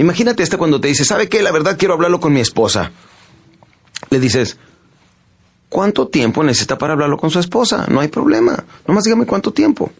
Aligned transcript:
Imagínate 0.00 0.42
esta 0.42 0.56
cuando 0.56 0.80
te 0.80 0.88
dice, 0.88 1.04
¿sabe 1.04 1.28
qué? 1.28 1.42
La 1.42 1.52
verdad 1.52 1.76
quiero 1.78 1.92
hablarlo 1.92 2.20
con 2.20 2.32
mi 2.32 2.40
esposa. 2.40 2.90
Le 4.08 4.18
dices, 4.18 4.56
¿cuánto 5.68 6.08
tiempo 6.08 6.42
necesita 6.42 6.78
para 6.78 6.94
hablarlo 6.94 7.18
con 7.18 7.30
su 7.30 7.38
esposa? 7.38 7.84
No 7.86 8.00
hay 8.00 8.08
problema. 8.08 8.64
Nomás 8.86 9.04
dígame 9.04 9.26
cuánto 9.26 9.52
tiempo. 9.52 9.92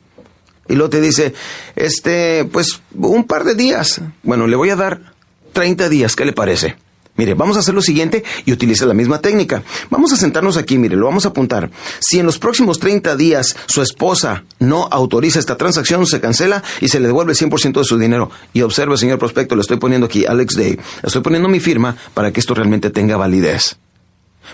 Y 0.71 0.75
luego 0.75 0.89
te 0.89 1.03
dice, 1.03 1.35
este, 1.77 2.47
pues 2.47 2.81
un 2.95 3.25
par 3.25 3.45
de 3.45 3.55
días. 3.55 4.01
Bueno, 4.23 4.47
le 4.47 4.57
voy 4.57 4.71
a 4.71 4.77
dar 4.77 5.13
30 5.53 5.91
días, 5.91 6.17
¿qué 6.17 6.25
le 6.25 6.33
parece? 6.33 6.77
Mire, 7.21 7.35
vamos 7.35 7.59
a 7.59 7.61
hacer 7.61 7.75
lo 7.75 7.83
siguiente 7.83 8.25
y 8.47 8.53
utilice 8.53 8.87
la 8.87 8.95
misma 8.95 9.21
técnica. 9.21 9.63
Vamos 9.91 10.11
a 10.11 10.17
sentarnos 10.17 10.57
aquí, 10.57 10.79
mire, 10.79 10.97
lo 10.97 11.05
vamos 11.05 11.27
a 11.27 11.29
apuntar. 11.29 11.71
Si 11.99 12.19
en 12.19 12.25
los 12.25 12.39
próximos 12.39 12.79
30 12.79 13.15
días 13.15 13.59
su 13.67 13.83
esposa 13.83 14.45
no 14.59 14.89
autoriza 14.91 15.39
esta 15.39 15.59
transacción, 15.59 16.07
se 16.07 16.19
cancela 16.19 16.63
y 16.81 16.89
se 16.89 16.99
le 16.99 17.09
devuelve 17.09 17.35
100% 17.35 17.75
de 17.75 17.85
su 17.85 17.99
dinero. 17.99 18.31
Y 18.55 18.63
observe, 18.63 18.97
señor 18.97 19.19
prospecto, 19.19 19.55
le 19.55 19.61
estoy 19.61 19.77
poniendo 19.77 20.07
aquí 20.07 20.25
Alex 20.25 20.55
Day. 20.57 20.77
Le 20.77 21.07
estoy 21.07 21.21
poniendo 21.21 21.51
mi 21.51 21.61
firma 21.61 21.95
para 22.15 22.33
que 22.33 22.41
esto 22.41 22.55
realmente 22.55 22.89
tenga 22.89 23.19
validez. 23.19 23.77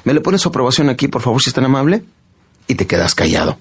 ¿Me 0.02 0.12
le 0.12 0.20
pone 0.20 0.36
su 0.36 0.48
aprobación 0.48 0.88
aquí, 0.88 1.06
por 1.06 1.22
favor, 1.22 1.40
si 1.40 1.50
es 1.50 1.54
tan 1.54 1.66
amable? 1.66 2.02
Y 2.66 2.74
te 2.74 2.88
quedas 2.88 3.14
callado. 3.14 3.60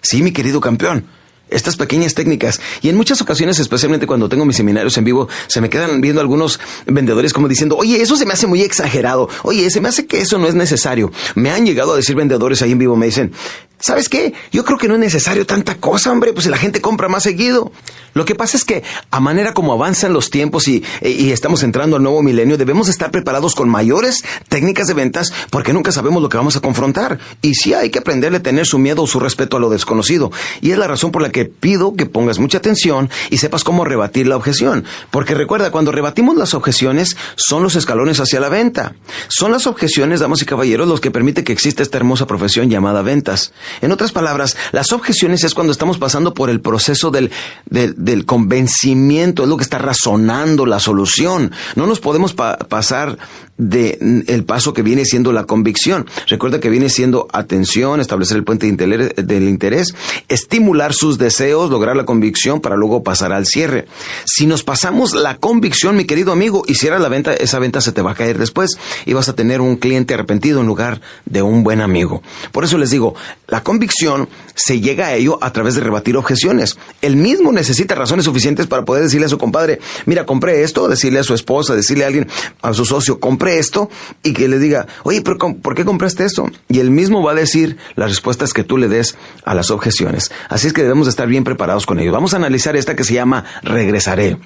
Sí, 0.00 0.22
mi 0.22 0.30
querido 0.30 0.60
campeón 0.60 1.06
estas 1.50 1.76
pequeñas 1.76 2.14
técnicas. 2.14 2.60
Y 2.82 2.88
en 2.88 2.96
muchas 2.96 3.20
ocasiones, 3.20 3.58
especialmente 3.58 4.06
cuando 4.06 4.28
tengo 4.28 4.44
mis 4.44 4.56
seminarios 4.56 4.96
en 4.98 5.04
vivo, 5.04 5.28
se 5.46 5.60
me 5.60 5.70
quedan 5.70 6.00
viendo 6.00 6.20
algunos 6.20 6.60
vendedores 6.86 7.32
como 7.32 7.48
diciendo, 7.48 7.76
oye, 7.76 8.00
eso 8.00 8.16
se 8.16 8.26
me 8.26 8.32
hace 8.32 8.46
muy 8.46 8.62
exagerado. 8.62 9.28
Oye, 9.42 9.70
se 9.70 9.80
me 9.80 9.88
hace 9.88 10.06
que 10.06 10.20
eso 10.20 10.38
no 10.38 10.46
es 10.46 10.54
necesario. 10.54 11.12
Me 11.34 11.50
han 11.50 11.66
llegado 11.66 11.92
a 11.92 11.96
decir 11.96 12.16
vendedores 12.16 12.62
ahí 12.62 12.72
en 12.72 12.78
vivo, 12.78 12.96
me 12.96 13.06
dicen, 13.06 13.32
¿Sabes 13.80 14.08
qué? 14.08 14.32
Yo 14.50 14.64
creo 14.64 14.78
que 14.78 14.88
no 14.88 14.94
es 14.94 15.00
necesario 15.00 15.44
tanta 15.44 15.74
cosa, 15.74 16.10
hombre, 16.10 16.32
pues 16.32 16.44
si 16.44 16.50
la 16.50 16.56
gente 16.56 16.80
compra 16.80 17.08
más 17.08 17.22
seguido. 17.24 17.70
Lo 18.14 18.24
que 18.24 18.34
pasa 18.34 18.56
es 18.56 18.64
que 18.64 18.82
a 19.10 19.20
manera 19.20 19.52
como 19.54 19.72
avanzan 19.72 20.12
los 20.12 20.30
tiempos 20.30 20.68
y, 20.68 20.82
y, 21.02 21.32
estamos 21.32 21.62
entrando 21.62 21.96
al 21.96 22.02
nuevo 22.02 22.22
milenio, 22.22 22.56
debemos 22.56 22.88
estar 22.88 23.10
preparados 23.10 23.54
con 23.54 23.68
mayores 23.68 24.24
técnicas 24.48 24.86
de 24.86 24.94
ventas 24.94 25.32
porque 25.50 25.72
nunca 25.72 25.92
sabemos 25.92 26.22
lo 26.22 26.28
que 26.28 26.36
vamos 26.36 26.56
a 26.56 26.60
confrontar. 26.60 27.18
Y 27.42 27.54
sí 27.54 27.74
hay 27.74 27.90
que 27.90 27.98
aprenderle 27.98 28.38
a 28.38 28.42
tener 28.42 28.66
su 28.66 28.78
miedo 28.78 29.02
o 29.02 29.06
su 29.06 29.20
respeto 29.20 29.56
a 29.56 29.60
lo 29.60 29.70
desconocido. 29.70 30.30
Y 30.60 30.70
es 30.70 30.78
la 30.78 30.86
razón 30.86 31.10
por 31.10 31.22
la 31.22 31.30
que 31.30 31.44
pido 31.44 31.94
que 31.96 32.06
pongas 32.06 32.38
mucha 32.38 32.58
atención 32.58 33.10
y 33.30 33.38
sepas 33.38 33.64
cómo 33.64 33.84
rebatir 33.84 34.26
la 34.26 34.36
objeción. 34.36 34.84
Porque 35.10 35.34
recuerda, 35.34 35.70
cuando 35.70 35.92
rebatimos 35.92 36.36
las 36.36 36.54
objeciones, 36.54 37.16
son 37.36 37.62
los 37.62 37.76
escalones 37.76 38.20
hacia 38.20 38.40
la 38.40 38.48
venta. 38.48 38.94
Son 39.28 39.50
las 39.52 39.66
objeciones, 39.66 40.20
damas 40.20 40.42
y 40.42 40.46
caballeros, 40.46 40.88
los 40.88 41.00
que 41.00 41.10
permite 41.10 41.44
que 41.44 41.52
exista 41.52 41.82
esta 41.82 41.98
hermosa 41.98 42.26
profesión 42.26 42.70
llamada 42.70 43.02
ventas. 43.02 43.52
En 43.80 43.92
otras 43.92 44.12
palabras, 44.12 44.56
las 44.72 44.92
objeciones 44.92 45.44
es 45.44 45.54
cuando 45.54 45.72
estamos 45.72 45.98
pasando 45.98 46.34
por 46.34 46.50
el 46.50 46.60
proceso 46.60 47.10
del, 47.10 47.30
del, 47.66 47.94
convencimiento, 48.26 49.42
es 49.42 49.48
lo 49.48 49.56
que 49.56 49.64
está 49.64 49.78
razonando 49.78 50.66
la 50.66 50.80
solución. 50.80 51.52
No 51.76 51.86
nos 51.86 52.00
podemos 52.00 52.34
pasar 52.34 53.18
de 53.56 54.24
el 54.26 54.44
paso 54.44 54.72
que 54.72 54.82
viene 54.82 55.04
siendo 55.04 55.32
la 55.32 55.44
convicción. 55.44 56.06
Recuerda 56.26 56.60
que 56.60 56.70
viene 56.70 56.88
siendo 56.88 57.28
atención, 57.32 58.00
establecer 58.00 58.36
el 58.36 58.44
puente 58.44 58.70
del 58.70 59.48
interés, 59.48 59.94
estimular 60.28 60.92
sus 60.92 61.18
deseos, 61.18 61.70
lograr 61.70 61.96
la 61.96 62.04
convicción 62.04 62.60
para 62.60 62.76
luego 62.76 63.02
pasar 63.02 63.32
al 63.32 63.46
cierre. 63.46 63.86
Si 64.24 64.46
nos 64.46 64.64
pasamos 64.64 65.14
la 65.14 65.36
convicción, 65.36 65.96
mi 65.96 66.04
querido 66.04 66.32
amigo, 66.32 66.64
y 66.66 66.74
cierras 66.74 67.00
la 67.00 67.08
venta, 67.08 67.34
esa 67.34 67.58
venta 67.58 67.80
se 67.80 67.92
te 67.92 68.02
va 68.02 68.12
a 68.12 68.14
caer 68.14 68.38
después 68.38 68.72
y 69.06 69.12
vas 69.12 69.28
a 69.28 69.34
tener 69.34 69.60
un 69.60 69.76
cliente 69.76 70.14
arrepentido 70.14 70.60
en 70.60 70.66
lugar 70.66 71.00
de 71.24 71.42
un 71.42 71.62
buen 71.62 71.80
amigo. 71.80 72.22
Por 72.50 72.64
eso 72.64 72.78
les 72.78 72.90
digo, 72.90 73.14
la 73.46 73.62
convicción 73.62 74.28
se 74.54 74.80
llega 74.80 75.06
a 75.06 75.14
ello 75.14 75.38
a 75.40 75.52
través 75.52 75.74
de 75.74 75.80
rebatir 75.80 76.16
objeciones. 76.16 76.76
El 77.02 77.16
mismo 77.16 77.52
necesita 77.52 77.94
razones 77.94 78.24
suficientes 78.24 78.66
para 78.66 78.84
poder 78.84 79.04
decirle 79.04 79.26
a 79.26 79.28
su 79.28 79.38
compadre, 79.38 79.80
mira, 80.06 80.26
compré 80.26 80.62
esto, 80.62 80.88
decirle 80.88 81.20
a 81.20 81.24
su 81.24 81.34
esposa, 81.34 81.74
decirle 81.74 82.04
a 82.04 82.08
alguien, 82.08 82.28
a 82.62 82.72
su 82.72 82.84
socio, 82.84 83.20
compré 83.20 83.43
esto, 83.48 83.90
y 84.22 84.32
que 84.32 84.48
le 84.48 84.58
diga, 84.58 84.86
oye, 85.04 85.22
pero 85.22 85.36
¿por 85.38 85.74
qué 85.74 85.84
compraste 85.84 86.24
esto? 86.24 86.50
Y 86.68 86.80
él 86.80 86.90
mismo 86.90 87.22
va 87.22 87.32
a 87.32 87.34
decir 87.34 87.76
las 87.96 88.10
respuestas 88.10 88.52
que 88.52 88.64
tú 88.64 88.78
le 88.78 88.88
des 88.88 89.16
a 89.44 89.54
las 89.54 89.70
objeciones. 89.70 90.30
Así 90.48 90.66
es 90.66 90.72
que 90.72 90.82
debemos 90.82 91.06
de 91.06 91.10
estar 91.10 91.28
bien 91.28 91.44
preparados 91.44 91.86
con 91.86 91.98
ello. 91.98 92.12
Vamos 92.12 92.34
a 92.34 92.36
analizar 92.36 92.76
esta 92.76 92.96
que 92.96 93.04
se 93.04 93.14
llama 93.14 93.44
regresaré. 93.62 94.38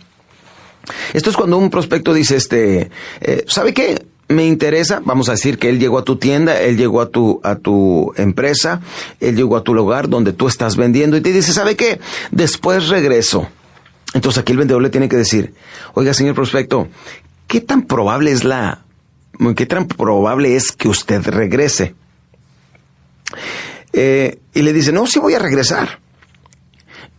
Esto 1.13 1.31
es 1.31 1.37
cuando 1.37 1.59
un 1.59 1.71
prospecto 1.71 2.15
dice, 2.15 2.37
este, 2.37 2.91
eh, 3.21 3.45
¿sabe 3.47 3.75
qué? 3.75 4.07
me 4.29 4.47
interesa, 4.47 5.01
vamos 5.05 5.29
a 5.29 5.33
decir 5.33 5.59
que 5.59 5.71
él 5.71 5.79
llegó 5.79 5.99
a 5.99 6.05
tu 6.05 6.17
tienda, 6.17 6.61
él 6.61 6.77
llegó 6.77 7.01
a 7.01 7.09
tu, 7.09 7.41
a 7.43 7.57
tu 7.57 8.13
empresa, 8.17 8.83
él 9.21 9.37
llegó 9.37 9.57
a 9.57 9.65
tu 9.65 9.75
lugar 9.75 10.09
donde 10.09 10.35
tú 10.35 10.49
estás 10.49 10.77
vendiendo 10.77 11.17
y 11.17 11.23
te 11.23 11.33
dice, 11.33 11.53
¿sabe 11.53 11.77
qué? 11.77 11.99
Después 12.31 12.89
regreso. 12.89 13.49
Entonces 14.15 14.41
aquí 14.41 14.53
el 14.53 14.59
vendedor 14.59 14.83
le 14.83 14.91
tiene 14.91 15.09
que 15.09 15.17
decir, 15.17 15.55
oiga, 15.95 16.13
señor 16.13 16.35
prospecto, 16.35 16.89
¿qué 17.47 17.61
tan 17.61 17.83
probable 17.83 18.31
es 18.31 18.45
la, 18.45 18.85
qué 19.57 19.67
tan 19.67 19.87
probable 19.87 20.57
es 20.57 20.73
que 20.73 20.89
usted 20.89 21.27
regrese? 21.27 21.95
Eh, 23.93 24.39
y 24.55 24.63
le 24.63 24.73
dice, 24.73 24.93
no, 24.93 25.07
sí 25.07 25.19
voy 25.19 25.35
a 25.35 25.39
regresar. 25.39 26.01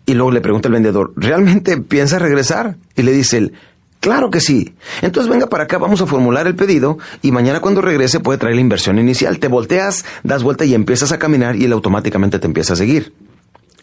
Y 0.05 0.13
luego 0.13 0.31
le 0.31 0.41
pregunta 0.41 0.67
el 0.67 0.73
vendedor, 0.73 1.13
¿realmente 1.15 1.77
piensa 1.77 2.19
regresar? 2.19 2.77
Y 2.95 3.03
le 3.03 3.11
dice 3.11 3.37
él, 3.37 3.53
Claro 3.99 4.29
que 4.29 4.39
sí. 4.39 4.75
Entonces 5.01 5.29
venga 5.29 5.47
para 5.47 5.65
acá, 5.65 5.77
vamos 5.77 6.01
a 6.01 6.05
formular 6.05 6.47
el 6.47 6.55
pedido 6.55 6.97
y 7.21 7.31
mañana 7.31 7.59
cuando 7.59 7.81
regrese 7.81 8.21
puede 8.21 8.39
traer 8.39 8.55
la 8.55 8.61
inversión 8.61 8.97
inicial. 8.97 9.39
Te 9.39 9.49
volteas, 9.49 10.05
das 10.23 10.41
vuelta 10.41 10.63
y 10.63 10.73
empiezas 10.73 11.11
a 11.11 11.19
caminar 11.19 11.57
y 11.57 11.65
él 11.65 11.73
automáticamente 11.73 12.39
te 12.39 12.47
empieza 12.47 12.73
a 12.73 12.77
seguir. 12.77 13.13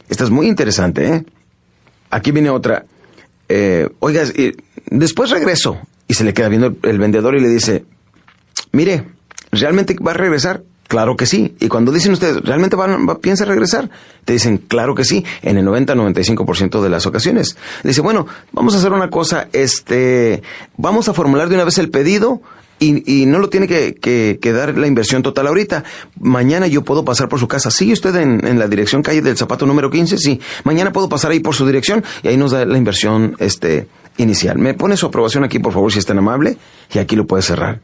Esta 0.09 0.25
es 0.25 0.31
muy 0.31 0.47
interesante, 0.47 1.07
¿eh? 1.07 1.25
Aquí 2.11 2.31
viene 2.33 2.49
otra. 2.49 2.87
Eh, 3.49 3.91
oiga, 3.99 4.23
después 4.87 5.31
regreso. 5.31 5.79
Y 6.09 6.15
se 6.15 6.25
le 6.25 6.33
queda 6.33 6.49
viendo 6.49 6.75
el 6.83 6.99
vendedor 6.99 7.35
y 7.35 7.41
le 7.41 7.49
dice, 7.49 7.85
mire, 8.77 9.05
¿realmente 9.51 9.97
va 10.01 10.13
a 10.13 10.15
regresar? 10.15 10.63
Claro 10.87 11.17
que 11.17 11.27
sí. 11.27 11.57
Y 11.59 11.67
cuando 11.69 11.91
dicen 11.91 12.13
ustedes, 12.13 12.43
¿realmente 12.43 12.77
van, 12.77 13.09
va, 13.09 13.19
piensa 13.19 13.45
regresar? 13.45 13.91
Te 14.25 14.35
dicen, 14.35 14.59
claro 14.59 14.95
que 14.95 15.05
sí, 15.05 15.25
en 15.43 15.59
el 15.59 15.67
90-95% 15.67 16.81
de 16.81 16.89
las 16.89 17.07
ocasiones. 17.07 17.57
Dice, 17.83 18.03
bueno, 18.03 18.27
vamos 18.53 18.75
a 18.75 18.79
hacer 18.79 18.93
una 18.93 19.11
cosa, 19.11 19.49
este, 19.53 20.43
vamos 20.77 21.09
a 21.09 21.13
formular 21.13 21.49
de 21.49 21.57
una 21.57 21.65
vez 21.65 21.79
el 21.79 21.91
pedido 21.91 22.41
y, 22.79 23.23
y 23.23 23.27
no 23.27 23.39
lo 23.39 23.49
tiene 23.49 23.67
que, 23.67 23.95
que, 23.97 24.53
dar 24.53 24.79
la 24.79 24.87
inversión 24.87 25.23
total 25.23 25.49
ahorita. 25.49 25.83
Mañana 26.21 26.69
yo 26.69 26.85
puedo 26.85 27.05
pasar 27.05 27.29
por 27.29 27.41
su 27.41 27.49
casa. 27.49 27.71
¿Sigue 27.71 27.95
usted 27.95 28.15
en, 28.17 28.47
en, 28.47 28.59
la 28.59 28.69
dirección 28.69 29.03
calle 29.03 29.23
del 29.23 29.37
zapato 29.37 29.67
número 29.67 29.91
15? 29.91 30.19
Sí. 30.19 30.41
Mañana 30.63 30.93
puedo 30.93 31.09
pasar 31.09 31.33
ahí 31.33 31.41
por 31.41 31.55
su 31.55 31.67
dirección 31.67 32.05
y 32.23 32.29
ahí 32.29 32.37
nos 32.37 32.53
da 32.53 32.65
la 32.65 32.79
inversión, 32.79 33.35
este, 33.41 33.89
inicial. 34.19 34.59
¿Me 34.59 34.75
pone 34.75 34.97
su 34.97 35.07
aprobación 35.07 35.43
aquí, 35.45 35.59
por 35.59 35.73
favor, 35.73 35.93
si 35.93 35.99
es 35.99 36.07
tan 36.07 36.19
amable? 36.19 36.57
Y 36.93 36.99
aquí 36.99 37.17
lo 37.17 37.27
puede 37.27 37.43
cerrar. 37.43 37.81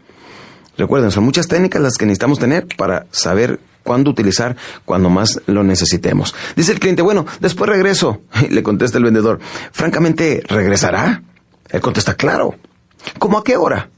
Recuerden, 0.76 1.10
son 1.10 1.24
muchas 1.24 1.48
técnicas 1.48 1.82
las 1.82 1.96
que 1.96 2.06
necesitamos 2.06 2.38
tener 2.38 2.66
para 2.76 3.06
saber 3.10 3.60
cuándo 3.82 4.10
utilizar 4.10 4.56
cuando 4.84 5.10
más 5.10 5.40
lo 5.46 5.64
necesitemos. 5.64 6.34
Dice 6.56 6.72
el 6.72 6.80
cliente, 6.80 7.02
bueno, 7.02 7.26
después 7.40 7.68
regreso. 7.68 8.22
Le 8.50 8.62
contesta 8.62 8.98
el 8.98 9.04
vendedor, 9.04 9.40
francamente, 9.72 10.42
¿regresará? 10.48 11.22
Él 11.68 11.80
contesta, 11.80 12.14
claro. 12.14 12.54
¿Cómo 13.18 13.38
a 13.38 13.44
qué 13.44 13.56
hora? 13.56 13.88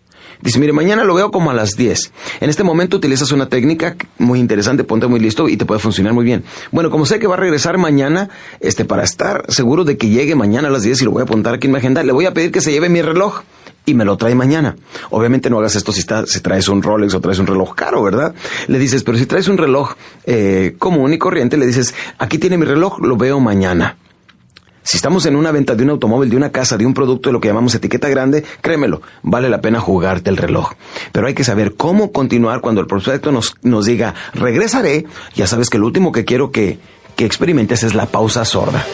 Dice, 0.40 0.58
mire, 0.58 0.72
mañana 0.72 1.04
lo 1.04 1.14
veo 1.14 1.30
como 1.30 1.50
a 1.50 1.54
las 1.54 1.76
10. 1.76 2.12
En 2.40 2.50
este 2.50 2.64
momento 2.64 2.98
utilizas 2.98 3.32
una 3.32 3.48
técnica 3.48 3.96
muy 4.18 4.40
interesante, 4.40 4.84
ponte 4.84 5.06
muy 5.06 5.18
listo 5.18 5.48
y 5.48 5.56
te 5.56 5.64
puede 5.64 5.80
funcionar 5.80 6.12
muy 6.12 6.24
bien. 6.24 6.44
Bueno, 6.70 6.90
como 6.90 7.06
sé 7.06 7.18
que 7.18 7.26
va 7.26 7.34
a 7.34 7.38
regresar 7.38 7.78
mañana, 7.78 8.28
este, 8.60 8.84
para 8.84 9.04
estar 9.04 9.44
seguro 9.48 9.84
de 9.84 9.96
que 9.96 10.08
llegue 10.08 10.34
mañana 10.34 10.68
a 10.68 10.70
las 10.70 10.82
10 10.82 11.00
y 11.00 11.04
lo 11.06 11.12
voy 11.12 11.20
a 11.20 11.24
apuntar 11.24 11.54
aquí 11.54 11.66
en 11.66 11.72
mi 11.72 11.78
agenda, 11.78 12.02
le 12.02 12.12
voy 12.12 12.26
a 12.26 12.34
pedir 12.34 12.52
que 12.52 12.60
se 12.60 12.72
lleve 12.72 12.88
mi 12.90 13.00
reloj 13.00 13.42
y 13.86 13.94
me 13.94 14.04
lo 14.04 14.16
trae 14.16 14.34
mañana. 14.34 14.76
Obviamente 15.10 15.50
no 15.50 15.58
hagas 15.58 15.76
esto 15.76 15.92
si, 15.92 16.00
está, 16.00 16.26
si 16.26 16.40
traes 16.40 16.68
un 16.68 16.82
Rolex 16.82 17.14
o 17.14 17.20
traes 17.20 17.38
un 17.38 17.46
reloj 17.46 17.74
caro, 17.74 18.02
¿verdad? 18.02 18.34
Le 18.66 18.78
dices, 18.78 19.02
pero 19.02 19.18
si 19.18 19.26
traes 19.26 19.48
un 19.48 19.58
reloj 19.58 19.94
eh, 20.24 20.74
común 20.78 21.12
y 21.12 21.18
corriente, 21.18 21.56
le 21.56 21.66
dices, 21.66 21.94
aquí 22.18 22.38
tiene 22.38 22.58
mi 22.58 22.64
reloj, 22.64 22.98
lo 23.00 23.16
veo 23.16 23.40
mañana. 23.40 23.96
Si 24.86 24.98
estamos 24.98 25.24
en 25.24 25.34
una 25.34 25.50
venta 25.50 25.74
de 25.74 25.82
un 25.82 25.90
automóvil, 25.90 26.28
de 26.28 26.36
una 26.36 26.52
casa, 26.52 26.76
de 26.76 26.84
un 26.84 26.92
producto 26.92 27.30
de 27.30 27.32
lo 27.32 27.40
que 27.40 27.48
llamamos 27.48 27.74
etiqueta 27.74 28.06
grande, 28.10 28.44
créemelo, 28.60 29.00
vale 29.22 29.48
la 29.48 29.62
pena 29.62 29.80
jugarte 29.80 30.28
el 30.28 30.36
reloj. 30.36 30.72
Pero 31.10 31.26
hay 31.26 31.32
que 31.32 31.42
saber 31.42 31.74
cómo 31.74 32.12
continuar 32.12 32.60
cuando 32.60 32.82
el 32.82 32.86
prospecto 32.86 33.32
nos, 33.32 33.54
nos 33.62 33.86
diga, 33.86 34.14
regresaré. 34.34 35.06
Ya 35.34 35.46
sabes 35.46 35.70
que 35.70 35.78
lo 35.78 35.86
último 35.86 36.12
que 36.12 36.26
quiero 36.26 36.50
que, 36.50 36.78
que 37.16 37.24
experimentes 37.24 37.82
es 37.82 37.94
la 37.94 38.04
pausa 38.04 38.44
sorda. 38.44 38.84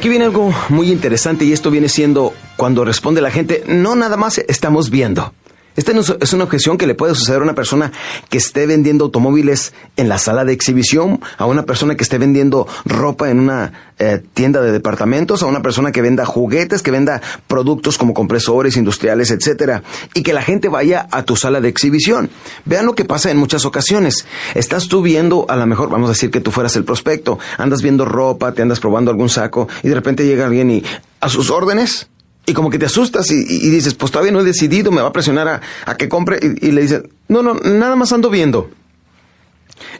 Aquí 0.00 0.08
viene 0.08 0.24
algo 0.24 0.50
muy 0.70 0.90
interesante 0.90 1.44
y 1.44 1.52
esto 1.52 1.70
viene 1.70 1.90
siendo 1.90 2.32
cuando 2.56 2.86
responde 2.86 3.20
la 3.20 3.30
gente, 3.30 3.62
no 3.66 3.96
nada 3.96 4.16
más 4.16 4.38
estamos 4.38 4.88
viendo. 4.88 5.34
Esta 5.76 5.92
es 6.20 6.32
una 6.32 6.44
objeción 6.44 6.78
que 6.78 6.86
le 6.86 6.94
puede 6.94 7.14
suceder 7.14 7.40
a 7.40 7.44
una 7.44 7.54
persona 7.54 7.92
que 8.28 8.38
esté 8.38 8.66
vendiendo 8.66 9.04
automóviles 9.04 9.72
en 9.96 10.08
la 10.08 10.18
sala 10.18 10.44
de 10.44 10.52
exhibición, 10.52 11.20
a 11.38 11.46
una 11.46 11.64
persona 11.64 11.96
que 11.96 12.02
esté 12.02 12.18
vendiendo 12.18 12.66
ropa 12.84 13.30
en 13.30 13.38
una 13.38 13.92
eh, 13.98 14.20
tienda 14.34 14.60
de 14.62 14.72
departamentos, 14.72 15.42
a 15.42 15.46
una 15.46 15.62
persona 15.62 15.92
que 15.92 16.02
venda 16.02 16.26
juguetes, 16.26 16.82
que 16.82 16.90
venda 16.90 17.22
productos 17.46 17.98
como 17.98 18.14
compresores 18.14 18.76
industriales, 18.76 19.30
etcétera, 19.30 19.84
y 20.12 20.22
que 20.22 20.32
la 20.32 20.42
gente 20.42 20.68
vaya 20.68 21.06
a 21.12 21.22
tu 21.22 21.36
sala 21.36 21.60
de 21.60 21.68
exhibición. 21.68 22.30
Vean 22.64 22.84
lo 22.84 22.94
que 22.94 23.04
pasa 23.04 23.30
en 23.30 23.36
muchas 23.36 23.64
ocasiones. 23.64 24.26
Estás 24.54 24.88
tú 24.88 25.02
viendo, 25.02 25.46
a 25.48 25.56
lo 25.56 25.66
mejor 25.66 25.88
vamos 25.88 26.08
a 26.08 26.12
decir 26.12 26.30
que 26.30 26.40
tú 26.40 26.50
fueras 26.50 26.74
el 26.74 26.84
prospecto, 26.84 27.38
andas 27.58 27.80
viendo 27.80 28.04
ropa, 28.04 28.52
te 28.52 28.62
andas 28.62 28.80
probando 28.80 29.12
algún 29.12 29.28
saco 29.28 29.68
y 29.84 29.88
de 29.88 29.94
repente 29.94 30.26
llega 30.26 30.46
alguien 30.46 30.70
y 30.70 30.84
a 31.20 31.28
sus 31.28 31.50
órdenes 31.50 32.08
y 32.50 32.54
como 32.54 32.70
que 32.70 32.78
te 32.78 32.86
asustas 32.86 33.30
y, 33.30 33.44
dices, 33.70 33.94
pues 33.94 34.12
todavía 34.12 34.32
no 34.32 34.40
he 34.40 34.44
decidido, 34.44 34.90
me 34.90 35.00
va 35.02 35.08
a 35.08 35.12
presionar 35.12 35.48
a, 35.48 35.60
a 35.86 35.96
que 35.96 36.08
compre. 36.08 36.38
Y, 36.42 36.68
y 36.68 36.72
le 36.72 36.82
dices, 36.82 37.02
no, 37.28 37.42
no, 37.42 37.54
nada 37.54 37.96
más 37.96 38.12
ando 38.12 38.30
viendo 38.30 38.70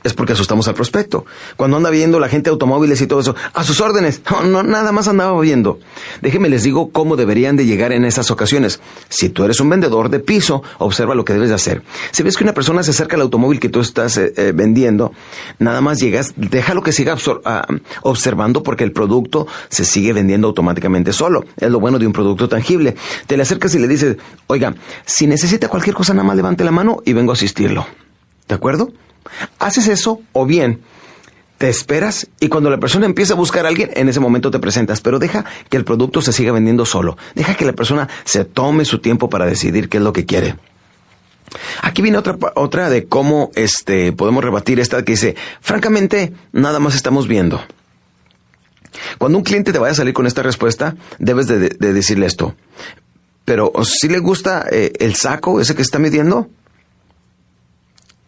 es 0.04 0.14
porque 0.14 0.32
asustamos 0.32 0.68
al 0.68 0.74
prospecto. 0.74 1.24
Cuando 1.56 1.76
anda 1.76 1.90
viendo 1.90 2.20
la 2.20 2.28
gente 2.28 2.50
automóviles 2.50 3.00
y 3.00 3.06
todo 3.06 3.20
eso, 3.20 3.34
a 3.54 3.64
sus 3.64 3.80
órdenes, 3.80 4.22
no, 4.30 4.42
no, 4.42 4.62
nada 4.62 4.92
más 4.92 5.08
andaba 5.08 5.38
viendo. 5.40 5.78
Déjenme 6.22 6.48
les 6.48 6.62
digo 6.62 6.90
cómo 6.90 7.16
deberían 7.16 7.56
de 7.56 7.66
llegar 7.66 7.92
en 7.92 8.04
esas 8.04 8.30
ocasiones. 8.30 8.80
Si 9.08 9.28
tú 9.28 9.44
eres 9.44 9.60
un 9.60 9.70
vendedor 9.70 10.10
de 10.10 10.20
piso, 10.20 10.62
observa 10.78 11.14
lo 11.14 11.24
que 11.24 11.32
debes 11.32 11.48
de 11.48 11.54
hacer. 11.54 11.82
Si 12.12 12.22
ves 12.22 12.36
que 12.36 12.44
una 12.44 12.54
persona 12.54 12.82
se 12.82 12.90
acerca 12.90 13.16
al 13.16 13.22
automóvil 13.22 13.60
que 13.60 13.68
tú 13.68 13.80
estás 13.80 14.16
eh, 14.16 14.32
eh, 14.36 14.52
vendiendo, 14.54 15.12
nada 15.58 15.80
más 15.80 15.98
llegas, 16.00 16.32
déjalo 16.36 16.82
que 16.82 16.92
siga 16.92 17.16
ah, 17.44 17.66
observando 18.02 18.62
porque 18.62 18.84
el 18.84 18.92
producto 18.92 19.46
se 19.68 19.84
sigue 19.84 20.12
vendiendo 20.12 20.48
automáticamente 20.48 21.12
solo. 21.12 21.44
Es 21.56 21.70
lo 21.70 21.80
bueno 21.80 21.98
de 21.98 22.06
un 22.06 22.12
producto 22.12 22.48
tangible. 22.48 22.94
Te 23.26 23.36
le 23.36 23.42
acercas 23.42 23.74
y 23.74 23.78
le 23.78 23.88
dices, 23.88 24.16
oiga, 24.46 24.74
si 25.04 25.26
necesita 25.26 25.68
cualquier 25.68 25.94
cosa, 25.94 26.14
nada 26.14 26.26
más 26.26 26.36
levante 26.36 26.64
la 26.64 26.70
mano 26.70 27.02
y 27.04 27.12
vengo 27.12 27.32
a 27.32 27.34
asistirlo. 27.34 27.86
¿De 28.48 28.54
acuerdo? 28.54 28.92
Haces 29.58 29.88
eso 29.88 30.20
o 30.32 30.46
bien 30.46 30.80
te 31.60 31.68
esperas 31.68 32.26
y 32.40 32.48
cuando 32.48 32.70
la 32.70 32.80
persona 32.80 33.04
empieza 33.04 33.34
a 33.34 33.36
buscar 33.36 33.66
a 33.66 33.68
alguien, 33.68 33.90
en 33.92 34.08
ese 34.08 34.18
momento 34.18 34.50
te 34.50 34.58
presentas, 34.58 35.02
pero 35.02 35.18
deja 35.18 35.44
que 35.68 35.76
el 35.76 35.84
producto 35.84 36.22
se 36.22 36.32
siga 36.32 36.52
vendiendo 36.52 36.86
solo. 36.86 37.18
Deja 37.34 37.54
que 37.54 37.66
la 37.66 37.74
persona 37.74 38.08
se 38.24 38.46
tome 38.46 38.86
su 38.86 39.00
tiempo 39.00 39.28
para 39.28 39.44
decidir 39.44 39.90
qué 39.90 39.98
es 39.98 40.02
lo 40.02 40.14
que 40.14 40.24
quiere. 40.24 40.56
Aquí 41.82 42.00
viene 42.00 42.16
otra, 42.16 42.38
otra 42.54 42.88
de 42.88 43.04
cómo 43.04 43.50
este, 43.56 44.10
podemos 44.12 44.42
rebatir 44.42 44.80
esta 44.80 45.04
que 45.04 45.12
dice, 45.12 45.36
francamente, 45.60 46.32
nada 46.52 46.78
más 46.78 46.94
estamos 46.94 47.28
viendo. 47.28 47.60
Cuando 49.18 49.36
un 49.36 49.44
cliente 49.44 49.70
te 49.70 49.78
vaya 49.78 49.92
a 49.92 49.96
salir 49.96 50.14
con 50.14 50.26
esta 50.26 50.42
respuesta, 50.42 50.96
debes 51.18 51.46
de, 51.46 51.58
decirle 51.58 52.24
esto. 52.24 52.54
Pero 53.44 53.70
si 53.84 54.08
le 54.08 54.18
gusta 54.18 54.64
eh, 54.72 54.92
el 54.98 55.14
saco, 55.14 55.60
ese 55.60 55.74
que 55.74 55.82
está 55.82 55.98
midiendo, 55.98 56.48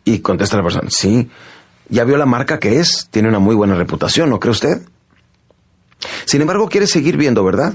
y 0.04 0.20
contesta 0.20 0.56
la 0.56 0.62
persona, 0.62 0.88
sí, 0.90 1.28
ya 1.88 2.04
vio 2.04 2.16
la 2.16 2.26
marca 2.26 2.58
que 2.58 2.81
es, 2.81 3.08
tiene 3.10 3.28
una 3.28 3.38
muy 3.38 3.54
buena 3.54 3.75
reputación, 3.75 4.31
¿no 4.31 4.40
cree 4.40 4.52
usted? 4.52 4.82
Sin 6.25 6.40
embargo, 6.40 6.69
quiere 6.69 6.87
seguir 6.87 7.16
viendo, 7.16 7.44
¿verdad? 7.44 7.75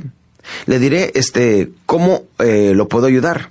Le 0.65 0.79
diré, 0.79 1.11
este, 1.15 1.71
cómo 1.85 2.23
eh, 2.39 2.73
lo 2.75 2.87
puedo 2.87 3.07
ayudar. 3.07 3.49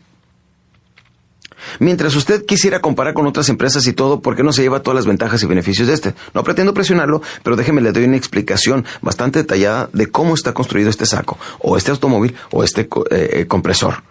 Mientras 1.79 2.15
usted 2.15 2.45
quisiera 2.47 2.81
comparar 2.81 3.15
con 3.15 3.27
otras 3.27 3.49
empresas 3.49 3.87
y 3.87 3.93
todo, 3.93 4.21
¿por 4.21 4.37
qué 4.37 4.43
no 4.43 4.53
se 4.53 4.63
lleva 4.63 4.83
todas 4.83 4.97
las 4.97 5.07
ventajas 5.07 5.43
y 5.43 5.47
beneficios 5.47 5.89
de 5.89 5.95
este? 5.95 6.15
No 6.33 6.45
pretendo 6.45 6.73
presionarlo, 6.75 7.23
pero 7.43 7.57
déjeme 7.57 7.81
le 7.81 7.93
doy 7.93 8.05
una 8.05 8.17
explicación 8.17 8.85
bastante 9.03 9.41
detallada 9.41 9.89
de 9.93 10.07
cómo 10.07 10.35
está 10.35 10.53
construido 10.53 10.91
este 10.91 11.07
saco, 11.07 11.39
o 11.59 11.77
este 11.77 11.91
automóvil, 11.91 12.35
o 12.51 12.63
este 12.63 12.89
eh, 13.11 13.47
compresor 13.49 14.03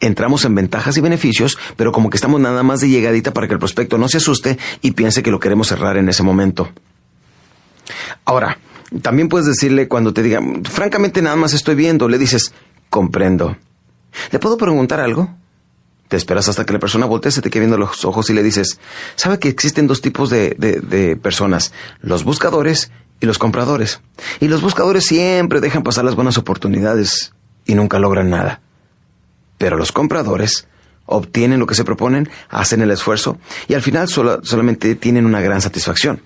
entramos 0.00 0.44
en 0.44 0.54
ventajas 0.54 0.96
y 0.96 1.00
beneficios, 1.00 1.58
pero 1.76 1.92
como 1.92 2.10
que 2.10 2.16
estamos 2.16 2.40
nada 2.40 2.62
más 2.62 2.80
de 2.80 2.88
llegadita 2.88 3.32
para 3.32 3.46
que 3.46 3.54
el 3.54 3.58
prospecto 3.58 3.98
no 3.98 4.08
se 4.08 4.18
asuste 4.18 4.58
y 4.82 4.92
piense 4.92 5.22
que 5.22 5.30
lo 5.30 5.40
queremos 5.40 5.68
cerrar 5.68 5.96
en 5.96 6.08
ese 6.08 6.22
momento. 6.22 6.68
Ahora, 8.24 8.58
también 9.02 9.28
puedes 9.28 9.46
decirle 9.46 9.88
cuando 9.88 10.12
te 10.12 10.22
diga, 10.22 10.40
francamente 10.64 11.22
nada 11.22 11.36
más 11.36 11.52
estoy 11.52 11.74
viendo, 11.74 12.08
le 12.08 12.18
dices, 12.18 12.52
comprendo. 12.90 13.56
¿Le 14.30 14.38
puedo 14.38 14.56
preguntar 14.56 15.00
algo? 15.00 15.34
Te 16.08 16.16
esperas 16.16 16.48
hasta 16.48 16.64
que 16.64 16.72
la 16.72 16.78
persona 16.78 17.04
voltee, 17.04 17.30
se 17.30 17.42
te 17.42 17.50
quede 17.50 17.60
viendo 17.60 17.76
los 17.76 18.04
ojos 18.04 18.30
y 18.30 18.34
le 18.34 18.42
dices, 18.42 18.80
¿sabe 19.14 19.38
que 19.38 19.48
existen 19.48 19.86
dos 19.86 20.00
tipos 20.00 20.30
de, 20.30 20.54
de 20.54 21.16
personas? 21.16 21.72
Los 22.00 22.24
buscadores 22.24 22.90
y 23.20 23.26
los 23.26 23.38
compradores. 23.38 24.00
Y 24.40 24.48
los 24.48 24.62
buscadores 24.62 25.04
siempre 25.04 25.60
dejan 25.60 25.82
pasar 25.82 26.04
las 26.04 26.14
buenas 26.14 26.38
oportunidades 26.38 27.34
y 27.66 27.74
nunca 27.74 27.98
logran 27.98 28.30
nada. 28.30 28.62
Pero 29.58 29.76
los 29.76 29.92
compradores 29.92 30.68
obtienen 31.08 31.58
lo 31.58 31.66
que 31.66 31.74
se 31.74 31.84
proponen, 31.84 32.28
hacen 32.48 32.80
el 32.82 32.90
esfuerzo 32.90 33.38
y 33.66 33.74
al 33.74 33.82
final 33.82 34.08
solamente 34.08 34.94
tienen 34.94 35.26
una 35.26 35.40
gran 35.40 35.60
satisfacción. 35.60 36.22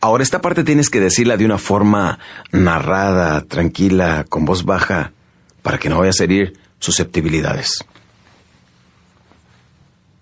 Ahora 0.00 0.22
esta 0.22 0.40
parte 0.40 0.62
tienes 0.62 0.88
que 0.88 1.00
decirla 1.00 1.36
de 1.36 1.44
una 1.44 1.58
forma 1.58 2.18
narrada, 2.52 3.40
tranquila, 3.40 4.24
con 4.28 4.44
voz 4.44 4.64
baja, 4.64 5.12
para 5.62 5.78
que 5.78 5.88
no 5.88 5.98
vayas 5.98 6.20
a 6.20 6.24
herir 6.24 6.52
susceptibilidades. 6.78 7.84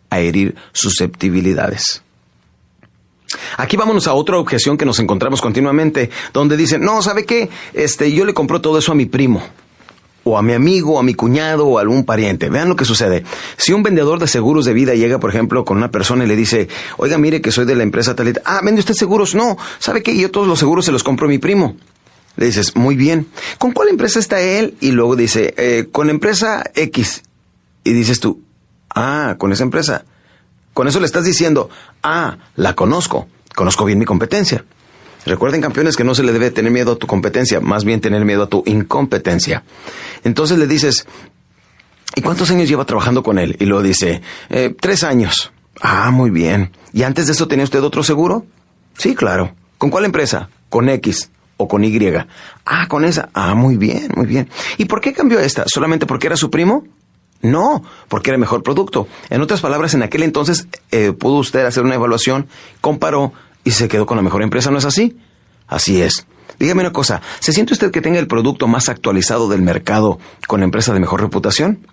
A 0.09 0.21
herir 0.21 0.55
susceptibilidades. 0.73 2.03
Aquí 3.57 3.77
vámonos 3.77 4.07
a 4.07 4.15
otra 4.15 4.39
objeción 4.39 4.79
que 4.79 4.85
nos 4.85 4.99
encontramos 5.01 5.41
continuamente, 5.41 6.11
donde 6.33 6.57
dicen, 6.57 6.83
no, 6.83 7.03
¿sabe 7.03 7.25
qué? 7.25 7.51
Este, 7.75 8.13
yo 8.13 8.25
le 8.25 8.35
compro 8.35 8.61
todo 8.61 8.79
eso 8.79 8.93
a 8.93 8.95
mi 8.95 9.07
primo 9.07 9.43
o 10.25 10.39
a 10.39 10.43
mi 10.43 10.53
amigo, 10.53 10.95
o 10.95 10.99
a 10.99 11.03
mi 11.03 11.15
cuñado 11.15 11.67
o 11.67 11.79
a 11.79 11.81
algún 11.81 12.05
pariente. 12.05 12.49
Vean 12.49 12.69
lo 12.69 12.77
que 12.77 12.85
sucede. 12.85 13.25
Si 13.57 13.73
un 13.73 13.83
vendedor 13.83 14.19
de 14.19 14.29
seguros 14.29 14.65
de 14.65 14.73
vida 14.73 14.95
llega, 14.95 15.19
por 15.19 15.31
ejemplo, 15.31 15.65
con 15.65 15.77
una 15.77 15.91
persona 15.91 16.25
y 16.25 16.29
le 16.29 16.37
dice, 16.37 16.69
oiga, 16.97 17.19
mire 17.19 17.41
que 17.41 17.51
soy 17.51 17.65
de 17.65 17.75
la 17.75 17.83
empresa 17.83 18.15
tal, 18.15 18.41
ah, 18.45 18.61
¿vende 18.65 18.81
usted 18.81 18.95
seguros? 18.95 19.35
No, 19.35 19.57
¿sabe 19.79 20.03
qué? 20.03 20.17
Yo 20.17 20.31
todos 20.31 20.47
los 20.47 20.59
seguros 20.59 20.85
se 20.85 20.93
los 20.93 21.03
compro 21.03 21.29
mi 21.29 21.39
primo. 21.39 21.77
Le 22.37 22.47
dices, 22.47 22.77
muy 22.77 22.97
bien. 22.97 23.29
¿Con 23.59 23.73
cuál 23.73 23.89
empresa 23.89 24.19
está 24.19 24.41
él? 24.41 24.77
Y 24.81 24.93
luego 24.93 25.17
dice, 25.17 25.55
eh, 25.57 25.89
con 25.91 26.09
empresa 26.09 26.65
X. 26.75 27.23
Y 27.85 27.93
dices 27.93 28.21
tú, 28.21 28.43
ah, 28.95 29.37
con 29.39 29.53
esa 29.53 29.65
empresa. 29.65 30.05
Con 30.73 30.89
eso 30.89 31.01
le 31.01 31.07
estás 31.07 31.25
diciendo, 31.25 31.69
ah, 32.03 32.39
la 32.57 32.75
conozco, 32.75 33.29
conozco 33.55 33.85
bien 33.85 33.99
mi 33.99 34.07
competencia. 34.07 34.65
Recuerden, 35.25 35.61
campeones, 35.61 35.97
que 35.97 36.05
no 36.05 36.15
se 36.15 36.23
le 36.23 36.33
debe 36.33 36.51
tener 36.51 36.73
miedo 36.73 36.93
a 36.93 36.97
tu 36.97 37.07
competencia, 37.07 37.61
más 37.61 37.85
bien 37.85 38.01
tener 38.01 38.25
miedo 38.25 38.45
a 38.45 38.49
tu 38.49 38.63
incompetencia. 38.67 39.63
Entonces 40.25 40.59
le 40.59 40.67
dices, 40.67 41.07
¿y 42.17 42.23
cuántos 42.23 42.51
años 42.51 42.69
lleva 42.69 42.85
trabajando 42.85 43.23
con 43.23 43.39
él? 43.39 43.57
Y 43.61 43.67
luego 43.67 43.83
dice, 43.83 44.23
eh, 44.51 44.75
tres 44.79 45.05
años. 45.05 45.53
Ah, 45.81 46.11
muy 46.11 46.31
bien. 46.31 46.73
¿Y 46.93 47.03
antes 47.05 47.27
de 47.27 47.33
eso 47.33 47.49
tenía 47.49 47.65
usted 47.65 47.83
otro 47.83 48.03
seguro? 48.03 48.45
Sí, 48.99 49.15
claro. 49.15 49.55
¿Con 49.79 49.91
cuál 49.91 50.05
empresa? 50.05 50.49
Con 50.69 50.89
X 50.89 51.31
o 51.57 51.69
con 51.69 51.85
Y. 51.85 51.99
Ah, 52.67 52.89
con 52.89 53.05
esa. 53.05 53.29
Ah, 53.33 53.55
muy 53.55 53.77
bien, 53.77 54.09
muy 54.17 54.27
bien. 54.27 54.49
¿Y 54.79 54.87
por 54.87 55.01
qué 55.01 55.13
cambió 55.13 55.39
esta? 55.39 55.65
¿Solamente 55.67 56.07
porque 56.07 56.27
era 56.27 56.37
su 56.37 56.51
primo? 56.51 56.85
No, 57.43 57.83
porque 58.09 58.31
era 58.31 58.39
mejor 58.39 58.63
producto. 58.63 59.09
En 59.29 59.41
otras 59.41 59.61
palabras, 59.61 59.95
en 59.95 60.03
aquel 60.03 60.23
entonces 60.23 60.69
eh, 60.93 61.13
pudo 61.13 61.39
usted 61.39 61.65
hacer 61.67 61.83
una 61.83 61.97
evaluación, 61.97 62.47
comparó 62.81 63.33
y 63.65 63.71
se 63.71 63.89
quedó 63.89 64.07
con 64.07 64.17
la 64.17 64.23
mejor 64.23 64.43
empresa, 64.43 64.71
¿no 64.71 64.79
es 64.79 64.85
así? 64.85 65.17
Así 65.67 66.03
es. 66.03 66.27
Dígame 66.59 66.83
una 66.83 66.93
cosa, 66.93 67.23
¿se 67.41 67.53
siente 67.53 67.73
usted 67.73 67.91
que 67.91 68.01
tenga 68.01 68.19
el 68.19 68.27
producto 68.27 68.69
más 68.69 68.89
actualizado 68.89 69.49
del 69.49 69.63
mercado 69.63 70.19
con 70.47 70.61
la 70.61 70.65
empresa 70.65 70.93
de 70.93 71.01
mejor 71.01 71.21
reputación? 71.21 71.87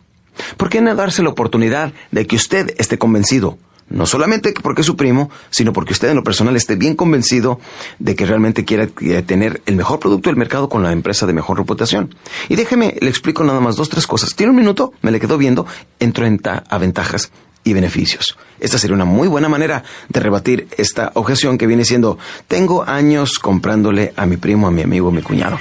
¿Por 0.57 0.69
qué 0.69 0.81
no 0.81 0.93
darse 0.95 1.23
la 1.23 1.29
oportunidad 1.29 1.93
de 2.11 2.27
que 2.27 2.35
usted 2.35 2.73
esté 2.77 2.97
convencido? 2.97 3.57
No 3.89 4.05
solamente 4.05 4.53
porque 4.61 4.81
es 4.81 4.87
su 4.87 4.95
primo, 4.95 5.31
sino 5.49 5.73
porque 5.73 5.93
usted 5.93 6.09
en 6.09 6.15
lo 6.15 6.23
personal 6.23 6.55
esté 6.55 6.75
bien 6.75 6.95
convencido 6.95 7.59
de 7.97 8.15
que 8.15 8.27
realmente 8.27 8.63
quiera 8.63 8.87
tener 9.25 9.63
el 9.65 9.75
mejor 9.75 9.99
producto 9.99 10.29
del 10.29 10.37
mercado 10.37 10.69
con 10.69 10.83
la 10.83 10.91
empresa 10.91 11.25
de 11.25 11.33
mejor 11.33 11.57
reputación. 11.57 12.13
Y 12.49 12.55
déjeme, 12.55 12.95
le 13.01 13.09
explico 13.09 13.43
nada 13.43 13.59
más 13.59 13.75
dos, 13.75 13.89
tres 13.89 14.05
cosas. 14.05 14.35
¿Tiene 14.35 14.51
un 14.51 14.57
minuto? 14.57 14.93
Me 15.01 15.09
le 15.11 15.19
quedo 15.19 15.39
viendo. 15.39 15.65
Entro 15.99 16.27
en 16.27 16.39
a 16.45 16.77
ventajas 16.77 17.31
y 17.63 17.73
beneficios. 17.73 18.37
Esta 18.59 18.77
sería 18.77 18.95
una 18.95 19.05
muy 19.05 19.27
buena 19.27 19.49
manera 19.49 19.83
de 20.09 20.19
rebatir 20.19 20.67
esta 20.77 21.11
objeción 21.15 21.57
que 21.57 21.67
viene 21.67 21.85
siendo, 21.85 22.17
tengo 22.47 22.83
años 22.83 23.39
comprándole 23.39 24.13
a 24.15 24.25
mi 24.25 24.37
primo, 24.37 24.67
a 24.67 24.71
mi 24.71 24.81
amigo, 24.81 25.09
a 25.09 25.11
mi 25.11 25.21
cuñado. 25.21 25.57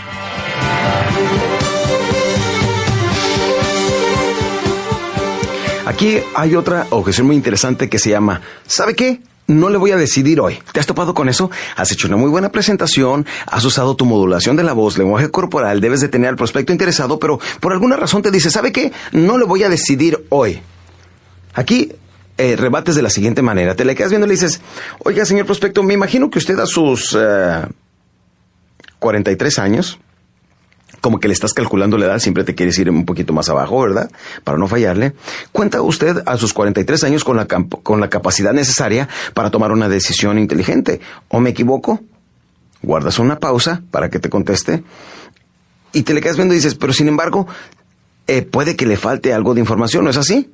Aquí 5.86 6.18
hay 6.34 6.54
otra 6.54 6.86
objeción 6.90 7.26
muy 7.26 7.34
interesante 7.34 7.88
que 7.88 7.98
se 7.98 8.10
llama, 8.10 8.42
¿sabe 8.66 8.94
qué? 8.94 9.20
No 9.46 9.70
le 9.70 9.78
voy 9.78 9.90
a 9.90 9.96
decidir 9.96 10.38
hoy. 10.38 10.58
¿Te 10.72 10.80
has 10.80 10.86
topado 10.86 11.14
con 11.14 11.30
eso? 11.30 11.50
Has 11.74 11.90
hecho 11.90 12.06
una 12.06 12.18
muy 12.18 12.28
buena 12.28 12.52
presentación, 12.52 13.24
has 13.46 13.64
usado 13.64 13.96
tu 13.96 14.04
modulación 14.04 14.54
de 14.56 14.64
la 14.64 14.74
voz, 14.74 14.98
lenguaje 14.98 15.30
corporal, 15.30 15.80
debes 15.80 16.00
de 16.00 16.08
tener 16.08 16.28
al 16.28 16.36
prospecto 16.36 16.72
interesado, 16.72 17.18
pero 17.18 17.40
por 17.60 17.72
alguna 17.72 17.96
razón 17.96 18.20
te 18.20 18.30
dice, 18.30 18.50
¿sabe 18.50 18.70
qué? 18.70 18.92
No 19.12 19.38
le 19.38 19.44
voy 19.46 19.62
a 19.62 19.70
decidir 19.70 20.26
hoy. 20.28 20.60
Aquí 21.58 21.92
eh, 22.36 22.54
rebates 22.54 22.94
de 22.94 23.02
la 23.02 23.10
siguiente 23.10 23.42
manera. 23.42 23.74
Te 23.74 23.84
le 23.84 23.96
quedas 23.96 24.10
viendo 24.10 24.26
y 24.26 24.28
le 24.28 24.34
dices, 24.34 24.60
oiga, 25.00 25.24
señor 25.24 25.44
prospecto, 25.44 25.82
me 25.82 25.92
imagino 25.92 26.30
que 26.30 26.38
usted 26.38 26.56
a 26.60 26.66
sus 26.66 27.18
43 29.00 29.58
eh, 29.58 29.60
años 29.60 29.98
como 31.00 31.18
que 31.18 31.26
le 31.26 31.34
estás 31.34 31.54
calculando 31.54 31.98
la 31.98 32.06
edad, 32.06 32.18
siempre 32.20 32.44
te 32.44 32.54
quieres 32.54 32.78
ir 32.78 32.88
un 32.88 33.04
poquito 33.04 33.32
más 33.32 33.48
abajo, 33.48 33.82
¿verdad? 33.82 34.08
Para 34.44 34.56
no 34.56 34.68
fallarle. 34.68 35.14
Cuenta 35.50 35.82
usted 35.82 36.22
a 36.26 36.36
sus 36.36 36.52
43 36.52 37.02
años 37.02 37.24
con 37.24 37.36
la, 37.36 37.46
con 37.46 38.00
la 38.00 38.08
capacidad 38.08 38.52
necesaria 38.52 39.08
para 39.34 39.50
tomar 39.50 39.72
una 39.72 39.88
decisión 39.88 40.38
inteligente. 40.38 41.00
¿O 41.26 41.40
me 41.40 41.50
equivoco? 41.50 42.00
Guardas 42.82 43.18
una 43.18 43.40
pausa 43.40 43.82
para 43.90 44.10
que 44.10 44.20
te 44.20 44.30
conteste 44.30 44.84
y 45.92 46.02
te 46.02 46.14
le 46.14 46.20
quedas 46.20 46.36
viendo 46.36 46.54
y 46.54 46.58
dices, 46.58 46.76
pero 46.76 46.92
sin 46.92 47.08
embargo, 47.08 47.48
eh, 48.28 48.42
puede 48.42 48.76
que 48.76 48.86
le 48.86 48.96
falte 48.96 49.32
algo 49.32 49.54
de 49.54 49.60
información, 49.60 50.04
¿no 50.04 50.10
es 50.10 50.16
así? 50.16 50.52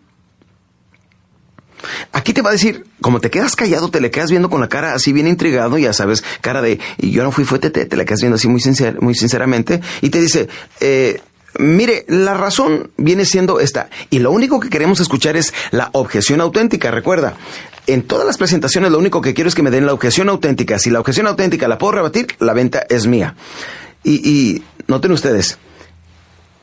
Aquí 2.13 2.33
te 2.33 2.43
va 2.43 2.51
a 2.51 2.53
decir, 2.53 2.85
como 3.01 3.21
te 3.21 3.31
quedas 3.31 3.57
callado, 3.57 3.89
te 3.89 4.01
le 4.01 4.11
quedas 4.11 4.31
viendo 4.31 4.51
con 4.51 4.61
la 4.61 4.69
cara 4.69 4.95
así 4.95 5.13
bien 5.13 5.27
intrigado, 5.27 5.79
ya 5.79 5.93
sabes, 5.93 6.25
cara 6.41 6.63
de, 6.63 6.81
y 6.99 7.11
yo 7.11 7.23
no 7.25 7.33
fui 7.33 7.45
fuerte, 7.45 7.71
te, 7.71 7.87
te 7.87 7.97
le 7.97 8.05
quedas 8.05 8.21
viendo 8.21 8.37
así 8.37 8.49
muy, 8.49 8.61
muy 9.01 9.15
sinceramente, 9.15 9.81
y 10.01 10.11
te 10.11 10.21
dice, 10.21 10.49
eh, 10.81 11.21
mire, 11.59 12.05
la 12.09 12.35
razón 12.35 12.91
viene 12.97 13.25
siendo 13.25 13.61
esta, 13.61 13.89
y 14.11 14.19
lo 14.19 14.31
único 14.31 14.61
que 14.61 14.71
queremos 14.71 15.01
escuchar 15.01 15.37
es 15.37 15.53
la 15.71 15.91
objeción 15.93 16.41
auténtica, 16.41 16.91
recuerda. 16.91 17.37
En 17.87 18.03
todas 18.03 18.27
las 18.27 18.39
presentaciones 18.39 18.91
lo 18.91 18.99
único 18.99 19.21
que 19.21 19.35
quiero 19.35 19.49
es 19.49 19.55
que 19.55 19.63
me 19.63 19.71
den 19.71 19.85
la 19.85 19.93
objeción 19.93 20.31
auténtica. 20.31 20.79
Si 20.79 20.89
la 20.89 21.01
objeción 21.01 21.27
auténtica 21.27 21.69
la 21.69 21.77
puedo 21.77 21.93
rebatir, 21.93 22.29
la 22.39 22.55
venta 22.55 22.87
es 22.89 23.07
mía. 23.07 23.35
Y, 24.03 24.27
y 24.27 24.65
noten 24.87 25.13
ustedes, 25.13 25.59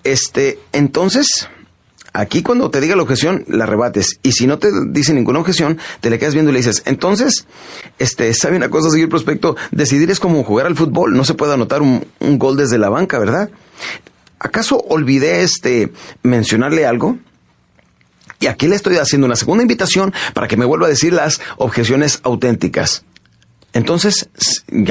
este, 0.04 0.60
entonces, 0.72 1.48
Aquí 2.14 2.44
cuando 2.44 2.70
te 2.70 2.82
diga 2.82 2.96
la 2.96 3.04
objeción, 3.04 3.46
la 3.48 3.66
rebates. 3.66 4.20
Y 4.22 4.34
si 4.34 4.46
no 4.46 4.60
te 4.60 4.70
dice 4.90 5.14
ninguna 5.14 5.40
objeción, 5.40 5.78
te 6.02 6.10
le 6.10 6.20
quedas 6.20 6.34
viendo 6.34 6.52
y 6.52 6.54
le 6.54 6.60
dices, 6.60 6.84
entonces, 6.86 7.48
este, 8.00 8.34
¿sabe 8.34 8.58
una 8.58 8.70
cosa, 8.70 8.90
seguir 8.90 9.08
prospecto? 9.08 9.56
Decidir 9.72 10.12
es 10.12 10.20
como 10.20 10.44
jugar 10.44 10.68
al 10.68 10.76
fútbol. 10.76 11.16
No 11.16 11.24
se 11.24 11.36
puede 11.36 11.54
anotar 11.54 11.82
un, 11.82 12.06
un 12.20 12.38
gol 12.38 12.58
desde 12.58 12.78
la 12.78 12.90
banca, 12.90 13.18
¿verdad? 13.18 13.50
¿Acaso 14.40 14.78
olvidé 14.90 15.44
este 15.44 15.94
mencionarle 16.24 16.86
algo? 16.86 17.18
Y 18.42 18.48
aquí 18.48 18.68
le 18.68 18.76
estoy 18.76 18.98
haciendo 18.98 19.28
una 19.28 19.36
segunda 19.36 19.62
invitación 19.62 20.14
para 20.34 20.48
que 20.48 20.58
me 20.58 20.66
vuelva 20.66 20.88
a 20.88 20.90
decir 20.90 21.14
las 21.14 21.40
objeciones 21.58 22.20
auténticas. 22.24 23.06
Entonces, 23.74 24.30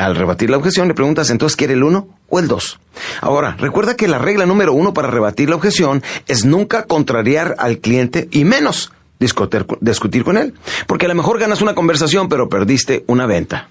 al 0.00 0.16
rebatir 0.16 0.48
la 0.50 0.56
objeción, 0.56 0.88
le 0.88 0.94
preguntas, 0.94 1.30
entonces, 1.30 1.56
¿quiere 1.56 1.74
el 1.74 1.82
uno 1.82 2.08
o 2.28 2.38
el 2.38 2.48
dos? 2.48 2.80
Ahora, 3.20 3.56
recuerda 3.58 3.96
que 3.96 4.08
la 4.08 4.18
regla 4.18 4.46
número 4.46 4.72
uno 4.72 4.94
para 4.94 5.10
rebatir 5.10 5.50
la 5.50 5.56
objeción 5.56 6.02
es 6.26 6.44
nunca 6.44 6.84
contrariar 6.84 7.56
al 7.58 7.78
cliente 7.78 8.28
y 8.30 8.44
menos 8.44 8.92
discutir, 9.18 9.66
discutir 9.80 10.24
con 10.24 10.38
él. 10.38 10.54
Porque 10.86 11.06
a 11.06 11.08
lo 11.10 11.14
mejor 11.14 11.38
ganas 11.38 11.60
una 11.60 11.74
conversación, 11.74 12.28
pero 12.28 12.48
perdiste 12.48 13.04
una 13.06 13.26
venta. 13.26 13.68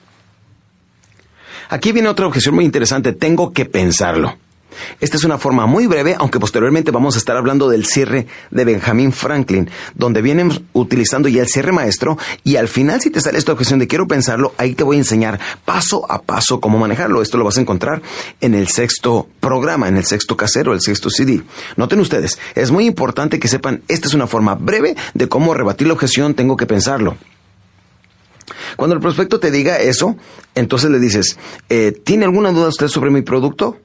Aquí 1.69 1.91
viene 1.91 2.09
otra 2.09 2.27
objeción 2.27 2.55
muy 2.55 2.65
interesante. 2.65 3.13
Tengo 3.13 3.51
que 3.51 3.65
pensarlo. 3.65 4.37
Esta 4.99 5.17
es 5.17 5.23
una 5.23 5.37
forma 5.37 5.65
muy 5.65 5.87
breve, 5.87 6.15
aunque 6.17 6.39
posteriormente 6.39 6.91
vamos 6.91 7.15
a 7.15 7.17
estar 7.19 7.37
hablando 7.37 7.69
del 7.69 7.85
cierre 7.85 8.27
de 8.51 8.65
Benjamin 8.65 9.11
Franklin, 9.11 9.69
donde 9.95 10.21
vienen 10.21 10.67
utilizando 10.73 11.27
ya 11.29 11.41
el 11.41 11.47
cierre 11.47 11.71
maestro 11.71 12.17
y 12.43 12.55
al 12.55 12.67
final 12.67 13.01
si 13.01 13.09
te 13.09 13.21
sale 13.21 13.37
esta 13.37 13.51
objeción 13.51 13.79
de 13.79 13.87
quiero 13.87 14.07
pensarlo, 14.07 14.53
ahí 14.57 14.75
te 14.75 14.83
voy 14.83 14.97
a 14.97 14.99
enseñar 14.99 15.39
paso 15.65 16.09
a 16.11 16.21
paso 16.21 16.59
cómo 16.59 16.77
manejarlo. 16.77 17.21
Esto 17.21 17.37
lo 17.37 17.45
vas 17.45 17.57
a 17.57 17.61
encontrar 17.61 18.01
en 18.41 18.55
el 18.55 18.67
sexto 18.67 19.27
programa, 19.39 19.87
en 19.87 19.97
el 19.97 20.05
sexto 20.05 20.35
casero, 20.37 20.73
el 20.73 20.81
sexto 20.81 21.09
CD. 21.09 21.41
Noten 21.77 21.99
ustedes, 21.99 22.39
es 22.55 22.71
muy 22.71 22.85
importante 22.85 23.39
que 23.39 23.47
sepan, 23.47 23.81
esta 23.87 24.07
es 24.07 24.13
una 24.13 24.27
forma 24.27 24.55
breve 24.55 24.95
de 25.13 25.27
cómo 25.27 25.53
rebatir 25.53 25.87
la 25.87 25.93
objeción, 25.93 26.33
tengo 26.33 26.57
que 26.57 26.65
pensarlo. 26.65 27.17
Cuando 28.75 28.95
el 28.95 29.01
prospecto 29.01 29.39
te 29.39 29.51
diga 29.51 29.79
eso, 29.79 30.15
entonces 30.55 30.89
le 30.89 30.99
dices, 30.99 31.37
eh, 31.69 31.91
¿tiene 32.03 32.25
alguna 32.25 32.51
duda 32.51 32.69
usted 32.69 32.87
sobre 32.87 33.11
mi 33.11 33.21
producto? 33.21 33.77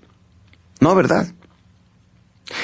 No, 0.80 0.94
¿verdad? 0.94 1.28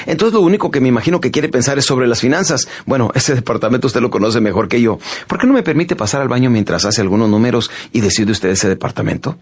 Entonces 0.05 0.33
lo 0.33 0.41
único 0.41 0.71
que 0.71 0.79
me 0.79 0.87
imagino 0.87 1.19
que 1.19 1.31
quiere 1.31 1.49
pensar 1.49 1.77
es 1.77 1.85
sobre 1.85 2.07
las 2.07 2.19
finanzas. 2.19 2.67
Bueno, 2.85 3.11
ese 3.15 3.35
departamento 3.35 3.87
usted 3.87 4.01
lo 4.01 4.09
conoce 4.09 4.41
mejor 4.41 4.67
que 4.67 4.81
yo. 4.81 4.99
¿Por 5.27 5.39
qué 5.39 5.47
no 5.47 5.53
me 5.53 5.63
permite 5.63 5.95
pasar 5.95 6.21
al 6.21 6.27
baño 6.27 6.49
mientras 6.49 6.85
hace 6.85 7.01
algunos 7.01 7.29
números 7.29 7.71
y 7.91 8.01
decide 8.01 8.31
usted 8.31 8.49
ese 8.49 8.69
departamento? 8.69 9.37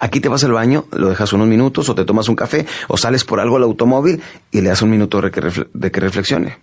Aquí 0.00 0.20
te 0.20 0.28
vas 0.28 0.42
al 0.44 0.52
baño, 0.52 0.86
lo 0.92 1.08
dejas 1.08 1.32
unos 1.32 1.46
minutos 1.46 1.88
o 1.88 1.94
te 1.94 2.04
tomas 2.04 2.28
un 2.28 2.36
café 2.36 2.66
o 2.88 2.96
sales 2.96 3.24
por 3.24 3.40
algo 3.40 3.56
al 3.56 3.62
automóvil 3.62 4.20
y 4.50 4.60
le 4.60 4.68
das 4.68 4.82
un 4.82 4.90
minuto 4.90 5.20
de 5.20 5.30
que, 5.30 6.00
reflexione. 6.00 6.58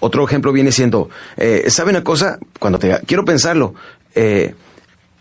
Otro 0.00 0.24
ejemplo 0.24 0.50
viene 0.50 0.72
siendo, 0.72 1.10
eh, 1.36 1.66
¿sabe 1.68 1.90
una 1.90 2.02
cosa? 2.02 2.38
Cuando 2.58 2.78
te 2.78 3.00
quiero 3.06 3.24
pensarlo, 3.24 3.74
eh, 4.14 4.54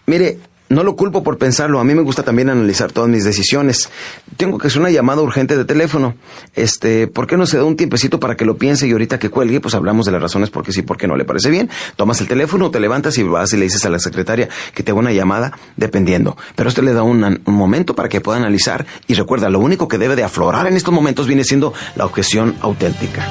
mire, 0.06 0.40
no 0.70 0.84
lo 0.84 0.96
culpo 0.96 1.24
por 1.24 1.38
pensarlo, 1.38 1.80
a 1.80 1.84
mí 1.84 1.96
me 1.96 2.02
gusta 2.02 2.24
también 2.24 2.50
analizar 2.50 2.92
todas 2.92 3.10
mis 3.10 3.24
decisiones. 3.24 3.90
Tengo 4.36 4.58
que 4.58 4.68
hacer 4.68 4.82
una 4.82 4.90
llamada 4.90 5.22
urgente 5.22 5.58
de 5.58 5.66
teléfono. 5.66 6.16
Este, 6.56 7.08
¿por 7.08 7.28
qué 7.28 7.38
no 7.38 7.46
se 7.46 7.58
da 7.58 7.64
un 7.64 7.78
tiempecito 7.78 8.20
para 8.20 8.36
que 8.36 8.46
lo 8.46 8.58
piense 8.58 8.88
y 8.88 8.92
ahorita 8.92 9.20
que 9.20 9.30
cuelgue, 9.30 9.60
pues 9.60 9.76
hablamos 9.76 10.06
de 10.06 10.12
las 10.12 10.22
razones 10.22 10.50
por 10.50 10.64
qué 10.64 10.72
sí, 10.72 10.82
por 10.82 10.98
qué 10.98 11.08
no 11.08 11.16
le 11.16 11.26
parece 11.26 11.50
bien? 11.50 11.70
Tomas 11.96 12.20
el 12.22 12.28
teléfono, 12.28 12.72
te 12.72 12.80
levantas 12.80 13.18
y 13.18 13.24
vas 13.24 13.54
y 13.54 13.58
le 13.58 13.64
dices 13.64 13.86
a 13.86 13.90
la 13.90 14.00
secretaria 14.00 14.50
que 14.74 14.84
te 14.84 14.92
haga 14.92 15.00
una 15.00 15.12
llamada, 15.12 15.58
dependiendo. 15.76 16.38
Pero 16.56 16.70
esto 16.70 16.82
le 16.82 16.94
da 16.94 17.04
un, 17.04 17.24
un 17.24 17.54
momento 17.54 17.96
para 17.96 18.10
que 18.10 18.22
pueda 18.22 18.38
analizar 18.38 18.86
y 19.08 19.14
recuerda, 19.14 19.50
lo 19.50 19.60
único 19.60 19.88
que 19.88 19.98
debe 19.98 20.16
de 20.16 20.24
aflorar 20.24 20.68
en 20.68 20.76
estos 20.76 20.94
momentos 20.94 21.28
viene 21.28 21.44
siendo 21.44 21.74
la 21.96 22.06
objeción 22.06 22.56
auténtica. 22.62 23.28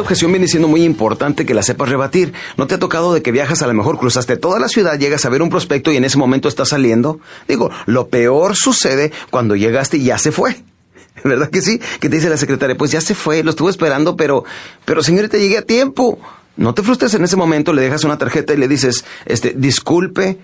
Esta 0.00 0.06
objeción 0.06 0.32
viene 0.32 0.48
siendo 0.48 0.66
muy 0.66 0.82
importante 0.82 1.44
que 1.44 1.52
la 1.52 1.62
sepas 1.62 1.90
rebatir. 1.90 2.32
¿No 2.56 2.66
te 2.66 2.74
ha 2.74 2.78
tocado 2.78 3.12
de 3.12 3.20
que 3.20 3.32
viajas 3.32 3.60
a 3.60 3.66
lo 3.66 3.74
mejor 3.74 3.98
cruzaste 3.98 4.38
toda 4.38 4.58
la 4.58 4.66
ciudad, 4.66 4.98
llegas 4.98 5.26
a 5.26 5.28
ver 5.28 5.42
un 5.42 5.50
prospecto 5.50 5.92
y 5.92 5.98
en 5.98 6.04
ese 6.04 6.16
momento 6.16 6.48
está 6.48 6.64
saliendo? 6.64 7.20
Digo, 7.46 7.70
lo 7.84 8.08
peor 8.08 8.56
sucede 8.56 9.12
cuando 9.28 9.56
llegaste 9.56 9.98
y 9.98 10.04
ya 10.04 10.16
se 10.16 10.32
fue. 10.32 10.56
¿Verdad 11.22 11.50
que 11.50 11.60
sí? 11.60 11.82
Que 12.00 12.08
te 12.08 12.16
dice 12.16 12.30
la 12.30 12.38
secretaria, 12.38 12.78
pues 12.78 12.90
ya 12.92 13.02
se 13.02 13.14
fue, 13.14 13.44
lo 13.44 13.50
estuvo 13.50 13.68
esperando, 13.68 14.16
pero, 14.16 14.42
pero 14.86 15.02
señorita, 15.02 15.36
llegué 15.36 15.58
a 15.58 15.66
tiempo. 15.66 16.18
No 16.56 16.72
te 16.72 16.82
frustres 16.82 17.12
en 17.12 17.24
ese 17.24 17.36
momento, 17.36 17.74
le 17.74 17.82
dejas 17.82 18.02
una 18.04 18.16
tarjeta 18.16 18.54
y 18.54 18.56
le 18.56 18.68
dices, 18.68 19.04
este, 19.26 19.52
disculpe, 19.54 20.38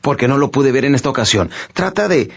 porque 0.00 0.28
no 0.28 0.38
lo 0.38 0.50
pude 0.50 0.72
ver 0.72 0.84
en 0.84 0.94
esta 0.94 1.08
ocasión. 1.08 1.50
Trata 1.72 2.08
de, 2.08 2.30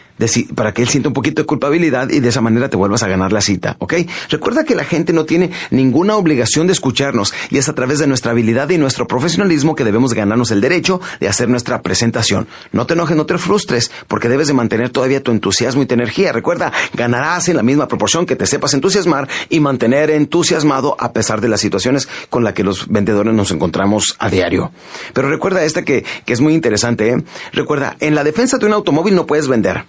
para 0.55 0.73
que 0.73 0.81
él 0.81 0.87
sienta 0.87 1.09
un 1.09 1.13
poquito 1.13 1.41
de 1.41 1.45
culpabilidad 1.45 2.09
y 2.09 2.19
de 2.19 2.29
esa 2.29 2.41
manera 2.41 2.69
te 2.69 2.77
vuelvas 2.77 3.03
a 3.03 3.07
ganar 3.07 3.31
la 3.31 3.41
cita, 3.41 3.75
¿ok? 3.79 3.93
Recuerda 4.29 4.63
que 4.63 4.75
la 4.75 4.83
gente 4.83 5.13
no 5.13 5.25
tiene 5.25 5.51
ninguna 5.71 6.15
obligación 6.15 6.67
de 6.67 6.73
escucharnos 6.73 7.33
y 7.49 7.57
es 7.57 7.69
a 7.69 7.73
través 7.73 7.99
de 7.99 8.07
nuestra 8.07 8.31
habilidad 8.31 8.69
y 8.69 8.77
nuestro 8.77 9.07
profesionalismo 9.07 9.75
que 9.75 9.83
debemos 9.83 10.13
ganarnos 10.13 10.51
el 10.51 10.61
derecho 10.61 11.01
de 11.19 11.27
hacer 11.27 11.49
nuestra 11.49 11.81
presentación. 11.81 12.47
No 12.71 12.85
te 12.85 12.93
enojes, 12.93 13.17
no 13.17 13.25
te 13.25 13.37
frustres, 13.37 13.91
porque 14.07 14.29
debes 14.29 14.47
de 14.47 14.53
mantener 14.53 14.89
todavía 14.89 15.23
tu 15.23 15.31
entusiasmo 15.31 15.81
y 15.81 15.85
tu 15.85 15.93
energía. 15.93 16.31
Recuerda, 16.31 16.71
ganarás 16.93 17.49
en 17.49 17.57
la 17.57 17.63
misma 17.63 17.87
proporción 17.87 18.25
que 18.25 18.35
te 18.35 18.45
sepas 18.45 18.73
entusiasmar 18.73 19.27
y 19.49 19.59
mantener 19.59 20.09
entusiasmado 20.11 20.95
a 20.99 21.13
pesar 21.13 21.41
de 21.41 21.47
las 21.47 21.61
situaciones 21.61 22.07
con 22.29 22.43
las 22.43 22.53
que 22.53 22.63
los 22.63 22.87
vendedores 22.87 23.33
nos 23.33 23.51
encontramos 23.51 24.15
a 24.19 24.29
diario. 24.29 24.71
Pero 25.13 25.29
recuerda 25.29 25.63
esta 25.63 25.83
que, 25.83 26.05
que 26.25 26.33
es 26.33 26.41
muy 26.41 26.53
interesante, 26.53 27.09
¿eh? 27.09 27.23
Recuerda, 27.53 27.95
en 27.99 28.15
la 28.15 28.23
defensa 28.23 28.57
de 28.57 28.65
un 28.65 28.73
automóvil 28.73 29.13
no 29.13 29.27
puedes 29.27 29.47
vender. 29.47 29.85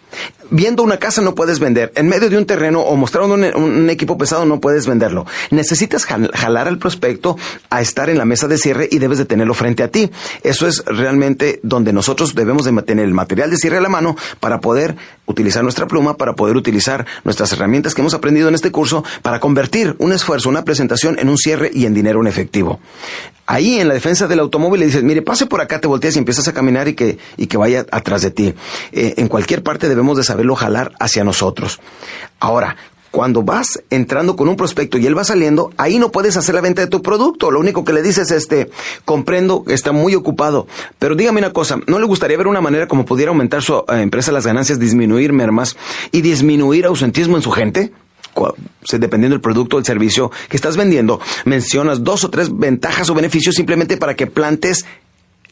Viendo 0.50 0.82
una 0.82 0.98
casa 0.98 1.22
no 1.22 1.34
puedes 1.34 1.58
vender. 1.58 1.90
En 1.96 2.08
medio 2.08 2.28
de 2.28 2.36
un 2.36 2.44
terreno 2.44 2.80
o 2.80 2.94
mostrando 2.94 3.34
un, 3.34 3.88
equipo 3.88 4.18
pesado 4.18 4.44
no 4.44 4.60
puedes 4.60 4.86
venderlo. 4.86 5.24
Necesitas 5.50 6.04
jalar 6.04 6.68
al 6.68 6.76
prospecto 6.76 7.38
a 7.70 7.80
estar 7.80 8.10
en 8.10 8.18
la 8.18 8.26
mesa 8.26 8.48
de 8.48 8.58
cierre 8.58 8.86
y 8.90 8.98
debes 8.98 9.16
de 9.16 9.24
tenerlo 9.24 9.54
frente 9.54 9.82
a 9.82 9.88
ti. 9.88 10.10
Eso 10.42 10.68
es 10.68 10.84
realmente 10.84 11.60
donde 11.62 11.94
nosotros 11.94 12.34
debemos 12.34 12.66
de 12.66 12.82
tener 12.82 13.06
el 13.06 13.14
material 13.14 13.48
de 13.48 13.56
cierre 13.56 13.78
a 13.78 13.80
la 13.80 13.88
mano 13.88 14.14
para 14.40 14.60
poder 14.60 14.96
utilizar 15.24 15.62
nuestra 15.62 15.86
pluma, 15.86 16.18
para 16.18 16.34
poder 16.34 16.56
utilizar 16.56 17.06
nuestras 17.24 17.50
herramientas 17.52 17.94
que 17.94 18.02
hemos 18.02 18.12
aprendido 18.12 18.48
en 18.48 18.54
este 18.54 18.70
curso 18.70 19.04
para 19.22 19.40
convertir 19.40 19.96
un 19.98 20.12
esfuerzo, 20.12 20.50
una 20.50 20.64
presentación 20.64 21.18
en 21.18 21.30
un 21.30 21.38
cierre 21.38 21.70
y 21.72 21.86
en 21.86 21.94
dinero 21.94 22.20
en 22.20 22.26
efectivo. 22.26 22.78
Ahí 23.46 23.78
en 23.78 23.88
la 23.88 23.94
defensa 23.94 24.26
del 24.26 24.40
automóvil 24.40 24.80
le 24.80 24.86
dices, 24.86 25.02
mire, 25.02 25.22
pase 25.22 25.46
por 25.46 25.60
acá, 25.60 25.80
te 25.80 25.86
volteas 25.86 26.16
y 26.16 26.18
empiezas 26.18 26.48
a 26.48 26.54
caminar 26.54 26.88
y 26.88 26.94
que, 26.94 27.18
y 27.36 27.46
que 27.46 27.56
vaya 27.56 27.84
atrás 27.90 28.22
de 28.22 28.30
ti. 28.30 28.54
Eh, 28.92 29.14
en 29.18 29.28
cualquier 29.28 29.62
parte 29.62 29.88
debemos 29.88 30.16
de 30.16 30.24
saberlo 30.24 30.54
jalar 30.56 30.92
hacia 30.98 31.24
nosotros. 31.24 31.80
Ahora, 32.40 32.76
cuando 33.14 33.44
vas 33.44 33.80
entrando 33.90 34.34
con 34.34 34.48
un 34.48 34.56
prospecto 34.56 34.98
y 34.98 35.06
él 35.06 35.16
va 35.16 35.22
saliendo, 35.22 35.70
ahí 35.76 36.00
no 36.00 36.10
puedes 36.10 36.36
hacer 36.36 36.52
la 36.54 36.60
venta 36.60 36.82
de 36.82 36.88
tu 36.88 37.00
producto. 37.00 37.52
Lo 37.52 37.60
único 37.60 37.84
que 37.84 37.92
le 37.92 38.02
dices 38.02 38.32
es, 38.32 38.38
este, 38.38 38.70
comprendo, 39.04 39.62
está 39.68 39.92
muy 39.92 40.16
ocupado. 40.16 40.66
Pero 40.98 41.14
dígame 41.14 41.38
una 41.38 41.52
cosa, 41.52 41.78
¿no 41.86 42.00
le 42.00 42.06
gustaría 42.06 42.36
ver 42.36 42.48
una 42.48 42.60
manera 42.60 42.88
como 42.88 43.04
pudiera 43.04 43.30
aumentar 43.30 43.62
su 43.62 43.74
eh, 43.76 44.00
empresa 44.00 44.32
las 44.32 44.46
ganancias, 44.46 44.80
disminuir 44.80 45.32
mermas 45.32 45.76
y 46.10 46.22
disminuir 46.22 46.86
ausentismo 46.86 47.36
en 47.36 47.42
su 47.42 47.52
gente? 47.52 47.92
Dependiendo 48.98 49.34
del 49.34 49.40
producto 49.40 49.76
o 49.76 49.78
el 49.78 49.84
servicio 49.84 50.30
que 50.48 50.56
estás 50.56 50.76
vendiendo, 50.76 51.20
mencionas 51.44 52.02
dos 52.02 52.24
o 52.24 52.30
tres 52.30 52.50
ventajas 52.56 53.10
o 53.10 53.14
beneficios 53.14 53.54
simplemente 53.54 53.96
para 53.96 54.14
que 54.14 54.26
plantes 54.26 54.84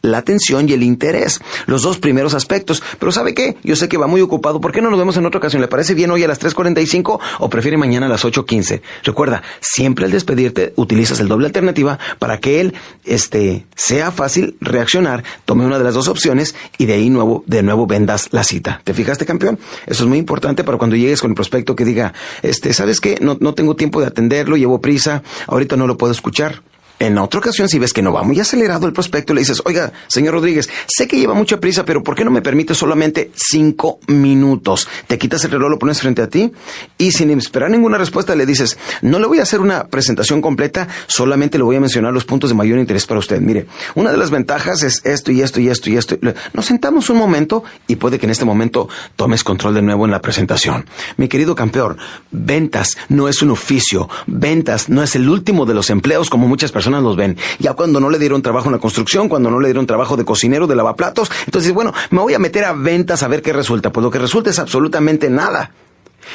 la 0.03 0.17
atención 0.17 0.67
y 0.67 0.73
el 0.73 0.83
interés. 0.83 1.39
Los 1.65 1.81
dos 1.81 1.97
primeros 1.97 2.33
aspectos. 2.33 2.83
Pero 2.99 3.11
¿sabe 3.13 3.33
qué? 3.33 3.55
Yo 3.63 3.77
sé 3.77 3.87
que 3.87 3.97
va 3.97 4.05
muy 4.05 4.19
ocupado. 4.19 4.59
¿Por 4.59 4.73
qué 4.73 4.81
no 4.81 4.89
nos 4.89 4.99
vemos 4.99 5.15
en 5.15 5.25
otra 5.25 5.39
ocasión? 5.39 5.61
¿Le 5.61 5.69
parece 5.69 5.93
bien 5.93 6.11
hoy 6.11 6.23
a 6.23 6.27
las 6.27 6.41
3.45 6.41 7.19
o 7.39 7.49
prefiere 7.49 7.77
mañana 7.77 8.07
a 8.07 8.09
las 8.09 8.25
8.15? 8.25 8.81
Recuerda, 9.03 9.43
siempre 9.61 10.03
al 10.03 10.11
despedirte 10.11 10.73
utilizas 10.75 11.21
el 11.21 11.29
doble 11.29 11.47
alternativa 11.47 11.99
para 12.19 12.37
que 12.39 12.59
él 12.59 12.73
este, 13.05 13.65
sea 13.75 14.11
fácil 14.11 14.57
reaccionar, 14.59 15.23
tome 15.45 15.65
una 15.65 15.77
de 15.77 15.85
las 15.85 15.93
dos 15.93 16.09
opciones 16.09 16.53
y 16.77 16.85
de 16.85 16.93
ahí 16.95 17.09
nuevo, 17.09 17.45
de 17.47 17.63
nuevo 17.63 17.87
vendas 17.87 18.27
la 18.31 18.43
cita. 18.43 18.81
¿Te 18.83 18.93
fijaste, 18.93 19.25
campeón? 19.25 19.57
Eso 19.87 20.03
es 20.03 20.09
muy 20.09 20.17
importante 20.17 20.65
para 20.65 20.77
cuando 20.77 20.97
llegues 20.97 21.21
con 21.21 21.31
el 21.31 21.35
prospecto 21.35 21.77
que 21.77 21.85
diga, 21.85 22.13
este, 22.41 22.73
¿sabes 22.73 22.99
qué? 22.99 23.19
No, 23.21 23.37
no 23.39 23.53
tengo 23.53 23.77
tiempo 23.77 24.01
de 24.01 24.07
atenderlo, 24.07 24.57
llevo 24.57 24.81
prisa, 24.81 25.23
ahorita 25.47 25.77
no 25.77 25.87
lo 25.87 25.97
puedo 25.97 26.11
escuchar. 26.11 26.61
En 27.03 27.17
otra 27.17 27.41
ocasión, 27.41 27.67
si 27.67 27.79
ves 27.79 27.91
que 27.91 28.01
no 28.01 28.13
va 28.13 28.23
muy 28.23 28.39
acelerado 28.39 28.87
el 28.87 28.93
prospecto, 28.93 29.33
le 29.33 29.41
dices, 29.41 29.61
oiga, 29.65 29.91
señor 30.07 30.35
Rodríguez, 30.35 30.69
sé 30.87 31.05
que 31.05 31.19
lleva 31.19 31.33
mucha 31.33 31.59
prisa, 31.59 31.83
pero 31.83 32.01
¿por 32.01 32.15
qué 32.15 32.23
no 32.23 32.31
me 32.31 32.41
permite 32.41 32.73
solamente 32.73 33.29
cinco 33.35 33.99
minutos? 34.07 34.87
Te 35.05 35.17
quitas 35.17 35.43
el 35.43 35.51
reloj, 35.51 35.71
lo 35.71 35.79
pones 35.79 35.99
frente 35.99 36.21
a 36.21 36.29
ti 36.29 36.53
y 36.97 37.11
sin 37.11 37.29
esperar 37.31 37.69
ninguna 37.69 37.97
respuesta 37.97 38.37
le 38.37 38.45
dices, 38.45 38.77
no 39.01 39.19
le 39.19 39.27
voy 39.27 39.39
a 39.39 39.41
hacer 39.41 39.59
una 39.59 39.87
presentación 39.87 40.39
completa, 40.39 40.87
solamente 41.07 41.57
le 41.57 41.65
voy 41.65 41.75
a 41.75 41.81
mencionar 41.81 42.13
los 42.13 42.23
puntos 42.23 42.51
de 42.51 42.55
mayor 42.55 42.79
interés 42.79 43.05
para 43.05 43.19
usted. 43.19 43.41
Mire, 43.41 43.67
una 43.95 44.09
de 44.09 44.17
las 44.17 44.31
ventajas 44.31 44.81
es 44.83 45.01
esto 45.03 45.33
y 45.33 45.41
esto 45.41 45.59
y 45.59 45.67
esto 45.67 45.89
y 45.89 45.97
esto. 45.97 46.15
Nos 46.53 46.65
sentamos 46.65 47.09
un 47.09 47.17
momento 47.17 47.65
y 47.85 47.97
puede 47.97 48.17
que 48.17 48.27
en 48.27 48.31
este 48.31 48.45
momento 48.45 48.87
tomes 49.17 49.43
control 49.43 49.73
de 49.73 49.81
nuevo 49.81 50.05
en 50.05 50.11
la 50.11 50.21
presentación. 50.21 50.85
Mi 51.17 51.27
querido 51.27 51.53
campeón, 51.53 51.97
ventas 52.31 52.95
no 53.09 53.27
es 53.27 53.41
un 53.41 53.51
oficio, 53.51 54.07
ventas 54.25 54.87
no 54.87 55.03
es 55.03 55.17
el 55.17 55.27
último 55.27 55.65
de 55.65 55.73
los 55.73 55.89
empleos 55.89 56.29
como 56.29 56.47
muchas 56.47 56.71
personas 56.71 56.92
los 57.01 57.15
ven. 57.15 57.37
Ya 57.59 57.73
cuando 57.73 57.99
no 57.99 58.09
le 58.09 58.19
dieron 58.19 58.41
trabajo 58.41 58.67
en 58.67 58.73
la 58.73 58.79
construcción, 58.79 59.29
cuando 59.29 59.49
no 59.49 59.59
le 59.59 59.67
dieron 59.67 59.85
trabajo 59.85 60.17
de 60.17 60.25
cocinero, 60.25 60.67
de 60.67 60.75
lavaplatos, 60.75 61.31
entonces, 61.45 61.71
bueno, 61.73 61.93
me 62.11 62.19
voy 62.19 62.33
a 62.33 62.39
meter 62.39 62.65
a 62.65 62.73
ventas 62.73 63.23
a 63.23 63.27
ver 63.27 63.41
qué 63.41 63.53
resulta. 63.53 63.91
Pues 63.91 64.03
lo 64.03 64.11
que 64.11 64.19
resulta 64.19 64.49
es 64.49 64.59
absolutamente 64.59 65.29
nada. 65.29 65.71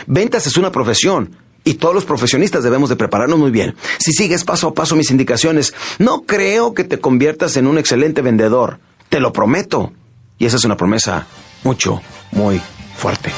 Ventas 0.07 0.47
es 0.47 0.57
una 0.57 0.73
profesión. 0.73 1.37
Y 1.65 1.75
todos 1.75 1.95
los 1.95 2.05
profesionistas 2.05 2.65
debemos 2.65 2.89
de 2.89 2.97
prepararnos 2.97 3.39
muy 3.39 3.51
bien. 3.51 3.75
Si 3.99 4.13
sigues 4.13 4.45
paso 4.45 4.69
a 4.69 4.75
paso 4.75 4.97
mis 4.97 5.11
indicaciones, 5.11 5.75
no 5.99 6.23
creo 6.23 6.73
que 6.73 6.85
te 6.85 6.99
conviertas 6.99 7.57
en 7.57 7.67
un 7.67 7.79
excelente 7.79 8.23
vendedor. 8.23 8.79
Te 9.09 9.21
lo 9.21 9.33
prometo. 9.33 9.93
Y 10.39 10.47
esa 10.47 10.57
es 10.57 10.65
una 10.65 10.77
promesa 10.77 11.27
mucho, 11.65 12.01
muy 12.33 12.61
fuerte. 12.97 13.33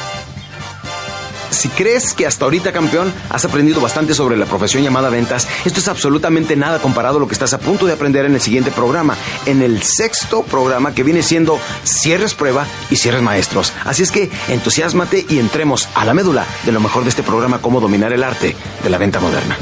Si 1.51 1.69
crees 1.69 2.15
que 2.15 2.27
hasta 2.27 2.45
ahorita, 2.45 2.73
campeón, 2.73 3.13
has 3.29 3.45
aprendido 3.45 3.81
bastante 3.81 4.15
sobre 4.15 4.37
la 4.37 4.47
profesión 4.47 4.83
llamada 4.83 5.11
ventas, 5.11 5.49
esto 5.65 5.81
es 5.81 5.89
absolutamente 5.89 6.57
nada 6.57 6.79
comparado 6.79 7.17
a 7.19 7.21
lo 7.21 7.29
que 7.29 7.35
estás 7.35 7.53
a 7.53 7.59
punto 7.59 7.87
de 7.87 7.93
aprender 7.93 8.25
en 8.25 8.35
el 8.35 8.41
siguiente 8.41 8.71
programa, 8.71 9.17
en 9.47 9.63
el 9.63 9.83
sexto 9.83 10.43
programa 10.43 10.95
que 10.95 11.03
viene 11.03 11.23
siendo 11.23 11.59
Cierres 11.85 12.35
Prueba 12.35 12.67
y 12.91 12.97
Cierres 12.97 13.23
Maestros. 13.23 13.73
Así 13.85 14.03
es 14.03 14.11
que 14.11 14.31
entusiasmate 14.49 15.27
y 15.29 15.39
entremos 15.39 15.89
a 15.95 16.05
la 16.05 16.15
médula 16.15 16.47
de 16.65 16.73
lo 16.73 16.81
mejor 16.81 17.03
de 17.03 17.11
este 17.11 17.23
programa, 17.23 17.61
cómo 17.61 17.81
dominar 17.81 18.13
el 18.13 18.25
arte 18.25 18.57
de 18.83 18.91
la 18.91 18.99
venta 18.99 19.21
moderna. 19.21 19.57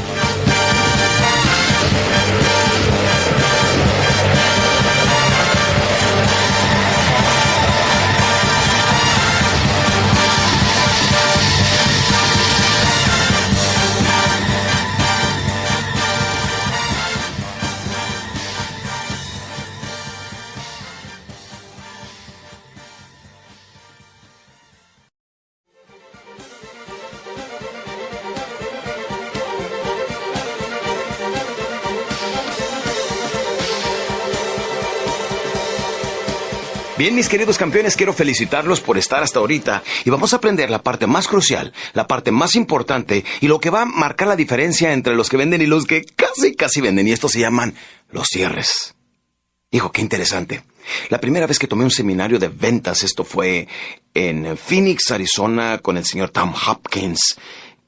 Mis 37.18 37.28
queridos 37.28 37.58
campeones, 37.58 37.96
quiero 37.96 38.12
felicitarlos 38.12 38.80
por 38.80 38.96
estar 38.96 39.24
hasta 39.24 39.40
ahorita 39.40 39.82
y 40.04 40.10
vamos 40.10 40.32
a 40.32 40.36
aprender 40.36 40.70
la 40.70 40.84
parte 40.84 41.08
más 41.08 41.26
crucial, 41.26 41.72
la 41.92 42.06
parte 42.06 42.30
más 42.30 42.54
importante 42.54 43.24
y 43.40 43.48
lo 43.48 43.58
que 43.58 43.70
va 43.70 43.82
a 43.82 43.86
marcar 43.86 44.28
la 44.28 44.36
diferencia 44.36 44.92
entre 44.92 45.16
los 45.16 45.28
que 45.28 45.36
venden 45.36 45.60
y 45.60 45.66
los 45.66 45.84
que 45.84 46.04
casi, 46.04 46.54
casi 46.54 46.80
venden 46.80 47.08
y 47.08 47.10
estos 47.10 47.32
se 47.32 47.40
llaman 47.40 47.74
los 48.10 48.28
cierres. 48.28 48.94
Hijo, 49.72 49.90
qué 49.90 50.00
interesante. 50.00 50.62
La 51.08 51.18
primera 51.18 51.48
vez 51.48 51.58
que 51.58 51.66
tomé 51.66 51.82
un 51.82 51.90
seminario 51.90 52.38
de 52.38 52.46
ventas, 52.46 53.02
esto 53.02 53.24
fue 53.24 53.66
en 54.14 54.56
Phoenix, 54.56 55.10
Arizona, 55.10 55.78
con 55.78 55.96
el 55.96 56.04
señor 56.04 56.30
Tom 56.30 56.54
Hopkins 56.68 57.36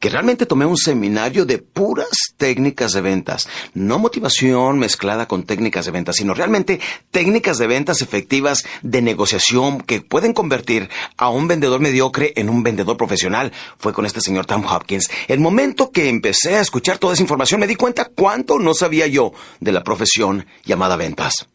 que 0.01 0.09
realmente 0.09 0.47
tomé 0.47 0.65
un 0.65 0.79
seminario 0.79 1.45
de 1.45 1.59
puras 1.59 2.09
técnicas 2.39 2.93
de 2.93 3.03
ventas, 3.03 3.47
no 3.75 3.99
motivación 3.99 4.79
mezclada 4.79 5.29
con 5.29 5.45
técnicas 5.45 5.85
de 5.85 5.93
ventas, 5.93 6.17
sino 6.17 6.33
realmente 6.33 6.81
técnicas 7.11 7.59
de 7.59 7.67
ventas 7.67 8.01
efectivas 8.01 8.65
de 8.83 9.03
negociación 9.03 9.83
que 9.83 10.01
pueden 10.01 10.33
convertir 10.33 10.89
a 11.19 11.29
un 11.29 11.47
vendedor 11.47 11.81
mediocre 11.81 12.33
en 12.37 12.49
un 12.49 12.63
vendedor 12.63 12.97
profesional. 12.97 13.53
Fue 13.79 13.93
con 13.93 14.07
este 14.07 14.23
señor 14.23 14.47
Tom 14.47 14.65
Hopkins. 14.65 15.11
El 15.29 15.41
momento 15.41 15.91
que 15.91 16.09
empecé 16.09 16.57
a 16.57 16.63
escuchar 16.63 16.99
toda 16.99 17.13
esa 17.13 17.23
información 17.23 17.61
me 17.61 17.67
di 17.67 17.77
cuenta 17.77 18.07
cuánto 18.07 18.59
no 18.59 18.73
sabía 18.73 19.07
yo 19.07 19.33
de 19.61 19.73
la 19.73 19.85
profesión 19.85 20.47
llamada 20.65 20.97
ventas. 20.97 21.47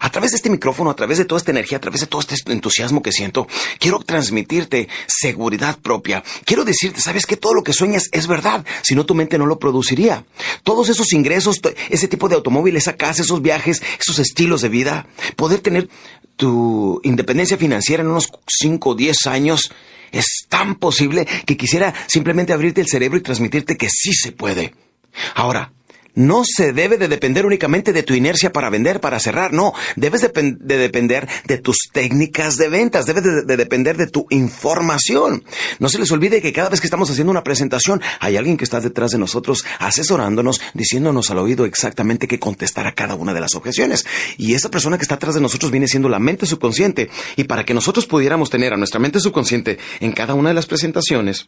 A 0.00 0.10
través 0.10 0.32
de 0.32 0.36
este 0.36 0.50
micrófono, 0.50 0.90
a 0.90 0.96
través 0.96 1.18
de 1.18 1.24
toda 1.24 1.38
esta 1.38 1.50
energía, 1.50 1.78
a 1.78 1.80
través 1.80 2.00
de 2.00 2.06
todo 2.06 2.20
este 2.20 2.52
entusiasmo 2.52 3.02
que 3.02 3.12
siento, 3.12 3.46
quiero 3.78 3.98
transmitirte 4.00 4.88
seguridad 5.06 5.78
propia. 5.78 6.22
Quiero 6.44 6.64
decirte, 6.64 7.00
sabes 7.00 7.26
que 7.26 7.36
todo 7.36 7.54
lo 7.54 7.62
que 7.62 7.72
sueñas 7.72 8.08
es 8.12 8.26
verdad, 8.26 8.64
si 8.82 8.94
no 8.94 9.06
tu 9.06 9.14
mente 9.14 9.38
no 9.38 9.46
lo 9.46 9.58
produciría. 9.58 10.24
Todos 10.62 10.88
esos 10.88 11.12
ingresos, 11.12 11.60
ese 11.90 12.08
tipo 12.08 12.28
de 12.28 12.36
automóvil, 12.36 12.76
esa 12.76 12.96
casa, 12.96 13.22
esos 13.22 13.42
viajes, 13.42 13.82
esos 14.00 14.18
estilos 14.18 14.62
de 14.62 14.68
vida, 14.68 15.06
poder 15.36 15.60
tener 15.60 15.88
tu 16.36 17.00
independencia 17.02 17.56
financiera 17.56 18.02
en 18.02 18.10
unos 18.10 18.30
5 18.46 18.90
o 18.90 18.94
10 18.94 19.26
años, 19.26 19.72
es 20.12 20.46
tan 20.48 20.76
posible 20.76 21.26
que 21.46 21.56
quisiera 21.56 21.94
simplemente 22.06 22.52
abrirte 22.52 22.80
el 22.80 22.88
cerebro 22.88 23.18
y 23.18 23.22
transmitirte 23.22 23.76
que 23.76 23.88
sí 23.90 24.12
se 24.12 24.32
puede. 24.32 24.74
Ahora, 25.34 25.72
no 26.16 26.42
se 26.44 26.72
debe 26.72 26.96
de 26.98 27.06
depender 27.06 27.46
únicamente 27.46 27.92
de 27.92 28.02
tu 28.02 28.14
inercia 28.14 28.52
para 28.52 28.70
vender, 28.70 29.00
para 29.00 29.20
cerrar, 29.20 29.52
no, 29.52 29.72
debes 29.94 30.22
de, 30.22 30.28
depender 30.58 31.28
de 31.44 31.58
tus 31.58 31.76
técnicas 31.92 32.56
de 32.56 32.68
ventas, 32.68 33.06
debes 33.06 33.22
de, 33.22 33.56
depender 33.56 33.96
de 33.96 34.08
tu 34.08 34.26
información. 34.30 35.44
No 35.78 35.88
se 35.88 35.98
les 35.98 36.10
olvide 36.10 36.42
que 36.42 36.52
cada 36.52 36.70
vez 36.70 36.80
que 36.80 36.86
estamos 36.86 37.10
haciendo 37.10 37.30
una 37.30 37.44
presentación 37.44 38.00
hay 38.18 38.36
alguien 38.36 38.56
que 38.56 38.64
está 38.64 38.80
detrás 38.80 39.12
de 39.12 39.18
nosotros 39.18 39.64
asesorándonos, 39.78 40.60
diciéndonos 40.74 41.30
al 41.30 41.38
oído 41.38 41.64
exactamente 41.64 42.26
qué 42.26 42.40
contestar 42.40 42.86
a 42.86 42.94
cada 42.94 43.14
una 43.14 43.34
de 43.34 43.40
las 43.40 43.54
objeciones. 43.54 44.06
Y 44.38 44.54
esa 44.54 44.70
persona 44.70 44.96
que 44.96 45.02
está 45.02 45.16
atrás 45.16 45.34
de 45.34 45.40
nosotros 45.40 45.70
viene 45.70 45.86
siendo 45.86 46.08
la 46.08 46.18
mente 46.18 46.46
subconsciente. 46.46 47.10
Y 47.36 47.44
para 47.44 47.64
que 47.64 47.74
nosotros 47.74 48.06
pudiéramos 48.06 48.50
tener 48.50 48.72
a 48.72 48.76
nuestra 48.76 49.00
mente 49.00 49.20
subconsciente 49.20 49.78
en 50.00 50.12
cada 50.12 50.34
una 50.34 50.48
de 50.48 50.54
las 50.54 50.66
presentaciones, 50.66 51.46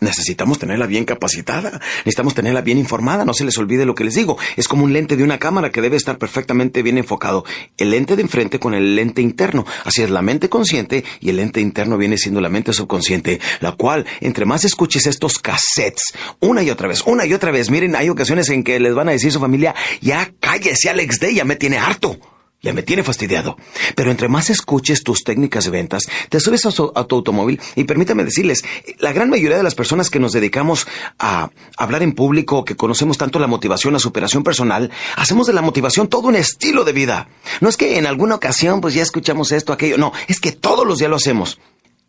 Necesitamos 0.00 0.58
tenerla 0.58 0.86
bien 0.86 1.04
capacitada, 1.04 1.80
necesitamos 1.98 2.34
tenerla 2.34 2.60
bien 2.60 2.78
informada, 2.78 3.24
no 3.24 3.34
se 3.34 3.44
les 3.44 3.56
olvide 3.58 3.84
lo 3.84 3.94
que 3.94 4.04
les 4.04 4.14
digo. 4.14 4.36
Es 4.56 4.66
como 4.66 4.84
un 4.84 4.92
lente 4.92 5.16
de 5.16 5.22
una 5.22 5.38
cámara 5.38 5.70
que 5.70 5.80
debe 5.80 5.96
estar 5.96 6.18
perfectamente 6.18 6.82
bien 6.82 6.98
enfocado. 6.98 7.44
El 7.76 7.90
lente 7.90 8.16
de 8.16 8.22
enfrente 8.22 8.58
con 8.58 8.74
el 8.74 8.96
lente 8.96 9.22
interno. 9.22 9.64
Así 9.84 10.02
es 10.02 10.10
la 10.10 10.22
mente 10.22 10.48
consciente 10.48 11.04
y 11.20 11.30
el 11.30 11.36
lente 11.36 11.60
interno 11.60 11.98
viene 11.98 12.18
siendo 12.18 12.40
la 12.40 12.48
mente 12.48 12.72
subconsciente, 12.72 13.40
la 13.60 13.72
cual, 13.72 14.06
entre 14.20 14.44
más 14.44 14.64
escuches 14.64 15.06
estos 15.06 15.38
cassettes, 15.38 16.14
una 16.40 16.62
y 16.62 16.70
otra 16.70 16.88
vez, 16.88 17.02
una 17.06 17.26
y 17.26 17.34
otra 17.34 17.52
vez, 17.52 17.70
miren, 17.70 17.94
hay 17.94 18.08
ocasiones 18.08 18.48
en 18.48 18.64
que 18.64 18.80
les 18.80 18.94
van 18.94 19.08
a 19.08 19.12
decir 19.12 19.30
su 19.30 19.40
familia, 19.40 19.74
ya 20.00 20.32
cállese 20.40 20.90
Alex 20.90 21.20
Day, 21.20 21.34
ya 21.34 21.44
me 21.44 21.56
tiene 21.56 21.78
harto. 21.78 22.18
Ya 22.62 22.72
me 22.72 22.84
tiene 22.84 23.02
fastidiado. 23.02 23.56
Pero 23.96 24.12
entre 24.12 24.28
más 24.28 24.48
escuches 24.48 25.02
tus 25.02 25.24
técnicas 25.24 25.64
de 25.64 25.70
ventas, 25.72 26.04
te 26.28 26.38
subes 26.38 26.64
a, 26.64 26.70
tu 26.70 26.92
automóvil 26.94 27.60
y 27.74 27.82
permítame 27.84 28.24
decirles, 28.24 28.62
la 29.00 29.12
gran 29.12 29.30
mayoría 29.30 29.56
de 29.56 29.64
las 29.64 29.74
personas 29.74 30.10
que 30.10 30.20
nos 30.20 30.30
dedicamos 30.30 30.86
a 31.18 31.50
hablar 31.76 32.04
en 32.04 32.12
público, 32.12 32.64
que 32.64 32.76
conocemos 32.76 33.18
tanto 33.18 33.40
la 33.40 33.48
motivación, 33.48 33.92
la 33.92 33.98
superación 33.98 34.44
personal, 34.44 34.92
hacemos 35.16 35.48
de 35.48 35.54
la 35.54 35.60
motivación 35.60 36.06
todo 36.06 36.28
un 36.28 36.36
estilo 36.36 36.84
de 36.84 36.92
vida. 36.92 37.28
No 37.60 37.68
es 37.68 37.76
que 37.76 37.98
en 37.98 38.06
alguna 38.06 38.36
ocasión 38.36 38.80
pues 38.80 38.94
ya 38.94 39.02
escuchamos 39.02 39.50
esto, 39.50 39.72
aquello, 39.72 39.98
no, 39.98 40.12
es 40.28 40.38
que 40.38 40.52
todos 40.52 40.86
los 40.86 40.98
días 40.98 41.10
lo 41.10 41.16
hacemos. 41.16 41.58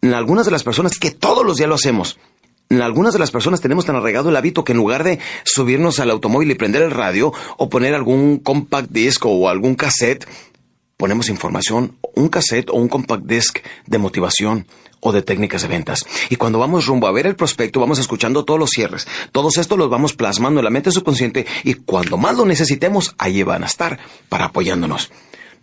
En 0.04 0.14
algunas 0.14 0.46
de 0.46 0.52
las 0.52 0.64
personas 0.64 0.92
es 0.92 1.00
que 1.00 1.12
todos 1.12 1.44
los 1.44 1.58
días 1.58 1.70
lo 1.70 1.76
hacemos. 1.76 2.20
Algunas 2.82 3.14
de 3.14 3.20
las 3.20 3.32
personas 3.32 3.62
tenemos 3.62 3.86
tan 3.86 3.96
arraigado 3.96 4.30
el 4.30 4.36
hábito 4.36 4.64
que 4.64 4.72
en 4.72 4.78
lugar 4.78 5.04
de 5.04 5.20
subirnos 5.44 6.00
al 6.00 6.10
automóvil 6.10 6.52
y 6.52 6.56
prender 6.56 6.82
el 6.82 6.92
radio 6.92 7.34
o 7.58 7.70
poner 7.70 7.94
algún 7.94 8.40
compact 8.40 8.90
disc 8.90 9.26
o 9.26 9.50
algún 9.50 9.76
cassette, 9.76 10.28
ponemos 10.98 11.30
información, 11.30 11.98
un 12.16 12.30
cassette 12.30 12.70
o 12.70 12.76
un 12.76 12.88
compact 12.88 13.26
disc 13.26 13.60
de 13.86 13.98
motivación 13.98 14.68
o 15.04 15.12
de 15.12 15.22
técnicas 15.22 15.62
de 15.62 15.68
ventas. 15.68 16.06
Y 16.30 16.38
cuando 16.38 16.60
vamos 16.60 16.86
rumbo 16.86 17.08
a 17.08 17.12
ver 17.12 17.28
el 17.28 17.36
prospecto, 17.36 17.80
vamos 17.80 18.00
escuchando 18.00 18.46
todos 18.46 18.60
los 18.60 18.70
cierres. 18.70 19.08
Todos 19.32 19.58
estos 19.58 19.78
los 19.78 19.90
vamos 19.90 20.14
plasmando 20.14 20.60
en 20.60 20.64
la 20.64 20.70
mente 20.70 20.92
subconsciente 20.92 21.46
y 21.64 21.74
cuando 21.74 22.18
más 22.18 22.38
lo 22.38 22.46
necesitemos, 22.46 23.14
allí 23.18 23.44
van 23.44 23.64
a 23.64 23.68
estar 23.68 24.00
para 24.30 24.46
apoyándonos. 24.46 25.12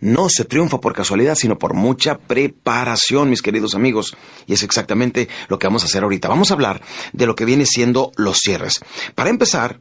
No 0.01 0.27
se 0.29 0.45
triunfa 0.45 0.81
por 0.81 0.93
casualidad, 0.93 1.35
sino 1.35 1.57
por 1.57 1.73
mucha 1.73 2.17
preparación, 2.17 3.29
mis 3.29 3.41
queridos 3.41 3.75
amigos. 3.75 4.17
Y 4.47 4.53
es 4.53 4.63
exactamente 4.63 5.29
lo 5.47 5.57
que 5.57 5.67
vamos 5.67 5.83
a 5.83 5.85
hacer 5.85 6.03
ahorita. 6.03 6.27
Vamos 6.27 6.51
a 6.51 6.55
hablar 6.55 6.81
de 7.13 7.25
lo 7.25 7.35
que 7.35 7.45
viene 7.45 7.65
siendo 7.65 8.11
los 8.17 8.39
cierres. 8.39 8.81
Para 9.15 9.29
empezar, 9.29 9.79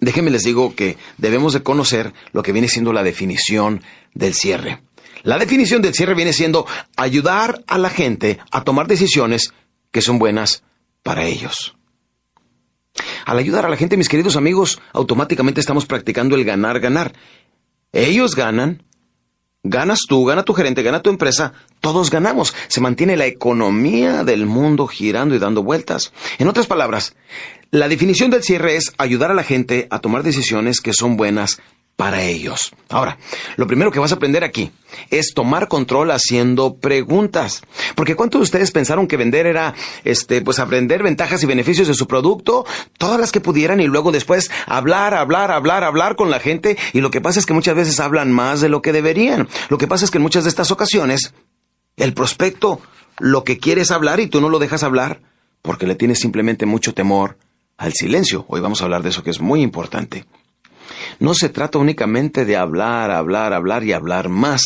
déjenme 0.00 0.30
les 0.30 0.42
digo 0.42 0.74
que 0.74 0.96
debemos 1.18 1.52
de 1.52 1.62
conocer 1.62 2.12
lo 2.32 2.42
que 2.42 2.52
viene 2.52 2.68
siendo 2.68 2.92
la 2.92 3.02
definición 3.02 3.82
del 4.14 4.34
cierre. 4.34 4.82
La 5.22 5.38
definición 5.38 5.82
del 5.82 5.94
cierre 5.94 6.14
viene 6.14 6.32
siendo 6.32 6.66
ayudar 6.96 7.62
a 7.66 7.78
la 7.78 7.90
gente 7.90 8.38
a 8.50 8.64
tomar 8.64 8.86
decisiones 8.86 9.52
que 9.90 10.00
son 10.00 10.18
buenas 10.18 10.62
para 11.02 11.26
ellos. 11.26 11.76
Al 13.26 13.38
ayudar 13.38 13.66
a 13.66 13.68
la 13.68 13.76
gente, 13.76 13.96
mis 13.96 14.08
queridos 14.08 14.36
amigos, 14.36 14.80
automáticamente 14.92 15.60
estamos 15.60 15.86
practicando 15.86 16.36
el 16.36 16.44
ganar, 16.44 16.80
ganar. 16.80 17.12
Ellos 17.92 18.34
ganan, 18.34 18.82
ganas 19.62 20.00
tú, 20.08 20.24
gana 20.24 20.44
tu 20.44 20.54
gerente, 20.54 20.82
gana 20.82 21.02
tu 21.02 21.10
empresa, 21.10 21.52
todos 21.80 22.10
ganamos. 22.10 22.54
Se 22.68 22.80
mantiene 22.80 23.16
la 23.16 23.26
economía 23.26 24.24
del 24.24 24.46
mundo 24.46 24.86
girando 24.86 25.34
y 25.34 25.38
dando 25.38 25.62
vueltas. 25.62 26.12
En 26.38 26.48
otras 26.48 26.66
palabras, 26.66 27.14
la 27.70 27.88
definición 27.88 28.30
del 28.30 28.42
cierre 28.42 28.76
es 28.76 28.92
ayudar 28.98 29.30
a 29.30 29.34
la 29.34 29.44
gente 29.44 29.86
a 29.90 30.00
tomar 30.00 30.22
decisiones 30.22 30.80
que 30.80 30.92
son 30.92 31.16
buenas 31.16 31.60
para 32.00 32.22
ellos. 32.22 32.72
Ahora, 32.88 33.18
lo 33.56 33.66
primero 33.66 33.90
que 33.90 33.98
vas 33.98 34.10
a 34.10 34.14
aprender 34.14 34.42
aquí 34.42 34.72
es 35.10 35.34
tomar 35.34 35.68
control 35.68 36.10
haciendo 36.12 36.76
preguntas. 36.76 37.60
Porque 37.94 38.16
¿cuántos 38.16 38.38
de 38.38 38.44
ustedes 38.44 38.70
pensaron 38.70 39.06
que 39.06 39.18
vender 39.18 39.44
era, 39.44 39.74
este, 40.02 40.40
pues 40.40 40.60
aprender 40.60 41.02
ventajas 41.02 41.42
y 41.42 41.46
beneficios 41.46 41.88
de 41.88 41.92
su 41.92 42.06
producto? 42.06 42.64
Todas 42.96 43.20
las 43.20 43.32
que 43.32 43.42
pudieran 43.42 43.82
y 43.82 43.86
luego 43.86 44.12
después 44.12 44.50
hablar, 44.64 45.12
hablar, 45.12 45.50
hablar, 45.50 45.84
hablar 45.84 46.16
con 46.16 46.30
la 46.30 46.40
gente. 46.40 46.78
Y 46.94 47.02
lo 47.02 47.10
que 47.10 47.20
pasa 47.20 47.38
es 47.38 47.44
que 47.44 47.52
muchas 47.52 47.74
veces 47.74 48.00
hablan 48.00 48.32
más 48.32 48.62
de 48.62 48.70
lo 48.70 48.80
que 48.80 48.94
deberían. 48.94 49.46
Lo 49.68 49.76
que 49.76 49.86
pasa 49.86 50.06
es 50.06 50.10
que 50.10 50.16
en 50.16 50.22
muchas 50.22 50.44
de 50.44 50.48
estas 50.48 50.70
ocasiones, 50.70 51.34
el 51.98 52.14
prospecto 52.14 52.80
lo 53.18 53.44
que 53.44 53.58
quiere 53.58 53.82
es 53.82 53.90
hablar 53.90 54.20
y 54.20 54.26
tú 54.26 54.40
no 54.40 54.48
lo 54.48 54.58
dejas 54.58 54.84
hablar 54.84 55.20
porque 55.60 55.86
le 55.86 55.96
tienes 55.96 56.18
simplemente 56.18 56.64
mucho 56.64 56.94
temor 56.94 57.36
al 57.76 57.92
silencio. 57.92 58.46
Hoy 58.48 58.62
vamos 58.62 58.80
a 58.80 58.84
hablar 58.84 59.02
de 59.02 59.10
eso 59.10 59.22
que 59.22 59.28
es 59.28 59.40
muy 59.42 59.60
importante. 59.60 60.24
No 61.18 61.34
se 61.34 61.48
trata 61.48 61.78
únicamente 61.78 62.44
de 62.44 62.56
hablar, 62.56 63.10
hablar, 63.10 63.52
hablar 63.52 63.84
y 63.84 63.92
hablar 63.92 64.28
más. 64.28 64.62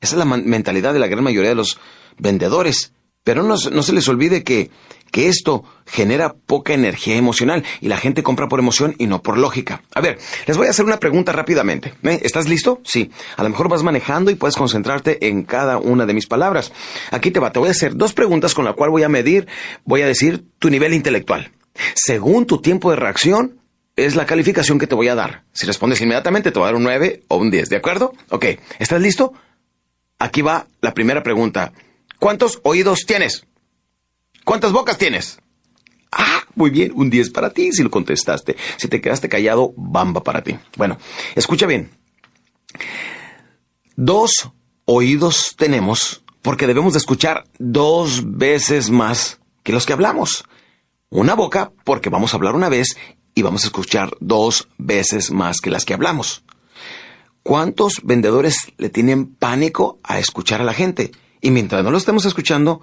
Esa 0.00 0.14
es 0.14 0.18
la 0.18 0.24
mentalidad 0.24 0.92
de 0.92 0.98
la 0.98 1.08
gran 1.08 1.24
mayoría 1.24 1.50
de 1.50 1.56
los 1.56 1.78
vendedores. 2.18 2.92
Pero 3.22 3.42
no, 3.42 3.58
se 3.58 3.92
les 3.92 4.08
olvide 4.08 4.42
que, 4.42 4.70
que 5.12 5.28
esto 5.28 5.62
genera 5.86 6.32
poca 6.32 6.72
energía 6.72 7.16
emocional 7.16 7.64
y 7.82 7.88
la 7.88 7.98
gente 7.98 8.22
compra 8.22 8.48
por 8.48 8.60
emoción 8.60 8.94
y 8.96 9.06
no 9.06 9.22
por 9.22 9.36
lógica. 9.36 9.82
A 9.94 10.00
ver, 10.00 10.18
les 10.46 10.56
voy 10.56 10.68
a 10.68 10.70
hacer 10.70 10.86
una 10.86 10.98
pregunta 10.98 11.30
rápidamente. 11.30 11.92
¿Eh? 12.02 12.20
¿Estás 12.22 12.48
listo? 12.48 12.80
Sí. 12.82 13.10
A 13.36 13.42
lo 13.42 13.50
mejor 13.50 13.68
vas 13.68 13.82
manejando 13.82 14.30
y 14.30 14.36
puedes 14.36 14.56
concentrarte 14.56 15.28
en 15.28 15.42
cada 15.42 15.76
una 15.76 16.06
de 16.06 16.14
mis 16.14 16.26
palabras. 16.26 16.72
Aquí 17.10 17.30
te 17.30 17.40
va. 17.40 17.52
Te 17.52 17.58
voy 17.58 17.68
a 17.68 17.72
hacer 17.72 17.94
dos 17.94 18.14
preguntas 18.14 18.54
con 18.54 18.64
la 18.64 18.72
cual 18.72 18.88
voy 18.88 19.02
a 19.02 19.10
medir, 19.10 19.46
voy 19.84 20.00
a 20.00 20.06
decir 20.06 20.42
tu 20.58 20.70
nivel 20.70 20.94
intelectual. 20.94 21.52
Según 21.94 22.46
tu 22.46 22.62
tiempo 22.62 22.90
de 22.90 22.96
reacción, 22.96 23.59
es 24.06 24.16
la 24.16 24.26
calificación 24.26 24.78
que 24.78 24.86
te 24.86 24.94
voy 24.94 25.08
a 25.08 25.14
dar. 25.14 25.44
Si 25.52 25.66
respondes 25.66 26.00
inmediatamente, 26.00 26.50
te 26.50 26.58
voy 26.58 26.64
a 26.64 26.68
dar 26.68 26.76
un 26.76 26.82
9 26.84 27.24
o 27.28 27.36
un 27.36 27.50
10, 27.50 27.68
¿de 27.68 27.76
acuerdo? 27.76 28.12
Ok, 28.30 28.46
¿estás 28.78 29.00
listo? 29.00 29.32
Aquí 30.18 30.42
va 30.42 30.66
la 30.80 30.94
primera 30.94 31.22
pregunta. 31.22 31.72
¿Cuántos 32.18 32.60
oídos 32.62 33.06
tienes? 33.06 33.46
¿Cuántas 34.44 34.72
bocas 34.72 34.98
tienes? 34.98 35.38
Ah, 36.12 36.42
muy 36.54 36.70
bien, 36.70 36.92
un 36.94 37.10
10 37.10 37.30
para 37.30 37.50
ti 37.50 37.72
si 37.72 37.82
lo 37.82 37.90
contestaste. 37.90 38.56
Si 38.76 38.88
te 38.88 39.00
quedaste 39.00 39.28
callado, 39.28 39.72
bamba 39.76 40.22
para 40.22 40.42
ti. 40.42 40.58
Bueno, 40.76 40.98
escucha 41.34 41.66
bien. 41.66 41.90
Dos 43.96 44.50
oídos 44.84 45.54
tenemos 45.56 46.22
porque 46.42 46.66
debemos 46.66 46.94
de 46.94 46.98
escuchar 46.98 47.44
dos 47.58 48.22
veces 48.36 48.90
más 48.90 49.40
que 49.62 49.72
los 49.72 49.86
que 49.86 49.92
hablamos. 49.92 50.44
Una 51.10 51.34
boca 51.34 51.72
porque 51.84 52.08
vamos 52.08 52.32
a 52.32 52.36
hablar 52.36 52.54
una 52.54 52.68
vez 52.68 52.96
y 53.40 53.42
vamos 53.42 53.64
a 53.64 53.68
escuchar 53.68 54.10
dos 54.20 54.68
veces 54.76 55.30
más 55.30 55.60
que 55.62 55.70
las 55.70 55.86
que 55.86 55.94
hablamos. 55.94 56.42
¿Cuántos 57.42 58.02
vendedores 58.04 58.72
le 58.76 58.90
tienen 58.90 59.34
pánico 59.34 59.98
a 60.02 60.18
escuchar 60.18 60.60
a 60.60 60.64
la 60.64 60.74
gente? 60.74 61.10
Y 61.40 61.50
mientras 61.50 61.82
no 61.82 61.90
lo 61.90 61.96
estemos 61.96 62.26
escuchando, 62.26 62.82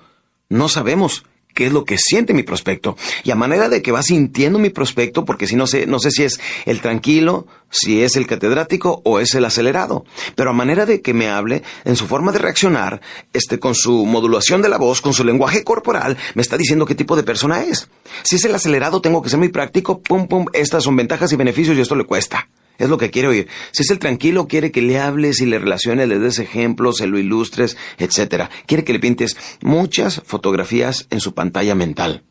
no 0.50 0.68
sabemos 0.68 1.26
qué 1.58 1.66
es 1.66 1.74
lo 1.74 1.86
que 1.86 1.98
siente 1.98 2.36
mi 2.36 2.44
prospecto. 2.44 2.96
Y 3.24 3.32
a 3.32 3.36
manera 3.36 3.68
de 3.68 3.82
que 3.82 3.92
va 3.92 4.04
sintiendo 4.04 4.60
mi 4.60 4.70
prospecto, 4.70 5.26
porque 5.26 5.48
si 5.48 5.56
no 5.56 5.66
sé, 5.66 5.88
no 5.88 5.98
sé 5.98 6.12
si 6.12 6.24
es 6.24 6.40
el 6.68 6.82
tranquilo, 6.82 7.48
si 7.72 8.04
es 8.04 8.16
el 8.16 8.28
catedrático 8.28 9.02
o 9.04 9.20
es 9.20 9.34
el 9.34 9.44
acelerado. 9.44 10.06
Pero 10.36 10.52
a 10.52 10.54
manera 10.54 10.86
de 10.86 11.02
que 11.02 11.16
me 11.16 11.30
hable, 11.30 11.64
en 11.84 11.96
su 11.96 12.06
forma 12.06 12.32
de 12.32 12.38
reaccionar, 12.38 13.02
este, 13.34 13.58
con 13.58 13.74
su 13.74 14.06
modulación 14.06 14.62
de 14.62 14.70
la 14.70 14.78
voz, 14.78 15.02
con 15.02 15.16
su 15.16 15.24
lenguaje 15.24 15.64
corporal, 15.64 16.16
me 16.36 16.44
está 16.44 16.58
diciendo 16.58 16.86
qué 16.86 16.94
tipo 16.94 17.16
de 17.16 17.24
persona 17.24 17.64
es. 17.64 17.90
Si 18.22 18.36
es 18.36 18.46
el 18.46 18.54
acelerado, 18.54 19.02
tengo 19.02 19.24
que 19.24 19.30
ser 19.30 19.40
muy 19.40 19.50
práctico, 19.50 20.00
pum, 20.00 20.28
pum, 20.28 20.46
estas 20.54 20.84
son 20.84 20.96
ventajas 20.96 21.34
y 21.34 21.38
beneficios 21.38 21.76
y 21.76 21.82
esto 21.82 21.96
le 21.96 22.04
cuesta. 22.04 22.48
Es 22.78 22.90
lo 22.90 22.98
que 22.98 23.12
quiere 23.12 23.28
oír. 23.28 23.48
Si 23.72 23.84
es 23.84 23.90
el 23.90 24.00
tranquilo, 24.00 24.48
quiere 24.48 24.72
que 24.72 24.82
le 24.82 25.00
hables 25.00 25.42
y 25.42 25.46
le 25.46 25.60
relaciones, 25.60 26.08
le 26.08 26.20
des 26.20 26.40
ejemplos, 26.40 26.98
se 26.98 27.08
lo 27.08 27.18
ilustres, 27.18 27.78
etc. 27.98 28.46
Quiere 28.66 28.84
que 28.84 28.94
le 28.94 29.00
pintes 29.00 29.38
muchas 29.62 30.22
fotografías 30.26 31.08
en 31.10 31.20
su 31.20 31.34
pantalla 31.34 31.76
mental. 31.76 32.24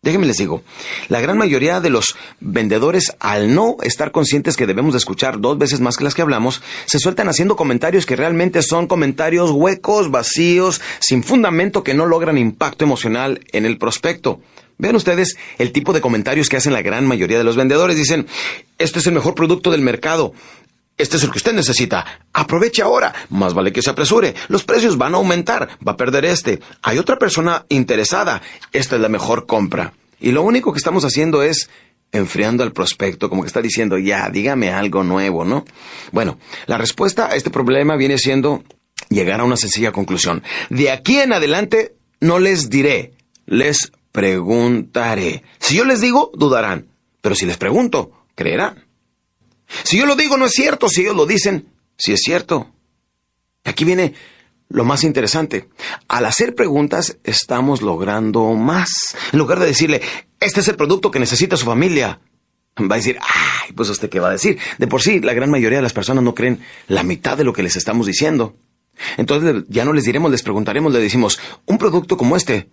Déjenme 0.00 0.26
les 0.26 0.36
digo, 0.36 0.62
la 1.08 1.20
gran 1.20 1.36
mayoría 1.36 1.80
de 1.80 1.90
los 1.90 2.14
vendedores, 2.38 3.16
al 3.18 3.52
no 3.52 3.78
estar 3.82 4.12
conscientes 4.12 4.56
que 4.56 4.66
debemos 4.66 4.92
de 4.92 4.98
escuchar 4.98 5.40
dos 5.40 5.58
veces 5.58 5.80
más 5.80 5.96
que 5.96 6.04
las 6.04 6.14
que 6.14 6.22
hablamos, 6.22 6.62
se 6.86 7.00
sueltan 7.00 7.28
haciendo 7.28 7.56
comentarios 7.56 8.06
que 8.06 8.14
realmente 8.14 8.62
son 8.62 8.86
comentarios 8.86 9.50
huecos, 9.50 10.12
vacíos, 10.12 10.80
sin 11.00 11.24
fundamento 11.24 11.82
que 11.82 11.94
no 11.94 12.06
logran 12.06 12.38
impacto 12.38 12.84
emocional 12.84 13.40
en 13.50 13.66
el 13.66 13.76
prospecto. 13.76 14.40
Vean 14.78 14.96
ustedes 14.96 15.36
el 15.58 15.72
tipo 15.72 15.92
de 15.92 16.00
comentarios 16.00 16.48
que 16.48 16.56
hacen 16.56 16.72
la 16.72 16.82
gran 16.82 17.06
mayoría 17.06 17.38
de 17.38 17.44
los 17.44 17.56
vendedores. 17.56 17.96
Dicen, 17.96 18.26
este 18.78 19.00
es 19.00 19.06
el 19.06 19.14
mejor 19.14 19.34
producto 19.34 19.70
del 19.70 19.82
mercado. 19.82 20.32
Este 20.96 21.16
es 21.16 21.22
el 21.22 21.30
que 21.30 21.38
usted 21.38 21.52
necesita. 21.52 22.04
Aproveche 22.32 22.82
ahora. 22.82 23.14
Más 23.30 23.54
vale 23.54 23.72
que 23.72 23.82
se 23.82 23.90
apresure. 23.90 24.34
Los 24.48 24.64
precios 24.64 24.98
van 24.98 25.14
a 25.14 25.18
aumentar. 25.18 25.68
Va 25.86 25.92
a 25.92 25.96
perder 25.96 26.24
este. 26.24 26.60
Hay 26.82 26.98
otra 26.98 27.18
persona 27.18 27.64
interesada. 27.68 28.42
Esta 28.72 28.96
es 28.96 29.02
la 29.02 29.08
mejor 29.08 29.46
compra. 29.46 29.92
Y 30.20 30.32
lo 30.32 30.42
único 30.42 30.72
que 30.72 30.78
estamos 30.78 31.04
haciendo 31.04 31.42
es 31.42 31.70
enfriando 32.10 32.62
al 32.62 32.72
prospecto, 32.72 33.28
como 33.28 33.42
que 33.42 33.48
está 33.48 33.60
diciendo, 33.60 33.98
ya, 33.98 34.30
dígame 34.30 34.70
algo 34.70 35.04
nuevo, 35.04 35.44
¿no? 35.44 35.64
Bueno, 36.10 36.38
la 36.66 36.78
respuesta 36.78 37.28
a 37.30 37.36
este 37.36 37.50
problema 37.50 37.96
viene 37.96 38.18
siendo 38.18 38.64
llegar 39.10 39.40
a 39.40 39.44
una 39.44 39.56
sencilla 39.56 39.92
conclusión. 39.92 40.42
De 40.70 40.90
aquí 40.90 41.18
en 41.18 41.32
adelante 41.32 41.94
no 42.20 42.38
les 42.38 42.70
diré, 42.70 43.12
les 43.46 43.92
preguntaré. 44.18 45.44
Si 45.60 45.76
yo 45.76 45.84
les 45.84 46.00
digo, 46.00 46.32
dudarán. 46.34 46.88
Pero 47.20 47.36
si 47.36 47.46
les 47.46 47.56
pregunto, 47.56 48.26
creerán. 48.34 48.84
Si 49.84 49.96
yo 49.96 50.06
lo 50.06 50.16
digo, 50.16 50.36
no 50.36 50.46
es 50.46 50.54
cierto. 50.54 50.88
Si 50.88 51.02
ellos 51.02 51.14
lo 51.14 51.24
dicen, 51.24 51.68
sí 51.96 52.12
es 52.12 52.22
cierto. 52.24 52.74
Aquí 53.62 53.84
viene 53.84 54.14
lo 54.70 54.84
más 54.84 55.04
interesante. 55.04 55.68
Al 56.08 56.26
hacer 56.26 56.56
preguntas, 56.56 57.18
estamos 57.22 57.80
logrando 57.80 58.54
más. 58.54 59.14
En 59.32 59.38
lugar 59.38 59.60
de 59.60 59.66
decirle, 59.66 60.02
este 60.40 60.62
es 60.62 60.66
el 60.68 60.74
producto 60.74 61.12
que 61.12 61.20
necesita 61.20 61.56
su 61.56 61.66
familia, 61.66 62.18
va 62.76 62.96
a 62.96 62.98
decir, 62.98 63.18
ay, 63.20 63.72
pues 63.72 63.88
usted 63.88 64.10
qué 64.10 64.18
va 64.18 64.30
a 64.30 64.32
decir. 64.32 64.58
De 64.78 64.88
por 64.88 65.00
sí, 65.00 65.20
la 65.20 65.32
gran 65.32 65.48
mayoría 65.48 65.78
de 65.78 65.82
las 65.82 65.92
personas 65.92 66.24
no 66.24 66.34
creen 66.34 66.58
la 66.88 67.04
mitad 67.04 67.36
de 67.36 67.44
lo 67.44 67.52
que 67.52 67.62
les 67.62 67.76
estamos 67.76 68.04
diciendo. 68.04 68.56
Entonces 69.16 69.62
ya 69.68 69.84
no 69.84 69.92
les 69.92 70.02
diremos, 70.02 70.32
les 70.32 70.42
preguntaremos, 70.42 70.92
le 70.92 70.98
decimos, 70.98 71.38
un 71.66 71.78
producto 71.78 72.16
como 72.16 72.36
este 72.36 72.68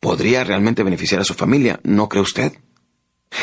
podría 0.00 0.44
realmente 0.44 0.82
beneficiar 0.82 1.20
a 1.20 1.24
su 1.24 1.34
familia, 1.34 1.80
¿no 1.82 2.08
cree 2.08 2.22
usted? 2.22 2.52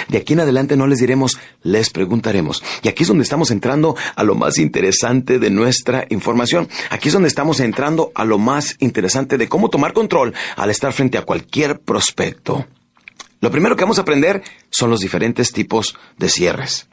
De 0.07 0.17
aquí 0.17 0.33
en 0.33 0.39
adelante 0.39 0.75
no 0.75 0.87
les 0.87 0.99
diremos, 0.99 1.37
les 1.61 1.89
preguntaremos. 1.89 2.63
Y 2.81 2.87
aquí 2.87 3.03
es 3.03 3.07
donde 3.07 3.23
estamos 3.23 3.51
entrando 3.51 3.95
a 4.15 4.23
lo 4.23 4.35
más 4.35 4.57
interesante 4.57 5.37
de 5.37 5.49
nuestra 5.51 6.05
información. 6.09 6.67
Aquí 6.89 7.09
es 7.09 7.13
donde 7.13 7.27
estamos 7.27 7.59
entrando 7.59 8.11
a 8.15 8.25
lo 8.25 8.39
más 8.39 8.75
interesante 8.79 9.37
de 9.37 9.47
cómo 9.47 9.69
tomar 9.69 9.93
control 9.93 10.33
al 10.55 10.69
estar 10.71 10.91
frente 10.91 11.17
a 11.17 11.21
cualquier 11.23 11.79
prospecto. 11.79 12.65
Lo 13.41 13.51
primero 13.51 13.75
que 13.75 13.83
vamos 13.83 13.99
a 13.99 14.01
aprender 14.01 14.41
son 14.71 14.89
los 14.89 15.01
diferentes 15.01 15.51
tipos 15.51 15.95
de 16.17 16.29
cierres. 16.29 16.87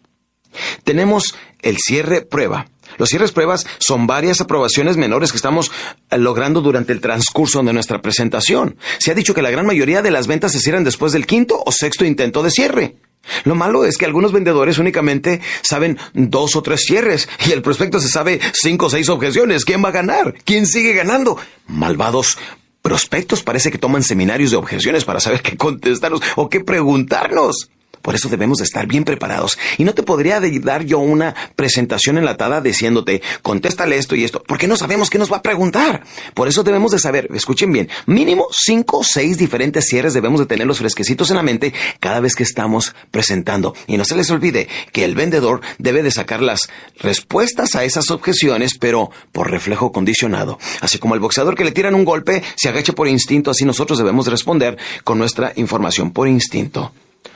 Tenemos 0.84 1.34
el 1.62 1.78
cierre 1.78 2.20
prueba, 2.20 2.66
los 2.98 3.08
cierres 3.08 3.32
pruebas 3.32 3.66
son 3.78 4.06
varias 4.06 4.40
aprobaciones 4.40 4.96
menores 4.96 5.30
que 5.30 5.36
estamos 5.36 5.70
eh, 6.10 6.18
logrando 6.18 6.60
durante 6.60 6.92
el 6.92 7.00
transcurso 7.00 7.62
de 7.62 7.72
nuestra 7.72 8.00
presentación. 8.00 8.76
Se 8.98 9.10
ha 9.10 9.14
dicho 9.14 9.34
que 9.34 9.42
la 9.42 9.50
gran 9.50 9.66
mayoría 9.66 10.02
de 10.02 10.10
las 10.10 10.26
ventas 10.26 10.52
se 10.52 10.60
cierran 10.60 10.84
después 10.84 11.12
del 11.12 11.26
quinto 11.26 11.62
o 11.64 11.72
sexto 11.72 12.04
intento 12.04 12.42
de 12.42 12.50
cierre. 12.50 12.96
Lo 13.44 13.54
malo 13.54 13.84
es 13.84 13.98
que 13.98 14.04
algunos 14.04 14.32
vendedores 14.32 14.78
únicamente 14.78 15.40
saben 15.62 15.98
dos 16.12 16.56
o 16.56 16.62
tres 16.62 16.84
cierres 16.84 17.28
y 17.46 17.52
el 17.52 17.62
prospecto 17.62 18.00
se 18.00 18.08
sabe 18.08 18.40
cinco 18.52 18.86
o 18.86 18.90
seis 18.90 19.08
objeciones. 19.08 19.64
¿Quién 19.64 19.84
va 19.84 19.90
a 19.90 19.92
ganar? 19.92 20.34
¿Quién 20.44 20.66
sigue 20.66 20.92
ganando? 20.92 21.38
Malvados 21.66 22.36
prospectos 22.82 23.44
parece 23.44 23.70
que 23.70 23.78
toman 23.78 24.02
seminarios 24.02 24.50
de 24.50 24.56
objeciones 24.56 25.04
para 25.04 25.20
saber 25.20 25.40
qué 25.40 25.56
contestarnos 25.56 26.20
o 26.34 26.48
qué 26.48 26.60
preguntarnos. 26.60 27.70
Por 28.02 28.14
eso 28.14 28.28
debemos 28.28 28.58
de 28.58 28.64
estar 28.64 28.86
bien 28.86 29.04
preparados. 29.04 29.58
Y 29.78 29.84
no 29.84 29.94
te 29.94 30.02
podría 30.02 30.40
dar 30.40 30.84
yo 30.84 30.98
una 30.98 31.34
presentación 31.56 32.18
enlatada 32.18 32.60
diciéndote, 32.60 33.22
contéstale 33.42 33.96
esto 33.96 34.14
y 34.16 34.24
esto, 34.24 34.42
porque 34.46 34.66
no 34.66 34.76
sabemos 34.76 35.08
qué 35.08 35.18
nos 35.18 35.32
va 35.32 35.38
a 35.38 35.42
preguntar. 35.42 36.02
Por 36.34 36.48
eso 36.48 36.62
debemos 36.62 36.90
de 36.90 36.98
saber, 36.98 37.28
escuchen 37.34 37.72
bien, 37.72 37.88
mínimo 38.06 38.46
cinco 38.50 38.98
o 38.98 39.04
seis 39.04 39.38
diferentes 39.38 39.86
cierres 39.86 40.14
debemos 40.14 40.40
de 40.40 40.46
tenerlos 40.46 40.78
fresquecitos 40.78 41.30
en 41.30 41.36
la 41.36 41.42
mente 41.42 41.72
cada 42.00 42.20
vez 42.20 42.34
que 42.34 42.42
estamos 42.42 42.94
presentando. 43.10 43.74
Y 43.86 43.96
no 43.96 44.04
se 44.04 44.16
les 44.16 44.30
olvide 44.30 44.68
que 44.92 45.04
el 45.04 45.14
vendedor 45.14 45.60
debe 45.78 46.02
de 46.02 46.10
sacar 46.10 46.42
las 46.42 46.68
respuestas 46.98 47.74
a 47.74 47.84
esas 47.84 48.10
objeciones, 48.10 48.76
pero 48.78 49.10
por 49.32 49.50
reflejo 49.50 49.92
condicionado. 49.92 50.58
Así 50.80 50.98
como 50.98 51.14
el 51.14 51.20
boxeador 51.20 51.54
que 51.54 51.64
le 51.64 51.72
tiran 51.72 51.94
un 51.94 52.04
golpe 52.04 52.42
se 52.56 52.68
agacha 52.68 52.92
por 52.92 53.08
instinto, 53.08 53.50
así 53.50 53.64
nosotros 53.64 53.98
debemos 53.98 54.26
responder 54.26 54.76
con 55.04 55.18
nuestra 55.18 55.52
información 55.56 56.12
por 56.12 56.28
instinto. 56.28 56.92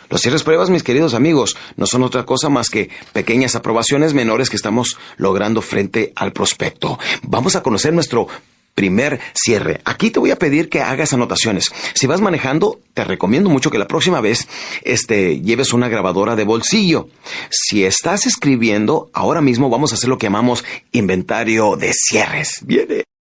Los 0.08 0.20
cierres 0.20 0.42
pruebas, 0.42 0.70
mis 0.70 0.82
queridos 0.82 1.14
amigos, 1.14 1.56
no 1.76 1.86
son 1.86 2.02
otra 2.02 2.24
cosa 2.24 2.48
más 2.48 2.70
que 2.70 2.90
pequeñas 3.12 3.56
aprobaciones 3.56 4.14
menores 4.14 4.50
que 4.50 4.56
estamos 4.56 4.98
logrando 5.16 5.62
frente 5.62 6.12
al 6.16 6.32
prospecto. 6.32 6.98
Vamos 7.22 7.56
a 7.56 7.62
conocer 7.62 7.92
nuestro 7.92 8.28
primer 8.76 9.18
cierre. 9.32 9.80
Aquí 9.84 10.10
te 10.10 10.20
voy 10.20 10.30
a 10.30 10.38
pedir 10.38 10.68
que 10.68 10.82
hagas 10.82 11.12
anotaciones. 11.12 11.72
Si 11.94 12.06
vas 12.06 12.20
manejando, 12.20 12.78
te 12.94 13.04
recomiendo 13.04 13.50
mucho 13.50 13.70
que 13.70 13.78
la 13.78 13.88
próxima 13.88 14.20
vez 14.20 14.46
este, 14.82 15.40
lleves 15.40 15.72
una 15.72 15.88
grabadora 15.88 16.36
de 16.36 16.44
bolsillo. 16.44 17.08
Si 17.50 17.84
estás 17.84 18.26
escribiendo, 18.26 19.10
ahora 19.12 19.40
mismo 19.40 19.70
vamos 19.70 19.90
a 19.90 19.94
hacer 19.96 20.10
lo 20.10 20.18
que 20.18 20.26
llamamos 20.26 20.64
inventario 20.92 21.76
de 21.76 21.92
cierres. 21.92 22.60
Viene. 22.62 23.15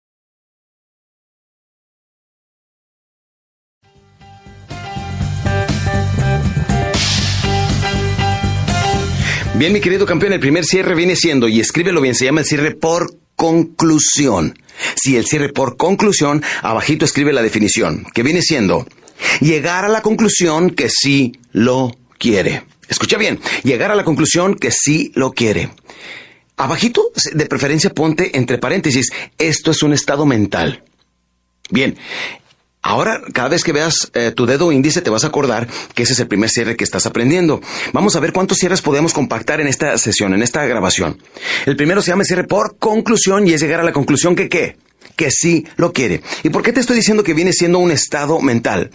Bien, 9.62 9.72
mi 9.72 9.80
querido 9.80 10.06
campeón, 10.06 10.32
el 10.32 10.40
primer 10.40 10.64
cierre 10.64 10.96
viene 10.96 11.14
siendo, 11.14 11.46
y 11.46 11.60
escríbelo 11.60 12.00
bien, 12.00 12.16
se 12.16 12.24
llama 12.24 12.40
el 12.40 12.46
cierre 12.46 12.74
por 12.74 13.14
conclusión. 13.36 14.58
Si 14.96 15.16
el 15.16 15.24
cierre 15.24 15.50
por 15.50 15.76
conclusión, 15.76 16.42
abajito 16.62 17.04
escribe 17.04 17.32
la 17.32 17.42
definición, 17.42 18.04
que 18.12 18.24
viene 18.24 18.42
siendo 18.42 18.88
llegar 19.40 19.84
a 19.84 19.88
la 19.88 20.02
conclusión 20.02 20.70
que 20.70 20.88
sí 20.90 21.38
lo 21.52 21.96
quiere. 22.18 22.64
Escucha 22.88 23.18
bien, 23.18 23.38
llegar 23.62 23.92
a 23.92 23.94
la 23.94 24.02
conclusión 24.02 24.56
que 24.56 24.72
sí 24.72 25.12
lo 25.14 25.30
quiere. 25.30 25.70
Abajito, 26.56 27.12
de 27.32 27.46
preferencia, 27.46 27.90
ponte 27.90 28.36
entre 28.36 28.58
paréntesis, 28.58 29.12
esto 29.38 29.70
es 29.70 29.80
un 29.84 29.92
estado 29.92 30.26
mental. 30.26 30.82
Bien, 31.70 31.96
Ahora, 32.82 33.22
cada 33.32 33.48
vez 33.48 33.62
que 33.62 33.72
veas 33.72 34.10
eh, 34.14 34.32
tu 34.34 34.44
dedo 34.44 34.72
índice, 34.72 35.02
te 35.02 35.10
vas 35.10 35.22
a 35.22 35.28
acordar 35.28 35.68
que 35.94 36.02
ese 36.02 36.14
es 36.14 36.20
el 36.20 36.26
primer 36.26 36.50
cierre 36.50 36.76
que 36.76 36.82
estás 36.82 37.06
aprendiendo. 37.06 37.60
Vamos 37.92 38.16
a 38.16 38.20
ver 38.20 38.32
cuántos 38.32 38.58
cierres 38.58 38.82
podemos 38.82 39.12
compactar 39.12 39.60
en 39.60 39.68
esta 39.68 39.96
sesión, 39.98 40.34
en 40.34 40.42
esta 40.42 40.66
grabación. 40.66 41.18
El 41.64 41.76
primero 41.76 42.02
se 42.02 42.10
llama 42.10 42.24
cierre 42.24 42.44
por 42.44 42.76
conclusión 42.78 43.46
y 43.46 43.52
es 43.52 43.62
llegar 43.62 43.80
a 43.80 43.84
la 43.84 43.92
conclusión 43.92 44.34
que 44.34 44.48
qué 44.48 44.76
que 45.16 45.30
sí 45.30 45.66
lo 45.76 45.92
quiere. 45.92 46.22
¿Y 46.42 46.50
por 46.50 46.62
qué 46.62 46.72
te 46.72 46.80
estoy 46.80 46.96
diciendo 46.96 47.22
que 47.22 47.34
viene 47.34 47.52
siendo 47.52 47.78
un 47.78 47.90
estado 47.90 48.40
mental? 48.40 48.90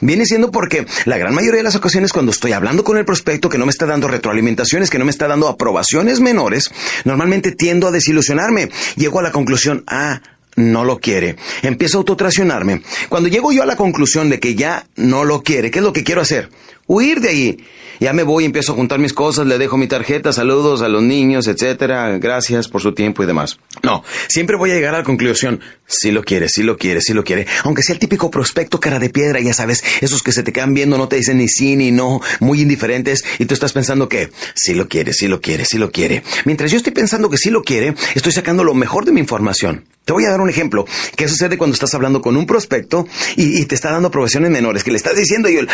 Viene 0.00 0.26
siendo 0.26 0.50
porque 0.50 0.86
la 1.06 1.18
gran 1.18 1.34
mayoría 1.34 1.58
de 1.58 1.64
las 1.64 1.76
ocasiones 1.76 2.12
cuando 2.12 2.32
estoy 2.32 2.52
hablando 2.52 2.84
con 2.84 2.98
el 2.98 3.04
prospecto 3.04 3.48
que 3.48 3.58
no 3.58 3.66
me 3.66 3.70
está 3.70 3.86
dando 3.86 4.08
retroalimentaciones, 4.08 4.90
que 4.90 4.98
no 4.98 5.04
me 5.04 5.10
está 5.10 5.28
dando 5.28 5.48
aprobaciones 5.48 6.20
menores, 6.20 6.70
normalmente 7.04 7.52
tiendo 7.52 7.88
a 7.88 7.90
desilusionarme. 7.90 8.70
Llego 8.96 9.18
a 9.18 9.22
la 9.22 9.32
conclusión, 9.32 9.84
ah, 9.86 10.20
no 10.56 10.84
lo 10.84 10.98
quiere. 10.98 11.36
Empiezo 11.62 11.98
a 11.98 12.00
autotracionarme. 12.00 12.82
Cuando 13.08 13.28
llego 13.28 13.52
yo 13.52 13.62
a 13.62 13.66
la 13.66 13.76
conclusión 13.76 14.30
de 14.30 14.40
que 14.40 14.54
ya 14.54 14.86
no 14.96 15.24
lo 15.24 15.42
quiere, 15.42 15.70
¿qué 15.70 15.78
es 15.78 15.84
lo 15.84 15.92
que 15.92 16.04
quiero 16.04 16.20
hacer? 16.20 16.50
Huir 16.86 17.20
de 17.20 17.28
ahí. 17.28 17.58
Ya 18.00 18.12
me 18.12 18.22
voy, 18.22 18.44
empiezo 18.44 18.72
a 18.72 18.74
juntar 18.74 18.98
mis 18.98 19.12
cosas, 19.12 19.46
le 19.46 19.58
dejo 19.58 19.76
mi 19.76 19.86
tarjeta, 19.86 20.32
saludos 20.32 20.82
a 20.82 20.88
los 20.88 21.02
niños, 21.02 21.46
etcétera, 21.46 22.18
gracias 22.18 22.68
por 22.68 22.80
su 22.80 22.92
tiempo 22.92 23.22
y 23.22 23.26
demás. 23.26 23.58
No, 23.82 24.02
siempre 24.28 24.56
voy 24.56 24.70
a 24.70 24.74
llegar 24.74 24.94
a 24.94 24.98
la 24.98 25.04
conclusión, 25.04 25.60
si 25.86 26.10
lo 26.10 26.22
quiere, 26.22 26.48
si 26.48 26.62
lo 26.62 26.76
quiere, 26.76 27.00
si 27.00 27.14
lo 27.14 27.24
quiere. 27.24 27.46
Aunque 27.64 27.82
sea 27.82 27.94
el 27.94 27.98
típico 27.98 28.30
prospecto 28.30 28.80
cara 28.80 28.98
de 28.98 29.10
piedra, 29.10 29.40
ya 29.40 29.54
sabes, 29.54 29.84
esos 30.00 30.22
que 30.22 30.32
se 30.32 30.42
te 30.42 30.52
quedan 30.52 30.74
viendo, 30.74 30.98
no 30.98 31.08
te 31.08 31.16
dicen 31.16 31.38
ni 31.38 31.48
sí 31.48 31.76
ni 31.76 31.90
no, 31.90 32.20
muy 32.40 32.60
indiferentes, 32.60 33.24
y 33.38 33.46
tú 33.46 33.54
estás 33.54 33.72
pensando 33.72 34.08
que 34.08 34.30
si 34.54 34.74
lo 34.74 34.88
quiere, 34.88 35.12
si 35.12 35.28
lo 35.28 35.40
quiere, 35.40 35.64
si 35.64 35.78
lo 35.78 35.90
quiere. 35.90 36.22
Mientras 36.44 36.70
yo 36.70 36.76
estoy 36.76 36.92
pensando 36.92 37.30
que 37.30 37.38
sí 37.38 37.50
lo 37.50 37.62
quiere, 37.62 37.94
estoy 38.14 38.32
sacando 38.32 38.64
lo 38.64 38.74
mejor 38.74 39.04
de 39.04 39.12
mi 39.12 39.20
información. 39.20 39.84
Te 40.04 40.12
voy 40.12 40.24
a 40.24 40.30
dar 40.30 40.40
un 40.40 40.50
ejemplo. 40.50 40.84
¿Qué 41.16 41.28
sucede 41.28 41.56
cuando 41.56 41.74
estás 41.74 41.94
hablando 41.94 42.20
con 42.20 42.36
un 42.36 42.46
prospecto 42.46 43.06
y, 43.36 43.64
te 43.66 43.74
está 43.74 43.92
dando 43.92 44.08
aprobaciones 44.08 44.50
menores? 44.50 44.82
Que 44.82 44.90
le 44.90 44.96
estás 44.96 45.16
diciendo 45.16 45.48
y 45.48 45.56
él, 45.56 45.68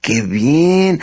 qué 0.00 0.22
bien. 0.22 1.00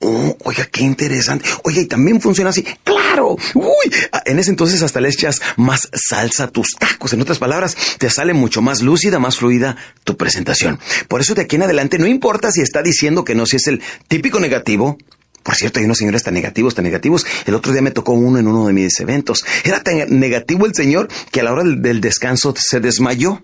Oh, 0.00 0.36
oiga, 0.44 0.64
qué 0.66 0.84
interesante. 0.84 1.48
Oye, 1.64 1.82
y 1.82 1.86
también 1.86 2.20
funciona 2.20 2.50
así. 2.50 2.64
Claro. 2.84 3.36
Uy. 3.54 3.92
Ah, 4.12 4.22
en 4.26 4.38
ese 4.38 4.50
entonces 4.50 4.82
hasta 4.82 5.00
le 5.00 5.08
echas 5.08 5.40
más 5.56 5.88
salsa 5.92 6.44
a 6.44 6.48
tus 6.48 6.68
tacos. 6.78 7.12
En 7.12 7.20
otras 7.20 7.38
palabras, 7.38 7.76
te 7.98 8.08
sale 8.08 8.32
mucho 8.32 8.62
más 8.62 8.80
lúcida, 8.80 9.18
más 9.18 9.36
fluida 9.38 9.76
tu 10.04 10.16
presentación. 10.16 10.78
Por 11.08 11.20
eso 11.20 11.34
de 11.34 11.42
aquí 11.42 11.56
en 11.56 11.64
adelante 11.64 11.98
no 11.98 12.06
importa 12.06 12.52
si 12.52 12.60
está 12.60 12.82
diciendo 12.82 13.24
que 13.24 13.34
no, 13.34 13.44
si 13.44 13.56
es 13.56 13.66
el 13.66 13.82
típico 14.06 14.38
negativo, 14.38 14.98
por 15.42 15.56
cierto, 15.56 15.78
hay 15.78 15.86
unos 15.86 15.98
señores 15.98 16.22
tan 16.22 16.34
negativos, 16.34 16.74
tan 16.74 16.84
negativos. 16.84 17.26
El 17.46 17.54
otro 17.54 17.72
día 17.72 17.82
me 17.82 17.90
tocó 17.90 18.12
uno 18.12 18.38
en 18.38 18.46
uno 18.46 18.66
de 18.66 18.72
mis 18.72 19.00
eventos. 19.00 19.44
Era 19.64 19.82
tan 19.82 19.96
negativo 20.20 20.66
el 20.66 20.74
señor 20.74 21.08
que 21.32 21.40
a 21.40 21.42
la 21.42 21.52
hora 21.52 21.64
del 21.64 22.00
descanso 22.00 22.54
se 22.56 22.80
desmayó. 22.80 23.40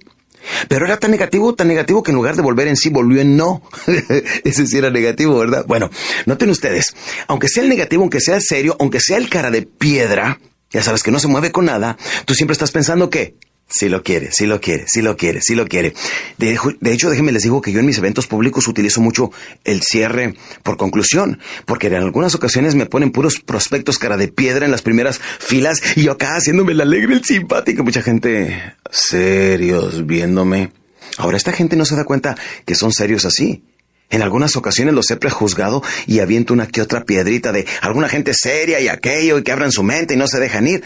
Pero 0.68 0.86
era 0.86 0.98
tan 0.98 1.10
negativo, 1.10 1.54
tan 1.54 1.68
negativo 1.68 2.02
que 2.02 2.10
en 2.10 2.16
lugar 2.16 2.36
de 2.36 2.42
volver 2.42 2.68
en 2.68 2.76
sí 2.76 2.90
volvió 2.90 3.20
en 3.20 3.36
no. 3.36 3.62
Ese 4.44 4.66
sí 4.66 4.78
era 4.78 4.90
negativo, 4.90 5.38
¿verdad? 5.38 5.64
Bueno, 5.66 5.90
noten 6.26 6.50
ustedes, 6.50 6.94
aunque 7.26 7.48
sea 7.48 7.62
el 7.62 7.68
negativo, 7.68 8.02
aunque 8.02 8.20
sea 8.20 8.40
serio, 8.40 8.76
aunque 8.78 9.00
sea 9.00 9.16
el 9.16 9.28
cara 9.28 9.50
de 9.50 9.62
piedra, 9.62 10.40
ya 10.70 10.82
sabes 10.82 11.02
que 11.02 11.10
no 11.10 11.20
se 11.20 11.28
mueve 11.28 11.52
con 11.52 11.66
nada, 11.66 11.96
tú 12.24 12.34
siempre 12.34 12.52
estás 12.52 12.72
pensando 12.72 13.10
que 13.10 13.36
si 13.74 13.88
lo 13.88 14.04
quiere, 14.04 14.30
si 14.30 14.46
lo 14.46 14.60
quiere, 14.60 14.84
si 14.86 15.02
lo 15.02 15.16
quiere, 15.16 15.40
si 15.42 15.56
lo 15.56 15.66
quiere. 15.66 15.94
De, 16.38 16.56
hecho, 16.92 17.10
déjenme 17.10 17.32
les 17.32 17.42
digo 17.42 17.60
que 17.60 17.72
yo 17.72 17.80
en 17.80 17.86
mis 17.86 17.98
eventos 17.98 18.28
públicos 18.28 18.68
utilizo 18.68 19.00
mucho 19.00 19.32
el 19.64 19.82
cierre 19.82 20.34
por 20.62 20.76
conclusión, 20.76 21.40
porque 21.66 21.88
en 21.88 21.94
algunas 21.94 22.36
ocasiones 22.36 22.76
me 22.76 22.86
ponen 22.86 23.10
puros 23.10 23.40
prospectos 23.40 23.98
cara 23.98 24.16
de 24.16 24.28
piedra 24.28 24.64
en 24.64 24.70
las 24.70 24.82
primeras 24.82 25.20
filas 25.40 25.82
y 25.96 26.04
yo 26.04 26.12
acá 26.12 26.36
haciéndome 26.36 26.70
el 26.70 26.80
alegre, 26.82 27.14
el 27.14 27.24
simpático, 27.24 27.82
mucha 27.82 28.00
gente 28.00 28.76
serios 28.92 30.06
viéndome. 30.06 30.70
Ahora, 31.18 31.36
esta 31.36 31.52
gente 31.52 31.74
no 31.74 31.84
se 31.84 31.96
da 31.96 32.04
cuenta 32.04 32.36
que 32.64 32.76
son 32.76 32.92
serios 32.92 33.24
así. 33.24 33.64
En 34.08 34.22
algunas 34.22 34.54
ocasiones 34.54 34.94
los 34.94 35.10
he 35.10 35.16
prejuzgado 35.16 35.82
y 36.06 36.20
aviento 36.20 36.54
una 36.54 36.68
que 36.68 36.80
otra 36.80 37.04
piedrita 37.04 37.50
de 37.50 37.66
alguna 37.80 38.08
gente 38.08 38.34
seria 38.34 38.78
y 38.78 38.86
aquello 38.86 39.38
y 39.38 39.42
que 39.42 39.50
abran 39.50 39.72
su 39.72 39.82
mente 39.82 40.14
y 40.14 40.16
no 40.16 40.28
se 40.28 40.38
dejan 40.38 40.68
ir. 40.68 40.84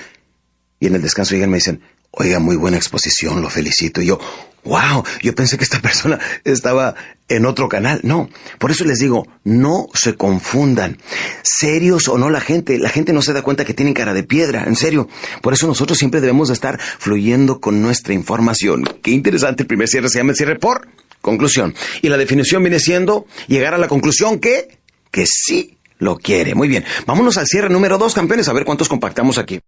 Y 0.81 0.87
en 0.87 0.95
el 0.95 1.03
descanso 1.03 1.35
llegan 1.35 1.51
y 1.51 1.53
me 1.53 1.59
dicen, 1.59 1.83
Oiga, 2.11 2.39
muy 2.39 2.57
buena 2.57 2.77
exposición, 2.77 3.43
lo 3.43 3.51
felicito. 3.51 4.01
Y 4.01 4.07
yo, 4.07 4.19
wow, 4.65 5.05
yo 5.23 5.35
pensé 5.35 5.57
que 5.59 5.65
esta 5.65 5.81
persona 5.81 6.19
estaba 6.45 6.95
en 7.29 7.47
otro 7.47 7.69
canal. 7.69 8.01
No, 8.03 8.29
por 8.59 8.71
eso 8.71 8.85
les 8.85 8.99
digo, 8.99 9.27
no 9.45 9.87
se 9.95 10.15
confundan. 10.15 10.99
Serios 11.43 12.09
o 12.09 12.19
no 12.19 12.31
la 12.31 12.41
gente, 12.41 12.79
la 12.79 12.89
gente 12.89 13.13
no 13.13 13.23
se 13.23 13.33
da 13.33 13.43
cuenta 13.43 13.65
que 13.65 13.75
tienen 13.75 13.95
cara 13.95 14.15
de 14.15 14.23
piedra, 14.23 14.65
en 14.65 14.77
serio. 14.77 15.09
Por 15.43 15.53
eso 15.53 15.67
nosotros 15.67 15.99
siempre 15.99 16.21
debemos 16.21 16.49
de 16.49 16.55
estar 16.55 16.81
fluyendo 16.81 17.61
con 17.61 17.83
nuestra 17.83 18.15
información. 18.15 18.85
Qué 19.03 19.11
interesante, 19.11 19.63
el 19.63 19.67
primer 19.67 19.89
cierre 19.89 20.09
se 20.09 20.19
llama 20.19 20.31
el 20.31 20.37
cierre 20.37 20.59
por 20.59 20.89
conclusión. 21.21 21.75
Y 22.03 22.09
la 22.09 22.17
definición 22.17 22.63
viene 22.63 22.81
siendo 22.81 23.27
llegar 23.49 23.75
a 23.75 23.79
la 23.79 23.89
conclusión 23.89 24.39
que, 24.39 24.79
que 25.11 25.25
sí 25.27 25.79
lo 25.99 26.17
quiere. 26.17 26.55
Muy 26.55 26.69
bien, 26.69 26.85
vámonos 27.07 27.37
al 27.37 27.47
cierre 27.47 27.69
número 27.69 27.99
dos, 27.99 28.15
campeones, 28.15 28.49
a 28.49 28.53
ver 28.53 28.65
cuántos 28.65 28.89
compactamos 28.89 29.37
aquí. 29.39 29.61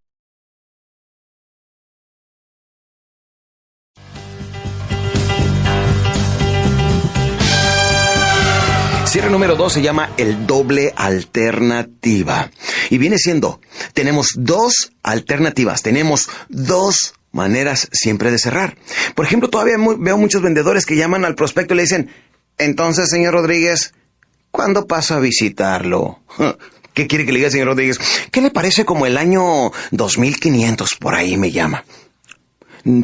Cierre 9.10 9.28
número 9.28 9.56
dos 9.56 9.72
se 9.72 9.82
llama 9.82 10.10
el 10.18 10.46
doble 10.46 10.94
alternativa. 10.94 12.48
Y 12.90 12.98
viene 12.98 13.18
siendo, 13.18 13.60
tenemos 13.92 14.34
dos 14.36 14.92
alternativas, 15.02 15.82
tenemos 15.82 16.28
dos 16.48 17.14
maneras 17.32 17.88
siempre 17.90 18.30
de 18.30 18.38
cerrar. 18.38 18.76
Por 19.16 19.24
ejemplo, 19.24 19.50
todavía 19.50 19.74
veo 19.98 20.16
muchos 20.16 20.42
vendedores 20.42 20.86
que 20.86 20.94
llaman 20.94 21.24
al 21.24 21.34
prospecto 21.34 21.74
y 21.74 21.78
le 21.78 21.82
dicen, 21.82 22.10
entonces, 22.56 23.10
señor 23.10 23.34
Rodríguez, 23.34 23.94
¿cuándo 24.52 24.86
paso 24.86 25.16
a 25.16 25.18
visitarlo? 25.18 26.20
¿Qué 26.94 27.08
quiere 27.08 27.26
que 27.26 27.32
le 27.32 27.40
diga, 27.40 27.50
señor 27.50 27.66
Rodríguez? 27.66 27.98
¿Qué 28.30 28.40
le 28.40 28.52
parece 28.52 28.84
como 28.84 29.06
el 29.06 29.16
año 29.16 29.72
2500? 29.90 30.94
Por 31.00 31.16
ahí 31.16 31.36
me 31.36 31.50
llama. 31.50 31.84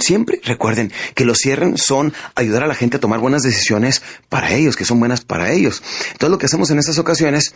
Siempre 0.01 0.41
recuerden 0.45 0.93
que 1.15 1.25
los 1.25 1.39
cierren 1.39 1.77
son 1.77 2.13
ayudar 2.35 2.65
a 2.65 2.67
la 2.67 2.75
gente 2.75 2.97
a 2.97 3.01
tomar 3.01 3.21
buenas 3.21 3.43
decisiones 3.43 4.03
para 4.29 4.53
ellos, 4.53 4.77
que 4.77 4.85
son 4.85 4.99
buenas 4.99 5.23
para 5.23 5.53
ellos. 5.53 5.83
Entonces 6.13 6.31
lo 6.31 6.39
que 6.39 6.47
hacemos 6.47 6.71
en 6.71 6.79
estas 6.79 6.99
ocasiones 6.99 7.55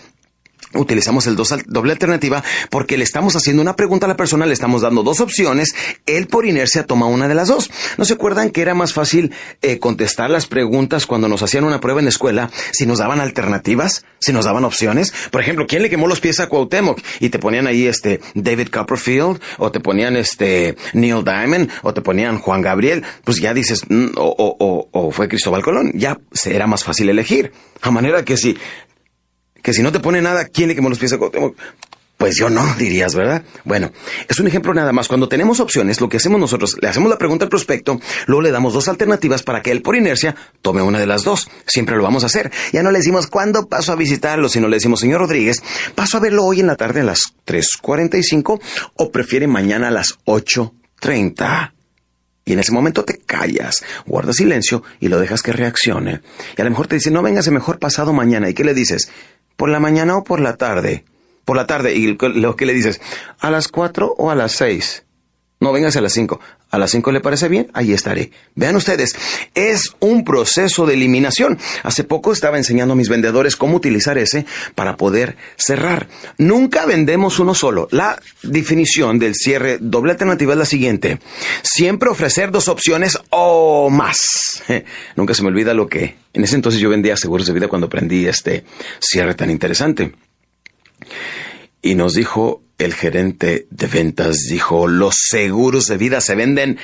utilizamos 0.74 1.26
el 1.26 1.36
doble 1.36 1.92
alternativa 1.92 2.44
porque 2.70 2.96
le 2.96 3.04
estamos 3.04 3.34
haciendo 3.34 3.62
una 3.62 3.76
pregunta 3.76 4.06
a 4.06 4.08
la 4.08 4.16
persona, 4.16 4.46
le 4.46 4.52
estamos 4.52 4.82
dando 4.82 5.02
dos 5.02 5.20
opciones, 5.20 5.74
él 6.06 6.26
por 6.26 6.46
inercia 6.46 6.84
toma 6.84 7.06
una 7.06 7.28
de 7.28 7.34
las 7.34 7.48
dos. 7.48 7.70
¿No 7.96 8.04
se 8.04 8.14
acuerdan 8.14 8.50
que 8.50 8.62
era 8.62 8.74
más 8.74 8.92
fácil 8.92 9.32
eh, 9.62 9.78
contestar 9.78 10.30
las 10.30 10.46
preguntas 10.46 11.06
cuando 11.06 11.28
nos 11.28 11.42
hacían 11.42 11.64
una 11.64 11.80
prueba 11.80 12.00
en 12.00 12.06
la 12.06 12.10
escuela 12.10 12.50
si 12.72 12.86
nos 12.86 12.98
daban 12.98 13.20
alternativas, 13.20 14.04
si 14.18 14.32
nos 14.32 14.44
daban 14.44 14.64
opciones? 14.64 15.12
Por 15.30 15.40
ejemplo, 15.40 15.66
¿quién 15.66 15.82
le 15.82 15.90
quemó 15.90 16.06
los 16.06 16.20
pies 16.20 16.40
a 16.40 16.48
Cuauhtémoc? 16.48 17.00
Y 17.20 17.30
te 17.30 17.38
ponían 17.38 17.66
ahí 17.66 17.86
este 17.86 18.20
David 18.34 18.68
Copperfield, 18.68 19.40
o 19.58 19.72
te 19.72 19.80
ponían 19.80 20.16
este 20.16 20.76
Neil 20.92 21.24
Diamond, 21.24 21.70
o 21.82 21.92
te 21.94 22.00
ponían 22.00 22.38
Juan 22.38 22.62
Gabriel, 22.62 23.04
pues 23.24 23.40
ya 23.40 23.54
dices, 23.54 23.82
mm, 23.88 24.10
o, 24.16 24.34
o, 24.36 24.88
o 24.92 25.10
fue 25.10 25.28
Cristóbal 25.28 25.62
Colón, 25.62 25.92
ya 25.94 26.18
era 26.46 26.66
más 26.66 26.84
fácil 26.84 27.08
elegir. 27.08 27.52
A 27.82 27.90
manera 27.90 28.24
que 28.24 28.36
si 28.36 28.56
que 29.62 29.72
si 29.72 29.82
no 29.82 29.92
te 29.92 30.00
pone 30.00 30.20
nada, 30.22 30.46
¿quién 30.46 30.68
le 30.68 30.74
quemó 30.74 30.88
los 30.88 30.98
pies 30.98 31.12
a? 31.12 31.18
Pues 32.20 32.36
yo 32.36 32.50
no, 32.50 32.62
dirías, 32.78 33.14
¿verdad? 33.14 33.42
Bueno, 33.64 33.92
es 34.28 34.38
un 34.38 34.46
ejemplo 34.46 34.74
nada 34.74 34.92
más. 34.92 35.08
Cuando 35.08 35.26
tenemos 35.26 35.58
opciones, 35.58 36.02
lo 36.02 36.10
que 36.10 36.18
hacemos 36.18 36.38
nosotros, 36.38 36.76
le 36.78 36.86
hacemos 36.86 37.08
la 37.08 37.16
pregunta 37.16 37.46
al 37.46 37.48
prospecto, 37.48 37.98
luego 38.26 38.42
le 38.42 38.50
damos 38.50 38.74
dos 38.74 38.88
alternativas 38.88 39.42
para 39.42 39.62
que 39.62 39.70
él, 39.70 39.80
por 39.80 39.96
inercia, 39.96 40.36
tome 40.60 40.82
una 40.82 40.98
de 40.98 41.06
las 41.06 41.24
dos. 41.24 41.48
Siempre 41.66 41.96
lo 41.96 42.02
vamos 42.02 42.22
a 42.22 42.26
hacer. 42.26 42.52
Ya 42.74 42.82
no 42.82 42.90
le 42.90 42.98
decimos, 42.98 43.26
¿cuándo 43.26 43.68
paso 43.68 43.92
a 43.92 43.96
visitarlo? 43.96 44.50
Sino 44.50 44.68
le 44.68 44.76
decimos, 44.76 45.00
señor 45.00 45.20
Rodríguez, 45.20 45.62
paso 45.94 46.18
a 46.18 46.20
verlo 46.20 46.44
hoy 46.44 46.60
en 46.60 46.66
la 46.66 46.76
tarde 46.76 47.00
a 47.00 47.04
las 47.04 47.20
3.45 47.46 48.60
o 48.96 49.10
prefiere 49.10 49.46
mañana 49.46 49.88
a 49.88 49.90
las 49.90 50.18
8.30. 50.26 51.72
Y 52.44 52.52
en 52.52 52.58
ese 52.58 52.72
momento 52.72 53.02
te 53.02 53.16
callas, 53.16 53.82
guardas 54.04 54.36
silencio 54.36 54.82
y 54.98 55.08
lo 55.08 55.20
dejas 55.20 55.40
que 55.40 55.52
reaccione. 55.52 56.20
Y 56.58 56.60
a 56.60 56.64
lo 56.64 56.70
mejor 56.70 56.86
te 56.86 56.96
dice, 56.96 57.10
no 57.10 57.22
véngase 57.22 57.50
mejor 57.50 57.78
pasado 57.78 58.12
mañana. 58.12 58.50
¿Y 58.50 58.54
qué 58.54 58.64
le 58.64 58.74
dices? 58.74 59.10
¿Por 59.60 59.68
la 59.68 59.78
mañana 59.78 60.16
o 60.16 60.24
por 60.24 60.40
la 60.40 60.56
tarde? 60.56 61.04
Por 61.44 61.54
la 61.54 61.66
tarde. 61.66 61.94
¿Y 61.94 62.16
lo 62.16 62.56
que 62.56 62.64
le 62.64 62.72
dices? 62.72 62.98
¿A 63.40 63.50
las 63.50 63.68
cuatro 63.68 64.14
o 64.16 64.30
a 64.30 64.34
las 64.34 64.52
seis? 64.52 65.04
No, 65.60 65.72
vengas 65.72 65.94
a 65.96 66.00
las 66.00 66.14
cinco. 66.14 66.40
¿A 66.70 66.78
las 66.78 66.90
cinco 66.90 67.12
le 67.12 67.20
parece 67.20 67.46
bien? 67.48 67.70
Ahí 67.74 67.92
estaré. 67.92 68.30
Vean 68.54 68.76
ustedes, 68.76 69.14
es 69.54 69.94
un 70.00 70.24
proceso 70.24 70.86
de 70.86 70.94
eliminación. 70.94 71.58
Hace 71.82 72.02
poco 72.02 72.32
estaba 72.32 72.56
enseñando 72.56 72.94
a 72.94 72.96
mis 72.96 73.10
vendedores 73.10 73.56
cómo 73.56 73.76
utilizar 73.76 74.16
ese 74.16 74.46
para 74.74 74.96
poder 74.96 75.36
cerrar. 75.56 76.08
Nunca 76.38 76.86
vendemos 76.86 77.38
uno 77.38 77.54
solo. 77.54 77.88
La 77.90 78.18
definición 78.42 79.18
del 79.18 79.34
cierre 79.34 79.76
doble 79.78 80.12
alternativa 80.12 80.54
es 80.54 80.58
la 80.58 80.64
siguiente. 80.64 81.18
Siempre 81.62 82.08
ofrecer 82.08 82.50
dos 82.50 82.68
opciones 82.68 83.18
o 83.28 83.90
más. 83.90 84.62
Nunca 85.14 85.34
se 85.34 85.42
me 85.42 85.48
olvida 85.48 85.74
lo 85.74 85.88
que 85.88 86.16
en 86.32 86.42
ese 86.42 86.54
entonces 86.54 86.80
yo 86.80 86.88
vendía 86.88 87.18
seguros 87.18 87.46
de 87.46 87.52
vida 87.52 87.68
cuando 87.68 87.88
aprendí 87.88 88.26
este 88.26 88.64
cierre 88.98 89.34
tan 89.34 89.50
interesante. 89.50 90.12
Y 91.82 91.94
nos 91.94 92.14
dijo 92.14 92.62
el 92.78 92.94
gerente 92.94 93.66
de 93.70 93.86
ventas, 93.86 94.38
dijo, 94.48 94.88
los 94.88 95.14
seguros 95.28 95.86
de 95.86 95.96
vida 95.96 96.20
se 96.20 96.34
venden 96.34 96.78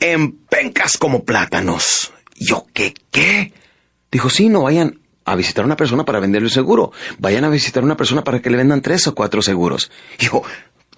en 0.00 0.32
pencas 0.32 0.96
como 0.98 1.24
plátanos. 1.24 2.12
¿Yo 2.34 2.66
qué 2.72 2.94
qué? 3.10 3.52
Dijo, 4.10 4.30
sí, 4.30 4.48
no 4.48 4.62
vayan 4.62 5.00
a 5.24 5.34
visitar 5.34 5.64
a 5.64 5.66
una 5.66 5.76
persona 5.76 6.04
para 6.04 6.20
venderle 6.20 6.46
un 6.46 6.52
seguro. 6.52 6.92
Vayan 7.18 7.44
a 7.44 7.48
visitar 7.48 7.82
a 7.82 7.86
una 7.86 7.96
persona 7.96 8.22
para 8.24 8.40
que 8.40 8.50
le 8.50 8.56
vendan 8.56 8.82
tres 8.82 9.06
o 9.06 9.14
cuatro 9.14 9.42
seguros. 9.42 9.90
Dijo, 10.18 10.42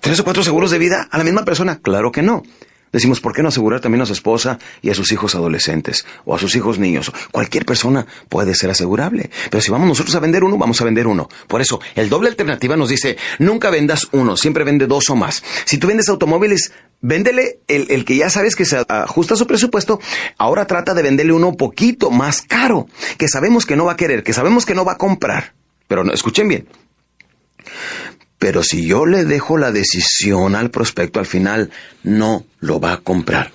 ¿tres 0.01 0.21
o 0.21 0.25
cuatro 0.25 0.43
seguros 0.43 0.71
de 0.71 0.79
vida 0.79 1.09
a 1.11 1.19
la 1.19 1.25
misma 1.25 1.45
persona? 1.45 1.81
Claro 1.81 2.13
que 2.13 2.23
no. 2.23 2.43
Decimos, 2.92 3.20
¿por 3.20 3.35
qué 3.35 3.42
no 3.42 3.48
asegurar 3.48 3.81
también 3.81 4.03
a 4.03 4.07
su 4.07 4.12
esposa 4.12 4.59
y 4.83 4.90
a 4.90 4.94
sus 4.94 5.12
hijos 5.12 5.35
adolescentes 5.35 6.07
o 6.24 6.35
a 6.35 6.38
sus 6.38 6.55
hijos 6.57 6.79
niños? 6.79 7.12
Cualquier 7.31 7.64
persona 7.64 8.07
puede 8.29 8.55
ser 8.55 8.70
asegurable. 8.70 9.31
Pero 9.51 9.61
si 9.61 9.70
vamos 9.70 9.88
nosotros 9.88 10.14
a 10.14 10.20
vender 10.20 10.44
uno, 10.44 10.57
vamos 10.59 10.81
a 10.81 10.85
vender 10.85 11.07
uno. 11.07 11.29
Por 11.46 11.61
eso, 11.61 11.81
el 11.94 12.09
doble 12.09 12.29
alternativa 12.29 12.77
nos 12.77 12.88
dice, 12.88 13.16
nunca 13.38 13.70
vendas 13.70 14.09
uno, 14.12 14.37
siempre 14.37 14.64
vende 14.64 14.87
dos 14.87 15.11
o 15.11 15.16
más. 15.16 15.42
Si 15.64 15.79
tú 15.79 15.87
vendes 15.87 16.09
automóviles, 16.09 16.72
véndele 17.01 17.61
el, 17.68 17.90
el 17.90 18.05
que 18.05 18.16
ya 18.16 18.31
sabes 18.31 18.57
que 18.57 18.64
se 18.64 18.83
ajusta 18.88 19.35
a 19.35 19.37
su 19.37 19.46
presupuesto. 19.46 20.01
Ahora 20.37 20.66
trata 20.66 20.94
de 20.94 21.03
venderle 21.03 21.33
uno 21.33 21.53
poquito 21.53 22.11
más 22.11 22.42
caro, 22.42 22.87
que 23.18 23.29
sabemos 23.29 23.66
que 23.66 23.77
no 23.77 23.85
va 23.85 23.92
a 23.92 23.96
querer, 23.96 24.22
que 24.22 24.33
sabemos 24.33 24.64
que 24.66 24.74
no 24.74 24.85
va 24.85 24.92
a 24.92 24.98
comprar. 24.98 25.55
Pero 25.87 26.05
no, 26.05 26.12
escuchen 26.12 26.48
bien. 26.48 26.68
Pero 28.38 28.62
si 28.62 28.87
yo 28.87 29.05
le 29.05 29.24
dejo 29.24 29.59
la 29.59 29.72
decisión 29.72 30.55
al 30.55 30.70
prospecto, 30.70 31.18
al 31.18 31.27
final 31.27 31.70
no 32.03 32.44
lo 32.61 32.81
va 32.81 32.92
a 32.92 32.96
comprar. 32.98 33.51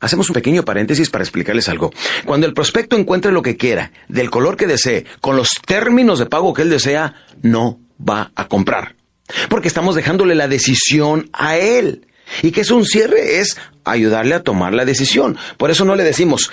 Hacemos 0.00 0.30
un 0.30 0.34
pequeño 0.34 0.64
paréntesis 0.64 1.10
para 1.10 1.22
explicarles 1.22 1.68
algo. 1.68 1.92
Cuando 2.24 2.46
el 2.46 2.54
prospecto 2.54 2.96
encuentre 2.96 3.32
lo 3.32 3.42
que 3.42 3.56
quiera, 3.56 3.92
del 4.08 4.30
color 4.30 4.56
que 4.56 4.66
desee, 4.66 5.04
con 5.20 5.36
los 5.36 5.50
términos 5.66 6.18
de 6.18 6.26
pago 6.26 6.54
que 6.54 6.62
él 6.62 6.70
desea, 6.70 7.14
no 7.42 7.78
va 8.00 8.32
a 8.34 8.48
comprar. 8.48 8.96
Porque 9.48 9.68
estamos 9.68 9.94
dejándole 9.94 10.34
la 10.34 10.48
decisión 10.48 11.28
a 11.32 11.56
él. 11.58 12.06
Y 12.42 12.50
que 12.50 12.62
es 12.62 12.70
un 12.70 12.86
cierre 12.86 13.40
es 13.40 13.58
ayudarle 13.84 14.34
a 14.34 14.42
tomar 14.42 14.72
la 14.72 14.84
decisión. 14.84 15.36
Por 15.58 15.70
eso 15.70 15.84
no 15.84 15.94
le 15.94 16.04
decimos, 16.04 16.50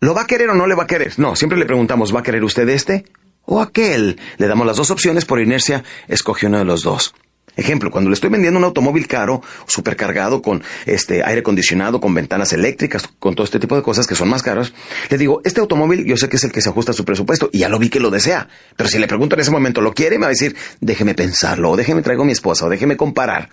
¿lo 0.00 0.14
va 0.14 0.22
a 0.22 0.26
querer 0.26 0.48
o 0.48 0.54
no 0.54 0.66
le 0.66 0.74
va 0.74 0.84
a 0.84 0.88
querer? 0.88 1.12
No, 1.18 1.36
siempre 1.36 1.58
le 1.58 1.66
preguntamos, 1.66 2.14
¿va 2.14 2.20
a 2.20 2.24
querer 2.24 2.42
usted 2.42 2.68
este 2.70 3.04
o 3.44 3.60
aquel. 3.60 4.18
Le 4.38 4.46
damos 4.46 4.66
las 4.66 4.76
dos 4.76 4.90
opciones, 4.90 5.24
por 5.24 5.40
inercia 5.40 5.84
escoge 6.08 6.46
uno 6.46 6.58
de 6.58 6.64
los 6.64 6.82
dos. 6.82 7.14
Ejemplo, 7.54 7.90
cuando 7.90 8.08
le 8.08 8.14
estoy 8.14 8.30
vendiendo 8.30 8.58
un 8.58 8.64
automóvil 8.64 9.06
caro, 9.06 9.42
supercargado, 9.66 10.40
con 10.40 10.62
este 10.86 11.22
aire 11.22 11.40
acondicionado, 11.40 12.00
con 12.00 12.14
ventanas 12.14 12.54
eléctricas, 12.54 13.06
con 13.18 13.34
todo 13.34 13.44
este 13.44 13.58
tipo 13.58 13.76
de 13.76 13.82
cosas 13.82 14.06
que 14.06 14.14
son 14.14 14.30
más 14.30 14.42
caras, 14.42 14.72
le 15.10 15.18
digo, 15.18 15.42
este 15.44 15.60
automóvil 15.60 16.06
yo 16.06 16.16
sé 16.16 16.30
que 16.30 16.36
es 16.36 16.44
el 16.44 16.52
que 16.52 16.62
se 16.62 16.70
ajusta 16.70 16.92
a 16.92 16.94
su 16.94 17.04
presupuesto 17.04 17.50
y 17.52 17.58
ya 17.58 17.68
lo 17.68 17.78
vi 17.78 17.90
que 17.90 18.00
lo 18.00 18.10
desea. 18.10 18.48
Pero 18.74 18.88
si 18.88 18.98
le 18.98 19.06
pregunto 19.06 19.34
en 19.34 19.42
ese 19.42 19.50
momento, 19.50 19.82
¿lo 19.82 19.92
quiere? 19.92 20.16
Me 20.16 20.22
va 20.22 20.28
a 20.28 20.30
decir, 20.30 20.56
déjeme 20.80 21.14
pensarlo, 21.14 21.72
o 21.72 21.76
déjeme 21.76 22.00
traigo 22.00 22.22
a 22.22 22.26
mi 22.26 22.32
esposa, 22.32 22.64
o 22.64 22.70
déjeme 22.70 22.96
comparar. 22.96 23.50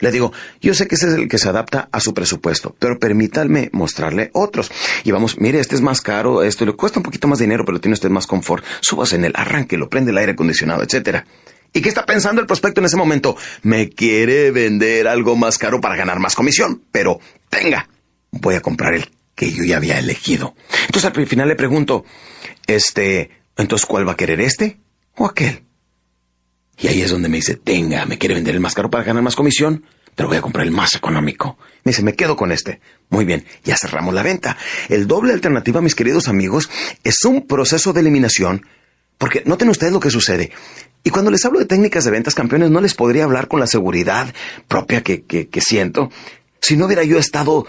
Le 0.00 0.10
digo, 0.10 0.32
yo 0.60 0.74
sé 0.74 0.88
que 0.88 0.96
ese 0.96 1.08
es 1.08 1.14
el 1.14 1.28
que 1.28 1.38
se 1.38 1.48
adapta 1.48 1.88
a 1.92 2.00
su 2.00 2.12
presupuesto, 2.14 2.74
pero 2.78 2.98
permítanme 2.98 3.70
mostrarle 3.72 4.30
otros. 4.32 4.70
Y 5.04 5.10
vamos, 5.10 5.38
mire, 5.38 5.60
este 5.60 5.76
es 5.76 5.82
más 5.82 6.00
caro, 6.00 6.42
esto 6.42 6.64
le 6.64 6.72
cuesta 6.72 6.98
un 6.98 7.04
poquito 7.04 7.28
más 7.28 7.38
dinero, 7.38 7.64
pero 7.64 7.80
tiene 7.80 7.94
usted 7.94 8.10
más 8.10 8.26
confort. 8.26 8.64
Subas 8.80 9.12
en 9.12 9.24
él, 9.24 9.34
lo 9.70 9.88
prende 9.88 10.10
el 10.10 10.18
aire 10.18 10.32
acondicionado, 10.32 10.82
etcétera. 10.82 11.26
¿Y 11.72 11.82
qué 11.82 11.88
está 11.88 12.04
pensando 12.04 12.40
el 12.40 12.46
prospecto 12.46 12.80
en 12.80 12.86
ese 12.86 12.96
momento? 12.96 13.36
Me 13.62 13.90
quiere 13.90 14.50
vender 14.50 15.06
algo 15.06 15.36
más 15.36 15.58
caro 15.58 15.80
para 15.80 15.96
ganar 15.96 16.18
más 16.18 16.34
comisión, 16.34 16.82
pero 16.90 17.20
tenga, 17.48 17.88
voy 18.32 18.56
a 18.56 18.60
comprar 18.60 18.94
el 18.94 19.08
que 19.34 19.52
yo 19.52 19.64
ya 19.64 19.76
había 19.76 19.98
elegido. 19.98 20.54
Entonces 20.86 21.04
al 21.04 21.26
final 21.26 21.48
le 21.48 21.54
pregunto, 21.54 22.04
este, 22.66 23.30
entonces 23.56 23.86
¿cuál 23.86 24.06
va 24.06 24.12
a 24.12 24.16
querer 24.16 24.40
este 24.40 24.80
o 25.16 25.26
aquel? 25.26 25.62
Y 26.80 26.88
ahí 26.88 27.02
es 27.02 27.10
donde 27.10 27.28
me 27.28 27.36
dice, 27.36 27.56
tenga, 27.56 28.06
me 28.06 28.18
quiere 28.18 28.34
vender 28.34 28.54
el 28.54 28.60
más 28.60 28.74
caro 28.74 28.90
para 28.90 29.04
ganar 29.04 29.22
más 29.22 29.36
comisión, 29.36 29.84
pero 30.14 30.28
voy 30.28 30.38
a 30.38 30.42
comprar 30.42 30.66
el 30.66 30.72
más 30.72 30.94
económico. 30.94 31.58
Me 31.84 31.90
dice, 31.90 32.02
me 32.02 32.14
quedo 32.14 32.36
con 32.36 32.52
este. 32.52 32.80
Muy 33.10 33.24
bien, 33.24 33.44
ya 33.64 33.76
cerramos 33.76 34.14
la 34.14 34.22
venta. 34.22 34.56
El 34.88 35.06
doble 35.06 35.32
alternativa, 35.32 35.80
mis 35.80 35.94
queridos 35.94 36.28
amigos, 36.28 36.70
es 37.04 37.24
un 37.24 37.46
proceso 37.46 37.92
de 37.92 38.00
eliminación, 38.00 38.66
porque 39.18 39.42
noten 39.44 39.68
ustedes 39.68 39.92
lo 39.92 40.00
que 40.00 40.10
sucede. 40.10 40.50
Y 41.04 41.10
cuando 41.10 41.30
les 41.30 41.44
hablo 41.44 41.58
de 41.58 41.66
técnicas 41.66 42.04
de 42.04 42.10
ventas 42.10 42.34
campeones, 42.34 42.70
no 42.70 42.80
les 42.80 42.94
podría 42.94 43.24
hablar 43.24 43.48
con 43.48 43.60
la 43.60 43.66
seguridad 43.66 44.32
propia 44.68 45.02
que, 45.02 45.22
que, 45.24 45.48
que 45.48 45.60
siento 45.60 46.10
si 46.60 46.76
no 46.76 46.86
hubiera 46.86 47.04
yo 47.04 47.18
estado 47.18 47.66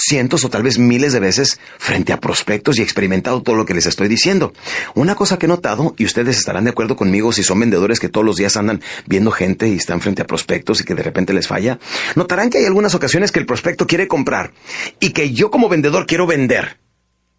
cientos 0.00 0.44
o 0.44 0.50
tal 0.50 0.62
vez 0.62 0.78
miles 0.78 1.12
de 1.12 1.20
veces 1.20 1.60
frente 1.78 2.12
a 2.12 2.20
prospectos 2.20 2.78
y 2.78 2.82
experimentado 2.82 3.42
todo 3.42 3.56
lo 3.56 3.66
que 3.66 3.74
les 3.74 3.86
estoy 3.86 4.08
diciendo. 4.08 4.52
Una 4.94 5.14
cosa 5.14 5.38
que 5.38 5.46
he 5.46 5.48
notado, 5.48 5.94
y 5.98 6.04
ustedes 6.04 6.38
estarán 6.38 6.64
de 6.64 6.70
acuerdo 6.70 6.96
conmigo 6.96 7.32
si 7.32 7.42
son 7.42 7.60
vendedores 7.60 8.00
que 8.00 8.08
todos 8.08 8.24
los 8.24 8.36
días 8.36 8.56
andan 8.56 8.82
viendo 9.06 9.30
gente 9.30 9.68
y 9.68 9.76
están 9.76 10.00
frente 10.00 10.22
a 10.22 10.26
prospectos 10.26 10.80
y 10.80 10.84
que 10.84 10.94
de 10.94 11.02
repente 11.02 11.32
les 11.32 11.48
falla, 11.48 11.78
notarán 12.14 12.50
que 12.50 12.58
hay 12.58 12.64
algunas 12.64 12.94
ocasiones 12.94 13.32
que 13.32 13.40
el 13.40 13.46
prospecto 13.46 13.86
quiere 13.86 14.08
comprar 14.08 14.52
y 15.00 15.10
que 15.10 15.32
yo 15.32 15.50
como 15.50 15.68
vendedor 15.68 16.06
quiero 16.06 16.26
vender, 16.26 16.78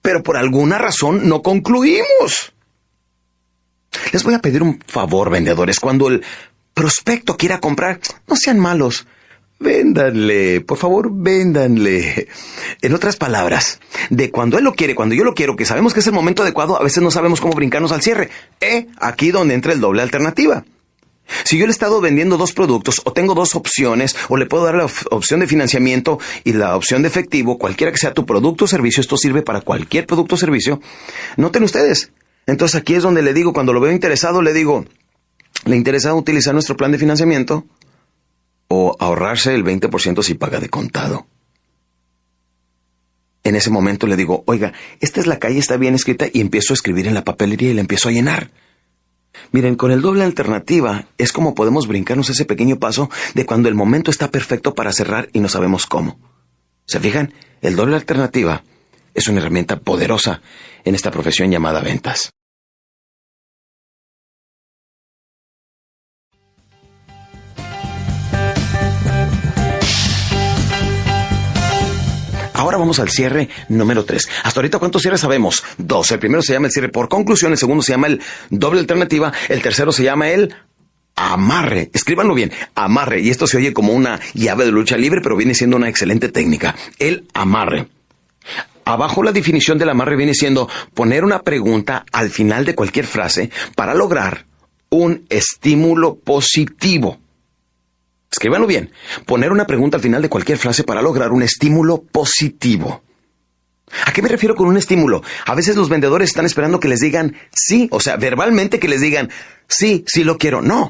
pero 0.02 0.24
por 0.24 0.38
alguna 0.38 0.78
razón 0.78 1.28
no 1.28 1.42
concluimos. 1.42 2.54
Les 4.12 4.24
voy 4.24 4.34
a 4.34 4.40
pedir 4.40 4.62
un 4.64 4.80
favor, 4.86 5.30
vendedores, 5.30 5.80
cuando 5.80 6.08
el 6.08 6.24
prospecto 6.74 7.36
quiera 7.36 7.60
comprar, 7.60 8.00
no 8.28 8.36
sean 8.36 8.60
malos 8.60 9.06
Véndanle, 9.60 10.62
por 10.62 10.78
favor, 10.78 11.10
véndanle. 11.12 12.28
En 12.82 12.94
otras 12.94 13.18
palabras, 13.18 13.80
de 14.10 14.32
cuando 14.32 14.58
él 14.58 14.64
lo 14.64 14.74
quiere, 14.74 14.96
cuando 14.96 15.16
yo 15.16 15.26
lo 15.26 15.36
quiero, 15.36 15.58
que 15.58 15.66
sabemos 15.66 15.94
que 15.94 16.00
es 16.00 16.08
el 16.08 16.14
momento 16.14 16.44
adecuado, 16.44 16.80
a 16.80 16.84
veces 16.84 17.04
no 17.04 17.12
sabemos 17.12 17.42
cómo 17.42 17.54
brincarnos 17.54 17.92
al 17.92 18.02
cierre. 18.02 18.30
Eh, 18.62 18.88
aquí 19.00 19.32
donde 19.32 19.56
entra 19.56 19.74
el 19.74 19.82
doble 19.82 20.02
alternativa. 20.02 20.64
Si 21.44 21.58
yo 21.58 21.66
le 21.66 21.72
he 21.72 21.72
estado 21.72 22.02
vendiendo 22.02 22.38
dos 22.38 22.54
productos 22.54 23.02
o 23.04 23.14
tengo 23.14 23.36
dos 23.36 23.56
opciones 23.56 24.16
o 24.30 24.38
le 24.38 24.46
puedo 24.46 24.66
dar 24.66 24.76
la 24.76 24.88
opción 25.12 25.42
de 25.42 25.48
financiamiento 25.48 26.20
y 26.44 26.54
la 26.54 26.76
opción 26.76 27.02
de 27.02 27.08
efectivo, 27.08 27.58
cualquiera 27.58 27.92
que 27.92 28.00
sea 28.00 28.14
tu 28.14 28.26
producto 28.26 28.66
o 28.66 28.68
servicio, 28.68 29.02
esto 29.02 29.18
sirve 29.18 29.42
para 29.42 29.62
cualquier 29.62 30.08
producto 30.08 30.36
o 30.36 30.38
servicio, 30.38 30.82
noten 31.38 31.64
ustedes. 31.64 32.12
Entonces 32.48 32.80
aquí 32.80 32.96
es 32.96 33.04
donde 33.04 33.22
le 33.22 33.34
digo, 33.34 33.54
cuando 33.54 33.74
lo 33.74 33.80
veo 33.80 33.92
interesado, 33.92 34.42
le 34.42 34.54
digo, 34.54 34.86
¿le 35.66 35.76
interesa 35.76 36.14
utilizar 36.16 36.54
nuestro 36.54 36.76
plan 36.76 36.92
de 36.92 36.98
financiamiento? 36.98 37.66
O 38.70 38.96
ahorrarse 39.00 39.54
el 39.54 39.66
20% 39.66 40.24
si 40.24 40.36
paga 40.36 40.60
de 40.62 40.70
contado. 40.70 41.28
En 43.44 43.56
ese 43.56 43.70
momento 43.70 44.08
le 44.08 44.16
digo, 44.16 44.44
oiga, 44.46 44.74
esta 45.00 45.20
es 45.20 45.28
la 45.28 45.40
calle, 45.40 45.60
está 45.60 45.76
bien 45.76 45.96
escrita 45.96 46.28
y 46.32 46.40
empiezo 46.40 46.74
a 46.74 46.76
escribir 46.76 47.08
en 47.08 47.14
la 47.14 47.24
papelería 47.24 47.72
y 47.72 47.74
la 47.74 47.82
empiezo 47.82 48.08
a 48.08 48.12
llenar. 48.12 48.52
Miren, 49.52 49.76
con 49.76 49.92
el 49.92 50.02
doble 50.02 50.24
alternativa 50.24 51.08
es 51.18 51.32
como 51.32 51.56
podemos 51.56 51.88
brincarnos 51.88 52.30
ese 52.30 52.46
pequeño 52.46 52.78
paso 52.78 53.10
de 53.34 53.46
cuando 53.46 53.70
el 53.70 53.76
momento 53.76 54.12
está 54.12 54.30
perfecto 54.30 54.76
para 54.76 54.94
cerrar 54.94 55.30
y 55.34 55.40
no 55.40 55.50
sabemos 55.50 55.86
cómo. 55.86 56.20
¿Se 56.86 57.00
fijan? 57.00 57.34
El 57.62 57.76
doble 57.76 57.96
alternativa 57.96 58.64
es 59.14 59.28
una 59.28 59.40
herramienta 59.40 59.80
poderosa 59.80 60.42
en 60.84 60.96
esta 60.96 61.12
profesión 61.12 61.50
llamada 61.50 61.82
ventas. 61.82 62.32
Ahora 72.60 72.78
vamos 72.78 73.00
al 73.00 73.10
cierre 73.10 73.48
número 73.70 74.04
3. 74.04 74.28
Hasta 74.44 74.60
ahorita, 74.60 74.80
¿cuántos 74.80 75.02
cierres 75.02 75.22
sabemos? 75.22 75.64
Dos. 75.78 76.12
El 76.12 76.20
primero 76.20 76.42
se 76.42 76.52
llama 76.52 76.68
el 76.68 76.74
cierre 76.74 76.90
por 76.90 77.08
conclusión, 77.08 77.54
el 77.54 77.58
segundo 77.58 77.82
se 77.82 77.94
llama 77.94 78.08
el 78.08 78.22
doble 78.50 78.82
alternativa, 78.82 79.32
el 79.48 79.62
tercero 79.62 79.94
se 79.94 80.04
llama 80.04 80.28
el 80.28 80.54
amarre. 81.16 81.90
Escríbanlo 81.94 82.34
bien, 82.34 82.52
amarre. 82.76 83.22
Y 83.22 83.30
esto 83.30 83.48
se 83.48 83.56
oye 83.56 83.72
como 83.72 83.94
una 83.94 84.20
llave 84.34 84.66
de 84.66 84.74
lucha 84.74 84.98
libre, 84.98 85.22
pero 85.24 85.38
viene 85.38 85.56
siendo 85.56 85.78
una 85.78 85.88
excelente 85.88 86.28
técnica. 86.28 86.76
El 86.98 87.30
amarre. 87.34 87.88
Abajo 88.84 89.24
la 89.24 89.32
definición 89.32 89.78
del 89.78 89.92
amarre 89.92 90.18
viene 90.18 90.34
siendo 90.34 90.68
poner 90.94 91.24
una 91.24 91.44
pregunta 91.44 92.04
al 92.12 92.30
final 92.30 92.66
de 92.66 92.76
cualquier 92.76 93.06
frase 93.06 93.52
para 93.74 93.94
lograr 93.94 94.48
un 94.90 95.26
estímulo 95.30 96.16
positivo. 96.16 97.20
Escríbanlo 98.32 98.68
bien. 98.68 98.92
Poner 99.26 99.52
una 99.52 99.66
pregunta 99.66 99.98
al 99.98 100.04
final 100.04 100.22
de 100.22 100.30
cualquier 100.30 100.58
frase 100.58 100.84
para 100.84 101.02
lograr 101.02 101.32
un 101.32 101.42
estímulo 101.42 102.04
positivo. 102.04 103.04
¿A 104.06 104.14
qué 104.14 104.22
me 104.22 104.30
refiero 104.30 104.56
con 104.56 104.68
un 104.68 104.78
estímulo? 104.78 105.24
A 105.46 105.56
veces 105.56 105.76
los 105.76 105.90
vendedores 105.90 106.30
están 106.30 106.46
esperando 106.46 106.80
que 106.80 106.88
les 106.88 107.00
digan 107.00 107.36
sí, 107.52 107.88
o 107.92 108.00
sea, 108.00 108.18
verbalmente 108.18 108.80
que 108.80 108.88
les 108.88 109.02
digan 109.02 109.32
sí, 109.68 110.06
sí 110.08 110.24
lo 110.24 110.38
quiero. 110.38 110.62
No. 110.62 110.90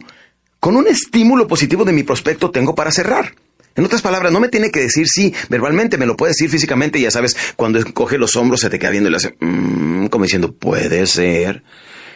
Con 0.60 0.76
un 0.76 0.88
estímulo 0.88 1.48
positivo 1.48 1.86
de 1.86 1.94
mi 1.94 2.04
prospecto 2.04 2.52
tengo 2.52 2.76
para 2.76 2.92
cerrar. 2.92 3.34
En 3.76 3.86
otras 3.86 4.02
palabras, 4.02 4.34
no 4.34 4.42
me 4.42 4.50
tiene 4.50 4.72
que 4.72 4.82
decir 4.82 5.08
sí 5.08 5.34
verbalmente, 5.48 5.98
me 5.98 6.06
lo 6.06 6.18
puede 6.18 6.32
decir 6.32 6.50
físicamente 6.50 7.00
ya 7.00 7.12
sabes, 7.12 7.38
cuando 7.56 7.80
coge 7.94 8.18
los 8.18 8.36
hombros 8.36 8.60
se 8.60 8.70
te 8.70 8.78
queda 8.78 8.90
viendo 8.90 9.08
y 9.08 9.12
le 9.12 9.18
hace, 9.18 9.36
mmm, 9.40 10.08
como 10.08 10.26
diciendo, 10.26 10.52
puede 10.52 11.06
ser. 11.06 11.64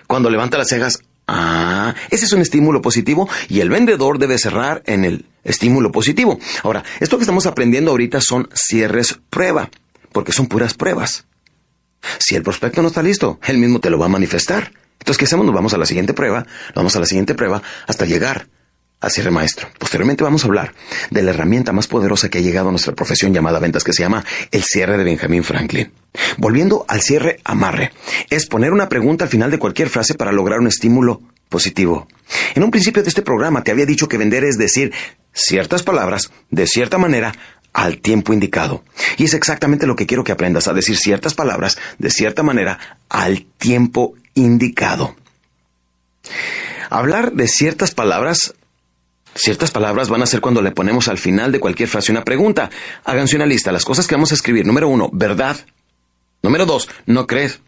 Cuando 0.08 0.30
levanta 0.30 0.58
las 0.58 0.68
cejas, 0.68 1.00
Ah, 1.36 1.96
ese 2.12 2.26
es 2.26 2.34
un 2.34 2.42
estímulo 2.42 2.80
positivo 2.80 3.28
y 3.50 3.60
el 3.62 3.70
vendedor 3.70 4.20
debe 4.20 4.38
cerrar 4.38 4.84
en 4.86 5.04
el 5.04 5.26
estímulo 5.44 5.92
positivo. 5.92 6.38
Ahora, 6.62 6.84
esto 7.00 7.18
que 7.18 7.24
estamos 7.24 7.48
aprendiendo 7.48 7.90
ahorita 7.90 8.22
son 8.22 8.50
cierres 8.54 9.20
prueba, 9.32 9.72
porque 10.12 10.32
son 10.32 10.46
puras 10.46 10.76
pruebas. 10.76 11.26
Si 12.20 12.36
el 12.36 12.44
prospecto 12.44 12.84
no 12.84 12.90
está 12.90 13.02
listo, 13.02 13.40
él 13.48 13.58
mismo 13.58 13.80
te 13.80 13.90
lo 13.90 13.98
va 13.98 14.06
a 14.06 14.10
manifestar. 14.10 14.74
Entonces, 15.00 15.18
¿qué 15.18 15.26
hacemos? 15.26 15.48
Nos 15.48 15.56
vamos 15.56 15.74
a 15.74 15.80
la 15.80 15.88
siguiente 15.88 16.14
prueba, 16.14 16.46
vamos 16.76 16.96
a 16.96 17.00
la 17.00 17.08
siguiente 17.08 17.34
prueba 17.34 17.64
hasta 17.88 18.06
llegar 18.06 18.48
al 19.04 19.12
cierre 19.12 19.32
maestro. 19.32 19.68
Posteriormente 19.78 20.24
vamos 20.24 20.44
a 20.44 20.48
hablar 20.48 20.74
de 21.12 21.22
la 21.22 21.32
herramienta 21.32 21.74
más 21.74 21.88
poderosa 21.88 22.30
que 22.30 22.38
ha 22.38 22.42
llegado 22.42 22.70
a 22.70 22.72
nuestra 22.72 22.96
profesión 22.96 23.34
llamada 23.34 23.60
ventas, 23.60 23.84
que 23.84 23.92
se 23.92 24.02
llama 24.02 24.24
el 24.50 24.64
cierre 24.64 24.98
de 24.98 25.04
Benjamin 25.04 25.44
Franklin. 25.44 25.92
Volviendo 26.38 26.86
al 26.88 27.02
cierre 27.02 27.40
amarre, 27.44 27.92
es 28.30 28.46
poner 28.46 28.72
una 28.72 28.88
pregunta 28.88 29.26
al 29.26 29.30
final 29.30 29.52
de 29.52 29.60
cualquier 29.60 29.90
frase 29.90 30.16
para 30.16 30.32
lograr 30.32 30.60
un 30.60 30.68
estímulo 30.68 31.22
positivo. 31.50 32.08
En 32.56 32.64
un 32.64 32.72
principio 32.72 33.04
de 33.04 33.10
este 33.10 33.22
programa 33.22 33.62
te 33.62 33.72
había 33.72 33.86
dicho 33.86 34.08
que 34.08 34.18
vender 34.18 34.46
es 34.46 34.58
decir 34.58 34.94
ciertas 35.34 35.84
palabras 35.84 36.32
de 36.50 36.66
cierta 36.66 36.98
manera 36.98 37.36
al 37.74 37.98
tiempo 37.98 38.32
indicado. 38.32 38.86
Y 39.18 39.26
es 39.26 39.34
exactamente 39.34 39.86
lo 39.86 39.98
que 39.98 40.06
quiero 40.06 40.24
que 40.24 40.32
aprendas 40.32 40.70
a 40.70 40.74
decir 40.74 40.96
ciertas 40.96 41.34
palabras 41.34 41.78
de 41.98 42.10
cierta 42.10 42.42
manera 42.42 42.98
al 43.10 43.46
tiempo 43.58 44.14
indicado. 44.34 45.18
Hablar 46.90 47.34
de 47.34 47.50
ciertas 47.50 47.92
palabras 47.92 48.54
Ciertas 49.36 49.72
palabras 49.72 50.10
van 50.10 50.22
a 50.22 50.28
ser 50.28 50.42
cuando 50.42 50.62
le 50.62 50.72
ponemos 50.72 51.08
al 51.08 51.18
final 51.18 51.52
de 51.52 51.60
cualquier 51.60 51.90
frase 51.90 52.12
una 52.12 52.24
pregunta. 52.24 52.70
Háganse 53.04 53.36
una 53.36 53.46
lista. 53.46 53.72
Las 53.72 53.86
cosas 53.86 54.08
que 54.08 54.16
vamos 54.16 54.32
a 54.32 54.36
escribir. 54.36 54.66
Número 54.66 54.88
uno, 54.88 55.10
verdad. 55.12 55.58
Número 56.44 56.66
dos, 56.66 56.90
no 57.06 57.26
crees. 57.26 57.62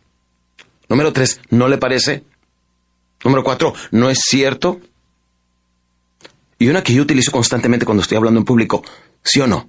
Número 0.89 1.11
tres, 1.11 1.39
no 1.49 1.67
le 1.67 1.77
parece. 1.77 2.23
Número 3.23 3.43
cuatro, 3.43 3.73
no 3.91 4.09
es 4.09 4.19
cierto. 4.19 4.79
Y 6.59 6.67
una 6.67 6.83
que 6.83 6.93
yo 6.93 7.01
utilizo 7.01 7.31
constantemente 7.31 7.85
cuando 7.85 8.03
estoy 8.03 8.17
hablando 8.17 8.39
en 8.39 8.45
público, 8.45 8.83
sí 9.23 9.39
o 9.39 9.47
no. 9.47 9.67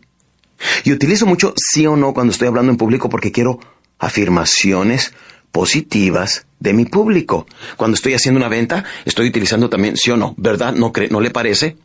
Y 0.85 0.93
utilizo 0.93 1.27
mucho 1.27 1.55
sí 1.57 1.87
o 1.87 1.97
no 1.97 2.13
cuando 2.13 2.33
estoy 2.33 2.49
hablando 2.49 2.71
en 2.73 2.79
público 2.79 3.09
porque 3.09 3.33
quiero 3.33 3.59
afirmaciones 3.99 5.15
positivas 5.53 6.47
de 6.61 6.75
mi 6.75 6.85
público. 6.85 7.47
Cuando 7.77 7.95
estoy 7.95 8.15
haciendo 8.15 8.39
una 8.39 8.49
venta, 8.49 8.85
estoy 9.05 9.29
utilizando 9.29 9.71
también 9.71 9.97
sí 9.97 10.11
o 10.11 10.17
no. 10.17 10.35
¿Verdad? 10.37 10.75
¿No, 10.75 10.93
¿No 11.11 11.21
le 11.21 11.31
parece? 11.31 11.77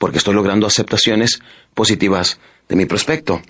Porque 0.00 0.16
estoy 0.16 0.34
logrando 0.34 0.66
aceptaciones 0.66 1.40
positivas 1.74 2.40
de 2.70 2.74
mi 2.74 2.86
prospecto. 2.86 3.42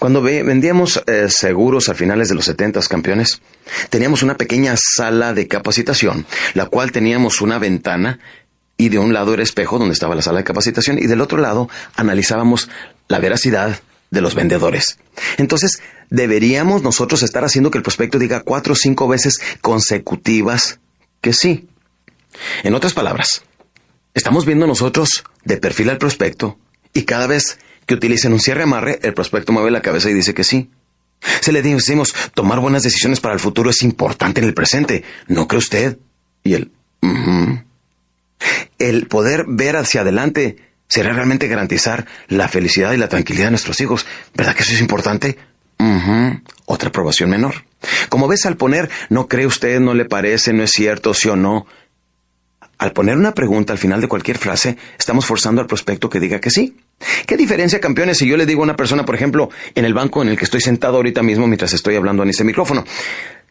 Cuando 0.00 0.20
vendíamos 0.20 1.00
eh, 1.06 1.28
seguros 1.28 1.88
a 1.88 1.94
finales 1.94 2.28
de 2.28 2.34
los 2.34 2.46
70 2.46 2.80
campeones, 2.88 3.40
teníamos 3.88 4.24
una 4.24 4.36
pequeña 4.36 4.74
sala 4.76 5.32
de 5.32 5.46
capacitación, 5.46 6.26
la 6.54 6.66
cual 6.66 6.90
teníamos 6.90 7.40
una 7.40 7.60
ventana 7.60 8.18
y 8.76 8.88
de 8.88 8.98
un 8.98 9.12
lado 9.12 9.32
era 9.32 9.44
espejo 9.44 9.78
donde 9.78 9.92
estaba 9.92 10.16
la 10.16 10.22
sala 10.22 10.38
de 10.38 10.44
capacitación 10.44 10.98
y 10.98 11.06
del 11.06 11.20
otro 11.20 11.38
lado 11.38 11.70
analizábamos 11.94 12.68
la 13.06 13.20
veracidad 13.20 13.80
de 14.10 14.20
los 14.20 14.34
vendedores. 14.34 14.98
Entonces, 15.36 15.80
deberíamos 16.08 16.82
nosotros 16.82 17.22
estar 17.22 17.44
haciendo 17.44 17.70
que 17.70 17.78
el 17.78 17.84
prospecto 17.84 18.18
diga 18.18 18.40
cuatro 18.40 18.72
o 18.72 18.76
cinco 18.76 19.06
veces 19.06 19.38
consecutivas 19.60 20.80
que 21.20 21.32
sí. 21.32 21.68
En 22.64 22.74
otras 22.74 22.92
palabras, 22.92 23.42
Estamos 24.12 24.44
viendo 24.44 24.66
nosotros 24.66 25.22
de 25.44 25.56
perfil 25.56 25.90
al 25.90 25.98
prospecto 25.98 26.58
y 26.92 27.02
cada 27.02 27.26
vez 27.26 27.58
que 27.86 27.94
utilicen 27.94 28.32
un 28.32 28.40
cierre 28.40 28.62
amarre, 28.62 28.98
el 29.02 29.14
prospecto 29.14 29.52
mueve 29.52 29.70
la 29.70 29.82
cabeza 29.82 30.10
y 30.10 30.14
dice 30.14 30.34
que 30.34 30.44
sí. 30.44 30.70
Se 31.40 31.52
le 31.52 31.62
decimos, 31.62 32.14
tomar 32.34 32.60
buenas 32.60 32.82
decisiones 32.82 33.20
para 33.20 33.34
el 33.34 33.40
futuro 33.40 33.70
es 33.70 33.82
importante 33.82 34.40
en 34.40 34.46
el 34.46 34.54
presente, 34.54 35.04
¿no 35.28 35.46
cree 35.46 35.58
usted? 35.58 35.98
Y 36.42 36.54
él, 36.54 36.72
el 38.78 39.06
poder 39.06 39.44
ver 39.46 39.76
hacia 39.76 40.00
adelante 40.00 40.56
será 40.88 41.12
realmente 41.12 41.46
garantizar 41.46 42.06
la 42.28 42.48
felicidad 42.48 42.92
y 42.92 42.96
la 42.96 43.08
tranquilidad 43.08 43.46
de 43.46 43.52
nuestros 43.52 43.80
hijos. 43.80 44.06
¿Verdad 44.34 44.54
que 44.54 44.62
eso 44.62 44.72
es 44.72 44.80
importante? 44.80 45.38
Otra 46.66 46.88
aprobación 46.88 47.30
menor. 47.30 47.64
Como 48.08 48.28
ves 48.28 48.46
al 48.46 48.56
poner, 48.56 48.90
no 49.08 49.28
cree 49.28 49.46
usted, 49.46 49.80
no 49.80 49.94
le 49.94 50.04
parece, 50.04 50.52
no 50.52 50.62
es 50.62 50.70
cierto, 50.70 51.14
sí 51.14 51.28
o 51.28 51.36
no, 51.36 51.66
al 52.80 52.92
poner 52.92 53.18
una 53.18 53.34
pregunta 53.34 53.74
al 53.74 53.78
final 53.78 54.00
de 54.00 54.08
cualquier 54.08 54.38
frase, 54.38 54.78
estamos 54.98 55.26
forzando 55.26 55.60
al 55.60 55.66
prospecto 55.66 56.08
que 56.08 56.18
diga 56.18 56.40
que 56.40 56.48
sí. 56.48 56.78
¿Qué 57.26 57.36
diferencia, 57.36 57.78
campeones, 57.78 58.16
si 58.16 58.26
yo 58.26 58.38
le 58.38 58.46
digo 58.46 58.62
a 58.62 58.64
una 58.64 58.74
persona, 58.74 59.04
por 59.04 59.14
ejemplo, 59.14 59.50
en 59.74 59.84
el 59.84 59.92
banco 59.92 60.22
en 60.22 60.30
el 60.30 60.38
que 60.38 60.44
estoy 60.44 60.62
sentado 60.62 60.96
ahorita 60.96 61.22
mismo 61.22 61.46
mientras 61.46 61.74
estoy 61.74 61.96
hablando 61.96 62.22
en 62.22 62.30
este 62.30 62.42
micrófono? 62.42 62.86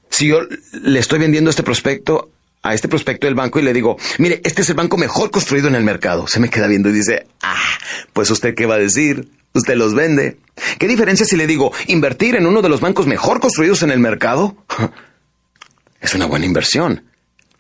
Si 0.09 0.25
yo 0.25 0.39
le 0.82 0.99
estoy 0.99 1.19
vendiendo 1.19 1.51
este 1.51 1.61
prospecto 1.61 2.32
a 2.63 2.73
este 2.73 2.88
prospecto 2.88 3.27
del 3.27 3.36
banco 3.36 3.59
y 3.59 3.61
le 3.61 3.71
digo, 3.71 3.97
mire, 4.17 4.41
este 4.43 4.63
es 4.63 4.69
el 4.69 4.75
banco 4.75 4.97
mejor 4.97 5.30
construido 5.30 5.67
en 5.67 5.75
el 5.75 5.84
mercado. 5.84 6.27
Se 6.27 6.39
me 6.39 6.49
queda 6.49 6.65
viendo 6.65 6.89
y 6.89 6.93
dice, 6.93 7.27
ah, 7.43 7.77
pues 8.13 8.32
usted 8.32 8.55
qué 8.55 8.65
va 8.65 8.75
a 8.75 8.80
decir? 8.80 9.30
Usted 9.53 9.75
los 9.75 9.93
vende. 9.93 10.38
¿Qué 10.80 10.88
diferencia 10.88 11.27
si 11.27 11.38
le 11.38 11.45
digo, 11.45 11.71
invertir 11.86 12.36
en 12.36 12.47
uno 12.47 12.63
de 12.63 12.69
los 12.69 12.82
bancos 12.82 13.05
mejor 13.05 13.39
construidos 13.39 13.84
en 13.84 13.91
el 13.91 13.99
mercado? 13.99 14.57
es 16.01 16.15
una 16.15 16.25
buena 16.25 16.47
inversión. 16.47 17.03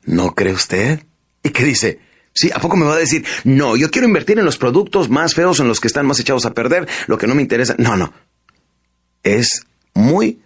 ¿No 0.03 0.33
cree 0.33 0.53
usted? 0.53 1.03
¿Y 1.43 1.49
qué 1.49 1.63
dice? 1.63 1.99
Sí, 2.33 2.51
¿a 2.53 2.59
poco 2.59 2.77
me 2.77 2.85
va 2.85 2.93
a 2.93 2.97
decir, 2.97 3.25
no, 3.43 3.75
yo 3.75 3.89
quiero 3.91 4.07
invertir 4.07 4.39
en 4.39 4.45
los 4.45 4.57
productos 4.57 5.09
más 5.09 5.33
feos, 5.33 5.59
en 5.59 5.67
los 5.67 5.79
que 5.79 5.87
están 5.87 6.05
más 6.05 6.19
echados 6.19 6.45
a 6.45 6.53
perder, 6.53 6.87
lo 7.07 7.17
que 7.17 7.27
no 7.27 7.35
me 7.35 7.41
interesa? 7.41 7.75
No, 7.77 7.97
no. 7.97 8.13
Es 9.23 9.65
muy 9.93 10.39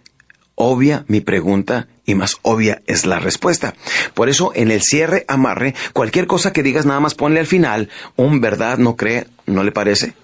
obvia 0.54 1.04
mi 1.08 1.20
pregunta 1.20 1.88
y 2.04 2.14
más 2.14 2.36
obvia 2.42 2.82
es 2.86 3.06
la 3.06 3.18
respuesta. 3.18 3.74
Por 4.14 4.28
eso 4.28 4.52
en 4.54 4.70
el 4.70 4.82
cierre 4.82 5.24
amarre, 5.28 5.74
cualquier 5.92 6.26
cosa 6.26 6.52
que 6.52 6.62
digas 6.62 6.86
nada 6.86 7.00
más 7.00 7.14
ponle 7.14 7.40
al 7.40 7.46
final 7.46 7.90
un 8.16 8.40
verdad, 8.40 8.78
no 8.78 8.96
cree, 8.96 9.26
no 9.46 9.62
le 9.62 9.72
parece. 9.72 10.14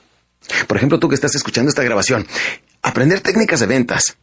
Por 0.67 0.77
ejemplo, 0.77 0.99
tú 0.99 1.09
que 1.09 1.15
estás 1.15 1.35
escuchando 1.35 1.69
esta 1.69 1.83
grabación, 1.83 2.27
aprender 2.83 3.21
técnicas 3.21 3.61
de 3.61 3.67
ventas, 3.67 4.17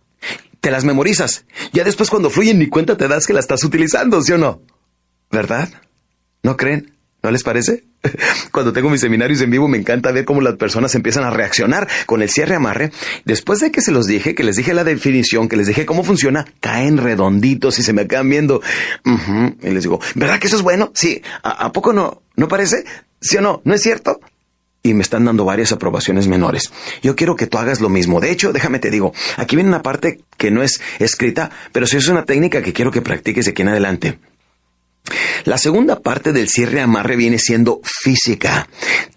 te 0.60 0.72
las 0.72 0.84
memorizas, 0.84 1.45
ya 1.72 1.84
después 1.84 2.10
cuando 2.10 2.30
fluyen 2.30 2.60
ni 2.60 2.68
cuenta 2.68 2.98
te 2.98 3.08
das 3.08 3.28
que 3.28 3.34
las 3.34 3.45
estás 3.45 3.64
utilizando, 3.64 4.22
¿sí 4.22 4.34
o 4.34 4.38
no? 4.38 4.62
¿Verdad? 5.32 5.70
¿No 6.43 6.57
creen? 6.57 6.97
¿No 7.23 7.31
les 7.31 7.43
parece? 7.43 7.83
Cuando 8.51 8.73
tengo 8.73 8.89
mis 8.89 9.01
seminarios 9.01 9.41
en 9.41 9.49
vivo 9.49 9.67
me 9.67 9.77
encanta 9.77 10.11
ver 10.11 10.25
cómo 10.25 10.41
las 10.41 10.55
personas 10.55 10.93
empiezan 10.95 11.23
a 11.23 11.29
reaccionar 11.29 11.88
con 12.05 12.21
el 12.21 12.29
cierre 12.29 12.55
amarre. 12.55 12.91
Después 13.25 13.59
de 13.59 13.71
que 13.71 13.81
se 13.81 13.91
los 13.91 14.07
dije, 14.07 14.35
que 14.35 14.43
les 14.43 14.55
dije 14.55 14.73
la 14.73 14.83
definición, 14.83 15.49
que 15.49 15.57
les 15.57 15.67
dije 15.67 15.85
cómo 15.85 16.03
funciona, 16.03 16.45
caen 16.59 16.97
redonditos 16.97 17.79
y 17.79 17.83
se 17.83 17.93
me 17.93 18.03
acaban 18.03 18.29
viendo. 18.29 18.61
Y 19.61 19.69
les 19.69 19.83
digo, 19.83 19.99
¿verdad 20.15 20.39
que 20.39 20.47
eso 20.47 20.57
es 20.57 20.61
bueno? 20.61 20.91
Sí. 20.93 21.21
¿A, 21.43 21.71
poco 21.71 21.93
no? 21.93 22.21
¿No 22.35 22.47
parece? 22.47 22.83
¿Sí 23.19 23.38
o 23.38 23.41
no? 23.41 23.61
¿No 23.63 23.73
es 23.73 23.81
cierto? 23.81 24.19
y 24.83 24.93
me 24.93 25.01
están 25.01 25.25
dando 25.25 25.43
varias 25.43 25.73
aprobaciones 25.73 26.29
menores. 26.29 26.71
Yo 27.03 27.13
quiero 27.17 27.35
que 27.35 27.45
tú 27.45 27.57
hagas 27.57 27.81
lo 27.81 27.89
mismo. 27.89 28.21
De 28.21 28.31
hecho, 28.31 28.53
déjame 28.53 28.79
te 28.79 28.89
digo, 28.89 29.11
aquí 29.35 29.57
viene 29.57 29.69
una 29.69 29.81
parte 29.81 30.21
que 30.38 30.49
no 30.49 30.63
es 30.63 30.79
escrita, 30.99 31.51
pero 31.73 31.85
sí 31.88 31.97
es 31.97 32.07
una 32.07 32.23
técnica 32.23 32.61
que 32.61 32.71
quiero 32.71 32.89
que 32.89 33.01
practiques 33.01 33.43
de 33.43 33.51
aquí 33.51 33.63
en 33.63 33.67
adelante. 33.69 34.19
La 35.45 35.58
segunda 35.58 35.99
parte 35.99 36.34
del 36.34 36.49
cierre 36.49 36.82
amarre 36.82 37.16
viene 37.16 37.39
siendo 37.39 37.82
física. 37.84 38.68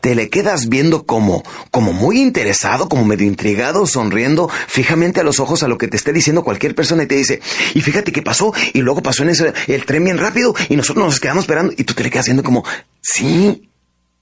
Te 0.01 0.15
le 0.15 0.29
quedas 0.29 0.69
viendo 0.69 1.05
como, 1.05 1.43
como 1.71 1.93
muy 1.93 2.21
interesado, 2.21 2.89
como 2.89 3.05
medio 3.05 3.27
intrigado, 3.27 3.87
sonriendo 3.87 4.49
fijamente 4.69 5.21
a 5.21 5.25
los 5.25 5.41
ojos 5.41 5.63
a 5.63 5.69
lo 5.69 5.79
que 5.79 5.89
te 5.89 5.97
esté 5.97 6.13
diciendo 6.13 6.45
cualquier 6.45 6.75
persona 6.75 7.03
y 7.03 7.07
te 7.07 7.17
dice, 7.17 7.41
y 7.75 7.81
fíjate 7.81 8.13
qué 8.13 8.23
pasó, 8.23 8.53
y 8.73 8.81
luego 8.81 9.03
pasó 9.03 9.23
en 9.23 9.31
ese, 9.31 9.53
el 9.67 9.85
tren 9.85 10.05
bien 10.05 10.19
rápido, 10.19 10.55
y 10.69 10.77
nosotros 10.77 11.05
nos 11.05 11.21
quedamos 11.21 11.45
esperando, 11.45 11.73
y 11.77 11.85
tú 11.85 11.95
te 11.95 12.03
le 12.03 12.11
quedas 12.11 12.27
viendo 12.27 12.43
como, 12.43 12.65
sí, 13.01 13.69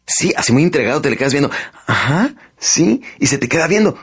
sí, 0.07 0.33
así 0.37 0.53
muy 0.53 0.63
entregado 0.63 1.01
te 1.01 1.11
le 1.11 1.17
quedas 1.17 1.33
viendo, 1.33 1.51
ajá, 1.87 2.35
sí, 2.59 3.03
y 3.19 3.27
se 3.27 3.39
te 3.39 3.49
queda 3.49 3.67
viendo. 3.67 3.99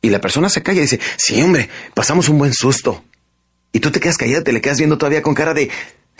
Y 0.00 0.10
la 0.10 0.20
persona 0.20 0.48
se 0.48 0.62
calla 0.62 0.78
y 0.78 0.82
dice, 0.82 1.00
sí, 1.16 1.40
hombre, 1.42 1.68
pasamos 1.94 2.28
un 2.28 2.38
buen 2.38 2.52
susto. 2.52 3.04
Y 3.72 3.80
tú 3.80 3.90
te 3.90 4.00
quedas 4.00 4.18
callado, 4.18 4.42
te 4.42 4.52
le 4.52 4.60
quedas 4.60 4.78
viendo 4.78 4.98
todavía 4.98 5.22
con 5.22 5.34
cara 5.34 5.54
de, 5.54 5.70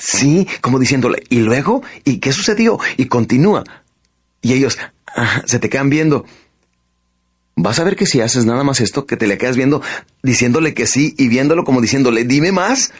Sí, 0.04 0.48
como 0.60 0.80
diciéndole, 0.80 1.22
¿y 1.28 1.38
luego? 1.38 1.80
¿Y 2.04 2.18
qué 2.18 2.32
sucedió? 2.32 2.76
Y 2.96 3.06
continúa. 3.06 3.62
Y 4.40 4.52
ellos 4.52 4.76
se 5.46 5.60
te 5.60 5.70
quedan 5.70 5.90
viendo. 5.90 6.24
Vas 7.54 7.78
a 7.78 7.84
ver 7.84 7.94
que 7.94 8.06
si 8.06 8.20
haces 8.20 8.44
nada 8.44 8.64
más 8.64 8.80
esto, 8.80 9.06
que 9.06 9.16
te 9.16 9.28
le 9.28 9.38
quedas 9.38 9.56
viendo, 9.56 9.80
diciéndole 10.24 10.74
que 10.74 10.88
sí 10.88 11.14
y 11.16 11.28
viéndolo 11.28 11.62
como 11.62 11.80
diciéndole, 11.80 12.24
dime 12.24 12.50
más. 12.50 12.92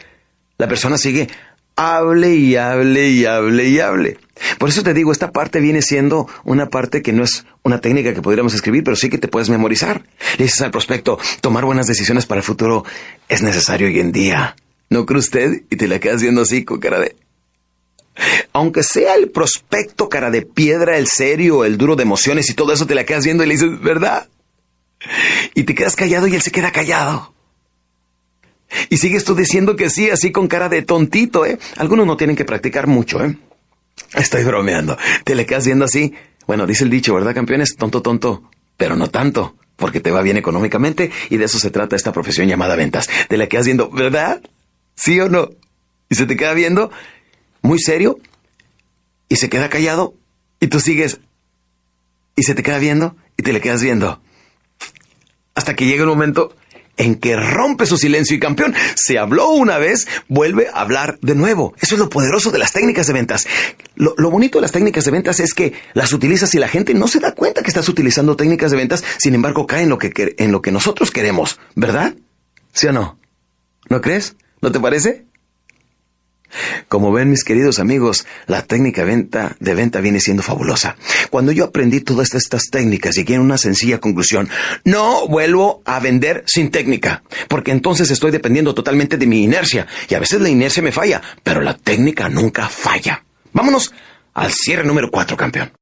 La 0.59 0.68
persona 0.68 0.96
sigue, 0.96 1.28
hable 1.74 2.36
y 2.36 2.55
hable 2.55 3.09
y 3.09 3.24
hable 3.24 3.68
y 3.68 3.80
hable. 3.80 4.18
Por 4.61 4.68
eso 4.68 4.84
te 4.84 4.94
digo, 4.94 5.11
esta 5.11 5.32
parte 5.32 5.59
viene 5.59 5.82
siendo 5.82 6.28
una 6.44 6.68
parte 6.68 7.03
que 7.03 7.12
no 7.12 7.24
es 7.24 7.44
una 7.64 7.80
técnica 7.80 8.14
que 8.14 8.22
podríamos 8.22 8.55
escribir, 8.55 8.84
pero 8.84 8.94
sí 8.94 9.11
que 9.11 9.18
te 9.18 9.26
puedes 9.26 9.50
memorizar. 9.50 10.05
Le 10.38 10.44
dices 10.44 10.62
al 10.62 10.70
prospecto, 10.70 11.18
tomar 11.40 11.64
buenas 11.64 11.88
decisiones 11.88 12.26
para 12.26 12.38
el 12.38 12.44
futuro 12.44 12.84
es 13.28 13.42
necesario 13.42 13.88
hoy 13.88 13.98
en 13.98 14.12
día. 14.12 14.55
¿No 14.93 15.07
cree 15.07 15.20
usted? 15.20 15.62
Y 15.70 15.76
te 15.76 15.88
la 15.88 15.99
quedas 15.99 16.20
viendo 16.20 16.43
así 16.43 16.64
con 16.64 16.78
cara 16.78 17.01
de... 17.01 17.16
Aunque 18.53 18.82
sea 18.82 19.14
el 19.14 19.30
prospecto 19.30 20.11
cara 20.11 20.30
de 20.30 20.43
piedra, 20.43 20.99
el 20.99 21.07
serio, 21.07 21.64
el 21.64 21.78
duro 21.78 21.97
de 21.97 22.03
emociones 22.03 22.51
y 22.51 22.55
todo 22.55 22.74
eso, 22.74 22.86
te 22.86 22.95
la 22.95 23.05
quedas 23.05 23.24
viendo 23.24 23.43
y 23.43 23.47
le 23.47 23.55
dices, 23.55 23.80
¿verdad? 23.80 24.28
Y 25.55 25.62
te 25.62 25.74
quedas 25.74 25.97
callado 25.97 26.26
y 26.26 26.34
él 26.34 26.43
se 26.43 26.51
queda 26.51 26.72
callado. 26.72 27.32
Y 28.90 28.99
sigues 28.99 29.24
tú 29.24 29.34
diciendo 29.34 29.76
que 29.76 29.88
sí, 29.88 30.11
así 30.11 30.30
con 30.30 30.47
cara 30.47 30.68
de 30.68 30.82
tontito, 30.82 31.47
¿eh? 31.47 31.59
Algunos 31.76 32.07
no 32.07 32.18
tienen 32.18 32.36
que 32.36 32.45
practicar 32.45 32.86
mucho, 32.86 33.24
¿eh? 33.24 33.38
Estoy 34.12 34.45
bromeando. 34.45 34.99
Te 35.24 35.34
le 35.34 35.47
quedas 35.47 35.64
viendo 35.64 35.86
así. 35.86 36.12
Bueno, 36.47 36.66
dice 36.66 36.84
el 36.84 36.90
dicho, 36.90 37.14
¿verdad, 37.14 37.34
campeones? 37.34 37.76
Tonto, 37.76 38.03
tonto, 38.03 38.43
pero 38.76 38.95
no 38.95 39.09
tanto, 39.09 39.57
porque 39.76 40.01
te 40.01 40.11
va 40.11 40.20
bien 40.20 40.36
económicamente 40.36 41.11
y 41.30 41.38
de 41.38 41.47
eso 41.47 41.59
se 41.59 41.70
trata 41.70 41.97
esta 41.97 42.12
profesión 42.12 42.47
llamada 42.47 42.76
ventas. 42.76 43.09
Te 43.28 43.38
la 43.38 43.47
quedas 43.47 43.64
viendo, 43.64 43.88
¿verdad? 43.88 44.43
¿Sí 44.95 45.18
o 45.20 45.28
no? 45.28 45.51
Y 46.09 46.14
se 46.14 46.26
te 46.26 46.36
queda 46.36 46.53
viendo 46.55 46.90
muy 47.62 47.78
serio 47.78 48.18
y 49.28 49.36
se 49.36 49.49
queda 49.49 49.70
callado 49.70 50.14
y 50.61 50.66
tú 50.66 50.80
sigues 50.80 51.20
y 52.36 52.43
se 52.43 52.55
te 52.55 52.62
queda 52.62 52.78
viendo 52.78 53.16
y 53.36 53.43
te 53.43 53.53
le 53.53 53.61
quedas 53.61 53.82
viendo. 53.82 54.20
Hasta 55.55 55.74
que 55.74 55.86
llega 55.86 56.03
un 56.03 56.11
momento 56.11 56.55
en 56.97 57.16
que 57.16 57.36
rompe 57.36 57.86
su 57.86 57.97
silencio 57.97 58.36
y 58.36 58.40
campeón, 58.40 58.74
se 58.95 59.18
habló 59.18 59.51
una 59.51 59.78
vez, 59.78 60.07
vuelve 60.28 60.68
a 60.72 60.80
hablar 60.80 61.18
de 61.22 61.34
nuevo. 61.34 61.74
Eso 61.80 61.95
es 61.95 61.99
lo 61.99 62.11
poderoso 62.11 62.51
de 62.51 62.59
las 62.59 62.72
técnicas 62.72 63.07
de 63.07 63.12
ventas. 63.12 63.47
Lo, 63.95 64.14
bonito 64.30 64.59
de 64.59 64.62
las 64.62 64.72
técnicas 64.72 65.05
de 65.05 65.11
ventas 65.11 65.40
es 65.40 65.55
que 65.55 65.72
las 65.95 66.12
utilizas 66.12 66.55
y 66.55 66.59
la 66.59 66.68
gente 66.68 66.95
no 66.95 67.09
se 67.09 67.20
da 67.20 67.32
cuenta 67.32 67.62
que 67.62 67.68
estás 67.68 67.88
utilizando 67.88 68.36
técnicas 68.36 68.70
de 68.70 68.76
ventas, 68.76 69.05
sin 69.18 69.34
embargo 69.34 69.66
cae 69.66 69.82
en 69.82 69.88
lo 69.88 69.99
que, 69.99 70.12
en 70.38 70.53
lo 70.53 70.62
que 70.62 70.72
nosotros 70.72 71.11
queremos, 71.11 71.59
¿verdad? 71.74 72.14
¿Sí 72.72 72.86
o 72.86 72.93
no? 72.93 73.18
¿No 73.88 74.01
crees? 74.01 74.36
¿No 74.62 74.70
te 74.70 74.78
parece? 74.78 75.26
Como 76.88 77.10
ven 77.12 77.30
mis 77.30 77.42
queridos 77.42 77.78
amigos, 77.78 78.26
la 78.46 78.62
técnica 78.62 79.02
venta, 79.04 79.56
de 79.58 79.74
venta 79.74 80.00
viene 80.00 80.20
siendo 80.20 80.42
fabulosa. 80.42 80.96
Cuando 81.30 81.50
yo 81.50 81.64
aprendí 81.64 82.00
todas 82.00 82.34
estas 82.34 82.64
técnicas 82.70 83.16
llegué 83.16 83.36
a 83.36 83.40
una 83.40 83.58
sencilla 83.58 83.98
conclusión. 83.98 84.48
No 84.84 85.26
vuelvo 85.26 85.82
a 85.84 85.98
vender 85.98 86.44
sin 86.46 86.70
técnica, 86.70 87.22
porque 87.48 87.72
entonces 87.72 88.10
estoy 88.10 88.30
dependiendo 88.30 88.74
totalmente 88.74 89.16
de 89.16 89.26
mi 89.26 89.42
inercia 89.42 89.86
y 90.08 90.14
a 90.14 90.20
veces 90.20 90.40
la 90.40 90.48
inercia 90.48 90.82
me 90.82 90.92
falla, 90.92 91.20
pero 91.42 91.60
la 91.60 91.76
técnica 91.76 92.28
nunca 92.28 92.68
falla. 92.68 93.24
Vámonos 93.52 93.92
al 94.34 94.52
cierre 94.52 94.84
número 94.84 95.10
4, 95.10 95.36
campeón. 95.36 95.72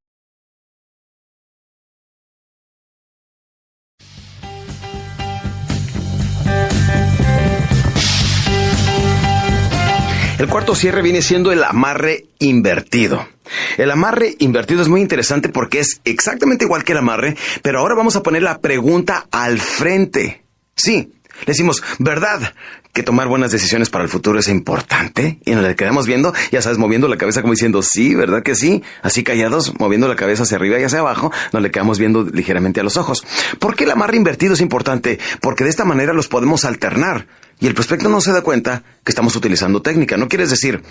El 10.41 10.49
cuarto 10.49 10.75
cierre 10.75 11.03
viene 11.03 11.21
siendo 11.21 11.53
el 11.53 11.63
amarre 11.63 12.25
invertido. 12.39 13.29
El 13.77 13.91
amarre 13.91 14.37
invertido 14.39 14.81
es 14.81 14.89
muy 14.89 15.03
interesante 15.03 15.51
porque 15.51 15.81
es 15.81 16.01
exactamente 16.07 16.65
igual 16.65 16.83
que 16.83 16.93
el 16.93 16.99
amarre, 16.99 17.37
pero 17.61 17.79
ahora 17.79 17.95
vamos 17.95 18.17
a 18.17 18.23
poner 18.23 18.43
la 18.43 18.59
pregunta 18.59 19.27
al 19.31 19.59
frente. 19.59 20.43
Sí, 20.75 21.13
decimos, 21.45 21.83
¿verdad? 21.99 22.55
Que 22.93 23.03
tomar 23.05 23.29
buenas 23.29 23.53
decisiones 23.53 23.89
para 23.89 24.03
el 24.03 24.11
futuro 24.11 24.39
es 24.39 24.49
importante. 24.49 25.39
Y 25.45 25.53
nos 25.53 25.63
le 25.63 25.77
quedamos 25.77 26.07
viendo, 26.07 26.35
ya 26.51 26.61
sabes, 26.61 26.79
moviendo 26.79 27.07
la 27.07 27.17
cabeza 27.17 27.41
como 27.41 27.53
diciendo, 27.53 27.83
sí, 27.83 28.15
¿verdad 28.15 28.43
que 28.43 28.57
sí? 28.57 28.83
Así 29.03 29.23
callados, 29.23 29.73
moviendo 29.79 30.09
la 30.09 30.17
cabeza 30.17 30.43
hacia 30.43 30.57
arriba 30.57 30.81
y 30.81 30.83
hacia 30.83 30.99
abajo, 30.99 31.33
nos 31.53 31.63
le 31.63 31.71
quedamos 31.71 31.99
viendo 31.99 32.25
ligeramente 32.25 32.81
a 32.81 32.83
los 32.83 32.97
ojos. 32.97 33.25
¿Por 33.61 33.77
qué 33.77 33.85
el 33.85 33.93
amarre 33.93 34.17
invertido 34.17 34.55
es 34.55 34.61
importante? 34.61 35.21
Porque 35.41 35.63
de 35.65 35.71
esta 35.71 35.85
manera 35.85 36.13
los 36.13 36.27
podemos 36.29 36.65
alternar. 36.65 37.29
Y 37.61 37.67
el 37.67 37.75
prospecto 37.75 38.09
no 38.09 38.21
se 38.21 38.33
da 38.33 38.43
cuenta 38.43 38.83
que 39.05 39.13
estamos 39.13 39.37
utilizando 39.37 39.83
técnica. 39.83 40.17
No 40.17 40.29
quieres 40.29 40.51
decir, 40.51 40.83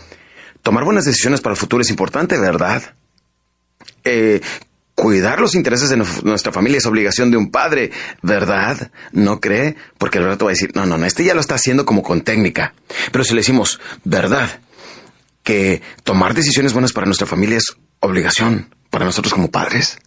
tomar 0.62 0.86
buenas 0.86 1.06
decisiones 1.06 1.42
para 1.42 1.54
el 1.54 1.60
futuro 1.60 1.82
es 1.82 1.90
importante, 1.90 2.38
¿verdad? 2.38 2.96
Eh, 4.04 4.40
cuidar 5.00 5.40
los 5.40 5.56
intereses 5.56 5.90
de 5.90 5.96
nuestra 5.96 6.52
familia 6.52 6.80
es 6.80 6.86
obligación 6.86 7.32
de 7.32 7.38
un 7.38 7.52
padre, 7.52 7.90
¿verdad? 8.22 8.92
¿No 9.14 9.40
cree? 9.40 9.78
Porque 9.98 10.18
el 10.18 10.26
rato 10.26 10.46
va 10.46 10.52
a 10.52 10.54
decir, 10.54 10.72
no, 10.76 10.86
no, 10.86 10.98
no, 10.98 11.06
este 11.06 11.24
ya 11.24 11.34
lo 11.34 11.40
está 11.40 11.56
haciendo 11.56 11.86
como 11.86 12.04
con 12.04 12.22
técnica. 12.22 12.74
Pero 13.12 13.24
si 13.24 13.34
le 13.34 13.40
decimos, 13.40 13.80
¿verdad? 14.04 14.60
Que 15.42 15.82
tomar 16.04 16.34
decisiones 16.34 16.74
buenas 16.74 16.92
para 16.92 17.06
nuestra 17.06 17.26
familia 17.26 17.58
es 17.58 17.78
obligación 18.02 18.76
para 18.90 19.06
nosotros 19.06 19.34
como 19.34 19.50
padres 19.50 20.00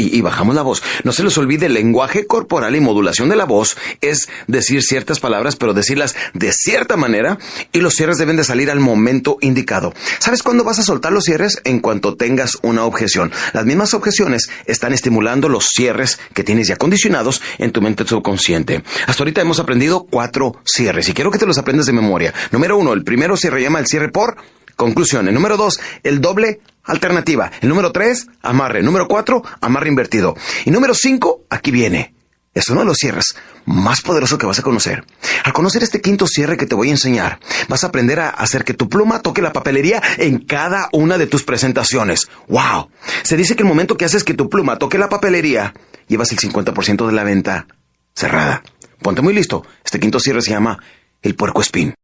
y, 0.00 0.20
bajamos 0.20 0.54
la 0.54 0.62
voz. 0.62 0.82
No 1.04 1.12
se 1.12 1.22
les 1.22 1.36
olvide, 1.38 1.66
el 1.66 1.74
lenguaje 1.74 2.26
corporal 2.26 2.74
y 2.76 2.80
modulación 2.80 3.28
de 3.28 3.36
la 3.36 3.44
voz 3.44 3.76
es 4.00 4.28
decir 4.46 4.82
ciertas 4.82 5.20
palabras, 5.20 5.56
pero 5.56 5.74
decirlas 5.74 6.14
de 6.34 6.52
cierta 6.52 6.96
manera 6.96 7.38
y 7.72 7.80
los 7.80 7.94
cierres 7.94 8.18
deben 8.18 8.36
de 8.36 8.44
salir 8.44 8.70
al 8.70 8.80
momento 8.80 9.38
indicado. 9.40 9.92
¿Sabes 10.18 10.42
cuándo 10.42 10.64
vas 10.64 10.78
a 10.78 10.82
soltar 10.82 11.12
los 11.12 11.24
cierres? 11.24 11.60
En 11.64 11.80
cuanto 11.80 12.16
tengas 12.16 12.58
una 12.62 12.84
objeción. 12.84 13.32
Las 13.52 13.66
mismas 13.66 13.94
objeciones 13.94 14.50
están 14.66 14.92
estimulando 14.92 15.48
los 15.48 15.66
cierres 15.66 16.18
que 16.34 16.44
tienes 16.44 16.68
ya 16.68 16.76
condicionados 16.76 17.42
en 17.58 17.72
tu 17.72 17.80
mente 17.80 18.06
subconsciente. 18.06 18.82
Hasta 19.06 19.22
ahorita 19.22 19.40
hemos 19.40 19.60
aprendido 19.60 20.06
cuatro 20.08 20.56
cierres 20.64 21.08
y 21.08 21.14
quiero 21.14 21.30
que 21.30 21.38
te 21.38 21.46
los 21.46 21.58
aprendas 21.58 21.86
de 21.86 21.92
memoria. 21.92 22.34
Número 22.50 22.78
uno, 22.78 22.92
el 22.92 23.04
primero 23.04 23.36
se 23.36 23.50
llama 23.50 23.78
el 23.78 23.86
cierre 23.86 24.10
por 24.10 24.36
conclusión. 24.76 25.28
El 25.28 25.34
número 25.34 25.56
dos, 25.56 25.78
el 26.02 26.20
doble 26.20 26.60
Alternativa. 26.84 27.50
El 27.60 27.68
número 27.68 27.92
3, 27.92 28.26
amarre. 28.42 28.82
Número 28.82 29.06
4, 29.06 29.42
amarre 29.60 29.88
invertido. 29.88 30.36
Y 30.64 30.70
número 30.70 30.94
5, 30.94 31.46
aquí 31.50 31.70
viene. 31.70 32.14
Es 32.52 32.68
uno 32.68 32.80
de 32.80 32.86
los 32.86 32.96
cierres 32.96 33.36
más 33.64 34.00
poderosos 34.00 34.38
que 34.38 34.46
vas 34.46 34.58
a 34.58 34.62
conocer. 34.62 35.04
Al 35.44 35.52
conocer 35.52 35.82
este 35.82 36.00
quinto 36.00 36.26
cierre 36.26 36.56
que 36.56 36.66
te 36.66 36.74
voy 36.74 36.88
a 36.88 36.92
enseñar, 36.92 37.38
vas 37.68 37.84
a 37.84 37.88
aprender 37.88 38.18
a 38.18 38.30
hacer 38.30 38.64
que 38.64 38.74
tu 38.74 38.88
pluma 38.88 39.20
toque 39.20 39.42
la 39.42 39.52
papelería 39.52 40.02
en 40.18 40.38
cada 40.38 40.88
una 40.92 41.16
de 41.16 41.28
tus 41.28 41.44
presentaciones. 41.44 42.28
¡Wow! 42.48 42.90
Se 43.22 43.36
dice 43.36 43.54
que 43.54 43.62
el 43.62 43.68
momento 43.68 43.96
que 43.96 44.04
haces 44.04 44.24
que 44.24 44.34
tu 44.34 44.48
pluma 44.48 44.78
toque 44.78 44.98
la 44.98 45.08
papelería, 45.08 45.74
llevas 46.08 46.32
el 46.32 46.38
50% 46.38 47.06
de 47.06 47.12
la 47.12 47.22
venta 47.22 47.66
cerrada. 48.14 48.62
Ponte 49.00 49.22
muy 49.22 49.32
listo. 49.32 49.64
Este 49.84 50.00
quinto 50.00 50.18
cierre 50.18 50.42
se 50.42 50.50
llama 50.50 50.82
el 51.22 51.36
puerco 51.36 51.60
espín. 51.60 51.94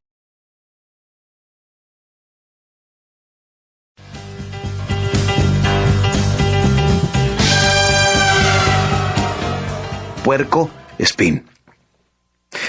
Puerco 10.27 10.69
espín. 10.99 11.45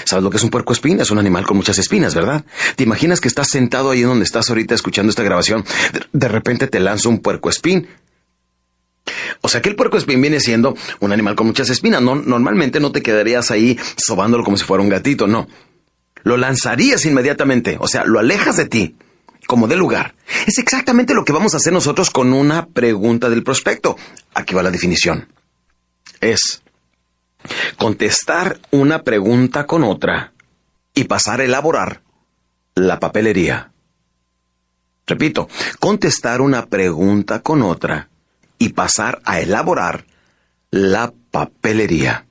¿Sabes 0.04 0.22
lo 0.22 0.30
que 0.30 0.36
es 0.36 0.44
un 0.44 0.50
puerco 0.50 0.72
espín? 0.72 1.00
Es 1.00 1.10
un 1.10 1.18
animal 1.18 1.44
con 1.44 1.56
muchas 1.56 1.76
espinas, 1.76 2.14
¿verdad? 2.14 2.44
¿Te 2.76 2.84
imaginas 2.84 3.20
que 3.20 3.26
estás 3.26 3.48
sentado 3.48 3.90
ahí 3.90 4.02
donde 4.02 4.24
estás 4.24 4.48
ahorita 4.48 4.76
escuchando 4.76 5.10
esta 5.10 5.24
grabación? 5.24 5.64
De, 6.12 6.28
repente 6.28 6.68
te 6.68 6.78
lanza 6.78 7.08
un 7.08 7.18
puerco 7.18 7.50
espín. 7.50 7.88
O 9.40 9.48
sea 9.48 9.60
que 9.60 9.70
el 9.70 9.74
puerco 9.74 9.96
espín 9.96 10.20
viene 10.20 10.38
siendo 10.38 10.76
un 11.00 11.10
animal 11.10 11.34
con 11.34 11.48
muchas 11.48 11.68
espinas. 11.68 12.00
No, 12.00 12.14
normalmente 12.14 12.78
no 12.78 12.92
te 12.92 13.02
quedarías 13.02 13.50
ahí 13.50 13.76
sobándolo 13.96 14.44
como 14.44 14.56
si 14.56 14.64
fuera 14.64 14.84
un 14.84 14.88
gatito, 14.88 15.26
no. 15.26 15.48
Lo 16.22 16.36
lanzarías 16.36 17.04
inmediatamente, 17.06 17.76
o 17.80 17.88
sea, 17.88 18.04
lo 18.04 18.20
alejas 18.20 18.56
de 18.56 18.66
ti, 18.66 18.94
como 19.48 19.66
de 19.66 19.74
lugar. 19.74 20.14
Es 20.46 20.58
exactamente 20.58 21.12
lo 21.12 21.24
que 21.24 21.32
vamos 21.32 21.54
a 21.54 21.56
hacer 21.56 21.72
nosotros 21.72 22.10
con 22.10 22.32
una 22.32 22.66
pregunta 22.66 23.28
del 23.28 23.42
prospecto. 23.42 23.96
Aquí 24.32 24.54
va 24.54 24.62
la 24.62 24.70
definición. 24.70 25.26
Es 26.20 26.62
contestar 27.76 28.58
una 28.70 29.02
pregunta 29.02 29.66
con 29.66 29.84
otra 29.84 30.32
y 30.94 31.04
pasar 31.04 31.40
a 31.40 31.44
elaborar 31.44 32.02
la 32.74 32.98
papelería. 33.00 33.72
Repito, 35.06 35.48
contestar 35.78 36.40
una 36.40 36.66
pregunta 36.66 37.40
con 37.40 37.62
otra 37.62 38.08
y 38.58 38.70
pasar 38.70 39.20
a 39.24 39.40
elaborar 39.40 40.04
la 40.70 41.12
papelería. 41.30 42.26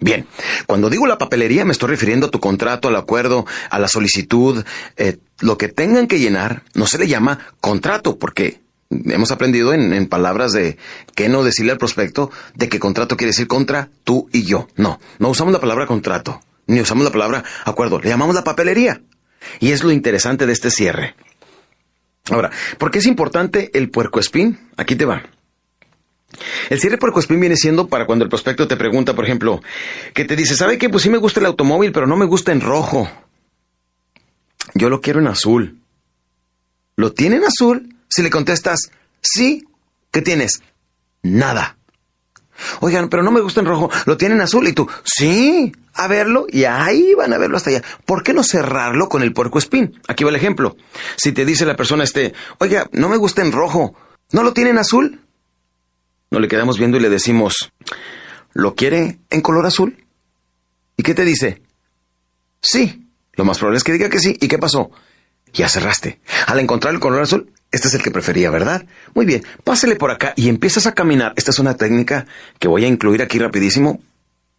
Bien, 0.00 0.26
cuando 0.66 0.88
digo 0.88 1.06
la 1.06 1.18
papelería 1.18 1.64
me 1.64 1.72
estoy 1.72 1.90
refiriendo 1.90 2.26
a 2.26 2.30
tu 2.30 2.38
contrato, 2.38 2.88
al 2.88 2.96
acuerdo, 2.96 3.46
a 3.68 3.78
la 3.78 3.88
solicitud, 3.88 4.64
eh, 4.96 5.18
lo 5.40 5.58
que 5.58 5.68
tengan 5.68 6.06
que 6.06 6.20
llenar 6.20 6.62
no 6.74 6.86
se 6.86 6.98
le 6.98 7.08
llama 7.08 7.38
contrato 7.60 8.18
porque 8.18 8.60
hemos 8.90 9.30
aprendido 9.30 9.72
en, 9.72 10.06
palabras 10.06 10.52
de 10.52 10.78
que 11.14 11.28
no 11.28 11.42
decirle 11.42 11.72
al 11.72 11.78
prospecto 11.78 12.30
de 12.54 12.68
que 12.68 12.78
contrato 12.78 13.16
quiere 13.16 13.30
decir 13.30 13.46
contra 13.46 13.90
tú 14.04 14.28
y 14.32 14.44
yo. 14.44 14.68
No, 14.76 15.00
no 15.18 15.28
usamos 15.28 15.52
la 15.52 15.60
palabra 15.60 15.86
contrato, 15.86 16.40
ni 16.66 16.80
usamos 16.80 17.04
la 17.04 17.12
palabra 17.12 17.44
acuerdo, 17.64 18.00
le 18.00 18.08
llamamos 18.08 18.34
la 18.34 18.44
papelería. 18.44 19.02
Y 19.60 19.70
es 19.70 19.84
lo 19.84 19.92
interesante 19.92 20.46
de 20.46 20.52
este 20.52 20.70
cierre. 20.70 21.14
Ahora, 22.30 22.50
¿por 22.78 22.90
qué 22.90 22.98
es 22.98 23.06
importante 23.06 23.70
el 23.74 23.90
puercoespín? 23.90 24.58
Aquí 24.76 24.96
te 24.96 25.04
va. 25.04 25.22
El 26.68 26.78
cierre 26.78 26.98
puercoespín 26.98 27.40
viene 27.40 27.56
siendo 27.56 27.88
para 27.88 28.04
cuando 28.04 28.24
el 28.24 28.28
prospecto 28.28 28.68
te 28.68 28.76
pregunta, 28.76 29.14
por 29.14 29.24
ejemplo, 29.24 29.62
que 30.12 30.24
te 30.24 30.36
dice, 30.36 30.56
¿sabe 30.56 30.76
qué? 30.76 30.90
Pues 30.90 31.02
sí 31.02 31.10
me 31.10 31.18
gusta 31.18 31.40
el 31.40 31.46
automóvil, 31.46 31.92
pero 31.92 32.06
no 32.06 32.16
me 32.16 32.26
gusta 32.26 32.52
en 32.52 32.60
rojo. 32.60 33.10
Yo 34.74 34.90
lo 34.90 35.00
quiero 35.00 35.20
en 35.20 35.28
azul. 35.28 35.80
¿Lo 36.96 37.12
tiene 37.12 37.36
en 37.36 37.44
azul? 37.44 37.97
Si 38.08 38.22
le 38.22 38.30
contestas, 38.30 38.90
sí, 39.20 39.66
¿qué 40.10 40.22
tienes? 40.22 40.62
Nada. 41.22 41.76
Oigan, 42.80 43.08
pero 43.08 43.22
no 43.22 43.30
me 43.30 43.40
gusta 43.40 43.60
en 43.60 43.66
rojo, 43.66 43.90
lo 44.06 44.16
tienen 44.16 44.40
azul 44.40 44.66
y 44.66 44.72
tú, 44.72 44.88
sí, 45.04 45.72
a 45.94 46.08
verlo 46.08 46.46
y 46.48 46.64
ahí 46.64 47.14
van 47.14 47.32
a 47.32 47.38
verlo 47.38 47.56
hasta 47.56 47.70
allá. 47.70 47.82
¿Por 48.04 48.22
qué 48.22 48.32
no 48.32 48.42
cerrarlo 48.42 49.08
con 49.08 49.22
el 49.22 49.32
puerco 49.32 49.58
espín? 49.58 50.00
Aquí 50.08 50.24
va 50.24 50.30
el 50.30 50.36
ejemplo. 50.36 50.76
Si 51.16 51.32
te 51.32 51.44
dice 51.44 51.66
la 51.66 51.76
persona 51.76 52.04
este, 52.04 52.34
oiga, 52.58 52.88
no 52.92 53.08
me 53.08 53.16
gusta 53.16 53.42
en 53.42 53.52
rojo, 53.52 53.94
¿no 54.32 54.42
lo 54.42 54.52
tienen 54.52 54.78
azul? 54.78 55.20
No 56.30 56.40
le 56.40 56.48
quedamos 56.48 56.78
viendo 56.78 56.96
y 56.96 57.00
le 57.00 57.08
decimos, 57.10 57.72
¿lo 58.52 58.74
quiere 58.74 59.18
en 59.30 59.40
color 59.40 59.66
azul? 59.66 60.04
¿Y 60.96 61.02
qué 61.02 61.14
te 61.14 61.24
dice? 61.24 61.62
Sí. 62.60 63.04
Lo 63.34 63.44
más 63.44 63.58
probable 63.58 63.78
es 63.78 63.84
que 63.84 63.92
diga 63.92 64.10
que 64.10 64.18
sí. 64.18 64.36
¿Y 64.40 64.48
qué 64.48 64.58
pasó? 64.58 64.90
Ya 65.52 65.68
cerraste. 65.68 66.20
Al 66.46 66.58
encontrar 66.58 66.92
el 66.92 67.00
color 67.00 67.22
azul, 67.22 67.52
este 67.70 67.88
es 67.88 67.94
el 67.94 68.02
que 68.02 68.10
prefería, 68.10 68.50
¿verdad? 68.50 68.86
Muy 69.14 69.26
bien, 69.26 69.44
pásele 69.64 69.96
por 69.96 70.10
acá 70.10 70.32
y 70.36 70.48
empiezas 70.48 70.86
a 70.86 70.94
caminar. 70.94 71.32
Esta 71.36 71.50
es 71.50 71.58
una 71.58 71.76
técnica 71.76 72.26
que 72.58 72.68
voy 72.68 72.84
a 72.84 72.88
incluir 72.88 73.22
aquí 73.22 73.38
rapidísimo 73.38 74.00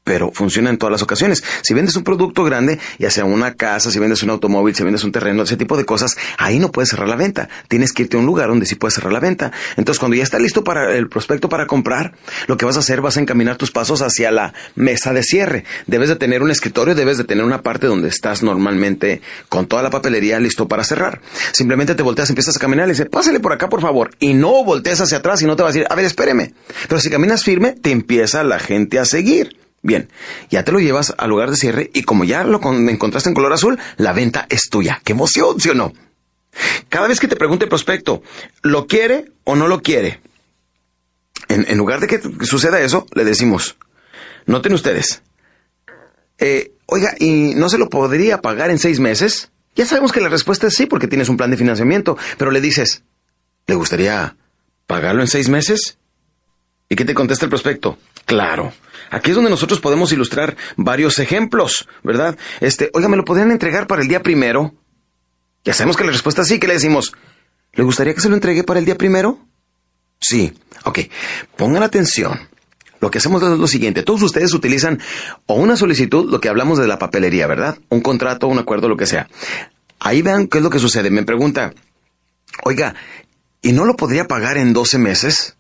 pero 0.04 0.32
funciona 0.34 0.70
en 0.70 0.78
todas 0.78 0.91
las 0.91 1.02
ocasiones. 1.02 1.43
Si 1.62 1.74
vendes 1.74 1.95
un 1.95 2.04
producto 2.04 2.43
grande, 2.43 2.80
ya 2.97 3.12
sea 3.12 3.26
una 3.26 3.54
casa, 3.54 3.91
si 3.91 4.00
vendes 4.00 4.24
un 4.24 4.32
automóvil, 4.32 4.76
si 4.76 4.84
vendes 4.84 5.04
un 5.04 5.12
terreno, 5.12 5.43
ese 5.43 5.58
tipo 5.58 5.78
de 5.78 5.86
cosas, 5.86 6.18
ahí 6.38 6.60
no 6.60 6.72
puedes 6.72 6.89
cerrar 6.89 7.08
la 7.08 7.16
venta. 7.16 7.50
Tienes 7.68 7.93
que 7.93 8.04
irte 8.04 8.18
a 8.18 8.20
un 8.20 8.26
lugar 8.26 8.50
donde 8.50 8.66
sí 8.66 8.76
puedes 8.76 8.95
cerrar 8.95 9.14
la 9.14 9.20
venta. 9.20 9.52
Entonces, 9.78 10.00
cuando 10.00 10.16
ya 10.16 10.24
está 10.24 10.39
listo 10.39 10.64
para 10.64 10.95
el 10.95 11.10
prospecto 11.10 11.47
para 11.50 11.68
comprar, 11.68 12.14
lo 12.47 12.58
que 12.58 12.66
vas 12.66 12.76
a 12.76 12.80
hacer, 12.80 13.02
vas 13.02 13.18
a 13.18 13.20
encaminar 13.20 13.58
tus 13.58 13.72
pasos 13.72 14.02
hacia 14.02 14.32
la 14.32 14.54
mesa 14.76 15.14
de 15.14 15.24
cierre. 15.24 15.66
Debes 15.86 16.10
de 16.10 16.16
tener 16.16 16.41
un 16.41 16.52
escritorio, 16.52 16.95
debes 16.95 17.18
de 17.18 17.24
tener 17.24 17.43
una 17.43 17.62
parte 17.62 17.88
donde 17.88 18.10
estás 18.10 18.41
normalmente 18.41 19.22
con 19.47 19.68
toda 19.68 19.84
la 19.84 19.89
papelería 19.89 20.39
listo 20.39 20.68
para 20.68 20.84
cerrar. 20.84 21.22
Simplemente 21.52 21.95
te 21.95 22.04
volteas, 22.04 22.30
empiezas 22.30 22.56
a 22.56 22.60
caminar 22.60 22.88
y 22.88 22.91
dices, 22.91 23.08
pásale 23.10 23.39
por 23.39 23.54
acá, 23.54 23.70
por 23.70 23.82
favor. 23.82 24.12
Y 24.20 24.34
no 24.34 24.64
voltees 24.64 25.02
hacia 25.02 25.18
atrás 25.20 25.41
y 25.41 25.45
no 25.45 25.56
te 25.56 25.64
vas 25.64 25.72
a 25.72 25.74
decir, 25.74 25.88
a 25.89 25.95
ver, 25.95 26.06
espéreme. 26.06 26.54
Pero 26.88 27.00
si 27.00 27.10
caminas 27.10 27.43
firme, 27.43 27.74
te 27.74 27.91
empieza 27.91 28.43
la 28.43 28.60
gente 28.60 29.00
a 29.00 29.06
seguir. 29.06 29.68
Bien, 29.82 30.10
ya 30.50 30.64
te 30.64 30.72
lo 30.72 30.80
llevas 30.80 31.14
al 31.18 31.30
lugar 31.30 31.50
de 31.50 31.56
cierre 31.56 31.90
y 31.94 32.04
como 32.04 32.26
ya 32.26 32.44
lo 32.44 32.60
encontraste 32.74 33.30
en 33.30 33.36
color 33.36 33.54
azul, 33.54 33.80
la 33.98 34.14
venta 34.14 34.46
es 34.50 34.70
tuya. 34.70 35.02
¡Qué 35.04 35.14
emoción, 35.14 35.60
sí 35.60 35.70
o 35.70 35.74
no! 35.74 35.94
Cada 36.90 37.08
vez 37.08 37.20
que 37.20 37.28
te 37.28 37.36
pregunte 37.36 37.66
el 37.66 37.70
prospecto, 37.70 38.22
¿lo 38.62 38.88
quiere 38.88 39.32
o 39.44 39.56
no 39.56 39.68
lo 39.68 39.82
quiere? 39.82 40.22
En, 41.48 41.78
lugar 41.78 42.00
de 42.00 42.08
que 42.08 42.22
suceda 42.46 42.80
eso, 42.80 43.08
le 43.14 43.24
decimos, 43.24 43.78
noten 44.46 44.74
ustedes, 44.74 45.24
eh, 46.38 46.74
oiga, 46.86 47.16
¿y 47.18 47.56
no 47.56 47.70
se 47.70 47.80
lo 47.80 47.90
podría 47.90 48.40
pagar 48.42 48.70
en 48.70 48.78
seis 48.78 49.00
meses? 49.00 49.50
Ya 49.76 49.86
sabemos 49.86 50.12
que 50.12 50.22
la 50.22 50.30
respuesta 50.30 50.68
es 50.68 50.76
sí 50.76 50.86
porque 50.86 51.08
tienes 51.08 51.28
un 51.28 51.38
plan 51.38 51.50
de 51.50 51.58
financiamiento, 51.58 52.18
pero 52.38 52.52
le 52.52 52.62
dices, 52.62 53.04
¿le 53.66 53.76
gustaría 53.76 54.36
pagarlo 54.86 55.22
en 55.22 55.28
seis 55.28 55.50
meses? 55.50 55.98
¿Y 56.88 56.96
qué 56.96 57.06
te 57.06 57.16
contesta 57.16 57.46
el 57.46 57.50
prospecto? 57.50 57.98
Claro. 58.30 58.72
Aquí 59.10 59.32
es 59.32 59.36
donde 59.36 59.50
nosotros 59.50 59.80
podemos 59.80 60.12
ilustrar 60.12 60.56
varios 60.78 61.18
ejemplos, 61.18 61.88
¿verdad? 62.04 62.38
Este, 62.62 62.92
oiga, 62.94 63.10
¿me 63.10 63.18
lo 63.18 63.26
podrían 63.26 63.50
entregar 63.50 63.88
para 63.88 64.04
el 64.04 64.08
día 64.08 64.22
primero? 64.22 64.76
Ya 65.66 65.74
sabemos 65.74 65.98
que 65.98 66.04
la 66.04 66.12
respuesta 66.12 66.44
es 66.44 66.48
sí, 66.48 66.60
¿qué 66.60 66.68
le 66.68 66.76
decimos? 66.76 67.12
¿Le 67.74 67.84
gustaría 67.84 68.14
que 68.14 68.22
se 68.22 68.30
lo 68.30 68.36
entregue 68.36 68.64
para 68.64 68.78
el 68.78 68.86
día 68.86 68.96
primero? 69.00 69.40
Sí. 70.22 70.54
Ok. 70.84 71.00
Pongan 71.58 71.82
atención. 71.82 72.48
Lo 73.00 73.10
que 73.10 73.18
hacemos 73.18 73.42
es 73.42 73.58
lo 73.58 73.66
siguiente. 73.66 74.04
Todos 74.04 74.22
ustedes 74.22 74.54
utilizan 74.54 75.02
o 75.48 75.56
una 75.56 75.76
solicitud, 75.76 76.30
lo 76.30 76.40
que 76.40 76.50
hablamos 76.50 76.78
de 76.78 76.86
la 76.86 77.00
papelería, 77.00 77.48
¿verdad? 77.48 77.80
Un 77.90 78.02
contrato, 78.02 78.48
un 78.48 78.60
acuerdo, 78.60 78.90
lo 78.90 78.98
que 78.98 79.08
sea. 79.08 79.28
Ahí 80.00 80.22
vean 80.22 80.46
qué 80.46 80.60
es 80.60 80.64
lo 80.64 80.70
que 80.70 80.78
sucede. 80.78 81.10
Me 81.10 81.24
pregunta, 81.24 81.74
oiga, 82.64 82.94
¿y 83.64 83.72
no 83.72 83.86
lo 83.86 83.96
podría 83.96 84.28
pagar 84.28 84.58
en 84.58 84.72
12 84.72 85.00
meses? 85.00 85.56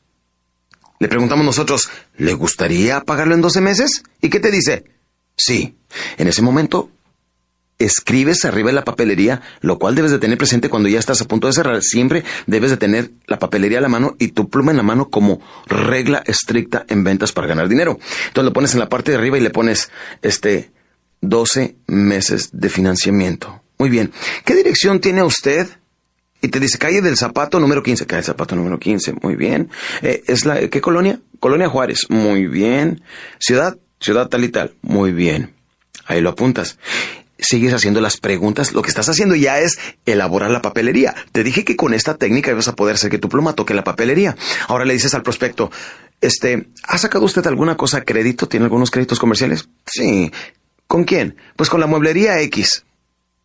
Le 0.99 1.07
preguntamos 1.07 1.45
nosotros, 1.45 1.89
¿le 2.17 2.33
gustaría 2.33 3.01
pagarlo 3.01 3.33
en 3.33 3.41
12 3.41 3.61
meses? 3.61 4.03
¿Y 4.21 4.29
qué 4.29 4.39
te 4.39 4.51
dice? 4.51 4.83
Sí. 5.35 5.77
En 6.17 6.27
ese 6.27 6.41
momento, 6.41 6.91
escribes 7.77 8.43
arriba 8.43 8.69
en 8.69 8.75
la 8.75 8.83
papelería, 8.83 9.41
lo 9.61 9.79
cual 9.79 9.95
debes 9.95 10.11
de 10.11 10.19
tener 10.19 10.37
presente 10.37 10.69
cuando 10.69 10.89
ya 10.89 10.99
estás 10.99 11.21
a 11.21 11.25
punto 11.25 11.47
de 11.47 11.53
cerrar. 11.53 11.81
Siempre 11.81 12.25
debes 12.47 12.69
de 12.69 12.77
tener 12.77 13.11
la 13.27 13.39
papelería 13.39 13.77
a 13.77 13.81
la 13.81 13.87
mano 13.87 14.15
y 14.19 14.29
tu 14.29 14.49
pluma 14.49 14.71
en 14.71 14.77
la 14.77 14.83
mano 14.83 15.09
como 15.09 15.39
regla 15.67 16.21
estricta 16.25 16.85
en 16.89 17.05
ventas 17.05 17.31
para 17.31 17.47
ganar 17.47 17.69
dinero. 17.69 17.97
Entonces 18.27 18.43
lo 18.43 18.53
pones 18.53 18.73
en 18.73 18.79
la 18.79 18.89
parte 18.89 19.11
de 19.11 19.17
arriba 19.17 19.37
y 19.37 19.41
le 19.41 19.49
pones, 19.51 19.89
este, 20.21 20.71
12 21.21 21.77
meses 21.87 22.49
de 22.51 22.69
financiamiento. 22.69 23.61
Muy 23.77 23.89
bien. 23.89 24.11
¿Qué 24.45 24.55
dirección 24.55 24.99
tiene 24.99 25.23
usted? 25.23 25.67
Y 26.41 26.47
te 26.47 26.59
dice 26.59 26.77
calle 26.77 27.01
del 27.01 27.17
zapato 27.17 27.59
número 27.59 27.83
15. 27.83 28.05
Calle 28.05 28.17
del 28.19 28.25
zapato 28.25 28.55
número 28.55 28.79
15. 28.79 29.13
Muy 29.21 29.35
bien. 29.35 29.69
Eh, 30.01 30.23
¿Es 30.27 30.45
la, 30.45 30.67
¿Qué 30.69 30.81
colonia? 30.81 31.19
Colonia 31.39 31.69
Juárez. 31.69 32.05
Muy 32.09 32.47
bien. 32.47 33.01
Ciudad, 33.39 33.77
ciudad 33.99 34.27
tal 34.29 34.43
y 34.43 34.49
tal. 34.49 34.73
Muy 34.81 35.11
bien. 35.11 35.53
Ahí 36.05 36.21
lo 36.21 36.29
apuntas. 36.29 36.77
Sigues 37.37 37.73
haciendo 37.73 38.01
las 38.01 38.17
preguntas. 38.17 38.73
Lo 38.73 38.81
que 38.81 38.89
estás 38.89 39.07
haciendo 39.09 39.35
ya 39.35 39.59
es 39.59 39.79
elaborar 40.05 40.51
la 40.51 40.61
papelería. 40.61 41.15
Te 41.31 41.43
dije 41.43 41.63
que 41.63 41.75
con 41.75 41.93
esta 41.93 42.15
técnica 42.15 42.51
ibas 42.51 42.67
a 42.67 42.75
poder 42.75 42.95
hacer 42.95 43.09
que 43.09 43.17
tu 43.17 43.29
pluma 43.29 43.53
toque 43.53 43.73
la 43.73 43.83
papelería. 43.83 44.35
Ahora 44.67 44.85
le 44.85 44.93
dices 44.93 45.13
al 45.13 45.23
prospecto, 45.23 45.71
este, 46.21 46.67
¿ha 46.83 46.97
sacado 46.97 47.25
usted 47.25 47.45
alguna 47.47 47.77
cosa 47.77 47.99
a 47.99 48.01
crédito? 48.01 48.47
¿Tiene 48.47 48.65
algunos 48.65 48.91
créditos 48.91 49.19
comerciales? 49.19 49.69
Sí. 49.85 50.31
¿Con 50.87 51.03
quién? 51.03 51.37
Pues 51.55 51.69
con 51.69 51.79
la 51.79 51.87
mueblería 51.87 52.41
X. 52.41 52.83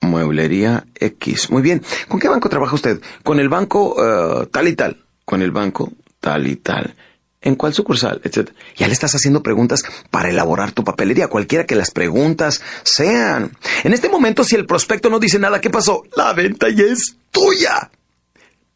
Mueblería 0.05 0.86
X. 0.94 1.50
Muy 1.50 1.62
bien. 1.62 1.82
¿Con 2.09 2.20
qué 2.20 2.28
banco 2.28 2.48
trabaja 2.48 2.74
usted? 2.74 3.00
Con 3.22 3.40
el 3.40 3.48
banco 3.48 3.96
eh, 3.98 4.46
tal 4.52 4.68
y 4.68 4.74
tal. 4.74 5.05
Con 5.24 5.42
el 5.42 5.50
banco 5.50 5.92
tal 6.20 6.46
y 6.46 6.57
tal. 6.57 6.94
¿En 7.40 7.57
cuál 7.57 7.74
sucursal? 7.74 8.22
Etcétera. 8.24 8.57
Ya 8.76 8.86
le 8.86 8.94
estás 8.94 9.14
haciendo 9.14 9.42
preguntas 9.42 9.82
para 10.11 10.30
elaborar 10.30 10.72
tu 10.72 10.82
papelería, 10.82 11.28
cualquiera 11.28 11.66
que 11.66 11.74
las 11.74 11.90
preguntas 11.90 12.62
sean. 12.84 13.52
En 13.82 13.92
este 13.92 14.09
momento, 14.09 14.44
si 14.44 14.57
el 14.57 14.64
prospecto 14.64 15.11
no 15.11 15.18
dice 15.18 15.38
nada, 15.38 15.61
¿qué 15.61 15.68
pasó? 15.68 16.05
La 16.16 16.32
venta 16.32 16.70
ya 16.70 16.84
es 16.84 17.16
tuya. 17.30 17.90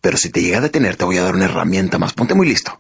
Pero 0.03 0.19
si 0.19 0.29
te 0.31 0.43
llega 0.43 0.59
a 0.59 0.63
detener, 0.63 0.97
te 0.97 1.07
voy 1.07 1.17
a 1.17 1.23
dar 1.23 1.35
una 1.35 1.47
herramienta 1.47 1.99
más. 1.99 2.13
Ponte 2.13 2.35
muy 2.35 2.47
listo. 2.47 2.79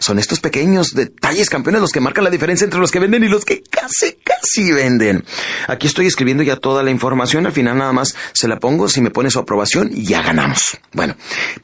Son 0.00 0.18
estos 0.18 0.40
pequeños 0.40 0.88
detalles, 0.94 1.50
campeones, 1.50 1.80
los 1.80 1.90
que 1.90 2.00
marcan 2.00 2.24
la 2.24 2.30
diferencia 2.30 2.64
entre 2.64 2.80
los 2.80 2.90
que 2.90 2.98
venden 3.00 3.24
y 3.24 3.28
los 3.28 3.44
que 3.44 3.62
casi, 3.62 4.14
casi 4.24 4.72
venden. 4.72 5.24
Aquí 5.68 5.86
estoy 5.86 6.06
escribiendo 6.06 6.42
ya 6.42 6.56
toda 6.56 6.82
la 6.82 6.90
información. 6.90 7.46
Al 7.46 7.52
final 7.52 7.78
nada 7.78 7.92
más 7.92 8.14
se 8.32 8.48
la 8.48 8.58
pongo. 8.58 8.88
Si 8.88 9.00
me 9.00 9.10
pone 9.10 9.30
su 9.30 9.38
aprobación, 9.38 9.90
ya 9.90 10.22
ganamos. 10.22 10.78
Bueno, 10.92 11.16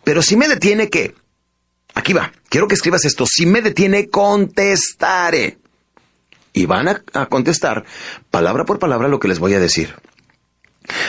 pero 0.04 0.22
si 0.22 0.36
me 0.36 0.48
detiene, 0.48 0.88
¿qué? 0.88 1.14
Aquí 1.94 2.12
va. 2.12 2.32
Quiero 2.48 2.68
que 2.68 2.74
escribas 2.74 3.04
esto. 3.04 3.26
Si 3.26 3.46
me 3.46 3.62
detiene, 3.62 4.08
contestaré. 4.08 5.58
Y 6.52 6.66
van 6.66 6.88
a, 6.88 7.02
a 7.14 7.26
contestar 7.26 7.84
palabra 8.30 8.64
por 8.64 8.78
palabra 8.78 9.08
lo 9.08 9.20
que 9.20 9.28
les 9.28 9.38
voy 9.38 9.54
a 9.54 9.60
decir. 9.60 9.94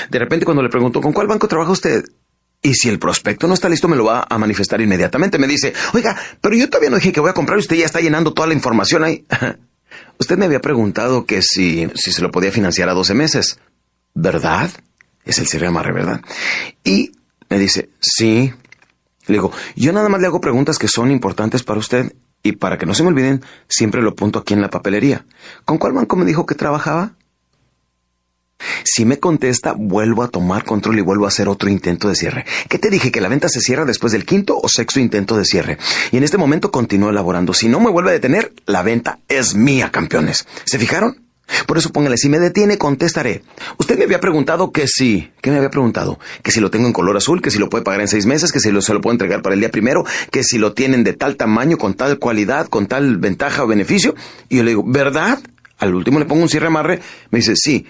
De 0.10 0.20
repente 0.20 0.46
cuando 0.46 0.62
le 0.62 0.70
pregunto, 0.70 1.02
¿con 1.02 1.14
cuál 1.14 1.28
banco 1.28 1.48
trabaja 1.48 1.72
usted? 1.72 2.04
Y 2.62 2.76
si 2.76 2.90
el 2.90 3.00
prospecto 3.00 3.48
no 3.48 3.56
está 3.56 3.70
listo, 3.70 3.88
me 3.88 3.96
lo 3.96 4.06
va 4.06 4.28
a 4.30 4.38
manifestar 4.38 4.80
inmediatamente. 4.82 5.40
Me 5.40 5.48
dice, 5.48 5.74
oiga, 5.94 6.16
pero 6.40 6.56
yo 6.56 6.70
todavía 6.70 6.92
no 6.92 6.98
dije 6.98 7.12
que 7.12 7.20
voy 7.20 7.32
a 7.32 7.34
comprar 7.34 7.58
y 7.58 7.62
usted 7.62 7.76
ya 7.76 7.86
está 7.86 8.00
llenando 8.00 8.34
toda 8.34 8.48
la 8.48 8.54
información 8.54 9.04
ahí. 9.04 9.26
usted 10.20 10.38
me 10.38 10.46
había 10.46 10.60
preguntado 10.60 11.26
que 11.26 11.42
si, 11.42 11.88
si 11.96 12.12
se 12.12 12.22
lo 12.22 12.30
podía 12.30 12.52
financiar 12.52 12.90
a 12.90 12.94
12 12.94 13.14
meses. 13.16 13.60
¿Verdad? 14.14 14.70
Es 15.26 15.40
el 15.40 15.48
cierre 15.48 15.68
amarre, 15.68 15.94
¿verdad? 15.94 16.22
Y 16.84 17.12
me 17.50 17.58
dice, 17.58 17.90
sí. 18.00 18.54
Le 19.28 19.34
digo, 19.34 19.52
yo 19.76 19.92
nada 19.94 20.10
más 20.10 20.22
le 20.22 20.28
hago 20.28 20.42
preguntas 20.42 20.78
que 20.78 20.88
son 20.88 21.12
importantes 21.12 21.64
para 21.64 21.80
usted 21.80 22.14
y 22.44 22.54
para 22.54 22.78
que 22.78 22.86
no 22.86 22.94
se 22.94 23.04
me 23.04 23.10
olviden, 23.10 23.44
siempre 23.68 24.02
lo 24.02 24.12
apunto 24.12 24.40
aquí 24.40 24.54
en 24.54 24.62
la 24.62 24.70
papelería. 24.70 25.26
¿Con 25.66 25.78
cuál 25.78 25.94
banco 25.94 26.16
me 26.16 26.26
dijo 26.26 26.46
que 26.46 26.56
trabajaba? 26.56 27.14
Si 28.84 29.06
me 29.06 29.20
contesta, 29.20 29.74
vuelvo 29.78 30.24
a 30.24 30.28
tomar 30.28 30.64
control 30.64 31.00
y 31.00 31.02
vuelvo 31.02 31.26
a 31.26 31.30
hacer 31.30 31.48
otro 31.48 31.70
intento 31.70 32.08
de 32.08 32.16
cierre. 32.16 32.46
¿Qué 32.70 32.78
te 32.78 32.90
dije? 32.90 33.12
¿Que 33.12 33.22
la 33.22 33.30
venta 33.30 33.50
se 33.50 33.62
cierra 33.62 33.86
después 33.86 34.14
del 34.14 34.26
quinto 34.26 34.58
o 34.58 34.68
sexto 34.68 35.00
intento 35.00 35.38
de 35.38 35.46
cierre? 35.46 35.78
Y 36.12 36.18
en 36.18 36.24
este 36.24 36.38
momento 36.38 36.72
continúo 36.72 37.10
elaborando. 37.10 37.54
Si 37.54 37.68
no 37.68 37.80
me 37.80 37.92
vuelve 37.92 38.12
a 38.12 38.14
detener, 38.14 38.54
la 38.66 38.82
venta 38.84 39.20
es 39.28 39.56
mía, 39.56 39.92
campeones. 39.92 40.46
¿Se 40.66 40.80
fijaron? 40.80 41.22
Por 41.68 41.78
eso 41.78 41.92
póngale, 41.92 42.18
si 42.18 42.30
me 42.30 42.40
detiene, 42.40 42.78
contestaré. 42.78 43.44
Usted 43.78 43.98
me 43.98 44.06
había 44.06 44.20
preguntado 44.20 44.72
que 44.72 44.88
sí. 44.88 45.32
¿Qué 45.42 45.52
me 45.52 45.58
había 45.58 45.70
preguntado? 45.70 46.20
Que 46.44 46.52
si 46.52 46.60
lo 46.60 46.72
tengo 46.72 46.88
en 46.88 46.94
color 46.94 47.18
azul, 47.18 47.42
que 47.42 47.52
si 47.52 47.60
lo 47.60 47.70
puede 47.70 47.84
pagar 47.84 48.02
en 48.02 48.08
seis 48.08 48.26
meses, 48.26 48.52
que 48.52 48.60
si 48.60 48.72
lo, 48.72 48.82
se 48.82 48.94
lo 48.94 49.02
puedo 49.02 49.14
entregar 49.14 49.42
para 49.42 49.54
el 49.54 49.60
día 49.60 49.70
primero, 49.70 50.04
que 50.32 50.44
si 50.44 50.58
lo 50.58 50.74
tienen 50.74 51.04
de 51.04 51.14
tal 51.14 51.36
tamaño, 51.36 51.78
con 51.78 51.94
tal 51.94 52.20
cualidad, 52.20 52.68
con 52.68 52.88
tal 52.88 53.18
ventaja 53.18 53.64
o 53.64 53.68
beneficio. 53.68 54.16
Y 54.50 54.58
yo 54.58 54.64
le 54.64 54.72
digo, 54.72 54.84
¿verdad? 54.86 55.40
Al 55.78 55.96
último 55.96 56.20
le 56.20 56.26
pongo 56.26 56.44
un 56.44 56.50
cierre 56.50 56.68
amarre. 56.68 57.02
Me 57.32 57.40
dice, 57.40 57.54
sí. 57.56 57.86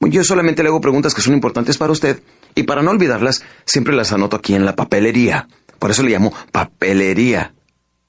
Yo 0.00 0.22
solamente 0.24 0.62
le 0.62 0.68
hago 0.68 0.80
preguntas 0.80 1.14
que 1.14 1.22
son 1.22 1.34
importantes 1.34 1.78
para 1.78 1.92
usted 1.92 2.20
y 2.54 2.64
para 2.64 2.82
no 2.82 2.90
olvidarlas, 2.90 3.42
siempre 3.64 3.94
las 3.94 4.12
anoto 4.12 4.36
aquí 4.36 4.54
en 4.54 4.64
la 4.64 4.76
papelería. 4.76 5.48
Por 5.78 5.90
eso 5.90 6.02
le 6.02 6.10
llamo 6.10 6.32
papelería. 6.52 7.54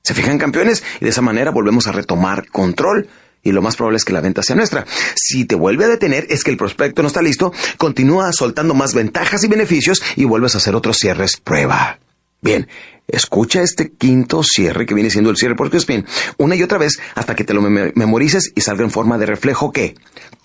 ¿Se 0.03 0.13
fijan, 0.13 0.37
campeones? 0.37 0.83
Y 0.99 1.05
de 1.05 1.09
esa 1.09 1.21
manera 1.21 1.51
volvemos 1.51 1.87
a 1.87 1.91
retomar 1.91 2.47
control 2.49 3.09
y 3.45 3.51
lo 3.51 3.61
más 3.61 3.75
probable 3.75 3.97
es 3.97 4.05
que 4.05 4.13
la 4.13 4.21
venta 4.21 4.43
sea 4.43 4.55
nuestra. 4.55 4.85
Si 5.15 5.45
te 5.45 5.55
vuelve 5.55 5.85
a 5.85 5.87
detener, 5.87 6.25
es 6.29 6.43
que 6.43 6.51
el 6.51 6.57
prospecto 6.57 7.01
no 7.01 7.07
está 7.07 7.21
listo, 7.21 7.53
continúa 7.77 8.31
soltando 8.33 8.73
más 8.73 8.93
ventajas 8.93 9.43
y 9.43 9.47
beneficios 9.47 10.01
y 10.15 10.25
vuelves 10.25 10.55
a 10.55 10.57
hacer 10.57 10.75
otros 10.75 10.97
cierres 10.97 11.37
prueba. 11.37 11.99
Bien, 12.41 12.67
escucha 13.07 13.61
este 13.61 13.91
quinto 13.91 14.43
cierre 14.43 14.85
que 14.85 14.93
viene 14.93 15.09
siendo 15.09 15.29
el 15.29 15.37
cierre 15.37 15.55
por 15.55 15.73
spin 15.75 16.05
una 16.37 16.55
y 16.55 16.63
otra 16.63 16.77
vez 16.77 16.99
hasta 17.15 17.35
que 17.35 17.43
te 17.43 17.53
lo 17.53 17.61
memorices 17.61 18.51
y 18.55 18.61
salga 18.61 18.83
en 18.83 18.91
forma 18.91 19.17
de 19.17 19.25
reflejo 19.25 19.71
¿qué? 19.71 19.95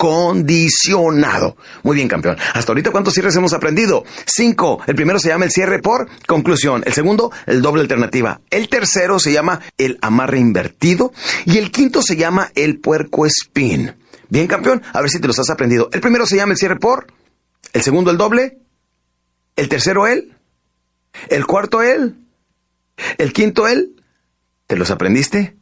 condicionado. 0.01 1.59
Muy 1.83 1.95
bien, 1.95 2.09
campeón. 2.09 2.39
Hasta 2.55 2.73
ahorita, 2.73 2.91
¿cuántos 2.91 3.13
cierres 3.13 3.37
hemos 3.37 3.53
aprendido? 3.53 4.05
Cinco. 4.25 4.81
El 4.87 4.95
primero 4.95 5.19
se 5.19 5.29
llama 5.29 5.45
el 5.45 5.51
cierre 5.51 5.79
por 5.79 6.09
conclusión. 6.27 6.83
El 6.87 6.95
segundo, 6.95 7.31
el 7.45 7.61
doble 7.61 7.83
alternativa. 7.83 8.41
El 8.49 8.71
tercero 8.71 9.19
se 9.19 9.31
llama 9.31 9.61
el 9.77 9.99
amarre 10.01 10.39
invertido. 10.39 11.13
Y 11.45 11.59
el 11.59 11.71
quinto 11.71 12.01
se 12.01 12.17
llama 12.17 12.51
el 12.55 12.81
puerco 12.81 13.27
spin. 13.27 13.95
Bien, 14.31 14.47
campeón. 14.47 14.83
A 14.95 15.03
ver 15.03 15.11
si 15.11 15.21
te 15.21 15.27
los 15.27 15.39
has 15.39 15.51
aprendido. 15.51 15.91
El 15.93 16.01
primero 16.01 16.25
se 16.25 16.37
llama 16.37 16.53
el 16.53 16.59
cierre 16.59 16.77
por. 16.77 17.07
El 17.75 17.83
segundo, 17.83 18.11
el 18.11 18.17
doble. 18.17 18.59
El 19.55 19.69
tercero, 19.69 20.07
el. 20.07 20.35
El 21.29 21.45
cuarto 21.45 21.83
él. 21.83 22.17
El 23.19 23.33
quinto 23.33 23.69
él. 23.69 23.97
¿Te 24.67 24.77
los 24.77 24.91
aprendiste? 24.91 25.57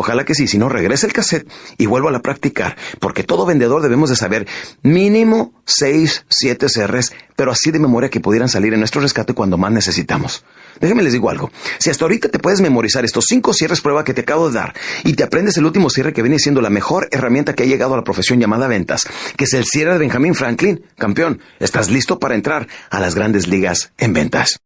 Ojalá 0.00 0.24
que 0.24 0.34
sí, 0.34 0.46
si 0.46 0.56
no 0.56 0.70
regrese 0.70 1.06
el 1.06 1.12
cassette 1.12 1.46
y 1.76 1.84
vuelvo 1.84 2.08
a 2.08 2.22
practicar, 2.22 2.76
porque 3.00 3.24
todo 3.24 3.44
vendedor 3.44 3.82
debemos 3.82 4.08
de 4.08 4.16
saber 4.16 4.46
mínimo 4.82 5.52
6, 5.66 6.24
7 6.26 6.66
CRs, 6.72 7.12
pero 7.36 7.50
así 7.50 7.70
de 7.70 7.80
memoria 7.80 8.08
que 8.08 8.20
pudieran 8.20 8.48
salir 8.48 8.72
en 8.72 8.80
nuestro 8.80 9.02
rescate 9.02 9.34
cuando 9.34 9.58
más 9.58 9.72
necesitamos. 9.72 10.44
Déjenme 10.80 11.02
les 11.02 11.12
digo 11.12 11.28
algo, 11.28 11.50
si 11.78 11.90
hasta 11.90 12.04
ahorita 12.06 12.30
te 12.30 12.38
puedes 12.38 12.62
memorizar 12.62 13.04
estos 13.04 13.26
5 13.28 13.52
cierres 13.52 13.82
prueba 13.82 14.02
que 14.02 14.14
te 14.14 14.22
acabo 14.22 14.48
de 14.48 14.54
dar 14.54 14.74
y 15.04 15.14
te 15.14 15.24
aprendes 15.24 15.58
el 15.58 15.66
último 15.66 15.90
cierre 15.90 16.14
que 16.14 16.22
viene 16.22 16.38
siendo 16.38 16.62
la 16.62 16.70
mejor 16.70 17.08
herramienta 17.10 17.54
que 17.54 17.64
ha 17.64 17.66
llegado 17.66 17.92
a 17.92 17.98
la 17.98 18.04
profesión 18.04 18.40
llamada 18.40 18.68
ventas, 18.68 19.02
que 19.36 19.44
es 19.44 19.52
el 19.52 19.66
cierre 19.66 19.92
de 19.92 19.98
Benjamin 19.98 20.34
Franklin, 20.34 20.82
campeón, 20.96 21.42
estás 21.58 21.90
listo 21.90 22.18
para 22.18 22.36
entrar 22.36 22.68
a 22.88 23.00
las 23.00 23.14
grandes 23.14 23.48
ligas 23.48 23.92
en 23.98 24.14
ventas. 24.14 24.60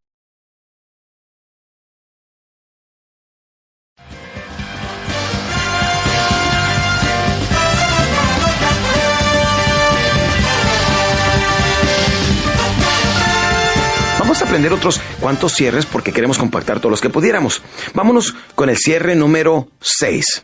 Vamos 14.35 14.47
a 14.47 14.49
aprender 14.49 14.73
otros 14.73 15.01
cuantos 15.21 15.53
cierres 15.53 15.85
porque 15.85 16.11
queremos 16.11 16.37
compactar 16.37 16.81
todos 16.81 16.91
los 16.91 16.99
que 16.99 17.09
pudiéramos. 17.09 17.61
Vámonos 17.93 18.35
con 18.53 18.69
el 18.69 18.75
cierre 18.75 19.15
número 19.15 19.69
6. 19.79 20.43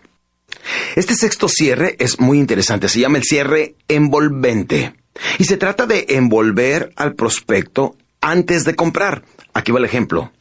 Este 0.95 1.13
sexto 1.13 1.49
cierre 1.49 1.97
es 1.99 2.17
muy 2.17 2.39
interesante, 2.39 2.87
se 2.87 3.01
llama 3.01 3.17
el 3.17 3.25
cierre 3.25 3.75
envolvente. 3.89 4.95
Y 5.39 5.43
se 5.43 5.57
trata 5.57 5.87
de 5.87 6.05
envolver 6.07 6.93
al 6.95 7.15
prospecto 7.15 7.97
antes 8.21 8.63
de 8.63 8.77
comprar. 8.77 9.25
Aquí 9.53 9.73
va 9.73 9.79
el 9.79 9.85
ejemplo. 9.85 10.31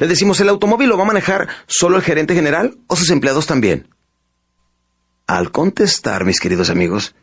Le 0.00 0.08
decimos, 0.08 0.40
¿el 0.40 0.48
automóvil 0.48 0.88
lo 0.88 0.96
va 0.96 1.04
a 1.04 1.06
manejar 1.06 1.46
solo 1.68 1.98
el 1.98 2.02
gerente 2.02 2.34
general 2.34 2.78
o 2.88 2.96
sus 2.96 3.10
empleados 3.10 3.46
también? 3.46 3.86
Al 5.28 5.52
contestar, 5.52 6.24
mis 6.24 6.40
queridos 6.40 6.68
amigos, 6.68 7.14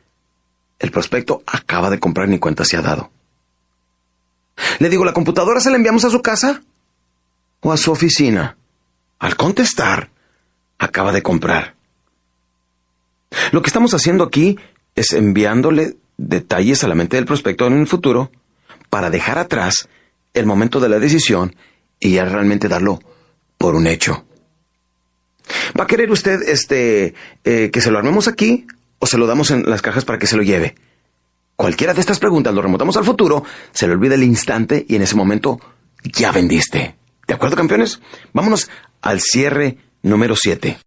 el 0.79 0.91
prospecto 0.91 1.43
acaba 1.45 1.89
de 1.89 1.99
comprar 1.99 2.29
ni 2.29 2.39
cuenta 2.39 2.63
se 2.63 2.77
ha 2.77 2.81
dado. 2.81 3.11
Le 4.79 4.89
digo, 4.89 5.05
¿la 5.05 5.13
computadora 5.13 5.59
se 5.59 5.69
la 5.69 5.77
enviamos 5.77 6.05
a 6.05 6.09
su 6.09 6.21
casa 6.21 6.61
o 7.61 7.71
a 7.71 7.77
su 7.77 7.91
oficina? 7.91 8.57
Al 9.19 9.35
contestar, 9.35 10.09
acaba 10.77 11.11
de 11.11 11.21
comprar. 11.21 11.75
Lo 13.51 13.61
que 13.61 13.67
estamos 13.67 13.93
haciendo 13.93 14.23
aquí 14.23 14.57
es 14.95 15.13
enviándole 15.13 15.97
detalles 16.17 16.83
a 16.83 16.87
la 16.87 16.95
mente 16.95 17.17
del 17.17 17.25
prospecto 17.25 17.67
en 17.67 17.79
el 17.79 17.87
futuro 17.87 18.31
para 18.89 19.09
dejar 19.09 19.37
atrás 19.37 19.89
el 20.33 20.45
momento 20.45 20.79
de 20.79 20.89
la 20.89 20.99
decisión 20.99 21.55
y 21.99 22.11
ya 22.11 22.25
realmente 22.25 22.67
darlo 22.67 22.99
por 23.57 23.75
un 23.75 23.87
hecho. 23.87 24.25
¿Va 25.77 25.83
a 25.83 25.87
querer 25.87 26.11
usted 26.11 26.41
este 26.47 27.13
eh, 27.43 27.69
que 27.71 27.81
se 27.81 27.91
lo 27.91 27.97
armemos 27.97 28.27
aquí 28.27 28.65
o 28.99 29.07
se 29.07 29.17
lo 29.17 29.27
damos 29.27 29.51
en 29.51 29.63
las 29.63 29.81
cajas 29.81 30.05
para 30.05 30.17
que 30.17 30.27
se 30.27 30.37
lo 30.37 30.43
lleve? 30.43 30.75
Cualquiera 31.55 31.93
de 31.93 32.01
estas 32.01 32.19
preguntas 32.19 32.53
lo 32.53 32.61
remontamos 32.61 32.97
al 32.97 33.05
futuro, 33.05 33.43
se 33.71 33.87
le 33.87 33.93
olvida 33.93 34.15
el 34.15 34.23
instante 34.23 34.85
y 34.87 34.95
en 34.95 35.03
ese 35.03 35.15
momento 35.15 35.59
ya 36.03 36.31
vendiste. 36.31 36.95
¿De 37.27 37.33
acuerdo, 37.33 37.55
campeones? 37.55 38.01
Vámonos 38.33 38.69
al 39.01 39.21
cierre 39.21 39.77
número 40.01 40.35
7. 40.35 40.77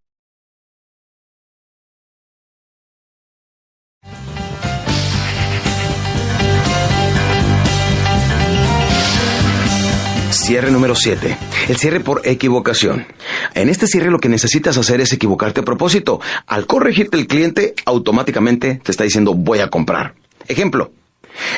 Cierre 10.31 10.71
número 10.71 10.95
7. 10.95 11.37
El 11.69 11.77
cierre 11.77 12.01
por 12.01 12.23
equivocación. 12.25 13.07
En 13.55 13.69
este 13.69 13.87
cierre 13.87 14.11
lo 14.11 14.19
que 14.19 14.29
necesitas 14.29 14.79
hacer 14.79 15.01
es 15.01 15.13
equivocarte 15.13 15.61
a 15.61 15.65
propósito. 15.65 16.21
Al 16.47 16.67
corregirte 16.67 17.17
el 17.17 17.27
cliente, 17.27 17.75
automáticamente 17.85 18.81
te 18.83 18.91
está 18.91 19.05
diciendo 19.05 19.35
voy 19.35 19.61
a 19.61 19.69
comprar. 19.69 20.15
Ejemplo. 20.49 20.91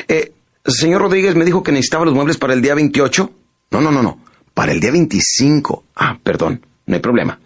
Eh, 0.07 0.33
señor 0.65 1.01
Rodríguez 1.01 1.35
me 1.35 1.45
dijo 1.45 1.63
que 1.63 1.71
necesitaba 1.71 2.05
los 2.05 2.13
muebles 2.13 2.37
para 2.37 2.53
el 2.53 2.61
día 2.61 2.75
28. 2.75 3.31
No, 3.71 3.81
no, 3.81 3.91
no, 3.91 4.03
no. 4.03 4.19
Para 4.53 4.71
el 4.71 4.79
día 4.79 4.91
25. 4.91 5.85
Ah, 5.95 6.19
perdón. 6.21 6.65
No 6.85 6.95
hay 6.95 7.01
problema. 7.01 7.39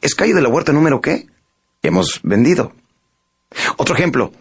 ¿Es 0.00 0.14
calle 0.14 0.34
de 0.34 0.42
la 0.42 0.48
huerta 0.48 0.72
número 0.72 1.00
qué? 1.00 1.26
Hemos 1.82 2.20
vendido. 2.22 2.72
Otro 3.76 3.94
ejemplo. 3.94 4.32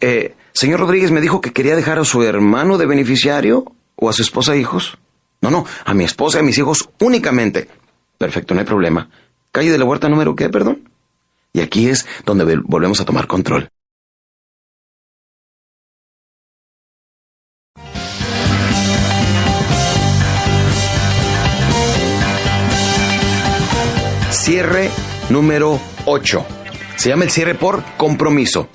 Eh, 0.00 0.34
señor 0.52 0.80
Rodríguez 0.80 1.10
me 1.10 1.20
dijo 1.20 1.40
que 1.40 1.52
quería 1.52 1.76
dejar 1.76 1.98
a 1.98 2.04
su 2.04 2.22
hermano 2.22 2.76
de 2.76 2.86
beneficiario 2.86 3.72
o 3.94 4.08
a 4.08 4.12
su 4.12 4.22
esposa 4.22 4.54
e 4.54 4.58
hijos. 4.58 4.98
No, 5.40 5.50
no, 5.50 5.64
a 5.84 5.94
mi 5.94 6.04
esposa 6.04 6.38
y 6.38 6.40
a 6.40 6.44
mis 6.44 6.58
hijos 6.58 6.88
únicamente. 7.00 7.68
Perfecto, 8.18 8.52
no 8.54 8.60
hay 8.60 8.66
problema. 8.66 9.08
Calle 9.52 9.70
de 9.70 9.78
la 9.78 9.84
huerta 9.84 10.08
número 10.08 10.34
qué, 10.34 10.48
perdón. 10.48 10.90
Y 11.52 11.60
aquí 11.60 11.88
es 11.88 12.06
donde 12.24 12.56
volvemos 12.64 13.00
a 13.00 13.04
tomar 13.04 13.26
control. 13.26 13.70
Cierre 24.40 24.90
número 25.28 25.78
8. 26.06 26.46
Se 26.96 27.10
llama 27.10 27.24
el 27.24 27.30
cierre 27.30 27.54
por 27.54 27.84
compromiso. 27.98 28.70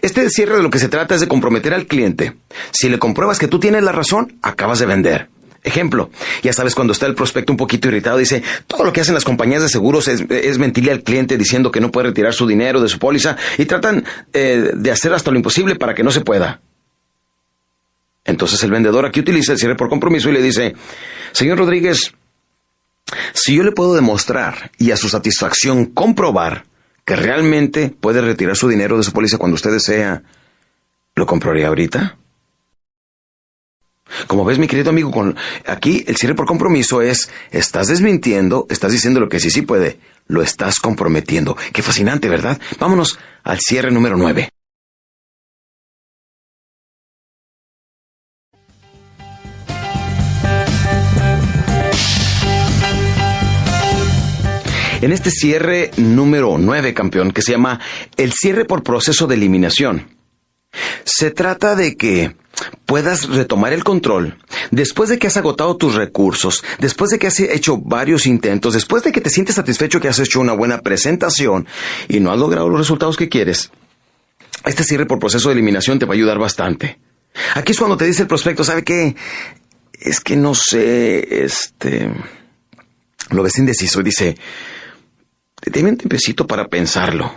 Este 0.00 0.30
cierre 0.30 0.56
de 0.56 0.62
lo 0.62 0.70
que 0.70 0.78
se 0.78 0.88
trata 0.88 1.14
es 1.14 1.20
de 1.20 1.28
comprometer 1.28 1.74
al 1.74 1.86
cliente. 1.86 2.38
Si 2.70 2.88
le 2.88 2.98
compruebas 2.98 3.38
que 3.38 3.46
tú 3.46 3.60
tienes 3.60 3.82
la 3.82 3.92
razón, 3.92 4.38
acabas 4.40 4.78
de 4.78 4.86
vender. 4.86 5.28
Ejemplo, 5.62 6.08
ya 6.42 6.54
sabes 6.54 6.74
cuando 6.74 6.94
está 6.94 7.04
el 7.04 7.14
prospecto 7.14 7.52
un 7.52 7.58
poquito 7.58 7.88
irritado, 7.88 8.16
dice, 8.16 8.42
todo 8.66 8.82
lo 8.82 8.94
que 8.94 9.02
hacen 9.02 9.12
las 9.12 9.26
compañías 9.26 9.60
de 9.60 9.68
seguros 9.68 10.08
es, 10.08 10.58
mentirle 10.58 10.90
al 10.90 11.02
cliente 11.02 11.36
diciendo 11.36 11.70
que 11.70 11.82
no 11.82 11.90
puede 11.90 12.08
retirar 12.08 12.32
su 12.32 12.46
dinero 12.46 12.80
de 12.80 12.88
su 12.88 12.98
póliza 12.98 13.36
y 13.58 13.66
tratan 13.66 14.02
eh, 14.32 14.70
de 14.74 14.90
hacer 14.90 15.12
hasta 15.12 15.30
lo 15.30 15.36
imposible 15.36 15.76
para 15.76 15.94
que 15.94 16.02
no 16.02 16.12
se 16.12 16.22
pueda. 16.22 16.62
Entonces 18.24 18.62
el 18.64 18.70
vendedor 18.70 19.04
aquí 19.04 19.20
utiliza 19.20 19.52
el 19.52 19.58
cierre 19.58 19.76
por 19.76 19.90
compromiso 19.90 20.30
y 20.30 20.32
le 20.32 20.42
dice, 20.42 20.74
señor 21.32 21.58
Rodríguez, 21.58 22.14
si 23.32 23.56
yo 23.56 23.62
le 23.62 23.72
puedo 23.72 23.94
demostrar 23.94 24.70
y 24.78 24.90
a 24.90 24.96
su 24.96 25.08
satisfacción 25.08 25.86
comprobar 25.86 26.64
que 27.04 27.16
realmente 27.16 27.94
puede 28.00 28.20
retirar 28.20 28.56
su 28.56 28.68
dinero 28.68 28.96
de 28.96 29.02
su 29.02 29.12
póliza 29.12 29.38
cuando 29.38 29.56
usted 29.56 29.72
desea, 29.72 30.22
¿lo 31.14 31.26
compraría 31.26 31.68
ahorita? 31.68 32.16
Como 34.26 34.44
ves, 34.44 34.58
mi 34.58 34.66
querido 34.66 34.90
amigo, 34.90 35.10
con 35.10 35.36
aquí 35.66 36.04
el 36.06 36.16
cierre 36.16 36.34
por 36.34 36.46
compromiso 36.46 37.00
es 37.02 37.30
estás 37.50 37.88
desmintiendo, 37.88 38.66
estás 38.68 38.92
diciendo 38.92 39.20
lo 39.20 39.28
que 39.28 39.40
sí 39.40 39.50
sí 39.50 39.62
puede, 39.62 40.00
lo 40.26 40.42
estás 40.42 40.80
comprometiendo. 40.80 41.56
Qué 41.72 41.82
fascinante, 41.82 42.28
¿verdad? 42.28 42.60
Vámonos 42.78 43.18
al 43.42 43.58
cierre 43.60 43.90
número 43.90 44.16
nueve. 44.16 44.50
En 55.00 55.12
este 55.12 55.30
cierre 55.30 55.90
número 55.96 56.56
9, 56.58 56.94
campeón, 56.94 57.32
que 57.32 57.42
se 57.42 57.52
llama 57.52 57.80
el 58.16 58.32
cierre 58.32 58.64
por 58.64 58.82
proceso 58.82 59.26
de 59.26 59.34
eliminación. 59.34 60.16
Se 61.04 61.30
trata 61.30 61.74
de 61.74 61.96
que 61.96 62.36
puedas 62.86 63.28
retomar 63.28 63.72
el 63.72 63.84
control 63.84 64.38
después 64.70 65.08
de 65.08 65.18
que 65.18 65.26
has 65.26 65.36
agotado 65.36 65.76
tus 65.76 65.94
recursos, 65.94 66.62
después 66.78 67.10
de 67.10 67.18
que 67.18 67.26
has 67.26 67.40
hecho 67.40 67.78
varios 67.78 68.26
intentos, 68.26 68.74
después 68.74 69.02
de 69.02 69.12
que 69.12 69.20
te 69.20 69.30
sientes 69.30 69.56
satisfecho 69.56 70.00
que 70.00 70.08
has 70.08 70.18
hecho 70.18 70.40
una 70.40 70.52
buena 70.52 70.80
presentación 70.80 71.66
y 72.08 72.20
no 72.20 72.30
has 72.30 72.38
logrado 72.38 72.68
los 72.68 72.78
resultados 72.78 73.16
que 73.16 73.28
quieres. 73.28 73.70
Este 74.64 74.84
cierre 74.84 75.06
por 75.06 75.18
proceso 75.18 75.48
de 75.48 75.54
eliminación 75.54 75.98
te 75.98 76.06
va 76.06 76.12
a 76.12 76.16
ayudar 76.16 76.38
bastante. 76.38 76.98
Aquí 77.54 77.72
es 77.72 77.78
cuando 77.78 77.96
te 77.96 78.04
dice 78.04 78.22
el 78.22 78.28
prospecto, 78.28 78.64
¿sabe 78.64 78.84
qué? 78.84 79.16
Es 79.98 80.20
que 80.20 80.36
no 80.36 80.54
sé, 80.54 81.44
este... 81.44 82.10
Lo 83.30 83.44
ves 83.44 83.58
indeciso 83.58 84.00
y 84.00 84.04
dice, 84.04 84.36
dime 85.66 85.90
un 85.90 85.96
tiempecito 85.96 86.46
para 86.46 86.68
pensarlo. 86.68 87.32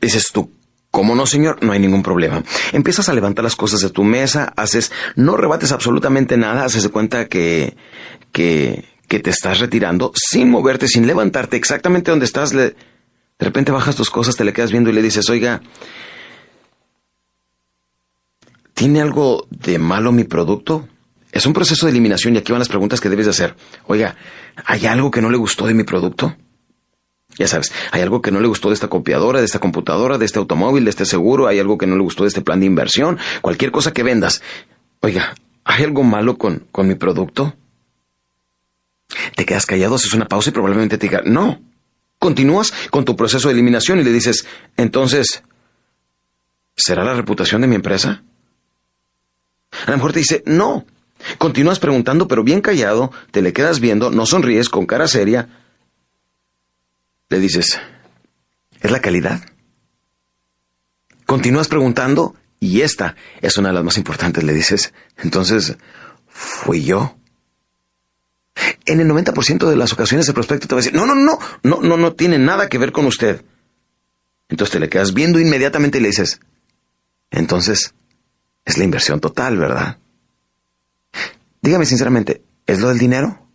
Dices 0.00 0.28
tú, 0.32 0.50
¿Cómo 0.96 1.14
no, 1.14 1.26
señor? 1.26 1.62
No 1.62 1.72
hay 1.72 1.78
ningún 1.78 2.02
problema. 2.02 2.42
Empiezas 2.72 3.10
a 3.10 3.12
levantar 3.12 3.44
las 3.44 3.54
cosas 3.54 3.80
de 3.80 3.90
tu 3.90 4.02
mesa, 4.02 4.54
haces, 4.56 4.90
no 5.14 5.36
rebates 5.36 5.70
absolutamente 5.70 6.38
nada, 6.38 6.64
haces 6.64 6.84
de 6.84 6.88
cuenta 6.88 7.28
que, 7.28 7.76
que, 8.32 8.86
que 9.06 9.20
te 9.20 9.28
estás 9.28 9.58
retirando 9.58 10.12
sin 10.14 10.48
moverte, 10.50 10.88
sin 10.88 11.06
levantarte 11.06 11.58
exactamente 11.58 12.10
donde 12.10 12.24
estás. 12.24 12.50
de 12.50 12.74
repente 13.38 13.72
bajas 13.72 13.94
tus 13.94 14.08
cosas, 14.08 14.36
te 14.36 14.44
le 14.44 14.54
quedas 14.54 14.70
viendo 14.70 14.88
y 14.88 14.94
le 14.94 15.02
dices, 15.02 15.28
oiga, 15.28 15.60
¿tiene 18.72 19.02
algo 19.02 19.46
de 19.50 19.78
malo 19.78 20.12
mi 20.12 20.24
producto? 20.24 20.88
Es 21.30 21.44
un 21.44 21.52
proceso 21.52 21.84
de 21.84 21.92
eliminación 21.92 22.34
y 22.34 22.38
aquí 22.38 22.52
van 22.52 22.60
las 22.60 22.70
preguntas 22.70 23.02
que 23.02 23.10
debes 23.10 23.26
de 23.26 23.32
hacer. 23.32 23.54
Oiga, 23.86 24.16
¿hay 24.64 24.86
algo 24.86 25.10
que 25.10 25.20
no 25.20 25.28
le 25.28 25.36
gustó 25.36 25.66
de 25.66 25.74
mi 25.74 25.84
producto? 25.84 26.34
Ya 27.38 27.46
sabes, 27.46 27.72
hay 27.92 28.00
algo 28.00 28.22
que 28.22 28.30
no 28.30 28.40
le 28.40 28.48
gustó 28.48 28.68
de 28.68 28.74
esta 28.74 28.88
copiadora, 28.88 29.40
de 29.40 29.44
esta 29.44 29.58
computadora, 29.58 30.16
de 30.18 30.24
este 30.24 30.38
automóvil, 30.38 30.84
de 30.84 30.90
este 30.90 31.04
seguro, 31.04 31.46
hay 31.46 31.58
algo 31.58 31.76
que 31.76 31.86
no 31.86 31.96
le 31.96 32.02
gustó 32.02 32.24
de 32.24 32.28
este 32.28 32.40
plan 32.40 32.60
de 32.60 32.66
inversión, 32.66 33.18
cualquier 33.42 33.70
cosa 33.70 33.92
que 33.92 34.02
vendas. 34.02 34.42
Oiga, 35.00 35.34
¿hay 35.64 35.84
algo 35.84 36.02
malo 36.02 36.38
con, 36.38 36.66
con 36.72 36.88
mi 36.88 36.94
producto? 36.94 37.54
Te 39.36 39.44
quedas 39.44 39.66
callado, 39.66 39.96
haces 39.96 40.14
una 40.14 40.26
pausa 40.26 40.50
y 40.50 40.52
probablemente 40.52 40.98
te 40.98 41.06
diga, 41.08 41.22
no. 41.24 41.60
Continúas 42.18 42.72
con 42.90 43.04
tu 43.04 43.14
proceso 43.16 43.48
de 43.48 43.54
eliminación 43.54 44.00
y 44.00 44.04
le 44.04 44.12
dices, 44.12 44.46
entonces, 44.76 45.42
¿será 46.74 47.04
la 47.04 47.14
reputación 47.14 47.60
de 47.60 47.66
mi 47.66 47.76
empresa? 47.76 48.22
A 49.86 49.90
lo 49.90 49.96
mejor 49.98 50.12
te 50.12 50.20
dice, 50.20 50.42
no. 50.46 50.86
Continúas 51.38 51.78
preguntando, 51.78 52.28
pero 52.28 52.42
bien 52.42 52.60
callado, 52.62 53.12
te 53.30 53.42
le 53.42 53.52
quedas 53.52 53.80
viendo, 53.80 54.10
no 54.10 54.26
sonríes, 54.26 54.68
con 54.68 54.86
cara 54.86 55.06
seria, 55.08 55.48
le 57.28 57.40
dices, 57.40 57.80
¿es 58.80 58.90
la 58.90 59.00
calidad? 59.00 59.40
Continúas 61.24 61.68
preguntando 61.68 62.34
y 62.60 62.82
esta 62.82 63.16
es 63.42 63.58
una 63.58 63.68
de 63.68 63.74
las 63.74 63.84
más 63.84 63.98
importantes, 63.98 64.44
le 64.44 64.52
dices, 64.54 64.92
entonces, 65.18 65.76
¿fui 66.28 66.84
yo? 66.84 67.16
En 68.86 69.00
el 69.00 69.08
90% 69.08 69.68
de 69.68 69.76
las 69.76 69.92
ocasiones 69.92 70.28
el 70.28 70.34
prospecto 70.34 70.68
te 70.68 70.74
va 70.74 70.80
a 70.80 70.84
decir, 70.84 70.94
no, 70.94 71.04
no, 71.06 71.14
no, 71.14 71.38
no, 71.62 71.80
no, 71.82 71.96
no 71.96 72.12
tiene 72.14 72.38
nada 72.38 72.68
que 72.68 72.78
ver 72.78 72.92
con 72.92 73.06
usted. 73.06 73.44
Entonces 74.48 74.72
te 74.72 74.80
le 74.80 74.88
quedas 74.88 75.12
viendo 75.12 75.40
inmediatamente 75.40 75.98
y 75.98 76.00
le 76.00 76.08
dices, 76.08 76.40
entonces, 77.30 77.94
es 78.64 78.78
la 78.78 78.84
inversión 78.84 79.20
total, 79.20 79.58
¿verdad? 79.58 79.98
Dígame 81.60 81.84
sinceramente, 81.84 82.42
¿es 82.66 82.80
lo 82.80 82.88
del 82.88 82.98
dinero? 82.98 83.46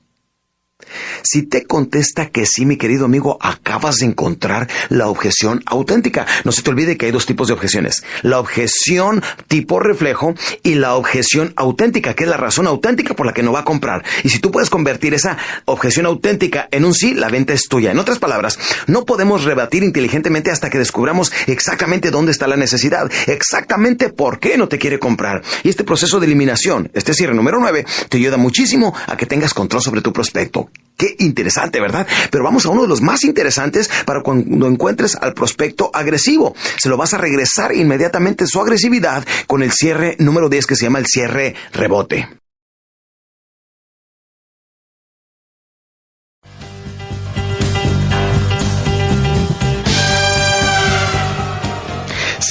Si 1.24 1.43
te 1.43 1.65
contesta 1.65 2.30
que 2.30 2.45
sí, 2.45 2.65
mi 2.65 2.78
querido 2.78 3.05
amigo, 3.05 3.38
acabas 3.41 3.97
de 3.97 4.05
encontrar 4.05 4.69
la 4.89 5.07
objeción 5.07 5.61
auténtica. 5.65 6.26
No 6.43 6.51
se 6.51 6.61
te 6.61 6.69
olvide 6.69 6.97
que 6.97 7.05
hay 7.05 7.11
dos 7.11 7.26
tipos 7.26 7.47
de 7.47 7.53
objeciones. 7.53 8.03
La 8.22 8.39
objeción 8.39 9.24
tipo 9.47 9.80
reflejo 9.80 10.34
y 10.63 10.76
la 10.76 10.95
objeción 10.95 11.53
auténtica, 11.55 12.13
que 12.13 12.24
es 12.24 12.30
la 12.30 12.38
razón 12.38 12.67
auténtica 12.67 13.15
por 13.15 13.26
la 13.26 13.34
que 13.34 13.43
no 13.43 13.51
va 13.51 13.61
a 13.61 13.65
comprar. 13.65 14.03
Y 14.24 14.30
si 14.30 14.39
tú 14.39 14.51
puedes 14.51 14.69
convertir 14.69 15.13
esa 15.13 15.38
objeción 15.65 16.05
auténtica 16.05 16.67
en 16.72 16.86
un 16.86 16.93
sí, 16.93 17.13
la 17.13 17.30
venta 17.30 17.53
es 17.53 17.67
tuya. 17.67 17.91
En 17.91 17.99
otras 17.99 18.19
palabras, 18.19 18.57
no 18.88 19.05
podemos 19.05 19.43
rebatir 19.43 19.84
inteligentemente 19.84 20.51
hasta 20.51 20.69
que 20.69 20.78
descubramos 20.78 21.32
exactamente 21.47 22.11
dónde 22.11 22.32
está 22.32 22.47
la 22.47 22.57
necesidad, 22.57 23.11
exactamente 23.28 24.09
por 24.09 24.39
qué 24.39 24.57
no 24.57 24.67
te 24.67 24.80
quiere 24.80 24.99
comprar. 24.99 25.41
Y 25.63 25.69
este 25.69 25.84
proceso 25.84 26.19
de 26.19 26.26
eliminación, 26.26 26.89
este 26.93 27.13
cierre 27.13 27.34
número 27.34 27.59
9, 27.59 27.86
te 28.09 28.17
ayuda 28.17 28.38
muchísimo 28.38 28.93
a 29.07 29.17
que 29.17 29.26
tengas 29.26 29.53
control 29.53 29.82
sobre 29.82 30.01
tu 30.01 30.13
prospecto. 30.13 30.69
Qué 30.98 31.16
interesante, 31.20 31.80
¿verdad? 31.80 32.08
Pero 32.30 32.44
vamos 32.44 32.66
a 32.66 32.70
uno 32.70 32.84
de 32.84 32.88
los 32.88 33.02
más 33.02 33.24
interesantes 33.24 33.89
para 34.06 34.22
cuando 34.22 34.68
encuentres 34.68 35.16
al 35.16 35.34
prospecto 35.34 35.89
agresivo. 35.94 36.56
Se 36.78 36.89
lo 36.89 36.98
vas 36.98 37.14
a 37.14 37.18
regresar 37.18 37.74
inmediatamente 37.76 38.46
su 38.48 38.62
agresividad 38.62 39.26
con 39.48 39.64
el 39.64 39.72
cierre 39.72 40.16
número 40.20 40.50
10 40.50 40.66
que 40.66 40.76
se 40.76 40.86
llama 40.86 41.00
el 41.00 41.08
cierre 41.08 41.56
rebote. 41.74 42.28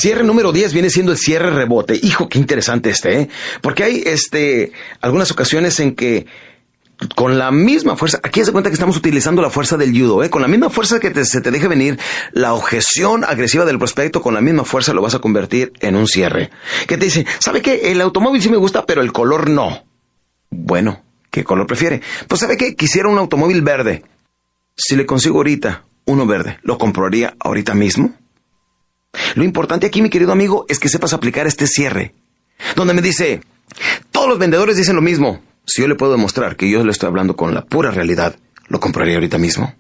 Cierre 0.01 0.24
número 0.24 0.51
10 0.51 0.72
viene 0.72 0.88
siendo 0.88 1.12
el 1.12 1.18
cierre 1.18 1.51
rebote. 1.51 1.99
Hijo, 2.03 2.26
qué 2.26 2.38
interesante 2.38 2.88
este, 2.88 3.20
¿eh? 3.20 3.28
Porque 3.61 3.84
hay 3.84 4.03
este 4.07 4.72
algunas 5.03 5.30
ocasiones 5.30 5.78
en 5.78 5.95
que 5.95 6.24
con 7.14 7.38
la 7.38 7.51
misma 7.51 7.96
fuerza, 7.96 8.20
aquí 8.22 8.44
se 8.44 8.53
cuenta 8.53 8.70
que 8.70 8.74
estamos 8.74 8.96
utilizando 8.96 9.40
la 9.40 9.51
fuerza 9.51 9.76
del 9.76 9.92
judo, 9.92 10.22
¿eh? 10.22 10.30
con 10.30 10.42
la 10.42 10.48
misma 10.48 10.70
fuerza 10.70 11.01
que 11.01 11.24
se 11.24 11.40
te 11.40 11.51
deje 11.51 11.66
venir 11.66 11.98
la 12.32 12.53
objeción 12.53 13.24
agresiva 13.24 13.64
del 13.64 13.78
prospecto, 13.78 14.20
con 14.20 14.34
la 14.34 14.40
misma 14.40 14.64
fuerza 14.64 14.92
lo 14.92 15.03
vas 15.03 15.14
a 15.14 15.20
convertir 15.20 15.72
en 15.80 15.96
un 15.96 16.07
cierre. 16.07 16.51
Que 16.86 16.98
te 16.98 17.07
dice, 17.07 17.26
¿sabe 17.38 17.62
qué? 17.62 17.90
El 17.90 18.01
automóvil 18.01 18.42
sí 18.42 18.51
me 18.51 18.57
gusta, 18.59 18.84
pero 18.84 19.01
el 19.01 19.12
color 19.12 19.48
no. 19.48 19.84
Bueno, 20.51 21.03
¿qué 21.30 21.44
color 21.44 21.66
prefiere? 21.66 22.03
Pues 22.28 22.40
¿sabe 22.40 22.57
qué? 22.57 22.76
Quisiera 22.76 23.09
un 23.09 23.18
automóvil 23.18 23.62
verde. 23.62 24.05
Si 24.76 24.96
le 24.96 25.07
consigo 25.07 25.38
ahorita 25.38 25.84
uno 26.05 26.26
verde, 26.26 26.59
¿lo 26.62 26.76
compraría 26.76 27.34
ahorita 27.40 27.74
mismo? 27.74 28.14
Lo 29.34 29.44
importante 29.44 29.86
aquí, 29.86 30.03
mi 30.03 30.11
querido 30.11 30.32
amigo, 30.32 30.66
es 30.68 30.78
que 30.78 30.88
sepas 30.88 31.12
aplicar 31.12 31.46
este 31.46 31.66
cierre. 31.66 32.14
Donde 32.76 32.94
me 32.94 33.03
dice, 33.03 33.40
todos 34.11 34.28
los 34.28 34.38
vendedores 34.38 34.76
dicen 34.76 34.96
lo 34.96 35.03
mismo. 35.03 35.40
Si 35.72 35.82
yo 35.82 35.88
le 35.88 35.94
puedo 35.94 36.10
demostrar 36.10 36.56
que 36.56 36.68
yo 36.68 36.84
le 36.84 36.90
estoy 36.90 37.06
hablando 37.06 37.36
con 37.36 37.54
la 37.54 37.64
pura 37.64 37.92
realidad, 37.92 38.34
lo 38.66 38.80
compraría 38.80 39.14
ahorita 39.14 39.38
mismo. 39.38 39.72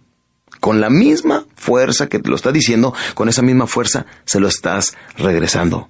Con 0.60 0.80
la 0.80 0.88
misma 0.88 1.46
fuerza 1.56 2.08
que 2.08 2.20
te 2.20 2.28
lo 2.28 2.36
está 2.36 2.52
diciendo, 2.52 2.94
con 3.14 3.28
esa 3.28 3.42
misma 3.42 3.66
fuerza 3.66 4.06
se 4.24 4.38
lo 4.38 4.46
estás 4.46 4.96
regresando. 5.18 5.88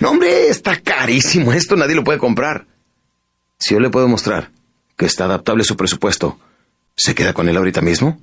No, 0.00 0.10
hombre, 0.10 0.48
está 0.50 0.80
carísimo 0.80 1.52
esto, 1.52 1.74
nadie 1.74 1.96
lo 1.96 2.04
puede 2.04 2.20
comprar. 2.20 2.68
Si 3.58 3.74
yo 3.74 3.80
le 3.80 3.90
puedo 3.90 4.06
mostrar 4.06 4.52
que 4.96 5.06
está 5.06 5.24
adaptable 5.24 5.64
su 5.64 5.76
presupuesto, 5.76 6.38
¿se 6.94 7.16
queda 7.16 7.32
con 7.32 7.48
él 7.48 7.56
ahorita 7.56 7.80
mismo? 7.80 8.20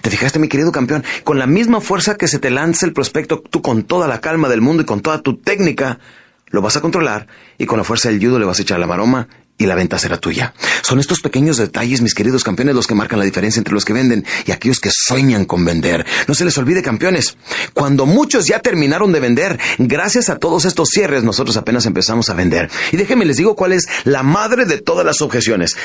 ¿Te 0.00 0.08
fijaste, 0.08 0.38
mi 0.38 0.48
querido 0.48 0.72
campeón? 0.72 1.04
Con 1.22 1.38
la 1.38 1.46
misma 1.46 1.82
fuerza 1.82 2.14
que 2.14 2.28
se 2.28 2.38
te 2.38 2.48
lanza 2.48 2.86
el 2.86 2.94
prospecto, 2.94 3.42
tú 3.42 3.60
con 3.60 3.82
toda 3.82 4.08
la 4.08 4.22
calma 4.22 4.48
del 4.48 4.62
mundo 4.62 4.84
y 4.84 4.86
con 4.86 5.02
toda 5.02 5.20
tu 5.20 5.36
técnica, 5.36 5.98
lo 6.46 6.62
vas 6.62 6.78
a 6.78 6.80
controlar 6.80 7.26
y 7.58 7.66
con 7.66 7.76
la 7.76 7.84
fuerza 7.84 8.08
del 8.08 8.20
judo 8.20 8.38
le 8.38 8.46
vas 8.46 8.58
a 8.58 8.62
echar 8.62 8.80
la 8.80 8.86
maroma 8.86 9.28
y 9.60 9.66
la 9.66 9.74
venta 9.74 9.98
será 9.98 10.16
tuya. 10.16 10.54
Son 10.82 10.98
estos 10.98 11.20
pequeños 11.20 11.58
detalles, 11.58 12.00
mis 12.00 12.14
queridos 12.14 12.42
campeones, 12.42 12.74
los 12.74 12.86
que 12.86 12.94
marcan 12.94 13.18
la 13.18 13.26
diferencia 13.26 13.60
entre 13.60 13.74
los 13.74 13.84
que 13.84 13.92
venden 13.92 14.24
y 14.46 14.52
aquellos 14.52 14.80
que 14.80 14.88
sueñan 14.90 15.44
con 15.44 15.66
vender. 15.66 16.06
No 16.26 16.34
se 16.34 16.46
les 16.46 16.56
olvide, 16.56 16.82
campeones, 16.82 17.36
cuando 17.74 18.06
muchos 18.06 18.46
ya 18.46 18.60
terminaron 18.60 19.12
de 19.12 19.20
vender, 19.20 19.60
gracias 19.78 20.30
a 20.30 20.38
todos 20.38 20.64
estos 20.64 20.88
cierres, 20.88 21.24
nosotros 21.24 21.58
apenas 21.58 21.84
empezamos 21.84 22.30
a 22.30 22.34
vender. 22.34 22.70
Y 22.90 22.96
déjenme 22.96 23.26
les 23.26 23.36
digo 23.36 23.54
cuál 23.54 23.72
es 23.72 23.86
la 24.04 24.22
madre 24.22 24.64
de 24.64 24.80
todas 24.80 25.04
las 25.04 25.20
objeciones. 25.20 25.76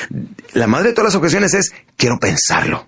La 0.53 0.67
madre 0.67 0.89
de 0.89 0.93
todas 0.93 1.13
las 1.13 1.15
objeciones 1.15 1.53
es, 1.53 1.73
quiero 1.97 2.17
pensarlo. 2.17 2.87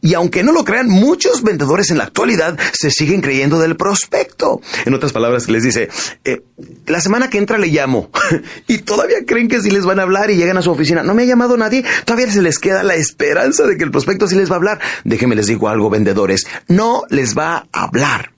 Y 0.00 0.14
aunque 0.14 0.42
no 0.42 0.52
lo 0.52 0.64
crean, 0.64 0.88
muchos 0.88 1.42
vendedores 1.42 1.90
en 1.90 1.98
la 1.98 2.04
actualidad 2.04 2.58
se 2.72 2.90
siguen 2.90 3.22
creyendo 3.22 3.58
del 3.58 3.76
prospecto. 3.76 4.60
En 4.84 4.94
otras 4.94 5.12
palabras, 5.12 5.48
les 5.48 5.62
dice, 5.62 5.88
eh, 6.24 6.42
la 6.86 7.00
semana 7.00 7.30
que 7.30 7.38
entra 7.38 7.56
le 7.56 7.68
llamo. 7.68 8.10
y 8.68 8.78
todavía 8.78 9.24
creen 9.26 9.48
que 9.48 9.62
si 9.62 9.70
les 9.70 9.86
van 9.86 10.00
a 10.00 10.02
hablar 10.02 10.30
y 10.30 10.36
llegan 10.36 10.58
a 10.58 10.62
su 10.62 10.70
oficina. 10.70 11.02
No 11.02 11.14
me 11.14 11.22
ha 11.22 11.26
llamado 11.26 11.56
nadie. 11.56 11.84
Todavía 12.04 12.30
se 12.30 12.42
les 12.42 12.58
queda 12.58 12.82
la 12.82 12.94
esperanza 12.94 13.66
de 13.66 13.76
que 13.76 13.84
el 13.84 13.90
prospecto 13.90 14.26
sí 14.26 14.36
les 14.36 14.50
va 14.50 14.54
a 14.54 14.58
hablar. 14.58 14.80
Déjenme 15.04 15.34
les 15.34 15.46
digo 15.46 15.68
algo, 15.68 15.88
vendedores. 15.88 16.46
No 16.68 17.04
les 17.08 17.36
va 17.36 17.66
a 17.72 17.84
hablar. 17.84 18.33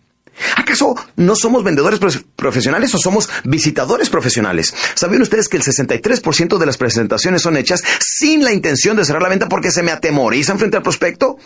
¿Acaso 0.56 0.94
no 1.16 1.34
somos 1.34 1.64
vendedores 1.64 2.00
profesionales 2.36 2.94
o 2.94 2.98
somos 2.98 3.28
visitadores 3.44 4.10
profesionales? 4.10 4.74
¿Sabían 4.94 5.22
ustedes 5.22 5.48
que 5.48 5.56
el 5.56 5.62
63% 5.62 6.58
de 6.58 6.66
las 6.66 6.76
presentaciones 6.76 7.42
son 7.42 7.56
hechas 7.56 7.82
sin 8.00 8.44
la 8.44 8.52
intención 8.52 8.96
de 8.96 9.04
cerrar 9.04 9.22
la 9.22 9.28
venta 9.28 9.48
porque 9.48 9.70
se 9.70 9.82
me 9.82 9.92
atemorizan 9.92 10.58
frente 10.58 10.76
al 10.76 10.82
prospecto? 10.82 11.36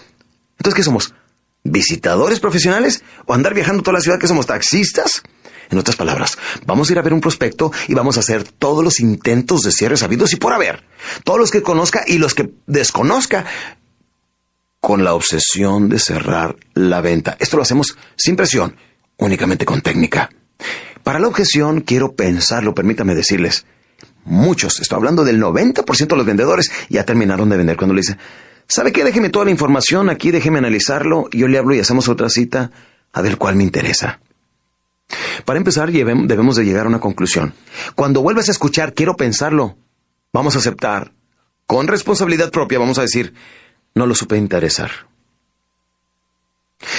Entonces, 0.58 0.74
¿qué 0.74 0.82
somos? 0.82 1.14
¿Visitadores 1.62 2.40
profesionales? 2.40 3.02
¿O 3.26 3.34
andar 3.34 3.54
viajando 3.54 3.82
toda 3.82 3.94
la 3.94 4.00
ciudad 4.00 4.18
que 4.18 4.28
somos 4.28 4.46
taxistas? 4.46 5.22
En 5.70 5.78
otras 5.78 5.94
palabras, 5.94 6.36
vamos 6.66 6.88
a 6.88 6.92
ir 6.92 6.98
a 6.98 7.02
ver 7.02 7.12
un 7.12 7.20
prospecto 7.20 7.70
y 7.86 7.94
vamos 7.94 8.16
a 8.16 8.20
hacer 8.20 8.42
todos 8.42 8.82
los 8.82 8.98
intentos 8.98 9.60
de 9.60 9.70
cierre 9.70 9.96
sabidos 9.96 10.32
y 10.32 10.36
por 10.36 10.52
haber. 10.52 10.82
Todos 11.22 11.38
los 11.38 11.50
que 11.52 11.62
conozca 11.62 12.02
y 12.06 12.18
los 12.18 12.34
que 12.34 12.50
desconozca 12.66 13.44
con 14.80 15.04
la 15.04 15.14
obsesión 15.14 15.88
de 15.88 15.98
cerrar 15.98 16.56
la 16.74 17.00
venta. 17.00 17.36
Esto 17.38 17.56
lo 17.56 17.62
hacemos 17.62 17.96
sin 18.16 18.36
presión, 18.36 18.76
únicamente 19.18 19.64
con 19.64 19.82
técnica. 19.82 20.30
Para 21.02 21.18
la 21.18 21.28
objeción 21.28 21.82
quiero 21.82 22.12
pensarlo, 22.12 22.74
permítame 22.74 23.14
decirles. 23.14 23.66
Muchos, 24.24 24.80
estoy 24.80 24.96
hablando 24.96 25.24
del 25.24 25.40
90% 25.40 26.06
de 26.06 26.16
los 26.16 26.26
vendedores, 26.26 26.70
ya 26.88 27.04
terminaron 27.04 27.48
de 27.48 27.56
vender 27.56 27.76
cuando 27.76 27.94
le 27.94 28.00
dice, 28.00 28.16
¿sabe 28.66 28.92
qué? 28.92 29.04
Déjeme 29.04 29.30
toda 29.30 29.46
la 29.46 29.50
información 29.50 30.10
aquí, 30.10 30.30
déjeme 30.30 30.58
analizarlo, 30.58 31.28
yo 31.32 31.48
le 31.48 31.58
hablo 31.58 31.74
y 31.74 31.80
hacemos 31.80 32.08
otra 32.08 32.28
cita 32.28 32.70
a 33.12 33.22
ver 33.22 33.38
cuál 33.38 33.56
me 33.56 33.64
interesa. 33.64 34.20
Para 35.44 35.58
empezar, 35.58 35.90
debemos 35.90 36.56
de 36.56 36.64
llegar 36.64 36.86
a 36.86 36.88
una 36.88 37.00
conclusión. 37.00 37.54
Cuando 37.94 38.22
vuelvas 38.22 38.48
a 38.48 38.52
escuchar, 38.52 38.94
quiero 38.94 39.16
pensarlo, 39.16 39.76
vamos 40.32 40.54
a 40.54 40.58
aceptar, 40.58 41.12
con 41.66 41.88
responsabilidad 41.88 42.50
propia, 42.50 42.78
vamos 42.78 42.98
a 42.98 43.02
decir, 43.02 43.34
no 43.94 44.06
lo 44.06 44.14
supe 44.14 44.36
interesar. 44.36 44.90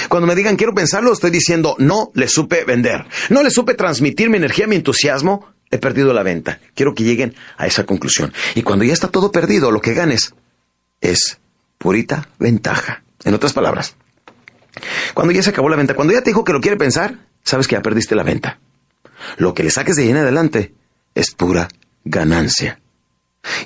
Cuando 0.08 0.26
me 0.26 0.34
digan 0.34 0.56
quiero 0.56 0.74
pensarlo, 0.74 1.12
estoy 1.12 1.30
diciendo 1.30 1.74
no 1.78 2.12
le 2.14 2.28
supe 2.28 2.64
vender, 2.64 3.06
no 3.30 3.42
le 3.42 3.50
supe 3.50 3.74
transmitir 3.74 4.30
mi 4.30 4.36
energía, 4.36 4.66
mi 4.66 4.76
entusiasmo, 4.76 5.52
he 5.70 5.78
perdido 5.78 6.12
la 6.12 6.22
venta. 6.22 6.60
Quiero 6.74 6.94
que 6.94 7.02
lleguen 7.02 7.34
a 7.56 7.66
esa 7.66 7.84
conclusión. 7.84 8.32
Y 8.54 8.62
cuando 8.62 8.84
ya 8.84 8.92
está 8.92 9.08
todo 9.08 9.32
perdido, 9.32 9.70
lo 9.70 9.80
que 9.80 9.94
ganes 9.94 10.34
es 11.00 11.38
purita 11.78 12.28
ventaja. 12.38 13.02
En 13.24 13.34
otras 13.34 13.52
palabras, 13.52 13.96
cuando 15.14 15.32
ya 15.32 15.42
se 15.42 15.50
acabó 15.50 15.68
la 15.68 15.76
venta, 15.76 15.94
cuando 15.94 16.12
ya 16.12 16.22
te 16.22 16.30
dijo 16.30 16.44
que 16.44 16.52
lo 16.52 16.60
quiere 16.60 16.76
pensar, 16.76 17.18
sabes 17.42 17.66
que 17.66 17.76
ya 17.76 17.82
perdiste 17.82 18.14
la 18.14 18.22
venta. 18.22 18.58
Lo 19.36 19.54
que 19.54 19.62
le 19.62 19.70
saques 19.70 19.96
de 19.96 20.02
ahí 20.02 20.10
en 20.10 20.16
adelante 20.18 20.74
es 21.14 21.32
pura 21.32 21.68
ganancia. 22.04 22.80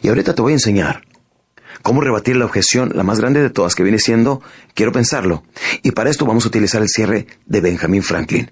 Y 0.02 0.08
ahorita 0.08 0.34
te 0.34 0.42
voy 0.42 0.52
a 0.52 0.56
enseñar 0.56 1.02
cómo 1.82 2.00
rebatir 2.00 2.36
la 2.36 2.44
objeción, 2.44 2.92
la 2.94 3.02
más 3.02 3.20
grande 3.20 3.42
de 3.42 3.50
todas, 3.50 3.74
que 3.74 3.82
viene 3.82 3.98
siendo, 3.98 4.42
quiero 4.74 4.92
pensarlo. 4.92 5.44
Y 5.82 5.92
para 5.92 6.10
esto 6.10 6.26
vamos 6.26 6.44
a 6.44 6.48
utilizar 6.48 6.82
el 6.82 6.88
cierre 6.88 7.26
de 7.46 7.60
Benjamin 7.60 8.02
Franklin, 8.02 8.50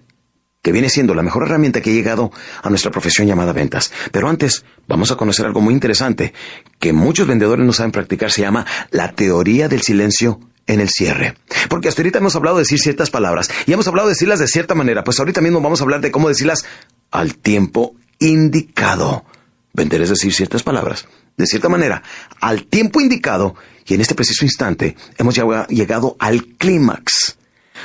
que 0.63 0.73
viene 0.73 0.89
siendo 0.89 1.15
la 1.15 1.23
mejor 1.23 1.45
herramienta 1.45 1.81
que 1.81 1.91
ha 1.91 1.95
llegado 1.95 2.33
a 2.63 2.71
nuestra 2.71 2.91
profesión 2.91 3.27
llamada 3.27 3.53
ventas. 3.53 3.93
Pero 4.13 4.29
antes, 4.29 4.65
vamos 4.89 5.11
a 5.11 5.17
conocer 5.17 5.47
algo 5.47 5.61
muy 5.61 5.75
interesante, 5.75 6.33
que 6.79 6.93
muchos 6.93 7.27
vendedores 7.27 7.65
no 7.65 7.73
saben 7.73 7.93
practicar, 7.93 8.31
se 8.31 8.43
llama 8.43 8.67
la 8.91 9.13
teoría 9.13 9.69
del 9.69 9.83
silencio 9.83 10.41
en 10.67 10.81
el 10.81 10.89
cierre. 10.89 11.37
Porque 11.69 11.89
hasta 11.89 12.03
ahorita 12.03 12.19
hemos 12.19 12.37
hablado 12.37 12.57
de 12.57 12.63
decir 12.63 12.79
ciertas 12.79 13.11
palabras 13.11 13.51
y 13.67 13.73
hemos 13.73 13.87
hablado 13.87 14.09
de 14.09 14.15
decirlas 14.15 14.39
de 14.39 14.49
cierta 14.49 14.75
manera, 14.75 15.05
pues 15.05 15.19
ahorita 15.19 15.41
mismo 15.41 15.61
vamos 15.61 15.81
a 15.81 15.85
hablar 15.85 16.01
de 16.01 16.11
cómo 16.11 16.29
decirlas 16.29 16.65
al 17.11 17.37
tiempo 17.37 17.95
indicado. 18.19 19.25
Vender 19.73 20.03
es 20.03 20.11
decir 20.11 20.33
ciertas 20.33 20.63
palabras 20.63 21.07
de 21.37 21.47
cierta 21.47 21.69
manera, 21.69 22.03
al 22.41 22.65
tiempo 22.67 23.01
indicado 23.01 23.55
y 23.87 23.95
en 23.95 24.01
este 24.01 24.15
preciso 24.15 24.45
instante 24.45 24.97
hemos 25.19 25.35
llegado 25.69 26.17
al 26.19 26.45
clímax, 26.45 27.37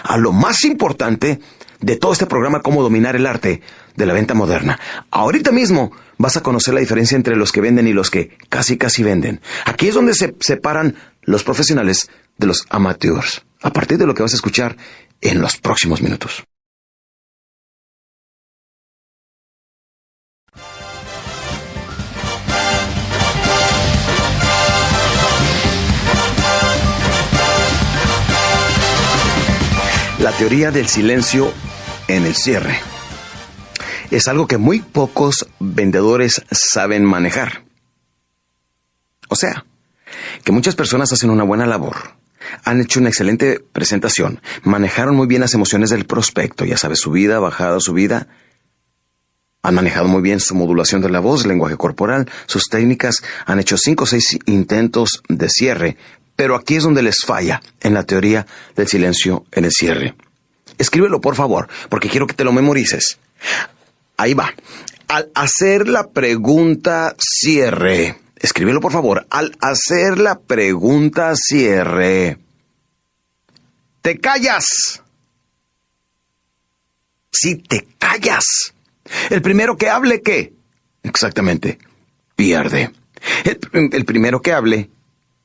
a 0.03 0.17
lo 0.17 0.31
más 0.31 0.63
importante 0.63 1.39
de 1.81 1.95
todo 1.95 2.13
este 2.13 2.25
programa, 2.25 2.61
cómo 2.61 2.83
dominar 2.83 3.15
el 3.15 3.25
arte 3.25 3.61
de 3.95 4.05
la 4.05 4.13
venta 4.13 4.33
moderna. 4.33 4.79
Ahorita 5.11 5.51
mismo 5.51 5.91
vas 6.17 6.37
a 6.37 6.43
conocer 6.43 6.73
la 6.73 6.79
diferencia 6.79 7.15
entre 7.15 7.35
los 7.35 7.51
que 7.51 7.61
venden 7.61 7.87
y 7.87 7.93
los 7.93 8.09
que 8.09 8.37
casi 8.49 8.77
casi 8.77 9.03
venden. 9.03 9.41
Aquí 9.65 9.87
es 9.87 9.95
donde 9.95 10.13
se 10.13 10.35
separan 10.39 10.95
los 11.21 11.43
profesionales 11.43 12.09
de 12.37 12.47
los 12.47 12.65
amateurs, 12.69 13.43
a 13.61 13.71
partir 13.71 13.97
de 13.97 14.05
lo 14.05 14.13
que 14.13 14.23
vas 14.23 14.33
a 14.33 14.37
escuchar 14.37 14.77
en 15.21 15.41
los 15.41 15.57
próximos 15.57 16.01
minutos. 16.01 16.43
La 30.29 30.37
teoría 30.37 30.69
del 30.69 30.87
silencio 30.87 31.51
en 32.07 32.23
el 32.23 32.35
cierre. 32.35 32.77
Es 34.11 34.27
algo 34.27 34.45
que 34.45 34.59
muy 34.59 34.79
pocos 34.79 35.49
vendedores 35.59 36.43
saben 36.51 37.03
manejar. 37.03 37.63
O 39.27 39.35
sea, 39.35 39.65
que 40.43 40.51
muchas 40.51 40.75
personas 40.75 41.11
hacen 41.11 41.31
una 41.31 41.43
buena 41.43 41.65
labor, 41.65 42.13
han 42.63 42.79
hecho 42.79 42.99
una 42.99 43.09
excelente 43.09 43.59
presentación, 43.73 44.39
manejaron 44.61 45.15
muy 45.15 45.25
bien 45.25 45.41
las 45.41 45.55
emociones 45.55 45.89
del 45.89 46.05
prospecto, 46.05 46.63
ya 46.63 46.77
sabes, 46.77 46.99
subida, 46.99 47.39
bajada, 47.39 47.79
subida, 47.79 48.27
han 49.63 49.73
manejado 49.73 50.07
muy 50.07 50.21
bien 50.21 50.39
su 50.39 50.53
modulación 50.53 51.01
de 51.01 51.09
la 51.09 51.19
voz, 51.19 51.47
lenguaje 51.47 51.75
corporal, 51.75 52.29
sus 52.45 52.69
técnicas, 52.69 53.23
han 53.47 53.59
hecho 53.59 53.77
cinco 53.77 54.03
o 54.03 54.07
seis 54.07 54.37
intentos 54.45 55.23
de 55.27 55.49
cierre, 55.49 55.97
pero 56.39 56.55
aquí 56.55 56.77
es 56.77 56.83
donde 56.83 57.03
les 57.03 57.17
falla 57.25 57.61
en 57.81 57.93
la 57.93 58.05
teoría 58.05 58.47
del 58.73 58.87
silencio 58.87 59.45
en 59.51 59.65
el 59.65 59.73
cierre. 59.73 60.15
Escríbelo, 60.77 61.19
por 61.19 61.35
favor, 61.35 61.67
porque 61.89 62.07
quiero 62.07 62.27
que 62.27 62.33
te 62.33 62.45
lo 62.45 62.53
memorices. 62.53 63.19
Ahí 64.15 64.35
va. 64.35 64.53
Al 65.09 65.29
hacer 65.35 65.89
la 65.89 66.11
pregunta 66.11 67.13
cierre, 67.19 68.21
escríbelo, 68.37 68.79
por 68.79 68.93
favor. 68.93 69.27
Al 69.29 69.57
hacer 69.59 70.17
la 70.17 70.39
pregunta 70.39 71.33
cierre, 71.35 72.37
te 74.01 74.17
callas. 74.19 75.03
Si 77.33 77.55
te 77.55 77.85
callas. 77.97 78.45
El 79.29 79.41
primero 79.41 79.75
que 79.75 79.89
hable, 79.89 80.21
¿qué? 80.21 80.53
Exactamente, 81.03 81.79
pierde. 82.37 82.93
El, 83.43 84.05
primero 84.05 84.41
que 84.41 84.53
hable, 84.53 84.89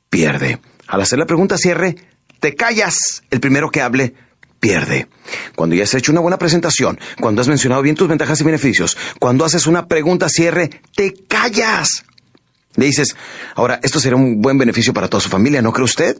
pierde. 0.08 0.60
Al 0.86 1.00
hacer 1.00 1.18
la 1.18 1.26
pregunta 1.26 1.56
cierre, 1.58 1.96
te 2.40 2.54
callas. 2.54 3.22
El 3.30 3.40
primero 3.40 3.70
que 3.70 3.80
hable, 3.80 4.14
pierde. 4.60 5.08
Cuando 5.56 5.76
ya 5.76 5.84
has 5.84 5.94
hecho 5.94 6.12
una 6.12 6.20
buena 6.20 6.38
presentación, 6.38 6.98
cuando 7.20 7.42
has 7.42 7.48
mencionado 7.48 7.82
bien 7.82 7.96
tus 7.96 8.08
ventajas 8.08 8.40
y 8.40 8.44
beneficios, 8.44 8.96
cuando 9.18 9.44
haces 9.44 9.66
una 9.66 9.86
pregunta 9.86 10.28
cierre, 10.28 10.70
te 10.94 11.12
callas. 11.28 12.04
Le 12.76 12.86
dices, 12.86 13.16
ahora, 13.54 13.78
esto 13.82 14.00
será 14.00 14.16
un 14.16 14.40
buen 14.40 14.58
beneficio 14.58 14.92
para 14.92 15.08
toda 15.08 15.20
su 15.20 15.28
familia, 15.28 15.62
¿no 15.62 15.72
cree 15.72 15.84
usted? 15.84 16.18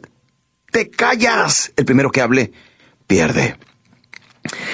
Te 0.71 0.89
callas. 0.89 1.71
El 1.75 1.85
primero 1.85 2.11
que 2.11 2.21
hable, 2.21 2.51
pierde. 3.07 3.57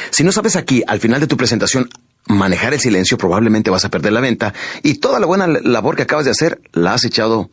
Si 0.09 0.23
no 0.23 0.31
sabes 0.31 0.55
aquí, 0.55 0.83
al 0.85 0.99
final 0.99 1.19
de 1.19 1.27
tu 1.27 1.37
presentación, 1.37 1.89
manejar 2.27 2.73
el 2.73 2.79
silencio, 2.79 3.17
probablemente 3.17 3.69
vas 3.69 3.85
a 3.85 3.89
perder 3.89 4.13
la 4.13 4.21
venta 4.21 4.53
y 4.83 4.95
toda 4.95 5.19
la 5.19 5.25
buena 5.25 5.47
labor 5.47 5.95
que 5.95 6.03
acabas 6.03 6.25
de 6.25 6.31
hacer 6.31 6.61
la 6.73 6.93
has 6.93 7.05
echado 7.05 7.49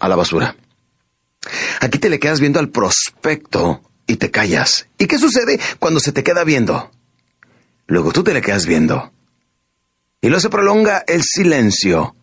a 0.00 0.08
la 0.08 0.16
basura. 0.16 0.56
Aquí 1.80 1.98
te 1.98 2.10
le 2.10 2.18
quedas 2.18 2.40
viendo 2.40 2.58
al 2.58 2.70
prospecto 2.70 3.82
y 4.06 4.16
te 4.16 4.30
callas. 4.30 4.86
¿Y 4.98 5.06
qué 5.06 5.18
sucede 5.18 5.58
cuando 5.78 6.00
se 6.00 6.12
te 6.12 6.22
queda 6.22 6.44
viendo? 6.44 6.90
Luego 7.86 8.12
tú 8.12 8.24
te 8.24 8.34
le 8.34 8.42
quedas 8.42 8.66
viendo. 8.66 9.12
Y 10.20 10.28
luego 10.28 10.40
se 10.40 10.50
prolonga 10.50 11.04
el 11.06 11.22
silencio. 11.22 12.14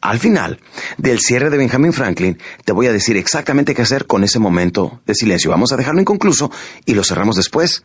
Al 0.00 0.18
final 0.18 0.60
del 0.98 1.20
cierre 1.20 1.48
de 1.48 1.56
Benjamin 1.56 1.94
Franklin, 1.94 2.38
te 2.64 2.72
voy 2.72 2.86
a 2.88 2.92
decir 2.92 3.16
exactamente 3.16 3.74
qué 3.74 3.82
hacer 3.82 4.06
con 4.06 4.22
ese 4.22 4.38
momento 4.38 5.00
de 5.06 5.14
silencio. 5.14 5.50
Vamos 5.50 5.72
a 5.72 5.78
dejarlo 5.78 6.00
inconcluso 6.02 6.50
y 6.84 6.92
lo 6.92 7.02
cerramos 7.04 7.36
después 7.36 7.84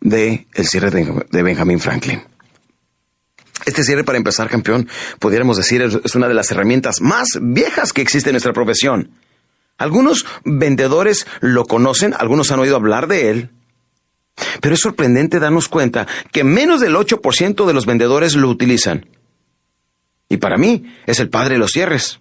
de 0.00 0.48
el 0.54 0.66
cierre 0.66 0.90
de 0.90 1.42
Benjamin 1.42 1.78
Franklin. 1.78 2.22
Este 3.64 3.84
cierre, 3.84 4.04
para 4.04 4.18
empezar, 4.18 4.48
campeón, 4.48 4.88
pudiéramos 5.18 5.56
decir, 5.56 5.82
es 5.82 6.14
una 6.14 6.28
de 6.28 6.34
las 6.34 6.50
herramientas 6.50 7.00
más 7.00 7.26
viejas 7.40 7.92
que 7.92 8.02
existe 8.02 8.30
en 8.30 8.34
nuestra 8.34 8.52
profesión. 8.52 9.10
Algunos 9.78 10.24
vendedores 10.44 11.26
lo 11.40 11.64
conocen, 11.66 12.14
algunos 12.18 12.50
han 12.50 12.60
oído 12.60 12.76
hablar 12.76 13.08
de 13.08 13.30
él, 13.30 13.50
pero 14.60 14.74
es 14.74 14.80
sorprendente 14.80 15.38
darnos 15.38 15.68
cuenta 15.68 16.06
que 16.32 16.44
menos 16.44 16.80
del 16.80 16.94
8% 16.94 17.66
de 17.66 17.72
los 17.74 17.86
vendedores 17.86 18.34
lo 18.34 18.48
utilizan. 18.48 19.06
Y 20.28 20.38
para 20.38 20.56
mí 20.56 20.84
es 21.06 21.20
el 21.20 21.28
padre 21.28 21.54
de 21.54 21.60
los 21.60 21.72
cierres. 21.72 22.20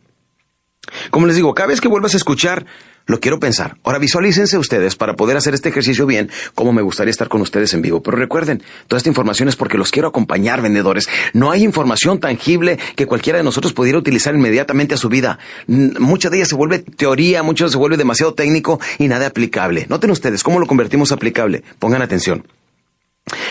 Como 1.09 1.27
les 1.27 1.35
digo, 1.35 1.53
cada 1.53 1.69
vez 1.69 1.81
que 1.81 1.87
vuelvas 1.87 2.13
a 2.13 2.17
escuchar 2.17 2.65
lo 3.05 3.19
quiero 3.19 3.39
pensar. 3.39 3.77
Ahora 3.83 3.99
visualícense 3.99 4.57
ustedes 4.57 4.95
para 4.95 5.15
poder 5.15 5.37
hacer 5.37 5.53
este 5.53 5.69
ejercicio 5.69 6.05
bien, 6.05 6.29
como 6.53 6.73
me 6.73 6.81
gustaría 6.81 7.11
estar 7.11 7.29
con 7.29 7.41
ustedes 7.41 7.73
en 7.73 7.81
vivo. 7.81 8.01
Pero 8.01 8.17
recuerden, 8.17 8.63
toda 8.87 8.97
esta 8.97 9.09
información 9.09 9.49
es 9.49 9.55
porque 9.55 9.77
los 9.77 9.91
quiero 9.91 10.07
acompañar, 10.07 10.61
vendedores. 10.61 11.07
No 11.33 11.51
hay 11.51 11.63
información 11.63 12.19
tangible 12.19 12.79
que 12.95 13.05
cualquiera 13.05 13.37
de 13.37 13.43
nosotros 13.43 13.73
pudiera 13.73 13.97
utilizar 13.97 14.35
inmediatamente 14.35 14.95
a 14.95 14.97
su 14.97 15.09
vida. 15.09 15.39
Mucha 15.67 16.29
de 16.29 16.37
ella 16.37 16.45
se 16.45 16.55
vuelve 16.55 16.79
teoría, 16.79 17.43
mucho 17.43 17.67
se 17.69 17.77
vuelve 17.77 17.97
demasiado 17.97 18.33
técnico 18.33 18.79
y 18.97 19.07
nada 19.07 19.27
aplicable. 19.27 19.85
Noten 19.89 20.11
ustedes 20.11 20.43
cómo 20.43 20.59
lo 20.59 20.67
convertimos 20.67 21.11
aplicable. 21.11 21.63
Pongan 21.79 22.01
atención. 22.01 22.45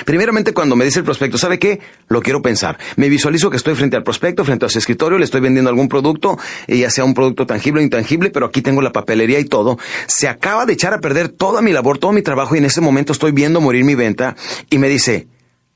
Primeramente, 0.05 0.55
cuando 0.55 0.77
me 0.77 0.85
dice 0.85 1.01
el 1.01 1.05
prospecto, 1.05 1.37
¿sabe 1.37 1.59
qué? 1.59 1.81
Lo 2.09 2.23
quiero 2.23 2.41
pensar. 2.43 2.79
Me 2.97 3.09
visualizo 3.09 3.51
que 3.51 3.57
estoy 3.57 3.75
frente 3.75 3.97
al 3.97 4.05
prospecto, 4.05 4.45
frente 4.45 4.67
a 4.67 4.69
su 4.69 4.79
escritorio, 4.79 5.19
le 5.19 5.25
estoy 5.25 5.41
vendiendo 5.41 5.69
algún 5.69 5.89
producto, 5.89 6.39
eh, 6.69 6.79
ya 6.79 6.91
sea 6.91 7.05
un 7.05 7.13
producto 7.13 7.45
tangible 7.45 7.81
o 7.81 7.85
intangible, 7.85 8.31
pero 8.31 8.47
aquí 8.47 8.63
tengo 8.63 8.83
la 8.83 8.93
papelería 8.93 9.41
y 9.41 9.47
todo. 9.47 9.79
Se 10.07 10.29
acaba 10.29 10.65
de 10.65 10.75
echar 10.75 10.95
a 10.95 11.01
perder 11.01 11.29
toda 11.29 11.61
mi 11.61 11.73
labor, 11.73 11.99
todo 11.99 12.13
mi 12.13 12.23
trabajo 12.23 12.55
y 12.55 12.59
en 12.59 12.67
ese 12.67 12.81
momento 12.81 13.13
estoy 13.13 13.33
viendo 13.33 13.61
morir 13.61 13.85
mi 13.85 13.97
venta 13.97 14.37
y 14.71 14.79
me 14.79 14.89
dice, 14.89 15.27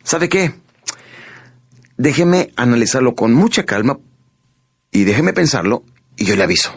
¿sabe 0.05 0.28
qué? 0.28 0.55
Déjeme 1.96 2.53
analizarlo 2.55 3.16
con 3.16 3.34
mucha 3.34 3.64
calma 3.64 3.99
y 4.92 5.03
déjeme 5.03 5.32
pensarlo 5.32 5.82
y 6.16 6.24
yo 6.24 6.36
le 6.36 6.44
aviso. 6.44 6.72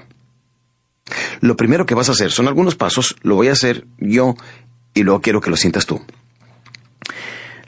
Lo 1.42 1.56
primero 1.56 1.86
que 1.86 1.94
vas 1.94 2.10
a 2.10 2.14
hacer 2.14 2.32
son 2.32 2.48
algunos 2.48 2.76
pasos, 2.76 3.16
lo 3.22 3.36
voy 3.36 3.50
a 3.50 3.52
hacer 3.52 3.86
yo 4.00 4.34
y 4.96 5.04
luego 5.04 5.22
quiero 5.22 5.40
que 5.40 5.52
lo 5.52 5.58
sientas 5.58 5.86
tú. 5.86 6.02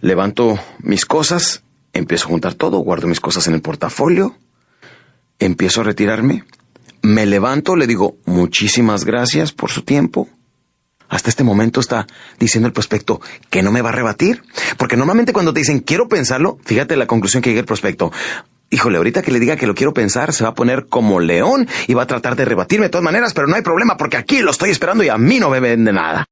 Levanto 0.03 0.59
mis 0.79 1.05
cosas, 1.05 1.63
empiezo 1.93 2.25
a 2.25 2.31
juntar 2.31 2.55
todo, 2.55 2.79
guardo 2.79 3.07
mis 3.07 3.21
cosas 3.21 3.47
en 3.47 3.53
el 3.53 3.61
portafolio, 3.61 4.35
empiezo 5.39 5.79
a 5.79 5.85
retirarme, 5.85 6.43
me 7.01 7.25
levanto, 7.25 7.77
le 7.77 7.87
digo 7.87 8.17
muchísimas 8.25 9.05
gracias 9.05 9.53
por 9.53 9.71
su 9.71 9.83
tiempo. 9.83 10.27
Hasta 11.07 11.29
este 11.29 11.45
momento 11.45 11.79
está 11.79 12.05
diciendo 12.37 12.67
el 12.67 12.73
prospecto 12.73 13.21
que 13.49 13.63
no 13.63 13.71
me 13.71 13.81
va 13.81 13.89
a 13.89 13.93
rebatir. 13.93 14.43
Porque 14.77 14.97
normalmente 14.97 15.31
cuando 15.31 15.53
te 15.53 15.61
dicen 15.61 15.79
quiero 15.79 16.09
pensarlo, 16.09 16.57
fíjate 16.65 16.97
la 16.97 17.07
conclusión 17.07 17.41
que 17.41 17.51
llega 17.51 17.61
el 17.61 17.65
prospecto. 17.65 18.11
Híjole, 18.71 18.97
ahorita 18.97 19.21
que 19.21 19.31
le 19.31 19.39
diga 19.39 19.55
que 19.55 19.67
lo 19.67 19.73
quiero 19.73 19.93
pensar, 19.93 20.33
se 20.33 20.43
va 20.43 20.49
a 20.49 20.53
poner 20.53 20.87
como 20.87 21.21
león 21.21 21.65
y 21.87 21.93
va 21.93 22.03
a 22.03 22.07
tratar 22.07 22.35
de 22.35 22.43
rebatirme 22.43 22.87
de 22.87 22.89
todas 22.89 23.05
maneras, 23.05 23.33
pero 23.33 23.47
no 23.47 23.55
hay 23.55 23.61
problema 23.61 23.95
porque 23.95 24.17
aquí 24.17 24.41
lo 24.41 24.51
estoy 24.51 24.71
esperando 24.71 25.01
y 25.01 25.07
a 25.07 25.17
mí 25.17 25.39
no 25.39 25.49
me 25.49 25.61
vende 25.61 25.93
nada. 25.93 26.25